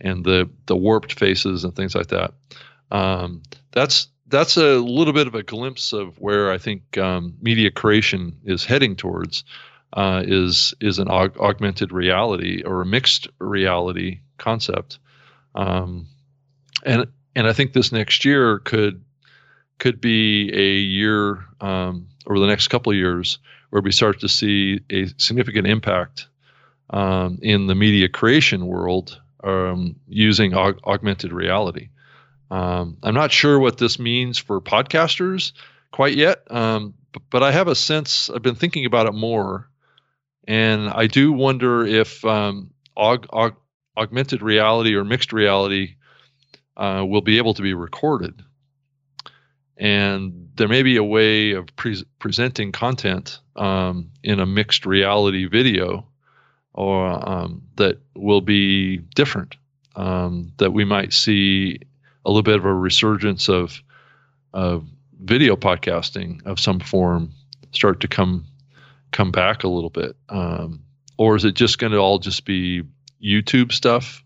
and 0.02 0.26
the 0.26 0.50
the 0.66 0.76
warped 0.76 1.18
faces 1.18 1.64
and 1.64 1.76
things 1.76 1.96
like 1.96 2.08
that, 2.08 2.34
um, 2.92 3.44
that's 3.72 4.08
that's 4.28 4.58
a 4.58 4.78
little 4.80 5.14
bit 5.14 5.28
of 5.28 5.36
a 5.36 5.44
glimpse 5.44 5.94
of 5.94 6.20
where 6.20 6.52
I 6.52 6.58
think 6.58 6.98
um, 6.98 7.36
media 7.42 7.70
creation 7.72 8.38
is 8.44 8.66
heading 8.66 8.96
towards. 8.96 9.44
Uh, 9.94 10.24
is 10.26 10.74
is 10.82 11.00
an 11.00 11.08
aug- 11.08 11.38
augmented 11.38 11.94
reality 11.94 12.64
or 12.66 12.82
a 12.82 12.86
mixed 12.86 13.30
reality 13.40 14.20
concept, 14.38 15.00
um, 15.54 16.08
and 16.86 17.06
and 17.34 17.48
I 17.48 17.54
think 17.54 17.72
this 17.72 17.94
next 17.94 18.26
year 18.26 18.60
could 18.60 19.05
could 19.80 20.00
be 20.02 20.52
a 20.54 20.78
year 20.80 21.46
um, 21.62 22.08
over 22.28 22.40
the 22.40 22.48
next 22.48 22.70
couple 22.70 22.92
of 22.92 22.98
years 22.98 23.40
where 23.70 23.82
we 23.82 23.92
start 23.92 24.20
to 24.22 24.30
see 24.30 24.80
a 24.90 25.08
significant 25.18 25.68
impact 25.68 26.28
um, 26.92 27.40
in 27.42 27.68
the 27.68 27.76
media 27.76 28.08
creation 28.08 28.68
world 28.68 29.20
um, 29.44 29.96
using 30.08 30.52
aug- 30.52 30.80
augmented 30.86 31.34
reality. 31.34 31.90
Um, 32.52 32.98
I'm 33.04 33.16
not 33.16 33.32
sure 33.32 33.60
what 33.60 33.78
this 33.78 34.00
means 34.00 34.38
for 34.38 34.62
podcasters 34.62 35.52
quite 35.92 36.16
yet, 36.16 36.50
um, 36.52 36.94
b- 37.12 37.22
but 37.30 37.44
I 37.44 37.52
have 37.52 37.68
a 37.68 37.76
sense. 37.76 38.30
I've 38.30 38.42
been 38.42 38.56
thinking 38.56 38.86
about 38.86 39.08
it 39.08 39.14
more, 39.14 39.68
and 40.48 40.90
I 40.90 41.08
do 41.08 41.34
wonder 41.34 41.86
if 41.86 42.24
um, 42.24 42.72
aug- 42.98 43.28
aug- 43.28 43.56
augmented 43.98 44.42
reality 44.42 44.96
or 44.96 45.04
mixed 45.04 45.34
reality 45.34 45.96
uh, 46.78 47.04
will 47.08 47.22
be 47.22 47.38
able 47.38 47.54
to 47.56 47.62
be 47.62 47.74
recorded. 47.74 48.44
And 49.78 50.50
there 50.56 50.68
may 50.68 50.84
be 50.84 50.96
a 50.96 51.04
way 51.04 51.52
of 51.52 51.74
pre- 51.76 52.06
presenting 52.20 52.72
content 52.72 53.40
um, 53.56 54.10
in 54.24 54.40
a 54.40 54.46
mixed 54.46 54.86
reality 54.86 55.46
video 55.46 56.06
or 56.74 57.30
um, 57.30 57.62
that 57.78 58.00
will 58.16 58.42
be 58.42 58.98
different. 59.16 59.56
Um, 59.96 60.52
that 60.58 60.74
we 60.74 60.84
might 60.84 61.14
see 61.14 61.80
a 62.26 62.30
little 62.30 62.44
bit 62.44 62.58
of 62.58 62.66
a 62.66 62.74
resurgence 62.74 63.48
of, 63.48 63.82
of 64.54 64.86
video 65.24 65.56
podcasting 65.56 66.46
of 66.46 66.60
some 66.60 66.82
form 66.82 67.32
start 67.72 68.02
to 68.02 68.08
come 68.08 68.46
come 69.12 69.32
back 69.32 69.64
a 69.64 69.70
little 69.70 69.90
bit, 69.90 70.18
um, 70.28 70.84
or 71.18 71.38
is 71.38 71.46
it 71.46 71.56
just 71.56 71.80
going 71.80 71.94
to 71.94 71.98
all 71.98 72.20
just 72.20 72.44
be 72.44 72.84
YouTube 73.24 73.72
stuff 73.72 74.24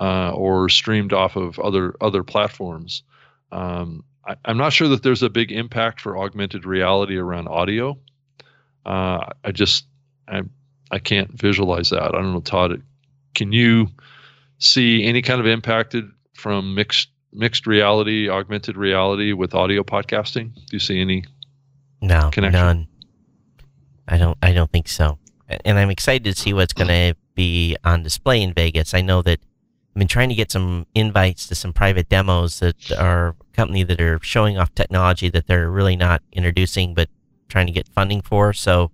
uh, 0.00 0.30
or 0.30 0.68
streamed 0.68 1.12
off 1.12 1.34
of 1.34 1.58
other 1.58 1.96
other 2.00 2.22
platforms? 2.22 3.02
Um, 3.50 4.04
I, 4.28 4.50
am 4.50 4.58
not 4.58 4.72
sure 4.72 4.88
that 4.88 5.02
there's 5.02 5.22
a 5.22 5.30
big 5.30 5.50
impact 5.50 6.00
for 6.00 6.18
augmented 6.18 6.64
reality 6.64 7.16
around 7.16 7.48
audio. 7.48 7.98
Uh, 8.84 9.26
I 9.44 9.52
just 9.52 9.86
I 10.28 10.42
I 10.90 10.98
can't 10.98 11.30
visualize 11.32 11.90
that. 11.90 12.02
I 12.02 12.10
don't 12.10 12.32
know, 12.32 12.40
Todd. 12.40 12.82
Can 13.34 13.52
you 13.52 13.88
see 14.58 15.04
any 15.04 15.22
kind 15.22 15.40
of 15.40 15.46
impacted 15.46 16.04
from 16.34 16.74
mixed 16.74 17.08
mixed 17.32 17.66
reality, 17.66 18.28
augmented 18.28 18.76
reality 18.76 19.32
with 19.32 19.54
audio 19.54 19.82
podcasting? 19.82 20.54
Do 20.54 20.62
you 20.70 20.78
see 20.78 21.00
any? 21.00 21.24
No, 22.00 22.30
connection? 22.32 22.60
none. 22.60 22.88
I 24.06 24.18
don't. 24.18 24.38
I 24.42 24.52
don't 24.52 24.70
think 24.70 24.88
so. 24.88 25.18
And 25.64 25.78
I'm 25.78 25.90
excited 25.90 26.24
to 26.24 26.38
see 26.38 26.52
what's 26.52 26.74
going 26.74 26.88
to 26.88 27.16
be 27.34 27.76
on 27.82 28.02
display 28.02 28.42
in 28.42 28.52
Vegas. 28.52 28.92
I 28.92 29.00
know 29.00 29.22
that 29.22 29.40
I've 29.98 30.00
been 30.00 30.06
trying 30.06 30.28
to 30.28 30.36
get 30.36 30.52
some 30.52 30.86
invites 30.94 31.48
to 31.48 31.56
some 31.56 31.72
private 31.72 32.08
demos 32.08 32.60
that 32.60 32.92
are 32.92 33.34
company 33.52 33.82
that 33.82 34.00
are 34.00 34.20
showing 34.22 34.56
off 34.56 34.72
technology 34.76 35.28
that 35.30 35.48
they're 35.48 35.68
really 35.68 35.96
not 35.96 36.22
introducing, 36.30 36.94
but 36.94 37.08
trying 37.48 37.66
to 37.66 37.72
get 37.72 37.88
funding 37.88 38.22
for. 38.22 38.52
So 38.52 38.92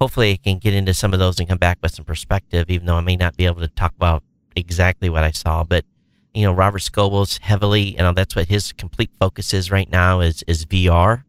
hopefully, 0.00 0.30
I 0.30 0.36
can 0.36 0.58
get 0.58 0.74
into 0.74 0.94
some 0.94 1.12
of 1.12 1.18
those 1.18 1.40
and 1.40 1.48
come 1.48 1.58
back 1.58 1.78
with 1.82 1.92
some 1.92 2.04
perspective, 2.04 2.70
even 2.70 2.86
though 2.86 2.94
I 2.94 3.00
may 3.00 3.16
not 3.16 3.36
be 3.36 3.46
able 3.46 3.62
to 3.62 3.66
talk 3.66 3.92
about 3.96 4.22
exactly 4.54 5.08
what 5.08 5.24
I 5.24 5.32
saw. 5.32 5.64
But 5.64 5.84
you 6.32 6.44
know, 6.44 6.52
Robert 6.52 6.82
Scoble's 6.82 7.38
heavily, 7.38 7.96
you 7.96 7.98
know, 7.98 8.12
that's 8.12 8.36
what 8.36 8.46
his 8.46 8.70
complete 8.70 9.10
focus 9.18 9.52
is 9.52 9.72
right 9.72 9.90
now 9.90 10.20
is 10.20 10.44
is 10.46 10.66
VR, 10.66 11.24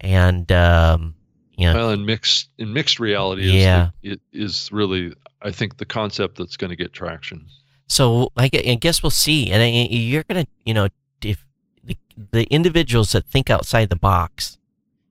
and 0.00 0.50
um, 0.50 1.14
you 1.58 1.66
know, 1.66 1.74
well, 1.74 1.90
in 1.90 2.06
mixed 2.06 2.48
in 2.56 2.72
mixed 2.72 3.00
reality, 3.00 3.50
yeah, 3.50 3.90
is, 4.02 4.14
it 4.14 4.20
is 4.32 4.72
really 4.72 5.12
I 5.42 5.50
think 5.50 5.76
the 5.76 5.84
concept 5.84 6.38
that's 6.38 6.56
going 6.56 6.70
to 6.70 6.76
get 6.76 6.94
traction. 6.94 7.44
So 7.90 8.30
I 8.36 8.46
guess 8.48 9.02
we'll 9.02 9.10
see, 9.10 9.50
and 9.50 9.92
you're 9.92 10.22
gonna, 10.22 10.46
you 10.64 10.74
know, 10.74 10.88
if 11.24 11.44
the, 11.82 11.96
the 12.30 12.44
individuals 12.44 13.10
that 13.12 13.26
think 13.26 13.50
outside 13.50 13.88
the 13.88 13.96
box 13.96 14.58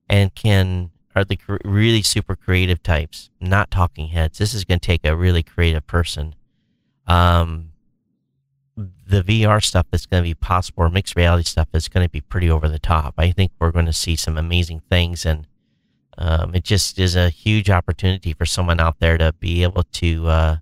and 0.08 0.34
can 0.34 0.92
are 1.14 1.26
the 1.26 1.38
really 1.66 2.02
super 2.02 2.38
creative 2.38 2.82
types, 2.82 3.30
not 3.42 3.70
talking 3.70 4.08
heads. 4.08 4.38
This 4.38 4.54
is 4.54 4.64
to 4.64 4.80
take 4.80 5.06
a 5.06 5.14
really 5.14 5.44
creative 5.44 5.86
person. 5.88 6.36
Um, 7.06 7.74
the 8.78 9.24
VR 9.24 9.62
stuff 9.62 9.88
that's 9.92 10.06
going 10.06 10.24
to 10.24 10.30
be 10.30 10.36
possible, 10.36 10.84
or 10.84 10.90
mixed 10.90 11.18
reality 11.18 11.44
stuff, 11.44 11.68
is 11.74 11.90
going 11.90 12.06
to 12.06 12.10
be 12.10 12.22
pretty 12.22 12.50
over 12.50 12.70
the 12.70 12.80
top. 12.80 13.16
I 13.18 13.32
think 13.32 13.52
we're 13.60 13.72
going 13.72 13.88
to 13.88 13.94
see 13.94 14.16
some 14.16 14.38
amazing 14.38 14.84
things, 14.90 15.26
and 15.26 15.48
um, 16.18 16.56
it 16.56 16.64
just 16.64 16.98
is 16.98 17.18
a 17.18 17.30
huge 17.30 17.70
opportunity 17.70 18.32
for 18.32 18.46
someone 18.46 18.80
out 18.80 19.00
there 19.00 19.18
to 19.18 19.34
be 19.34 19.64
able 19.64 19.84
to, 19.84 20.28
uh, 20.28 20.56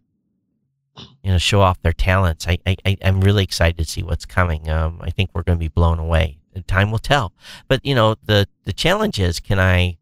you 1.24 1.32
know, 1.32 1.38
show 1.38 1.62
off 1.62 1.82
their 1.82 1.94
talents. 1.94 2.48
I, 2.48 2.60
I, 2.66 2.98
I'm 3.04 3.22
really 3.22 3.44
excited 3.44 3.78
to 3.78 3.86
see 3.86 4.04
what's 4.04 4.26
coming. 4.26 4.70
Um, 4.70 5.00
I 5.02 5.10
think 5.10 5.32
we're 5.34 5.44
going 5.44 5.58
to 5.58 5.64
be 5.64 5.68
blown 5.68 6.00
away. 6.00 6.38
Time 6.66 6.90
will 6.90 6.98
tell. 6.98 7.34
But 7.68 7.86
you 7.86 7.94
know, 7.94 8.16
the 8.24 8.48
the 8.64 8.74
challenge 8.74 9.20
is, 9.20 9.40
can 9.40 9.60
I, 9.60 9.98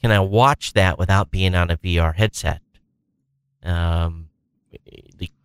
can 0.00 0.12
I 0.12 0.20
watch 0.20 0.72
that 0.74 0.98
without 0.98 1.30
being 1.30 1.54
on 1.54 1.70
a 1.70 1.76
VR 1.76 2.14
headset? 2.14 2.60
Um, 3.64 4.28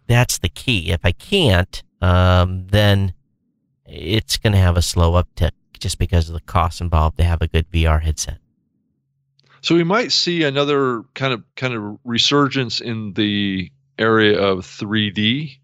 that's 0.07 0.37
the 0.37 0.49
key. 0.49 0.91
If 0.91 1.01
I 1.03 1.11
can't, 1.11 1.81
um, 2.01 2.67
then 2.67 3.13
it's 3.87 4.37
going 4.37 4.53
to 4.53 4.59
have 4.59 4.77
a 4.77 4.81
slow 4.81 5.13
uptick 5.21 5.51
just 5.79 5.97
because 5.97 6.29
of 6.29 6.33
the 6.33 6.41
cost 6.41 6.81
involved 6.81 7.17
to 7.17 7.23
have 7.23 7.41
a 7.41 7.47
good 7.47 7.69
VR 7.71 8.01
headset. 8.01 8.37
So 9.61 9.73
we 9.73 9.83
might 9.83 10.11
see 10.11 10.43
another 10.43 11.01
kind 11.15 11.33
of 11.33 11.43
kind 11.55 11.73
of 11.73 11.97
resurgence 12.03 12.81
in 12.81 13.13
the 13.13 13.71
area 13.97 14.39
of 14.39 14.65
3D 14.65 15.57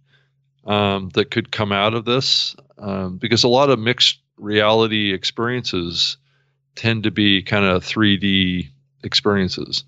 um, 0.65 1.09
that 1.13 1.31
could 1.31 1.51
come 1.51 1.71
out 1.71 1.93
of 1.93 2.05
this, 2.05 2.55
um, 2.77 3.17
because 3.17 3.43
a 3.43 3.47
lot 3.47 3.69
of 3.69 3.79
mixed 3.79 4.19
reality 4.37 5.13
experiences 5.13 6.17
tend 6.75 7.03
to 7.03 7.11
be 7.11 7.41
kind 7.43 7.65
of 7.65 7.83
3D 7.83 8.69
experiences, 9.03 9.83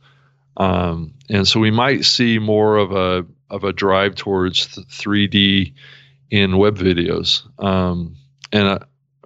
um, 0.58 1.14
and 1.30 1.48
so 1.48 1.60
we 1.60 1.72
might 1.72 2.06
see 2.06 2.40
more 2.40 2.78
of 2.78 2.92
a 2.92 3.26
of 3.50 3.64
a 3.64 3.72
drive 3.72 4.16
towards 4.16 4.68
3D 4.68 5.74
in 6.32 6.58
web 6.58 6.76
videos. 6.76 7.44
Um, 7.64 8.16
and 8.52 8.68
uh, 8.68 8.80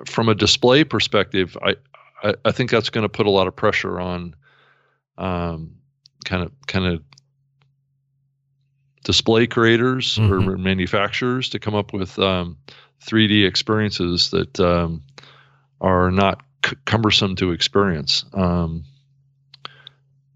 from 0.06 0.28
a 0.28 0.36
display 0.36 0.84
perspective, 0.84 1.58
I, 1.62 1.76
I, 2.22 2.34
I 2.44 2.52
think 2.52 2.70
that's 2.70 2.90
going 2.90 3.04
to 3.04 3.10
put 3.10 3.26
a 3.26 3.30
lot 3.30 3.48
of 3.48 3.56
pressure 3.56 4.00
on 4.00 4.36
um, 5.18 5.76
kind 6.26 6.44
of 6.44 6.52
kind 6.68 6.86
of 6.86 7.02
display 9.08 9.48
creators 9.48 10.18
mm-hmm. 10.18 10.50
or 10.50 10.58
manufacturers 10.58 11.48
to 11.48 11.60
come 11.60 11.74
up 11.74 11.94
with 11.94 12.20
um, 12.20 12.58
3D 13.06 13.48
experiences 13.48 14.32
that 14.32 14.60
um, 14.60 15.02
are 15.80 16.12
not 16.12 16.44
c- 16.66 16.76
cumbersome 16.84 17.38
to 17.38 17.54
experience. 17.54 18.26
Um, 18.34 18.84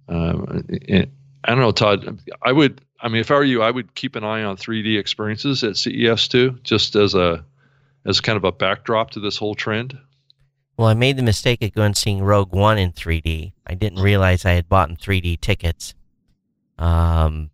uh, 0.07 0.61
I 0.88 1.49
don't 1.49 1.60
know, 1.60 1.73
Todd. 1.73 2.22
I 2.41 2.53
would. 2.53 2.80
I 3.02 3.10
mean, 3.10 3.19
if 3.19 3.30
I 3.30 3.35
were 3.35 3.43
you, 3.43 3.61
I 3.61 3.72
would 3.72 3.93
keep 3.93 4.15
an 4.15 4.23
eye 4.23 4.43
on 4.43 4.56
3D 4.56 4.98
experiences 4.98 5.65
at 5.65 5.76
CES 5.76 6.30
too, 6.30 6.57
just 6.64 6.95
as 6.95 7.14
a 7.14 7.43
as 8.06 8.22
kind 8.22 8.38
of 8.38 8.45
a 8.45 8.53
backdrop 8.53 9.11
to 9.11 9.19
this 9.19 9.35
whole 9.35 9.53
trend. 9.53 9.98
Well, 10.77 10.88
I 10.88 10.93
made 10.93 11.18
the 11.18 11.23
mistake 11.23 11.61
of 11.61 11.73
going 11.73 11.88
and 11.88 11.98
seeing 11.98 12.23
Rogue 12.23 12.53
One 12.53 12.77
in 12.77 12.93
3D. 12.93 13.52
I 13.68 13.73
didn't 13.73 14.02
realize 14.02 14.45
I 14.45 14.52
had 14.52 14.69
bought 14.69 14.89
in 14.89 14.95
3D 14.95 15.41
tickets. 15.41 15.93
Um, 16.77 17.51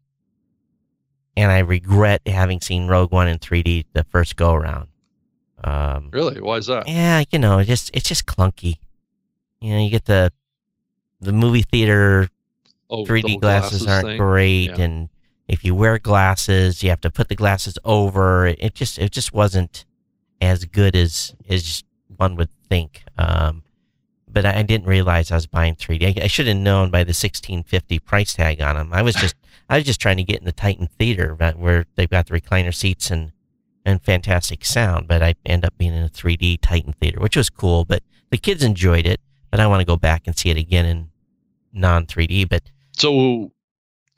and 1.38 1.52
I 1.52 1.60
regret 1.60 2.28
having 2.28 2.60
seen 2.60 2.88
Rogue 2.88 3.12
One 3.12 3.28
in 3.28 3.38
3D 3.38 3.86
the 3.94 4.04
first 4.06 4.36
go 4.36 4.54
around. 4.54 4.88
Um, 5.64 6.10
really? 6.12 6.42
Why 6.42 6.58
is 6.58 6.66
that? 6.66 6.88
Yeah, 6.88 7.24
you 7.32 7.38
know, 7.38 7.60
it's 7.60 7.70
just 7.70 7.92
it's 7.94 8.10
just 8.10 8.26
clunky. 8.26 8.80
You 9.62 9.74
know, 9.74 9.80
you 9.80 9.92
get 9.92 10.06
the 10.06 10.34
the 11.22 11.32
movie 11.32 11.62
theater 11.62 12.28
oh, 12.90 13.06
3D 13.06 13.40
glasses, 13.40 13.84
glasses, 13.84 13.88
aren't 13.88 14.08
thing? 14.08 14.18
great, 14.18 14.72
yeah. 14.72 14.82
and 14.82 15.10
if 15.48 15.64
you 15.64 15.76
wear 15.76 16.00
glasses, 16.00 16.82
you 16.82 16.90
have 16.90 17.02
to 17.02 17.12
put 17.12 17.30
the 17.30 17.36
glasses 17.36 17.78
over. 17.86 18.48
It 18.48 18.74
just 18.74 18.98
it 18.98 19.12
just 19.12 19.32
wasn't 19.32 19.86
as 20.42 20.66
good 20.66 20.96
as 20.96 21.36
as 21.48 21.84
one 22.16 22.36
would 22.36 22.50
think. 22.68 23.04
Um, 23.18 23.64
but 24.28 24.46
I, 24.46 24.60
I, 24.60 24.62
didn't 24.64 24.88
realize 24.88 25.32
I 25.32 25.36
was 25.36 25.48
buying 25.48 25.76
3D. 25.76 26.20
I, 26.20 26.26
I 26.26 26.28
should 26.28 26.48
have 26.48 26.58
known 26.58 26.92
by 26.92 27.00
the 27.00 27.10
1650 27.10 28.00
price 28.00 28.34
tag 28.34 28.62
on 28.62 28.76
them. 28.76 28.94
I 28.94 29.02
was 29.02 29.16
just 29.16 29.36
I 29.70 29.78
was 29.78 29.86
just 29.86 30.02
trying 30.02 30.18
to 30.18 30.24
get 30.24 30.40
in 30.40 30.46
the 30.46 30.52
Titan 30.52 30.88
Theater 30.88 31.36
where 31.36 31.86
they've 31.96 32.10
got 32.10 32.28
the 32.28 32.40
recliner 32.40 32.74
seats 32.74 33.12
and 33.12 33.32
and 33.86 34.02
fantastic 34.02 34.66
sound. 34.66 35.08
But 35.08 35.24
I 35.24 35.36
end 35.46 35.66
up 35.66 35.78
being 35.78 35.94
in 35.94 36.04
a 36.04 36.10
3D 36.10 36.60
Titan 36.62 36.94
Theater, 36.94 37.20
which 37.20 37.38
was 37.38 37.50
cool. 37.50 37.86
But 37.86 38.04
the 38.30 38.38
kids 38.38 38.64
enjoyed 38.64 39.06
it. 39.06 39.22
But 39.50 39.62
I 39.62 39.68
want 39.68 39.80
to 39.80 39.86
go 39.86 39.96
back 39.96 40.24
and 40.28 40.38
see 40.38 40.50
it 40.50 40.58
again 40.58 40.86
in 40.86 41.10
non 41.74 42.06
3D. 42.06 42.50
But 42.50 42.64
so 42.92 43.52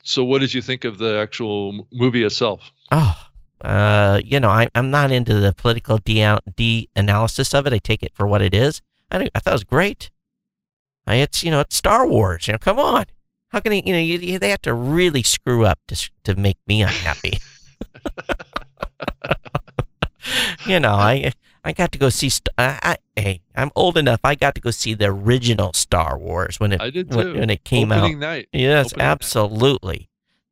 so 0.02 0.24
what 0.24 0.40
did 0.40 0.54
you 0.54 0.62
think 0.62 0.84
of 0.84 0.98
the 0.98 1.18
actual 1.18 1.86
movie 1.92 2.24
itself? 2.24 2.72
Oh, 2.90 3.16
uh, 3.60 4.20
you 4.24 4.40
know, 4.40 4.48
I, 4.48 4.68
I'm 4.74 4.90
not 4.90 5.12
into 5.12 5.34
the 5.34 5.52
political 5.52 5.98
de, 5.98 6.38
de 6.56 6.88
analysis 6.96 7.54
of 7.54 7.66
it. 7.66 7.72
I 7.72 7.78
take 7.78 8.02
it 8.02 8.12
for 8.14 8.26
what 8.26 8.42
it 8.42 8.54
is. 8.54 8.80
I, 9.10 9.28
I 9.34 9.38
thought 9.38 9.52
it 9.52 9.54
was 9.54 9.64
great. 9.64 10.10
I, 11.06 11.16
it's 11.16 11.44
you 11.44 11.50
know, 11.50 11.60
it's 11.60 11.76
Star 11.76 12.06
Wars. 12.06 12.46
You 12.48 12.52
know, 12.52 12.58
come 12.58 12.78
on. 12.78 13.06
How 13.50 13.60
can 13.60 13.70
they, 13.70 13.82
you 13.84 13.92
know, 13.92 13.98
you, 13.98 14.18
you, 14.18 14.38
they 14.38 14.50
have 14.50 14.62
to 14.62 14.74
really 14.74 15.22
screw 15.22 15.64
up 15.64 15.78
to 15.88 16.10
to 16.24 16.34
make 16.36 16.58
me 16.66 16.82
unhappy. 16.82 17.38
you 20.66 20.80
know, 20.80 20.94
I 20.94 21.32
I 21.64 21.72
got 21.72 21.92
to 21.92 21.98
go 21.98 22.08
see. 22.08 22.30
I, 22.56 22.78
I, 22.82 23.20
hey, 23.20 23.40
I'm 23.54 23.70
old 23.74 23.98
enough. 23.98 24.20
I 24.24 24.34
got 24.34 24.54
to 24.54 24.60
go 24.60 24.70
see 24.70 24.94
the 24.94 25.06
original 25.06 25.72
Star 25.72 26.18
Wars 26.18 26.58
when 26.58 26.72
it 26.72 26.80
when, 27.08 27.38
when, 27.38 27.50
it 27.50 27.64
came 27.64 27.92
Opening 27.92 28.16
out. 28.16 28.20
Night. 28.20 28.48
Yes, 28.52 28.92
Opening 28.92 29.06
absolutely. 29.06 29.96
Night. 29.96 30.06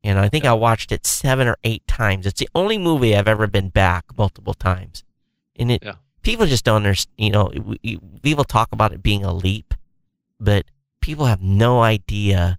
And 0.05 0.19
I 0.19 0.29
think 0.29 0.45
yeah. 0.45 0.53
I 0.53 0.55
watched 0.55 0.93
it 0.93 1.07
seven 1.07 1.49
or 1.49 1.57
eight 1.65 1.87
times. 1.87 2.27
It's 2.27 2.41
the 2.41 2.49
only 2.55 2.79
movie 2.79 3.17
I've 3.17 3.29
ever 3.29 3.47
been 3.47 3.69
back 3.69 4.05
multiple 4.17 4.55
times. 4.55 5.03
And 5.57 5.73
it, 5.73 5.83
yeah. 5.85 5.95
people 6.23 6.47
just 6.47 6.65
don't 6.65 6.77
understand, 6.77 7.15
you 7.19 7.31
know, 7.31 7.51
we, 7.83 7.99
people 8.23 8.45
talk 8.45 8.71
about 8.73 8.93
it 8.93 9.03
being 9.03 9.25
a 9.25 9.33
leap, 9.33 9.75
but 10.39 10.67
people 11.01 11.27
have 11.27 11.43
no 11.43 11.83
idea 11.83 12.59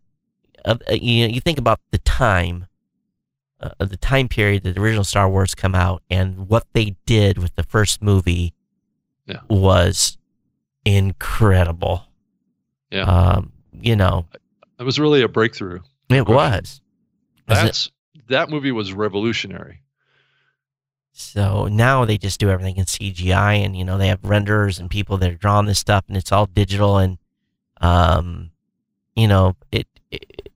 uh, 0.71 0.93
you 0.93 1.27
know, 1.27 1.33
you 1.33 1.41
think 1.41 1.57
about 1.59 1.79
the 1.91 1.97
time, 1.99 2.67
uh, 3.59 3.69
the 3.79 3.97
time 3.97 4.27
period 4.27 4.63
that 4.63 4.75
the 4.75 4.81
original 4.81 5.03
Star 5.03 5.29
Wars 5.29 5.55
come 5.55 5.75
out, 5.75 6.01
and 6.09 6.47
what 6.49 6.65
they 6.73 6.95
did 7.05 7.37
with 7.37 7.55
the 7.55 7.63
first 7.63 8.01
movie 8.01 8.53
Yeah. 9.25 9.41
was 9.49 10.17
incredible. 10.85 12.05
Yeah. 12.91 13.03
Um, 13.03 13.51
you 13.71 13.95
know, 13.95 14.25
It 14.79 14.83
was 14.83 14.99
really 14.99 15.21
a 15.21 15.27
breakthrough. 15.27 15.79
it 16.09 16.27
was. 16.27 16.81
Was 17.47 17.57
it- 17.59 17.61
That's 17.63 17.91
that 18.27 18.49
movie 18.49 18.71
was 18.71 18.93
revolutionary. 18.93 19.81
So 21.11 21.67
now 21.67 22.05
they 22.05 22.17
just 22.17 22.39
do 22.39 22.49
everything 22.49 22.77
in 22.77 22.85
CGI, 22.85 23.55
and 23.55 23.75
you 23.75 23.83
know 23.83 23.97
they 23.97 24.07
have 24.07 24.21
renderers 24.21 24.79
and 24.79 24.89
people 24.89 25.17
that 25.17 25.29
are 25.31 25.35
drawing 25.35 25.65
this 25.65 25.79
stuff, 25.79 26.05
and 26.07 26.15
it's 26.15 26.31
all 26.31 26.45
digital, 26.45 26.97
and 26.97 27.17
um, 27.81 28.51
you 29.15 29.27
know 29.27 29.55
it 29.71 29.87
it, 30.11 30.48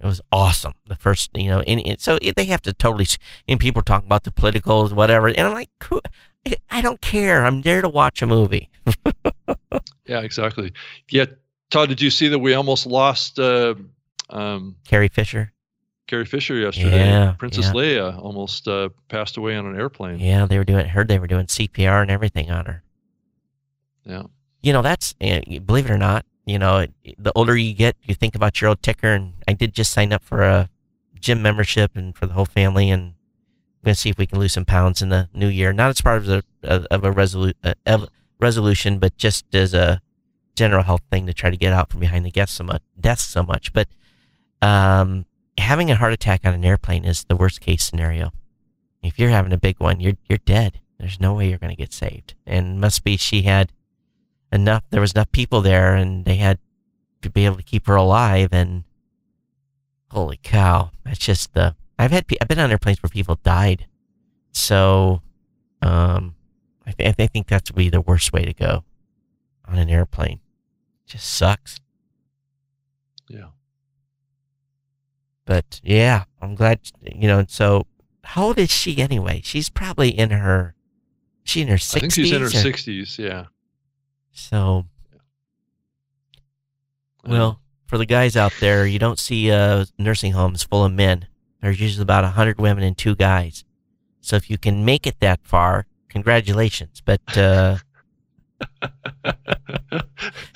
it 0.00 0.06
was 0.06 0.20
awesome. 0.30 0.74
The 0.86 0.96
first, 0.96 1.30
you 1.34 1.48
know, 1.48 1.60
and, 1.60 1.84
and 1.86 2.00
so 2.00 2.18
it, 2.22 2.36
they 2.36 2.44
have 2.46 2.62
to 2.62 2.72
totally. 2.72 3.06
And 3.48 3.58
people 3.58 3.82
talk 3.82 4.04
about 4.04 4.24
the 4.24 4.30
politicals, 4.30 4.94
whatever, 4.94 5.28
and 5.28 5.40
I'm 5.40 5.54
like, 5.54 5.70
I- 6.70 6.80
don't 6.80 7.00
care. 7.00 7.44
I'm 7.44 7.62
there 7.62 7.82
to 7.82 7.88
watch 7.88 8.22
a 8.22 8.26
movie. 8.26 8.70
Yeah, 10.06 10.20
exactly. 10.20 10.72
Yeah, 11.10 11.26
Todd, 11.70 11.90
did 11.90 12.00
you 12.00 12.08
see 12.08 12.28
that 12.28 12.38
we 12.38 12.54
almost 12.54 12.86
lost 12.86 13.38
uh, 13.38 13.74
um, 14.30 14.74
Carrie 14.86 15.08
Fisher. 15.08 15.52
Carrie 16.06 16.24
Fisher 16.24 16.56
yesterday? 16.56 16.96
Yeah, 17.04 17.34
Princess 17.38 17.66
yeah. 17.66 17.72
Leia 17.72 18.18
almost 18.18 18.66
uh, 18.66 18.88
passed 19.10 19.36
away 19.36 19.54
on 19.54 19.66
an 19.66 19.76
airplane. 19.76 20.18
Yeah, 20.18 20.46
they 20.46 20.56
were 20.56 20.64
doing. 20.64 20.86
Heard 20.86 21.08
they 21.08 21.18
were 21.18 21.26
doing 21.26 21.44
CPR 21.44 22.00
and 22.00 22.10
everything 22.10 22.50
on 22.50 22.64
her. 22.64 22.82
Yeah. 24.06 24.22
you 24.62 24.72
know 24.72 24.80
that's 24.80 25.14
uh, 25.20 25.40
believe 25.66 25.84
it 25.84 25.90
or 25.90 25.98
not 25.98 26.24
you 26.48 26.58
know 26.58 26.86
the 27.18 27.32
older 27.34 27.56
you 27.56 27.74
get 27.74 27.96
you 28.02 28.14
think 28.14 28.34
about 28.34 28.60
your 28.60 28.68
old 28.68 28.82
ticker 28.82 29.12
and 29.12 29.34
i 29.46 29.52
did 29.52 29.74
just 29.74 29.92
sign 29.92 30.12
up 30.12 30.22
for 30.22 30.42
a 30.42 30.68
gym 31.20 31.42
membership 31.42 31.96
and 31.96 32.16
for 32.16 32.26
the 32.26 32.32
whole 32.32 32.44
family 32.44 32.90
and 32.90 33.02
i'm 33.02 33.84
going 33.84 33.94
to 33.94 34.00
see 34.00 34.10
if 34.10 34.18
we 34.18 34.26
can 34.26 34.38
lose 34.38 34.52
some 34.52 34.64
pounds 34.64 35.02
in 35.02 35.08
the 35.08 35.28
new 35.32 35.48
year. 35.48 35.72
Not 35.72 35.90
as 35.90 36.00
part 36.00 36.18
of 36.18 36.28
a 36.28 36.42
of 36.64 37.04
a 37.04 37.12
resolu- 37.12 37.54
uh, 37.86 38.06
resolution 38.40 38.98
but 38.98 39.16
just 39.16 39.54
as 39.54 39.74
a 39.74 40.00
general 40.56 40.82
health 40.82 41.02
thing 41.10 41.26
to 41.26 41.34
try 41.34 41.50
to 41.50 41.56
get 41.56 41.72
out 41.72 41.90
from 41.90 42.00
behind 42.00 42.24
the 42.24 42.30
desk 42.30 42.56
so 42.56 42.64
much 42.64 42.82
desk 42.98 43.30
so 43.30 43.42
much. 43.42 43.72
But 43.72 43.88
um 44.62 45.26
having 45.56 45.90
a 45.90 45.96
heart 45.96 46.12
attack 46.12 46.42
on 46.44 46.54
an 46.54 46.64
airplane 46.64 47.04
is 47.04 47.24
the 47.24 47.36
worst 47.36 47.60
case 47.60 47.84
scenario. 47.84 48.32
If 49.02 49.18
you're 49.18 49.30
having 49.30 49.52
a 49.52 49.58
big 49.58 49.78
one 49.78 50.00
you're 50.00 50.16
you're 50.28 50.38
dead. 50.38 50.80
There's 50.98 51.20
no 51.20 51.34
way 51.34 51.48
you're 51.48 51.58
going 51.58 51.70
to 51.70 51.76
get 51.76 51.92
saved. 51.92 52.34
And 52.44 52.80
must 52.80 53.04
be 53.04 53.16
she 53.16 53.42
had 53.42 53.70
enough 54.52 54.82
there 54.90 55.00
was 55.00 55.12
enough 55.12 55.30
people 55.32 55.60
there 55.60 55.94
and 55.94 56.24
they 56.24 56.36
had 56.36 56.58
to 57.22 57.30
be 57.30 57.44
able 57.44 57.56
to 57.56 57.62
keep 57.62 57.86
her 57.86 57.96
alive 57.96 58.48
and 58.52 58.84
holy 60.10 60.38
cow 60.42 60.90
that's 61.04 61.18
just 61.18 61.52
the 61.54 61.74
i've 61.98 62.10
had 62.10 62.24
i've 62.40 62.48
been 62.48 62.58
on 62.58 62.70
airplanes 62.70 63.02
where 63.02 63.10
people 63.10 63.38
died 63.42 63.86
so 64.52 65.20
um 65.82 66.34
i, 66.86 66.92
th- 66.92 67.14
I 67.18 67.26
think 67.26 67.46
that's 67.48 67.70
be 67.70 67.90
the 67.90 68.00
worst 68.00 68.32
way 68.32 68.44
to 68.44 68.54
go 68.54 68.84
on 69.66 69.76
an 69.78 69.90
airplane 69.90 70.40
just 71.06 71.28
sucks 71.28 71.78
Yeah. 73.28 73.48
but 75.44 75.80
yeah 75.84 76.24
i'm 76.40 76.54
glad 76.54 76.80
you 77.02 77.28
know 77.28 77.44
so 77.48 77.86
how 78.24 78.44
old 78.46 78.58
is 78.58 78.70
she 78.70 78.98
anyway 78.98 79.40
she's 79.44 79.68
probably 79.68 80.08
in 80.10 80.30
her 80.30 80.74
she 81.44 81.60
in 81.62 81.68
her 81.68 81.76
60s 81.76 81.96
I 81.96 82.00
think 82.00 82.12
she's 82.12 82.32
in 82.32 82.40
her 82.40 82.46
or- 82.46 82.50
60s. 82.50 83.18
Yeah. 83.18 83.46
So 84.38 84.86
Well, 87.26 87.60
for 87.86 87.98
the 87.98 88.06
guys 88.06 88.36
out 88.36 88.52
there, 88.60 88.86
you 88.86 88.98
don't 88.98 89.18
see 89.18 89.50
uh, 89.50 89.86
nursing 89.98 90.32
homes 90.32 90.62
full 90.62 90.84
of 90.84 90.92
men. 90.92 91.26
There's 91.60 91.80
usually 91.80 92.02
about 92.02 92.24
100 92.24 92.60
women 92.60 92.84
and 92.84 92.96
two 92.96 93.16
guys. 93.16 93.64
So 94.20 94.36
if 94.36 94.48
you 94.50 94.58
can 94.58 94.84
make 94.84 95.06
it 95.06 95.20
that 95.20 95.40
far, 95.42 95.86
congratulations. 96.08 97.02
But 97.04 97.36
uh, 97.36 97.78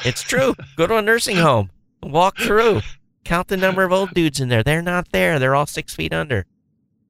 it's 0.05 0.23
true. 0.23 0.55
Go 0.77 0.87
to 0.87 0.97
a 0.97 1.03
nursing 1.03 1.37
home, 1.37 1.71
walk 2.03 2.39
through, 2.39 2.83
count 3.25 3.49
the 3.49 3.57
number 3.57 3.83
of 3.83 3.93
old 3.93 4.15
dudes 4.15 4.41
in 4.41 4.49
there. 4.49 4.63
They're 4.63 4.83
not 4.83 5.11
there. 5.13 5.39
They're 5.39 5.55
all 5.55 5.67
six 5.67 5.95
feet 5.95 6.13
under. 6.13 6.47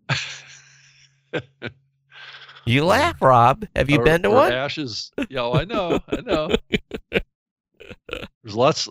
You 2.64 2.84
laugh, 2.84 3.20
Rob. 3.20 3.66
Have 3.74 3.90
you 3.90 3.98
Or- 3.98 4.04
been 4.04 4.22
to 4.22 4.30
one? 4.30 4.52
Ashes. 4.52 5.10
Yeah, 5.28 5.40
oh, 5.40 5.54
I 5.54 5.64
know. 5.64 6.00
I 6.08 6.20
know. 6.20 6.48
There's 8.42 8.54
lots, 8.54 8.88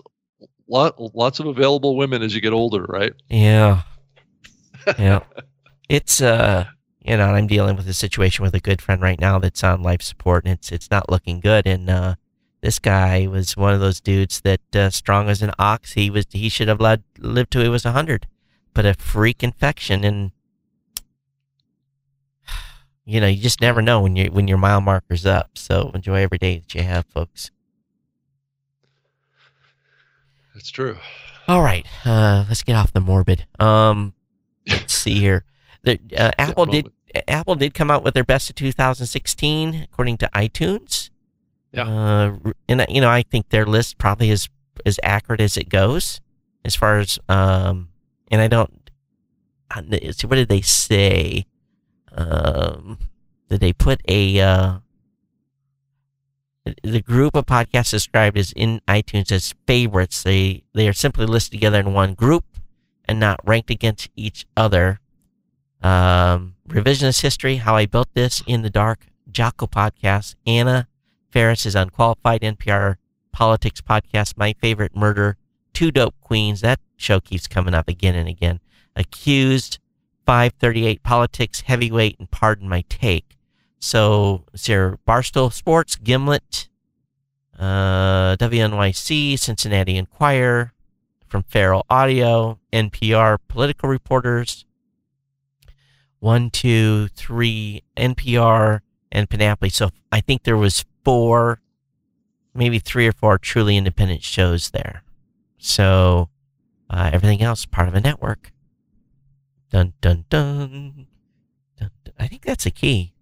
lot, 0.68 0.96
lots 1.16 1.40
of 1.40 1.48
available 1.48 1.96
women 1.96 2.22
as 2.22 2.34
you 2.36 2.42
get 2.42 2.54
older, 2.54 2.84
right? 2.84 3.14
Yeah. 3.30 3.84
Yeah. 4.98 5.22
it's 5.90 6.22
uh 6.22 6.66
you 7.04 7.18
know, 7.18 7.30
I'm 7.34 7.48
dealing 7.48 7.76
with 7.78 7.88
a 7.88 7.94
situation 7.94 8.44
with 8.44 8.54
a 8.54 8.60
good 8.60 8.80
friend 8.82 9.02
right 9.02 9.20
now 9.20 9.40
that's 9.40 9.64
on 9.64 9.82
life 9.82 10.02
support 10.02 10.46
and 10.46 10.54
it's 10.54 10.72
it's 10.72 10.92
not 10.92 11.10
looking 11.10 11.40
good 11.40 11.66
and 11.66 11.90
uh 11.90 12.16
this 12.62 12.78
guy 12.78 13.26
was 13.26 13.58
one 13.58 13.74
of 13.74 13.80
those 13.80 14.00
dudes 14.00 14.42
that 14.42 14.62
uh, 14.76 14.92
strong 14.92 15.30
as 15.30 15.42
an 15.42 15.52
ox. 15.58 15.94
He 15.94 16.12
was 16.12 16.28
he 16.30 16.48
should 16.48 16.68
have 16.68 16.80
led, 16.80 17.04
lived 17.18 17.52
till 17.52 17.64
he 17.64 17.70
was 17.70 17.86
100. 17.86 18.28
But 18.76 18.86
a 18.86 18.94
freak 18.94 19.44
infection 19.44 20.04
and 20.04 20.32
you 23.12 23.20
know, 23.22 23.28
you 23.28 23.42
just 23.42 23.62
never 23.62 23.82
know 23.82 24.02
when 24.02 24.16
you 24.16 24.32
when 24.32 24.48
your 24.48 24.58
mile 24.58 24.82
marker's 24.82 25.26
up. 25.26 25.58
So 25.58 25.92
enjoy 25.94 26.22
every 26.22 26.38
day 26.38 26.60
that 26.60 26.74
you 26.74 26.82
have, 26.84 27.06
folks. 27.14 27.52
That's 30.54 30.70
true. 30.70 30.98
All 31.48 31.62
right, 31.62 31.86
uh, 32.06 32.46
let's 32.48 32.64
get 32.64 32.76
off 32.76 32.94
the 32.94 33.00
morbid. 33.02 33.46
Um, 33.60 34.14
let's 34.68 34.94
see 34.94 35.16
here. 35.20 35.44
The, 35.84 36.00
uh, 36.18 36.32
Apple 36.38 36.66
did 36.66 36.92
Apple 37.28 37.56
did 37.56 37.74
come 37.74 37.90
out 37.92 38.04
with 38.04 38.14
their 38.14 38.24
best 38.24 38.50
of 38.50 38.56
2016 38.56 39.88
according 39.92 40.18
to 40.18 40.30
iTunes. 40.34 41.10
Yeah. 41.74 41.88
Uh, 41.88 42.52
and 42.70 42.82
uh, 42.82 42.86
you 42.90 43.02
know, 43.02 43.10
I 43.10 43.24
think 43.24 43.50
their 43.50 43.66
list 43.66 43.98
probably 43.98 44.30
is 44.30 44.48
as 44.86 45.00
accurate 45.04 45.42
as 45.42 45.58
it 45.58 45.70
goes, 45.70 46.22
as 46.66 46.76
far 46.76 47.00
as 47.00 47.20
um. 47.28 47.90
And 48.30 48.40
I 48.40 48.48
don't. 48.48 48.90
uh, 49.76 49.82
See, 50.14 50.26
what 50.28 50.38
did 50.38 50.48
they 50.48 50.62
say? 50.62 51.46
Um, 52.16 52.98
did 53.50 53.60
they 53.60 53.74
put 53.74 54.02
a 54.08 54.40
uh? 54.40 54.80
The 56.84 57.02
group 57.02 57.36
of 57.36 57.48
podcasts 57.48 57.90
described 57.90 58.38
as 58.38 58.52
in 58.52 58.82
iTunes 58.88 59.32
as 59.32 59.56
favorites. 59.66 60.24
They 60.24 60.64
they 60.74 60.88
are 60.88 60.94
simply 60.94 61.26
listed 61.26 61.54
together 61.54 61.80
in 61.80 61.94
one 61.94 62.14
group 62.14 62.46
and 63.06 63.20
not 63.20 63.40
ranked 63.46 63.70
against 63.70 64.10
each 64.16 64.46
other. 64.56 65.00
Um, 65.82 66.56
revisionist 66.68 67.22
history, 67.22 67.58
how 67.58 67.76
I 67.76 67.88
built 67.88 68.10
this 68.14 68.44
in 68.46 68.62
the 68.62 68.70
dark. 68.70 69.08
Jocko 69.32 69.68
podcast. 69.68 70.36
Anna 70.46 70.88
Faris 71.32 71.66
is 71.66 71.76
unqualified. 71.76 72.42
NPR 72.42 72.96
politics 73.32 73.82
podcast. 73.82 74.38
My 74.38 74.54
favorite 74.54 74.96
murder. 74.96 75.38
Two 75.74 75.92
dope 75.92 76.16
queens. 76.22 76.62
That 76.62 76.80
show 76.98 77.20
keeps 77.20 77.48
coming 77.48 77.74
up 77.74 77.88
again 77.88 78.16
and 78.16 78.28
again. 78.28 78.60
Accused. 78.96 79.80
538 80.26 81.04
politics 81.04 81.62
heavyweight 81.62 82.18
and 82.20 82.30
pardon 82.32 82.70
my 82.70 82.82
take. 82.90 83.38
So 83.80 84.46
it's 84.54 84.68
here 84.68 85.00
Barstool 85.08 85.52
Sports, 85.52 85.96
Gimlet, 85.96 86.70
uh, 87.58 88.36
WNYC, 88.38 89.38
Cincinnati 89.40 89.98
Enquirer, 89.98 90.74
from 91.32 91.44
Feral 91.44 91.86
Audio, 91.90 92.60
NPR 92.74 93.38
political 93.48 93.88
reporters, 93.88 94.66
one, 96.20 96.50
two, 96.50 97.08
three, 97.16 97.84
NPR 97.96 98.82
and 99.12 99.30
Panoply. 99.30 99.70
So 99.70 99.92
I 100.12 100.20
think 100.20 100.44
there 100.44 100.58
was 100.58 100.86
four, 101.04 101.62
maybe 102.54 102.80
three 102.80 103.08
or 103.08 103.14
four 103.14 103.38
truly 103.38 103.78
independent 103.78 104.24
shows 104.24 104.72
there. 104.72 105.04
So 105.58 106.30
uh, 106.90 107.10
everything 107.14 107.42
else 107.42 107.66
part 107.66 107.88
of 107.88 107.96
a 107.96 108.02
network. 108.02 108.52
Dun 109.72 109.94
dun 110.02 110.26
dun. 110.30 111.08
dun, 111.80 111.90
dun. 112.04 112.14
I 112.20 112.28
think 112.28 112.44
that's 112.44 112.66
a 112.66 112.72
key. 112.72 113.14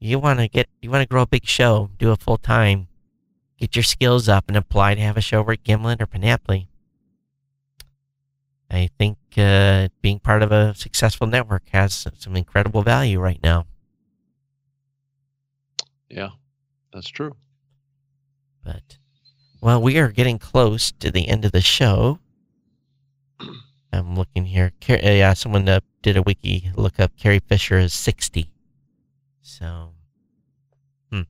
You 0.00 0.18
want 0.18 0.38
to 0.40 0.48
get, 0.48 0.68
you 0.82 0.90
want 0.90 1.00
to 1.00 1.08
grow 1.08 1.22
a 1.22 1.26
big 1.26 1.46
show, 1.46 1.88
do 1.98 2.12
it 2.12 2.20
full 2.20 2.36
time, 2.36 2.88
get 3.58 3.74
your 3.74 3.82
skills 3.82 4.28
up, 4.28 4.44
and 4.48 4.56
apply 4.56 4.96
to 4.96 5.00
have 5.00 5.16
a 5.16 5.22
show 5.22 5.38
over 5.38 5.52
at 5.52 5.62
Gimlet 5.62 6.02
or 6.02 6.06
Panoply. 6.06 6.68
I 8.70 8.90
think 8.98 9.16
uh, 9.38 9.88
being 10.02 10.18
part 10.18 10.42
of 10.42 10.52
a 10.52 10.74
successful 10.74 11.26
network 11.26 11.62
has 11.70 12.06
some 12.18 12.36
incredible 12.36 12.82
value 12.82 13.20
right 13.20 13.40
now. 13.42 13.66
Yeah, 16.10 16.30
that's 16.92 17.08
true. 17.08 17.36
But, 18.62 18.98
well, 19.60 19.80
we 19.80 19.96
are 19.98 20.08
getting 20.08 20.38
close 20.38 20.92
to 20.92 21.10
the 21.10 21.28
end 21.28 21.44
of 21.44 21.52
the 21.52 21.60
show. 21.60 22.18
I'm 23.98 24.16
looking 24.16 24.44
here. 24.46 24.72
Car- 24.80 24.98
uh, 25.02 25.10
yeah, 25.10 25.32
someone 25.34 25.68
uh, 25.68 25.80
did 26.02 26.16
a 26.16 26.22
wiki 26.22 26.70
look 26.76 26.98
up. 27.00 27.12
Carrie 27.18 27.40
Fisher 27.40 27.78
is 27.78 27.92
60. 27.94 28.50
So, 29.42 29.92
hmm. 31.10 31.22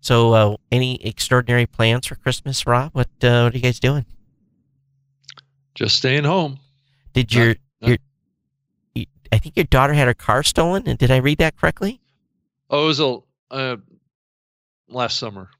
So, 0.00 0.32
uh, 0.34 0.56
any 0.70 1.04
extraordinary 1.04 1.66
plans 1.66 2.06
for 2.06 2.14
Christmas, 2.16 2.66
Rob? 2.66 2.90
What, 2.92 3.08
uh, 3.22 3.42
what 3.44 3.54
are 3.54 3.56
you 3.56 3.62
guys 3.62 3.80
doing? 3.80 4.04
Just 5.74 5.96
staying 5.96 6.24
home. 6.24 6.58
Did 7.12 7.32
your 7.34 7.56
your 7.80 7.98
y- 8.94 9.06
I 9.32 9.38
think 9.38 9.56
your 9.56 9.64
daughter 9.64 9.92
had 9.92 10.06
her 10.06 10.14
car 10.14 10.42
stolen, 10.42 10.84
and 10.86 10.98
did 10.98 11.10
I 11.10 11.16
read 11.18 11.38
that 11.38 11.56
correctly? 11.56 12.00
Oh, 12.70 12.84
it 12.84 12.86
was 12.86 13.00
a 13.00 13.18
uh, 13.50 13.76
last 14.88 15.18
summer. 15.18 15.50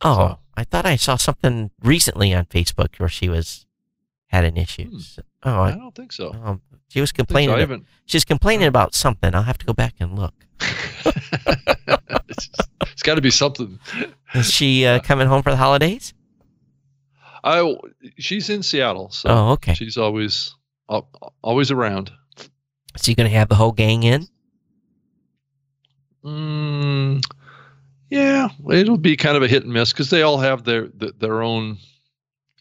Oh, 0.00 0.14
So- 0.14 0.38
I 0.58 0.64
thought 0.64 0.86
I 0.86 0.96
saw 0.96 1.16
something 1.16 1.70
recently 1.82 2.32
on 2.34 2.46
Facebook 2.46 2.98
where 2.98 3.08
she 3.10 3.28
was 3.28 3.65
had 4.28 4.44
an 4.44 4.56
issue. 4.56 4.88
Hmm. 4.90 4.98
So- 4.98 5.22
oh, 5.44 5.60
I 5.62 5.68
I, 5.68 5.72
don't 5.72 5.94
think 5.94 6.12
so. 6.12 6.32
um, 6.32 6.60
she 6.88 7.00
was 7.00 7.10
think 7.10 7.18
so. 7.18 7.24
complaining. 7.24 7.60
About- 7.62 7.82
she's 8.06 8.24
complaining 8.24 8.66
about 8.66 8.94
something. 8.94 9.34
I'll 9.34 9.42
have 9.42 9.58
to 9.58 9.66
go 9.66 9.72
back 9.72 9.94
and 10.00 10.18
look. 10.18 10.34
it's 12.28 12.48
it's 12.82 13.02
got 13.02 13.16
to 13.16 13.20
be 13.20 13.30
something. 13.30 13.78
Is 14.34 14.50
she 14.50 14.86
uh, 14.86 15.00
coming 15.00 15.26
home 15.28 15.42
for 15.42 15.50
the 15.50 15.56
holidays? 15.56 16.14
I 17.44 17.76
she's 18.18 18.50
in 18.50 18.62
Seattle, 18.62 19.10
so 19.10 19.28
oh, 19.28 19.48
okay. 19.52 19.74
she's 19.74 19.96
always 19.96 20.54
al- 20.90 21.08
always 21.42 21.70
around. 21.70 22.10
So 22.96 23.10
you're 23.10 23.14
gonna 23.16 23.28
have 23.28 23.48
the 23.48 23.54
whole 23.54 23.72
gang 23.72 24.02
in? 24.02 24.26
Mm, 26.24 27.22
yeah, 28.10 28.48
it'll 28.70 28.96
be 28.96 29.16
kind 29.16 29.36
of 29.36 29.42
a 29.44 29.48
hit 29.48 29.62
and 29.62 29.72
miss 29.72 29.92
because 29.92 30.10
they 30.10 30.22
all 30.22 30.38
have 30.38 30.64
their 30.64 30.88
their 30.88 31.42
own 31.42 31.78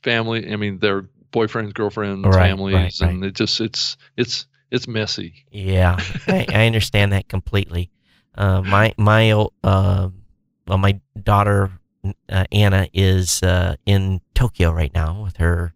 family. 0.03 0.51
I 0.51 0.55
mean, 0.55 0.77
their 0.79 1.09
boyfriends, 1.35 1.73
girlfriends, 1.73 2.25
Right, 2.25 2.49
families, 2.49 2.75
right, 2.75 2.95
right. 3.01 3.13
and 3.13 3.23
it 3.25 3.33
just 3.35 3.59
it's 3.61 3.97
it's 4.17 4.47
it's 4.71 4.87
messy. 4.87 5.45
Yeah, 5.51 5.97
I, 6.27 6.45
I 6.49 6.65
understand 6.65 7.11
that 7.11 7.27
completely. 7.27 7.91
Uh, 8.33 8.61
my 8.61 8.93
my 8.97 9.31
uh, 9.31 10.09
well, 10.67 10.77
my 10.77 10.99
daughter 11.21 11.71
uh, 12.29 12.45
Anna 12.51 12.87
is 12.93 13.43
uh, 13.43 13.75
in 13.85 14.21
Tokyo 14.33 14.71
right 14.71 14.93
now 14.93 15.23
with 15.23 15.37
her 15.37 15.73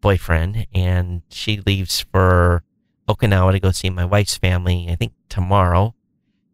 boyfriend, 0.00 0.66
and 0.74 1.22
she 1.30 1.60
leaves 1.66 2.00
for 2.12 2.62
Okinawa 3.08 3.52
to 3.52 3.60
go 3.60 3.70
see 3.70 3.90
my 3.90 4.04
wife's 4.04 4.36
family. 4.36 4.88
I 4.90 4.96
think 4.96 5.12
tomorrow, 5.28 5.94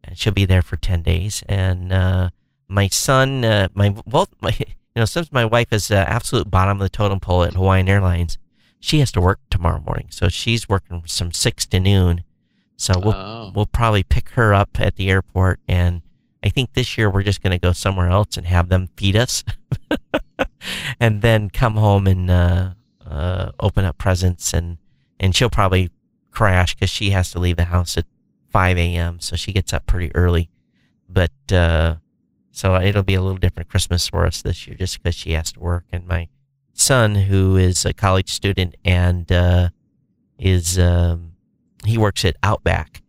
and 0.05 0.19
she'll 0.19 0.33
be 0.33 0.45
there 0.47 0.63
for 0.63 0.77
ten 0.77 1.03
days. 1.03 1.43
And 1.49 1.93
uh, 1.93 2.31
my 2.69 2.89
son, 2.89 3.45
uh, 3.45 3.69
my 3.75 3.91
both 4.07 4.31
my 4.41 4.57
you 4.95 5.01
know 5.01 5.05
since 5.07 5.31
my 5.33 5.45
wife 5.45 5.73
is 5.73 5.91
uh, 5.91 5.95
absolute 6.09 6.51
bottom 6.51 6.79
of 6.79 6.83
the 6.83 6.89
totem 6.89 7.21
pole 7.21 7.45
at 7.45 7.55
Hawaiian 7.55 7.89
Airlines, 7.89 8.39
she 8.81 8.99
has 9.01 9.11
to 9.13 9.21
work 9.21 9.41
tomorrow 9.51 9.81
morning, 9.81 10.07
so 10.11 10.29
she's 10.29 10.69
working 10.69 11.03
from 11.03 11.33
six 11.33 11.67
to 11.67 11.81
noon. 11.81 12.25
So 12.77 12.95
we'll 12.99 13.15
Oh. 13.15 13.53
we'll 13.55 13.67
probably 13.67 14.03
pick 14.05 14.31
her 14.31 14.55
up 14.55 14.81
at 14.81 14.97
the 14.97 15.11
airport, 15.11 15.61
and 15.69 16.03
I 16.45 16.49
think 16.49 16.75
this 16.75 16.97
year 16.97 17.11
we're 17.11 17.25
just 17.25 17.43
going 17.43 17.51
to 17.51 17.59
go 17.59 17.73
somewhere 17.73 18.09
else 18.09 18.37
and 18.37 18.47
have 18.47 18.69
them 18.69 18.89
feed 18.97 19.17
us, 19.17 19.43
and 21.01 21.23
then 21.23 21.51
come 21.51 21.75
home 21.75 22.07
and 22.07 22.31
uh, 22.31 22.71
uh, 23.05 23.51
open 23.61 23.85
up 23.85 23.99
presents, 23.99 24.53
and 24.55 24.79
and 25.19 25.35
she'll 25.35 25.51
probably 25.51 25.91
crash 26.31 26.75
because 26.75 26.91
she 26.91 27.11
has 27.11 27.33
to 27.33 27.41
leave 27.41 27.57
the 27.57 27.65
house 27.65 27.97
at 27.97 28.05
5 28.51 28.79
a.m. 28.79 29.19
So 29.21 29.35
she 29.35 29.53
gets 29.53 29.73
up 29.73 29.87
pretty 29.87 30.15
early, 30.15 30.49
but 31.09 31.33
uh, 31.51 31.97
so 32.59 32.75
it'll 32.81 33.03
be 33.05 33.15
a 33.15 33.23
little 33.23 33.39
different 33.39 33.69
Christmas 33.69 34.09
for 34.09 34.27
us 34.27 34.43
this 34.43 34.67
year 34.67 34.77
just 34.77 35.01
because 35.01 35.15
she 35.15 35.33
has 35.33 35.53
to 35.53 35.61
work, 35.61 35.85
and 35.93 36.07
my 36.07 36.29
son 36.75 37.15
who 37.15 37.57
is 37.57 37.85
a 37.85 37.93
college 37.93 38.31
student 38.33 38.77
and 38.85 39.31
uh, 39.31 39.69
is 40.39 40.79
um, 40.79 41.33
he 41.85 41.97
works 41.99 42.25
at 42.25 42.37
Outback. 42.43 43.03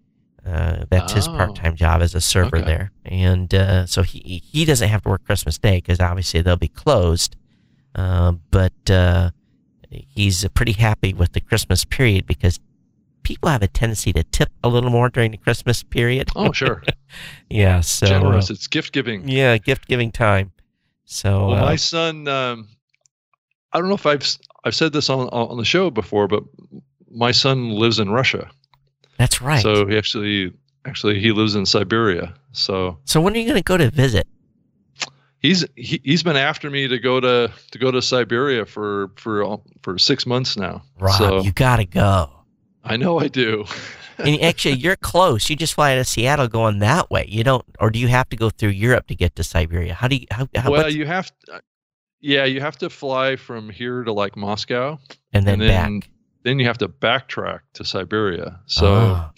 Uh, 0.46 0.86
that's 0.90 1.14
his 1.14 1.28
Oh. 1.28 1.36
part-time 1.38 1.76
job 1.76 2.02
as 2.02 2.16
a 2.16 2.22
server 2.22 2.58
Okay. 2.58 2.66
there, 2.66 2.92
and 3.06 3.54
uh, 3.54 3.86
so 3.86 4.02
he 4.04 4.42
he 4.52 4.66
doesn't 4.66 4.90
have 4.90 5.02
to 5.04 5.10
work 5.10 5.24
Christmas 5.26 5.58
Day 5.58 5.78
because 5.78 6.00
obviously 6.00 6.42
they'll 6.42 6.56
be 6.56 6.68
closed. 6.68 7.36
Uh, 7.96 8.34
but 8.52 8.90
uh, 8.90 9.32
he's 9.90 10.48
pretty 10.54 10.72
happy 10.74 11.14
with 11.14 11.34
the 11.34 11.42
Christmas 11.42 11.84
period 11.86 12.26
because 12.26 12.60
people 13.24 13.50
have 13.50 13.62
a 13.62 13.68
tendency 13.68 14.12
to 14.14 14.24
tip 14.24 14.50
a 14.64 14.70
little 14.70 14.90
more 14.90 15.10
during 15.10 15.32
the 15.32 15.38
Christmas 15.38 15.84
period. 15.84 16.30
Oh, 16.36 16.52
sure. 16.52 16.84
yeah, 17.50 17.82
so 17.82 18.06
uh, 18.06 18.10
Generous. 18.10 18.50
It's 18.50 18.68
gift 18.68 18.94
giving. 18.94 19.28
yeah, 19.28 19.58
gift 19.58 19.88
giving 19.88 20.12
time. 20.12 20.52
So 21.06 21.48
Well, 21.48 21.58
uh, 21.58 21.62
my 21.62 21.76
son, 21.76 22.28
um, 22.28 22.68
I 23.74 23.80
don't 23.80 23.90
know 23.90 23.96
if 23.96 24.06
I've 24.06 24.28
I've 24.64 24.76
said 24.76 24.94
this 24.94 25.10
on 25.10 25.28
on 25.30 25.58
the 25.58 25.66
show 25.66 25.90
before, 25.90 26.28
but 26.28 26.44
my 27.12 27.32
son 27.32 27.72
lives 27.72 28.00
in 28.00 28.10
Russia. 28.12 28.50
that's 29.18 29.42
right. 29.42 29.62
So 29.62 29.88
he 29.88 29.98
actually 29.98 30.54
actually 30.86 31.20
he 31.20 31.32
lives 31.32 31.56
in 31.56 31.66
Siberia. 31.66 32.34
So 32.52 33.00
So 33.06 33.22
when 33.22 33.34
are 33.34 33.38
you 33.38 33.46
going 33.46 33.58
to 33.58 33.64
go 33.64 33.78
to 33.78 33.90
visit? 33.90 34.28
he's 35.40 35.66
he, 35.76 36.02
he's 36.04 36.24
been 36.24 36.36
after 36.36 36.70
me 36.70 36.88
to 36.88 37.00
go 37.00 37.20
to 37.20 37.52
to 37.72 37.80
go 37.80 37.92
to 37.92 38.02
Siberia 38.02 38.66
for 38.66 39.12
for 39.16 39.44
uh, 39.44 39.58
for 39.82 39.98
six 39.98 40.26
months 40.26 40.58
now. 40.58 40.84
Rob, 41.00 41.18
so 41.18 41.42
you 41.42 41.52
got 41.52 41.78
to 41.78 41.86
go. 41.86 42.30
I 42.84 42.98
know 42.98 43.20
I 43.20 43.28
do. 43.28 43.66
and 44.18 44.42
actually, 44.42 44.76
you're 44.76 44.96
close. 44.96 45.50
You 45.50 45.56
just 45.56 45.74
fly 45.74 45.94
out 45.94 46.00
of 46.00 46.08
Seattle 46.08 46.48
going 46.48 46.80
that 46.80 47.10
way. 47.10 47.26
You 47.28 47.44
don't, 47.44 47.66
or 47.80 47.90
do 47.90 48.00
you 48.00 48.08
have 48.08 48.30
to 48.30 48.36
go 48.36 48.50
through 48.50 48.70
Europe 48.70 49.08
to 49.08 49.16
get 49.16 49.36
to 49.36 49.44
Siberia? 49.44 49.94
How 49.94 50.08
do 50.08 50.16
you? 50.18 50.26
How, 50.32 50.48
how 50.56 50.72
well, 50.72 50.90
you 50.90 51.06
have 51.06 51.32
to, 51.46 51.62
yeah, 52.22 52.46
you 52.46 52.62
have 52.62 52.78
to 52.80 52.90
fly 52.90 53.36
from 53.36 53.70
here 53.70 54.04
to 54.04 54.12
like 54.12 54.36
Moscow, 54.36 55.00
and 55.34 55.46
then, 55.46 55.62
and 55.62 55.70
then 55.70 56.00
back. 56.00 56.10
then 56.44 56.60
you 56.60 56.66
have 56.66 56.78
to 56.80 56.88
backtrack 56.88 57.60
to 57.74 57.86
Siberia. 57.86 58.60
So 58.66 58.88
Ah, 58.88 59.32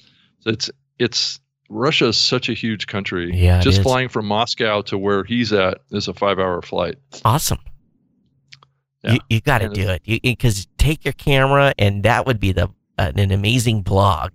it's 0.45 0.69
it's 0.99 1.39
Russia 1.69 2.07
is 2.07 2.17
such 2.17 2.49
a 2.49 2.53
huge 2.53 2.87
country. 2.87 3.31
Yeah, 3.33 3.61
just 3.61 3.81
flying 3.81 4.09
from 4.09 4.25
Moscow 4.25 4.81
to 4.83 4.97
where 4.97 5.23
he's 5.23 5.53
at 5.53 5.79
is 5.91 6.07
a 6.07 6.13
five-hour 6.13 6.61
flight. 6.63 6.95
awesome. 7.23 7.59
Yeah. 9.03 9.13
You, 9.13 9.19
you 9.29 9.41
got 9.41 9.59
to 9.59 9.69
do 9.69 9.89
it. 9.89 10.01
You 10.05 10.19
because 10.21 10.67
take 10.77 11.03
your 11.03 11.13
camera, 11.13 11.73
and 11.79 12.03
that 12.03 12.27
would 12.27 12.39
be 12.39 12.51
the 12.51 12.69
uh, 12.97 13.11
an 13.15 13.31
amazing 13.31 13.81
blog. 13.81 14.31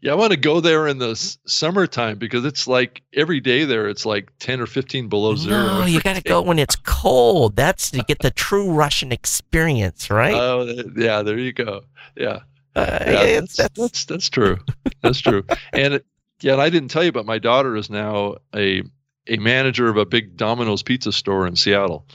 Yeah, 0.00 0.12
I 0.12 0.14
want 0.16 0.32
to 0.32 0.36
go 0.36 0.60
there 0.60 0.88
in 0.88 0.98
the 0.98 1.10
s- 1.10 1.38
summertime 1.46 2.18
because 2.18 2.44
it's 2.44 2.66
like 2.66 3.02
every 3.14 3.38
day 3.38 3.64
there 3.64 3.88
it's 3.88 4.04
like 4.04 4.32
ten 4.40 4.60
or 4.60 4.66
fifteen 4.66 5.08
below 5.08 5.36
zero. 5.36 5.62
No, 5.80 5.84
you 5.86 6.00
got 6.00 6.16
to 6.16 6.22
go 6.22 6.42
when 6.42 6.58
it's 6.58 6.74
cold. 6.74 7.54
That's 7.54 7.90
to 7.92 8.02
get 8.08 8.18
the 8.18 8.32
true 8.32 8.72
Russian 8.72 9.12
experience, 9.12 10.10
right? 10.10 10.34
Oh, 10.34 10.66
th- 10.66 10.86
yeah, 10.96 11.22
there 11.22 11.38
you 11.38 11.52
go. 11.52 11.82
Yeah, 12.16 12.40
Uh, 12.74 12.98
yeah, 13.06 13.40
that's, 13.40 13.56
that's- 13.56 13.78
that's 13.78 14.04
that's 14.06 14.28
true. 14.28 14.58
That's 15.02 15.20
true. 15.20 15.44
and 15.72 15.94
it, 15.94 16.06
yeah, 16.40 16.54
and 16.54 16.62
I 16.62 16.68
didn't 16.68 16.88
tell 16.88 17.04
you, 17.04 17.12
but 17.12 17.24
my 17.24 17.38
daughter 17.38 17.76
is 17.76 17.88
now 17.88 18.38
a 18.56 18.82
a 19.28 19.36
manager 19.36 19.88
of 19.88 19.96
a 19.96 20.04
big 20.04 20.36
Domino's 20.36 20.82
pizza 20.82 21.12
store 21.12 21.46
in 21.46 21.54
Seattle. 21.54 22.08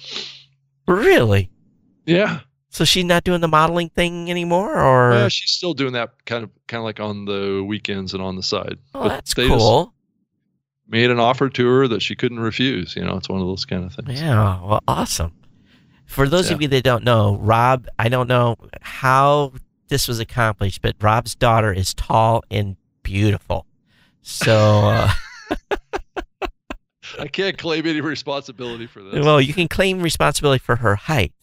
really. 0.88 1.50
Yeah, 2.06 2.40
So 2.70 2.84
she's 2.86 3.06
not 3.06 3.24
doing 3.24 3.42
the 3.42 3.48
modeling 3.48 3.90
thing 3.90 4.30
anymore, 4.30 4.78
or 4.78 5.10
well, 5.12 5.30
she's 5.30 5.52
still 5.52 5.74
doing 5.74 5.94
that 5.94 6.10
kind 6.26 6.44
of 6.44 6.50
kind 6.68 6.80
of 6.80 6.84
like 6.84 7.00
on 7.00 7.26
the 7.26 7.64
weekends 7.66 8.14
and 8.14 8.22
on 8.22 8.36
the 8.36 8.44
side. 8.44 8.78
oh, 8.94 9.04
but 9.04 9.10
that's 9.10 9.34
cool. 9.34 9.94
Made 10.90 11.10
an 11.10 11.20
offer 11.20 11.50
to 11.50 11.68
her 11.68 11.88
that 11.88 12.02
she 12.02 12.16
couldn't 12.16 12.40
refuse. 12.40 12.96
You 12.96 13.04
know, 13.04 13.16
it's 13.18 13.30
one 13.30 13.42
of 13.42 13.48
those 13.48 13.66
kind 13.66 13.84
of 13.86 13.94
things. 13.94 14.22
Yeah, 14.22 14.62
well, 14.64 14.82
awesome. 14.88 15.34
For 16.06 16.30
those 16.30 16.50
of 16.52 16.62
you 16.62 16.68
that 16.70 16.84
don't 16.84 17.04
know, 17.04 17.38
Rob, 17.38 17.88
I 18.00 18.08
don't 18.08 18.28
know 18.28 18.56
how 18.82 19.52
this 19.90 20.08
was 20.08 20.20
accomplished, 20.20 20.82
but 20.82 20.96
Rob's 21.02 21.36
daughter 21.36 21.74
is 21.74 21.94
tall 21.94 22.44
and 22.50 22.78
beautiful. 23.04 23.66
So, 24.22 24.88
uh, 24.88 25.12
I 27.20 27.28
can't 27.28 27.58
claim 27.58 27.86
any 27.88 28.02
responsibility 28.02 28.88
for 28.88 29.02
this. 29.04 29.24
well, 29.26 29.42
you 29.42 29.54
can 29.54 29.68
claim 29.68 30.02
responsibility 30.02 30.60
for 30.64 30.78
her 30.78 30.96
height. 30.96 31.34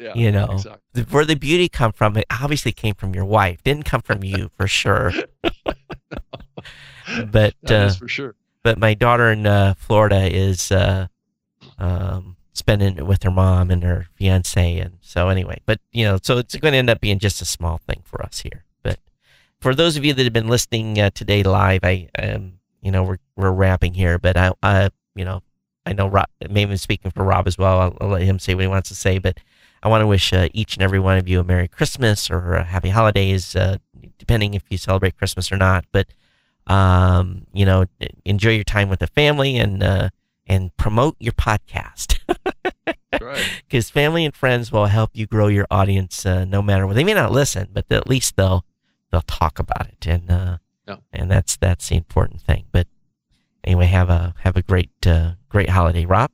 Yeah, 0.00 0.14
you 0.14 0.32
know, 0.32 0.48
exactly. 0.52 0.80
The- 0.94 1.02
Where 1.02 1.24
the 1.24 1.36
beauty 1.36 1.68
come 1.68 1.92
from, 1.92 2.16
it 2.16 2.24
obviously 2.30 2.72
came 2.72 2.94
from 2.94 3.14
your 3.14 3.24
wife. 3.24 3.62
Didn't 3.62 3.84
come 3.84 4.00
from 4.00 4.24
you 4.24 4.50
for 4.56 4.66
sure. 4.66 5.12
but 7.30 7.54
uh, 7.68 7.90
for 7.90 8.08
sure. 8.08 8.34
but 8.62 8.78
my 8.78 8.94
daughter 8.94 9.30
in 9.30 9.46
uh, 9.46 9.74
Florida 9.76 10.34
is 10.34 10.72
uh, 10.72 11.06
um, 11.78 12.36
spending 12.52 12.96
it 12.96 13.06
with 13.06 13.22
her 13.22 13.30
mom 13.30 13.70
and 13.70 13.82
her 13.82 14.06
fiance, 14.14 14.78
and 14.78 14.98
so 15.00 15.28
anyway. 15.28 15.60
But 15.66 15.80
you 15.92 16.04
know, 16.04 16.18
so 16.22 16.38
it's 16.38 16.56
going 16.56 16.72
to 16.72 16.78
end 16.78 16.90
up 16.90 17.00
being 17.00 17.18
just 17.18 17.42
a 17.42 17.46
small 17.46 17.78
thing 17.78 18.02
for 18.04 18.22
us 18.22 18.40
here. 18.40 18.64
But 18.82 18.98
for 19.60 19.74
those 19.74 19.96
of 19.96 20.04
you 20.04 20.14
that 20.14 20.24
have 20.24 20.32
been 20.32 20.48
listening 20.48 20.98
uh, 20.98 21.10
today 21.10 21.42
live, 21.42 21.80
I 21.84 22.08
um, 22.18 22.54
you 22.80 22.90
know, 22.90 23.02
we're 23.02 23.18
we're 23.36 23.52
wrapping 23.52 23.94
here, 23.94 24.18
but 24.18 24.36
I, 24.36 24.52
I 24.62 24.90
you 25.14 25.24
know, 25.24 25.42
I 25.84 25.92
know 25.92 26.06
Rob, 26.08 26.26
maybe 26.48 26.70
I'm 26.72 26.76
speaking 26.76 27.10
for 27.10 27.24
Rob 27.24 27.46
as 27.46 27.58
well. 27.58 27.80
I'll, 27.80 27.96
I'll 28.00 28.08
let 28.08 28.22
him 28.22 28.38
say 28.38 28.54
what 28.54 28.62
he 28.62 28.68
wants 28.68 28.88
to 28.90 28.94
say, 28.94 29.18
but 29.18 29.38
I 29.82 29.88
want 29.88 30.02
to 30.02 30.06
wish 30.06 30.32
uh, 30.32 30.48
each 30.52 30.74
and 30.74 30.82
every 30.82 30.98
one 31.00 31.16
of 31.18 31.26
you 31.28 31.40
a 31.40 31.44
Merry 31.44 31.68
Christmas 31.68 32.30
or 32.30 32.54
a 32.54 32.64
Happy 32.64 32.90
Holidays, 32.90 33.56
uh, 33.56 33.78
depending 34.18 34.54
if 34.54 34.62
you 34.68 34.76
celebrate 34.78 35.16
Christmas 35.16 35.50
or 35.50 35.56
not. 35.56 35.84
But 35.92 36.08
um, 36.66 37.46
you 37.52 37.64
know, 37.64 37.86
enjoy 38.24 38.50
your 38.50 38.64
time 38.64 38.88
with 38.88 39.00
the 39.00 39.06
family 39.06 39.56
and 39.56 39.82
uh, 39.82 40.10
and 40.46 40.76
promote 40.76 41.16
your 41.18 41.32
podcast 41.32 42.18
because 43.62 43.90
family 43.90 44.24
and 44.24 44.34
friends 44.34 44.70
will 44.70 44.86
help 44.86 45.10
you 45.14 45.26
grow 45.26 45.48
your 45.48 45.66
audience 45.70 46.24
uh, 46.26 46.44
no 46.44 46.60
matter 46.62 46.86
what. 46.86 46.94
They 46.96 47.04
may 47.04 47.14
not 47.14 47.32
listen, 47.32 47.68
but 47.72 47.86
at 47.90 48.08
least 48.08 48.36
they'll 48.36 48.64
they'll 49.10 49.22
talk 49.22 49.58
about 49.58 49.86
it, 49.88 50.06
and 50.06 50.30
uh, 50.30 50.58
Yeah. 50.86 50.96
and 51.12 51.30
that's 51.30 51.56
that's 51.56 51.88
the 51.88 51.96
important 51.96 52.42
thing. 52.42 52.66
But 52.70 52.86
anyway, 53.64 53.86
have 53.86 54.10
a 54.10 54.34
have 54.40 54.56
a 54.56 54.62
great 54.62 54.90
uh, 55.06 55.32
great 55.48 55.70
holiday, 55.70 56.04
Rob. 56.04 56.30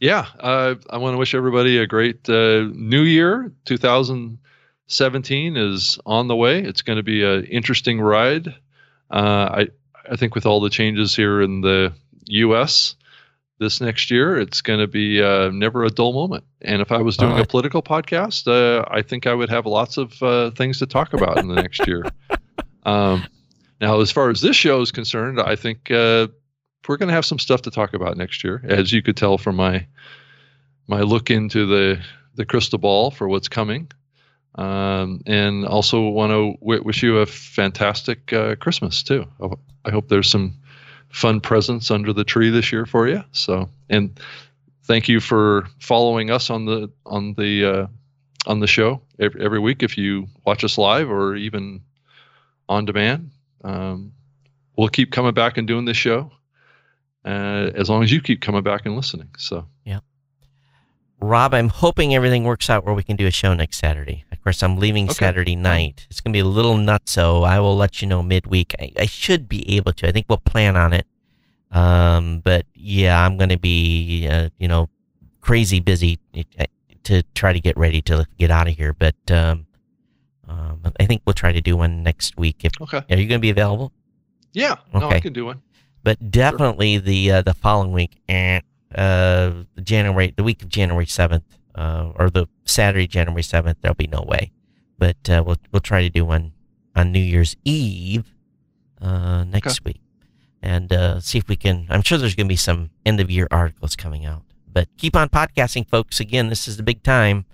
Yeah, 0.00 0.26
uh, 0.40 0.74
I 0.88 0.96
want 0.96 1.14
to 1.14 1.18
wish 1.18 1.34
everybody 1.34 1.78
a 1.78 1.86
great 1.86 2.28
uh, 2.28 2.64
new 2.72 3.02
year. 3.02 3.52
2017 3.66 5.56
is 5.56 5.98
on 6.06 6.26
the 6.26 6.34
way. 6.34 6.62
It's 6.62 6.82
going 6.82 6.96
to 6.96 7.02
be 7.02 7.22
an 7.22 7.44
interesting 7.44 8.00
ride. 8.00 8.48
Uh, 9.10 9.66
I 9.66 9.68
I 10.10 10.16
think 10.16 10.34
with 10.34 10.46
all 10.46 10.60
the 10.60 10.70
changes 10.70 11.14
here 11.14 11.42
in 11.42 11.60
the 11.60 11.92
U.S. 12.26 12.96
this 13.58 13.80
next 13.80 14.10
year, 14.10 14.38
it's 14.38 14.62
going 14.62 14.80
to 14.80 14.86
be 14.86 15.22
uh, 15.22 15.50
never 15.50 15.84
a 15.84 15.90
dull 15.90 16.14
moment. 16.14 16.44
And 16.62 16.80
if 16.80 16.90
I 16.90 17.02
was 17.02 17.18
doing 17.18 17.32
right. 17.32 17.44
a 17.44 17.46
political 17.46 17.82
podcast, 17.82 18.48
uh, 18.48 18.84
I 18.90 19.02
think 19.02 19.26
I 19.26 19.34
would 19.34 19.50
have 19.50 19.66
lots 19.66 19.98
of 19.98 20.20
uh, 20.22 20.50
things 20.52 20.78
to 20.78 20.86
talk 20.86 21.12
about 21.12 21.38
in 21.38 21.48
the 21.48 21.56
next 21.56 21.86
year. 21.86 22.04
Um, 22.86 23.26
now, 23.78 24.00
as 24.00 24.10
far 24.10 24.30
as 24.30 24.40
this 24.40 24.56
show 24.56 24.80
is 24.80 24.90
concerned, 24.90 25.38
I 25.38 25.54
think 25.54 25.90
uh, 25.90 26.28
we're 26.88 26.96
going 26.96 27.08
to 27.08 27.14
have 27.14 27.26
some 27.26 27.38
stuff 27.38 27.62
to 27.62 27.70
talk 27.70 27.94
about 27.94 28.16
next 28.16 28.42
year, 28.42 28.62
as 28.64 28.92
you 28.92 29.02
could 29.02 29.16
tell 29.16 29.38
from 29.38 29.56
my 29.56 29.86
my 30.86 31.00
look 31.02 31.30
into 31.30 31.66
the 31.66 32.02
the 32.34 32.44
crystal 32.44 32.78
ball 32.78 33.10
for 33.10 33.28
what's 33.28 33.48
coming. 33.48 33.90
Um, 34.56 35.22
and 35.26 35.64
also 35.64 36.08
want 36.08 36.32
to 36.32 36.58
w- 36.60 36.82
wish 36.82 37.02
you 37.02 37.18
a 37.18 37.26
fantastic 37.26 38.32
uh, 38.32 38.56
Christmas 38.56 39.02
too. 39.02 39.26
I, 39.84 39.90
hope 39.90 40.08
there's 40.08 40.28
some 40.28 40.56
fun 41.08 41.40
presents 41.40 41.90
under 41.90 42.12
the 42.12 42.24
tree 42.24 42.50
this 42.50 42.72
year 42.72 42.84
for 42.84 43.06
you. 43.06 43.22
So, 43.30 43.70
and 43.88 44.18
thank 44.84 45.08
you 45.08 45.20
for 45.20 45.68
following 45.78 46.30
us 46.32 46.50
on 46.50 46.64
the 46.64 46.90
on 47.06 47.34
the 47.34 47.64
uh, 47.64 47.86
on 48.46 48.58
the 48.58 48.66
show 48.66 49.02
every, 49.20 49.44
every 49.44 49.60
week. 49.60 49.84
If 49.84 49.96
you 49.96 50.26
watch 50.44 50.64
us 50.64 50.76
live 50.76 51.10
or 51.10 51.36
even 51.36 51.82
on 52.68 52.84
demand, 52.84 53.30
um, 53.62 54.12
we'll 54.76 54.88
keep 54.88 55.12
coming 55.12 55.34
back 55.34 55.58
and 55.58 55.68
doing 55.68 55.84
this 55.84 55.96
show 55.96 56.32
uh, 57.24 57.70
as 57.74 57.88
long 57.90 58.02
as 58.02 58.10
you 58.12 58.20
keep 58.20 58.40
coming 58.40 58.62
back 58.62 58.86
and 58.86 58.96
listening. 58.96 59.28
So, 59.38 59.66
yeah. 59.84 60.00
Rob, 61.22 61.52
I'm 61.52 61.68
hoping 61.68 62.14
everything 62.14 62.44
works 62.44 62.70
out 62.70 62.84
where 62.86 62.94
we 62.94 63.02
can 63.02 63.16
do 63.16 63.26
a 63.26 63.30
show 63.30 63.52
next 63.52 63.76
Saturday. 63.78 64.24
Of 64.32 64.42
course, 64.42 64.62
I'm 64.62 64.78
leaving 64.78 65.04
Okay. 65.04 65.14
Saturday 65.14 65.54
night. 65.54 66.06
It's 66.10 66.20
going 66.20 66.32
to 66.32 66.36
be 66.36 66.40
a 66.40 66.46
little 66.46 66.78
nuts, 66.78 67.12
so 67.12 67.42
I 67.42 67.60
will 67.60 67.76
let 67.76 68.00
you 68.00 68.08
know 68.08 68.22
midweek. 68.22 68.74
I, 68.80 68.92
I 69.00 69.06
should 69.06 69.46
be 69.48 69.76
able 69.76 69.92
to. 69.94 70.08
I 70.08 70.12
think 70.12 70.26
we'll 70.30 70.38
plan 70.38 70.76
on 70.78 70.94
it. 70.94 71.06
Um, 71.72 72.40
but 72.40 72.64
yeah, 72.74 73.22
I'm 73.24 73.36
going 73.36 73.50
to 73.50 73.58
be, 73.58 74.26
uh, 74.28 74.48
you 74.58 74.66
know, 74.66 74.88
crazy 75.42 75.78
busy 75.78 76.18
uh, 76.58 76.64
to 77.04 77.22
try 77.34 77.52
to 77.52 77.60
get 77.60 77.76
ready 77.76 78.00
to 78.02 78.26
get 78.38 78.50
out 78.50 78.66
of 78.66 78.74
here. 78.76 78.94
But 78.94 79.14
um, 79.30 79.66
um, 80.48 80.80
I 80.98 81.04
think 81.04 81.20
we'll 81.26 81.34
try 81.34 81.52
to 81.52 81.60
do 81.60 81.76
one 81.76 82.02
next 82.02 82.36
week. 82.38 82.64
If 82.64 82.72
okay, 82.80 82.98
are 82.98 83.16
you 83.18 83.28
going 83.28 83.38
to 83.38 83.42
be 83.42 83.50
available? 83.50 83.92
yeah, 84.52 84.76
no, 84.94 85.00
I 85.00 85.04
Okay. 85.04 85.20
can 85.20 85.32
do 85.34 85.44
one. 85.44 85.60
But 86.02 86.30
definitely 86.30 86.98
the 86.98 87.30
uh, 87.32 87.42
the 87.42 87.54
following 87.54 87.92
week, 87.92 88.16
eh, 88.28 88.60
uh, 88.94 89.52
January, 89.82 90.32
the 90.36 90.42
week 90.42 90.62
of 90.62 90.68
January 90.68 91.06
seventh, 91.06 91.58
uh, 91.74 92.12
or 92.16 92.30
the 92.30 92.46
Saturday, 92.64 93.06
January 93.06 93.42
seventh, 93.42 93.78
there'll 93.80 93.94
be 93.94 94.06
no 94.06 94.22
way. 94.26 94.52
But 94.98 95.28
uh, 95.30 95.42
we'll 95.46 95.56
we'll 95.72 95.80
try 95.80 96.02
to 96.02 96.10
do 96.10 96.24
one 96.24 96.52
on 96.96 97.12
New 97.12 97.20
Year's 97.20 97.56
Eve 97.64 98.34
uh, 99.00 99.44
next 99.44 99.84
week, 99.84 100.00
and 100.62 100.92
uh, 100.92 101.20
see 101.20 101.38
if 101.38 101.48
we 101.48 101.56
can. 101.56 101.86
I'm 101.88 102.02
sure 102.02 102.18
there's 102.18 102.34
going 102.34 102.46
to 102.48 102.52
be 102.52 102.56
some 102.56 102.90
end 103.06 103.20
of 103.20 103.30
year 103.30 103.48
articles 103.50 103.96
coming 103.96 104.24
out. 104.26 104.42
But 104.72 104.88
keep 104.98 105.16
on 105.16 105.28
podcasting, 105.28 105.88
folks. 105.88 106.20
Again, 106.20 106.48
this 106.48 106.68
is 106.68 106.76
the 106.76 106.82
big 106.82 107.02
time. 107.02 107.44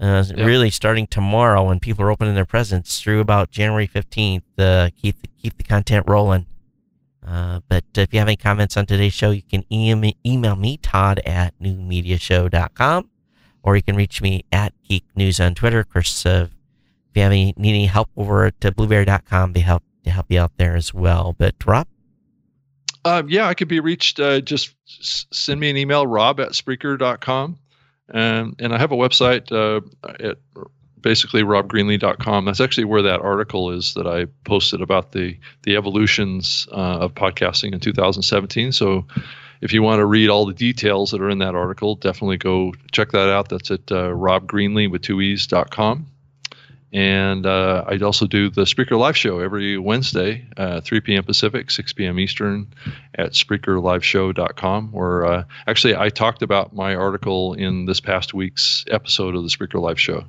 Uh, 0.00 0.24
Yeah. 0.34 0.44
Really, 0.44 0.70
starting 0.70 1.06
tomorrow 1.06 1.64
when 1.68 1.78
people 1.80 2.04
are 2.04 2.10
opening 2.10 2.34
their 2.34 2.44
presents 2.44 3.00
through 3.00 3.20
about 3.20 3.50
January 3.50 3.86
fifteenth. 3.86 4.44
Uh, 4.58 4.90
keep 5.00 5.20
the, 5.22 5.28
keep 5.40 5.56
the 5.56 5.64
content 5.64 6.04
rolling. 6.08 6.46
Uh, 7.26 7.60
but 7.68 7.84
if 7.94 8.12
you 8.12 8.18
have 8.18 8.28
any 8.28 8.36
comments 8.36 8.76
on 8.76 8.86
today's 8.86 9.12
show, 9.12 9.30
you 9.30 9.42
can 9.42 9.64
email, 9.72 10.56
me, 10.56 10.76
Todd 10.78 11.20
at 11.24 11.58
newmediashow.com, 11.60 13.08
or 13.62 13.76
you 13.76 13.82
can 13.82 13.96
reach 13.96 14.20
me 14.20 14.44
at 14.50 14.72
Geek 14.88 15.04
News 15.14 15.38
on 15.40 15.54
Twitter. 15.54 15.80
Of 15.80 15.88
course, 15.92 16.26
uh, 16.26 16.48
if 17.10 17.16
you 17.16 17.22
have 17.22 17.32
any, 17.32 17.54
need 17.56 17.70
any 17.70 17.86
help 17.86 18.10
over 18.16 18.46
at 18.46 18.64
uh, 18.64 18.70
blubrry.com, 18.72 19.54
to 19.54 19.60
help, 19.60 19.82
to 20.04 20.10
help 20.10 20.26
you 20.30 20.40
out 20.40 20.52
there 20.56 20.74
as 20.74 20.92
well. 20.92 21.34
But 21.38 21.54
Rob, 21.64 21.86
Um, 23.04 23.28
yeah, 23.28 23.46
I 23.48 23.54
could 23.54 23.68
be 23.68 23.80
reached. 23.80 24.18
Uh, 24.18 24.40
just 24.40 24.74
send 25.32 25.60
me 25.60 25.70
an 25.70 25.76
email, 25.76 26.06
rob 26.06 26.40
at 26.40 26.50
Spreaker.com. 26.50 27.58
Um, 28.14 28.56
and 28.58 28.74
I 28.74 28.78
have 28.78 28.92
a 28.92 28.96
website 28.96 29.50
uh, 29.52 29.80
at 30.20 30.38
basically 31.02 31.42
robgreenlee.com. 31.42 32.44
That's 32.44 32.60
actually 32.60 32.84
where 32.84 33.02
that 33.02 33.20
article 33.20 33.70
is 33.70 33.94
that 33.94 34.06
I 34.06 34.26
posted 34.44 34.80
about 34.80 35.12
the, 35.12 35.36
the 35.64 35.76
evolutions 35.76 36.68
uh, 36.72 37.00
of 37.00 37.14
podcasting 37.14 37.72
in 37.72 37.80
2017. 37.80 38.72
So 38.72 39.06
if 39.60 39.72
you 39.72 39.82
want 39.82 40.00
to 40.00 40.06
read 40.06 40.28
all 40.28 40.46
the 40.46 40.54
details 40.54 41.10
that 41.10 41.20
are 41.20 41.30
in 41.30 41.38
that 41.38 41.54
article, 41.54 41.94
definitely 41.94 42.36
go 42.36 42.72
check 42.90 43.12
that 43.12 43.28
out. 43.28 43.48
That's 43.48 43.70
at 43.70 43.90
uh, 43.92 44.10
robgreenlee 44.10 44.90
with 44.90 45.02
two 45.02 45.20
e's.com. 45.20 46.06
And 46.92 47.46
uh, 47.46 47.84
I 47.86 47.96
also 47.98 48.26
do 48.26 48.50
the 48.50 48.62
Spreaker 48.62 48.98
Live 48.98 49.16
Show 49.16 49.38
every 49.38 49.78
Wednesday, 49.78 50.46
uh, 50.58 50.82
3 50.82 51.00
p.m. 51.00 51.24
Pacific, 51.24 51.70
6 51.70 51.92
p.m. 51.94 52.20
Eastern, 52.20 52.66
at 53.14 53.32
SpreakerLiveShow.com. 53.32 54.92
Where 54.92 55.24
uh, 55.24 55.44
actually 55.66 55.96
I 55.96 56.10
talked 56.10 56.42
about 56.42 56.74
my 56.74 56.94
article 56.94 57.54
in 57.54 57.86
this 57.86 58.00
past 58.00 58.34
week's 58.34 58.84
episode 58.90 59.34
of 59.34 59.42
the 59.42 59.48
Spreaker 59.48 59.80
Live 59.80 59.98
Show. 59.98 60.24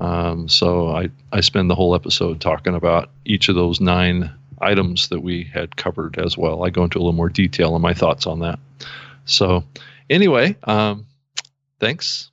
Um, 0.00 0.48
so 0.48 0.88
I, 0.88 1.08
I 1.32 1.40
spend 1.40 1.70
the 1.70 1.74
whole 1.74 1.94
episode 1.94 2.40
talking 2.40 2.74
about 2.74 3.10
each 3.24 3.48
of 3.48 3.54
those 3.54 3.80
nine 3.80 4.30
items 4.60 5.08
that 5.08 5.20
we 5.20 5.44
had 5.44 5.76
covered 5.76 6.18
as 6.18 6.36
well. 6.36 6.64
I 6.64 6.70
go 6.70 6.84
into 6.84 6.98
a 6.98 7.00
little 7.00 7.12
more 7.12 7.28
detail 7.28 7.74
on 7.74 7.80
my 7.80 7.94
thoughts 7.94 8.26
on 8.26 8.40
that. 8.40 8.58
So 9.24 9.64
anyway, 10.10 10.56
um, 10.64 11.06
thanks. 11.80 12.30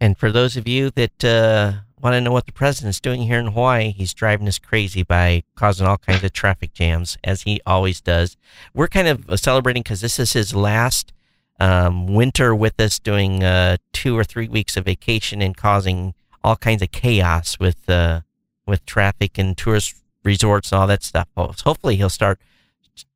and 0.00 0.16
for 0.16 0.32
those 0.32 0.56
of 0.56 0.66
you 0.66 0.90
that 0.90 1.24
uh, 1.24 1.72
want 2.00 2.14
to 2.14 2.20
know 2.20 2.32
what 2.32 2.46
the 2.46 2.52
president's 2.52 3.00
doing 3.00 3.22
here 3.22 3.38
in 3.38 3.48
Hawaii, 3.48 3.90
he's 3.90 4.14
driving 4.14 4.48
us 4.48 4.58
crazy 4.58 5.02
by 5.02 5.42
causing 5.54 5.86
all 5.86 5.98
kinds 5.98 6.24
of 6.24 6.32
traffic 6.32 6.72
jams, 6.72 7.18
as 7.24 7.42
he 7.42 7.60
always 7.66 8.00
does. 8.00 8.36
We're 8.74 8.88
kind 8.88 9.08
of 9.08 9.38
celebrating 9.38 9.82
because 9.82 10.00
this 10.00 10.18
is 10.18 10.32
his 10.32 10.54
last 10.54 11.12
um, 11.58 12.06
winter 12.06 12.54
with 12.54 12.80
us, 12.80 12.98
doing 12.98 13.44
uh, 13.44 13.76
two 13.92 14.16
or 14.16 14.24
three 14.24 14.48
weeks 14.48 14.76
of 14.76 14.86
vacation 14.86 15.42
and 15.42 15.56
causing 15.56 16.14
all 16.42 16.56
kinds 16.56 16.82
of 16.82 16.90
chaos 16.92 17.58
with 17.58 17.88
uh, 17.88 18.20
with 18.66 18.84
traffic 18.86 19.38
and 19.38 19.56
tourist 19.56 19.94
resorts 20.24 20.72
and 20.72 20.80
all 20.80 20.86
that 20.86 21.02
stuff. 21.02 21.28
Hopefully, 21.36 21.96
he'll 21.96 22.08
start 22.08 22.40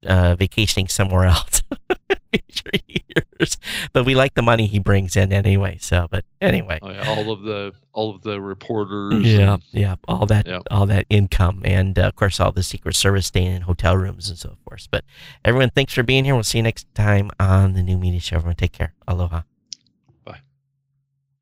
uh, 0.06 0.34
vacationing 0.36 0.88
somewhere 0.88 1.24
else. 1.34 1.62
future 2.32 2.70
years. 2.86 3.56
But 3.92 4.04
we 4.06 4.14
like 4.14 4.34
the 4.34 4.42
money 4.42 4.66
he 4.66 4.78
brings 4.78 5.14
in 5.16 5.32
anyway. 5.32 5.78
So, 5.80 6.08
but 6.10 6.24
anyway. 6.40 6.78
Oh, 6.82 6.90
yeah, 6.90 7.08
all 7.08 7.30
of 7.30 7.42
the 7.42 7.72
all 7.92 8.14
of 8.14 8.22
the 8.22 8.40
reporters. 8.40 9.24
Yeah, 9.24 9.54
and- 9.54 9.62
yeah, 9.70 9.94
all 10.08 10.26
that, 10.26 10.46
Yeah. 10.46 10.60
all 10.70 10.86
that 10.86 11.06
income, 11.10 11.62
and 11.64 11.98
uh, 11.98 12.02
of 12.02 12.16
course, 12.16 12.40
all 12.40 12.50
the 12.52 12.62
Secret 12.62 12.96
Service 12.96 13.26
staying 13.26 13.52
in 13.54 13.62
hotel 13.62 13.96
rooms 13.96 14.28
and 14.28 14.38
so 14.38 14.56
forth. 14.66 14.88
But 14.90 15.04
everyone, 15.44 15.70
thanks 15.70 15.92
for 15.94 16.02
being 16.02 16.24
here. 16.24 16.34
We'll 16.34 16.42
see 16.42 16.58
you 16.58 16.62
next 16.64 16.92
time 16.94 17.30
on 17.38 17.74
the 17.74 17.82
New 17.82 17.96
Media 17.98 18.20
Show. 18.20 18.36
Everyone, 18.36 18.56
take 18.56 18.72
care. 18.72 18.94
Aloha. 19.06 19.42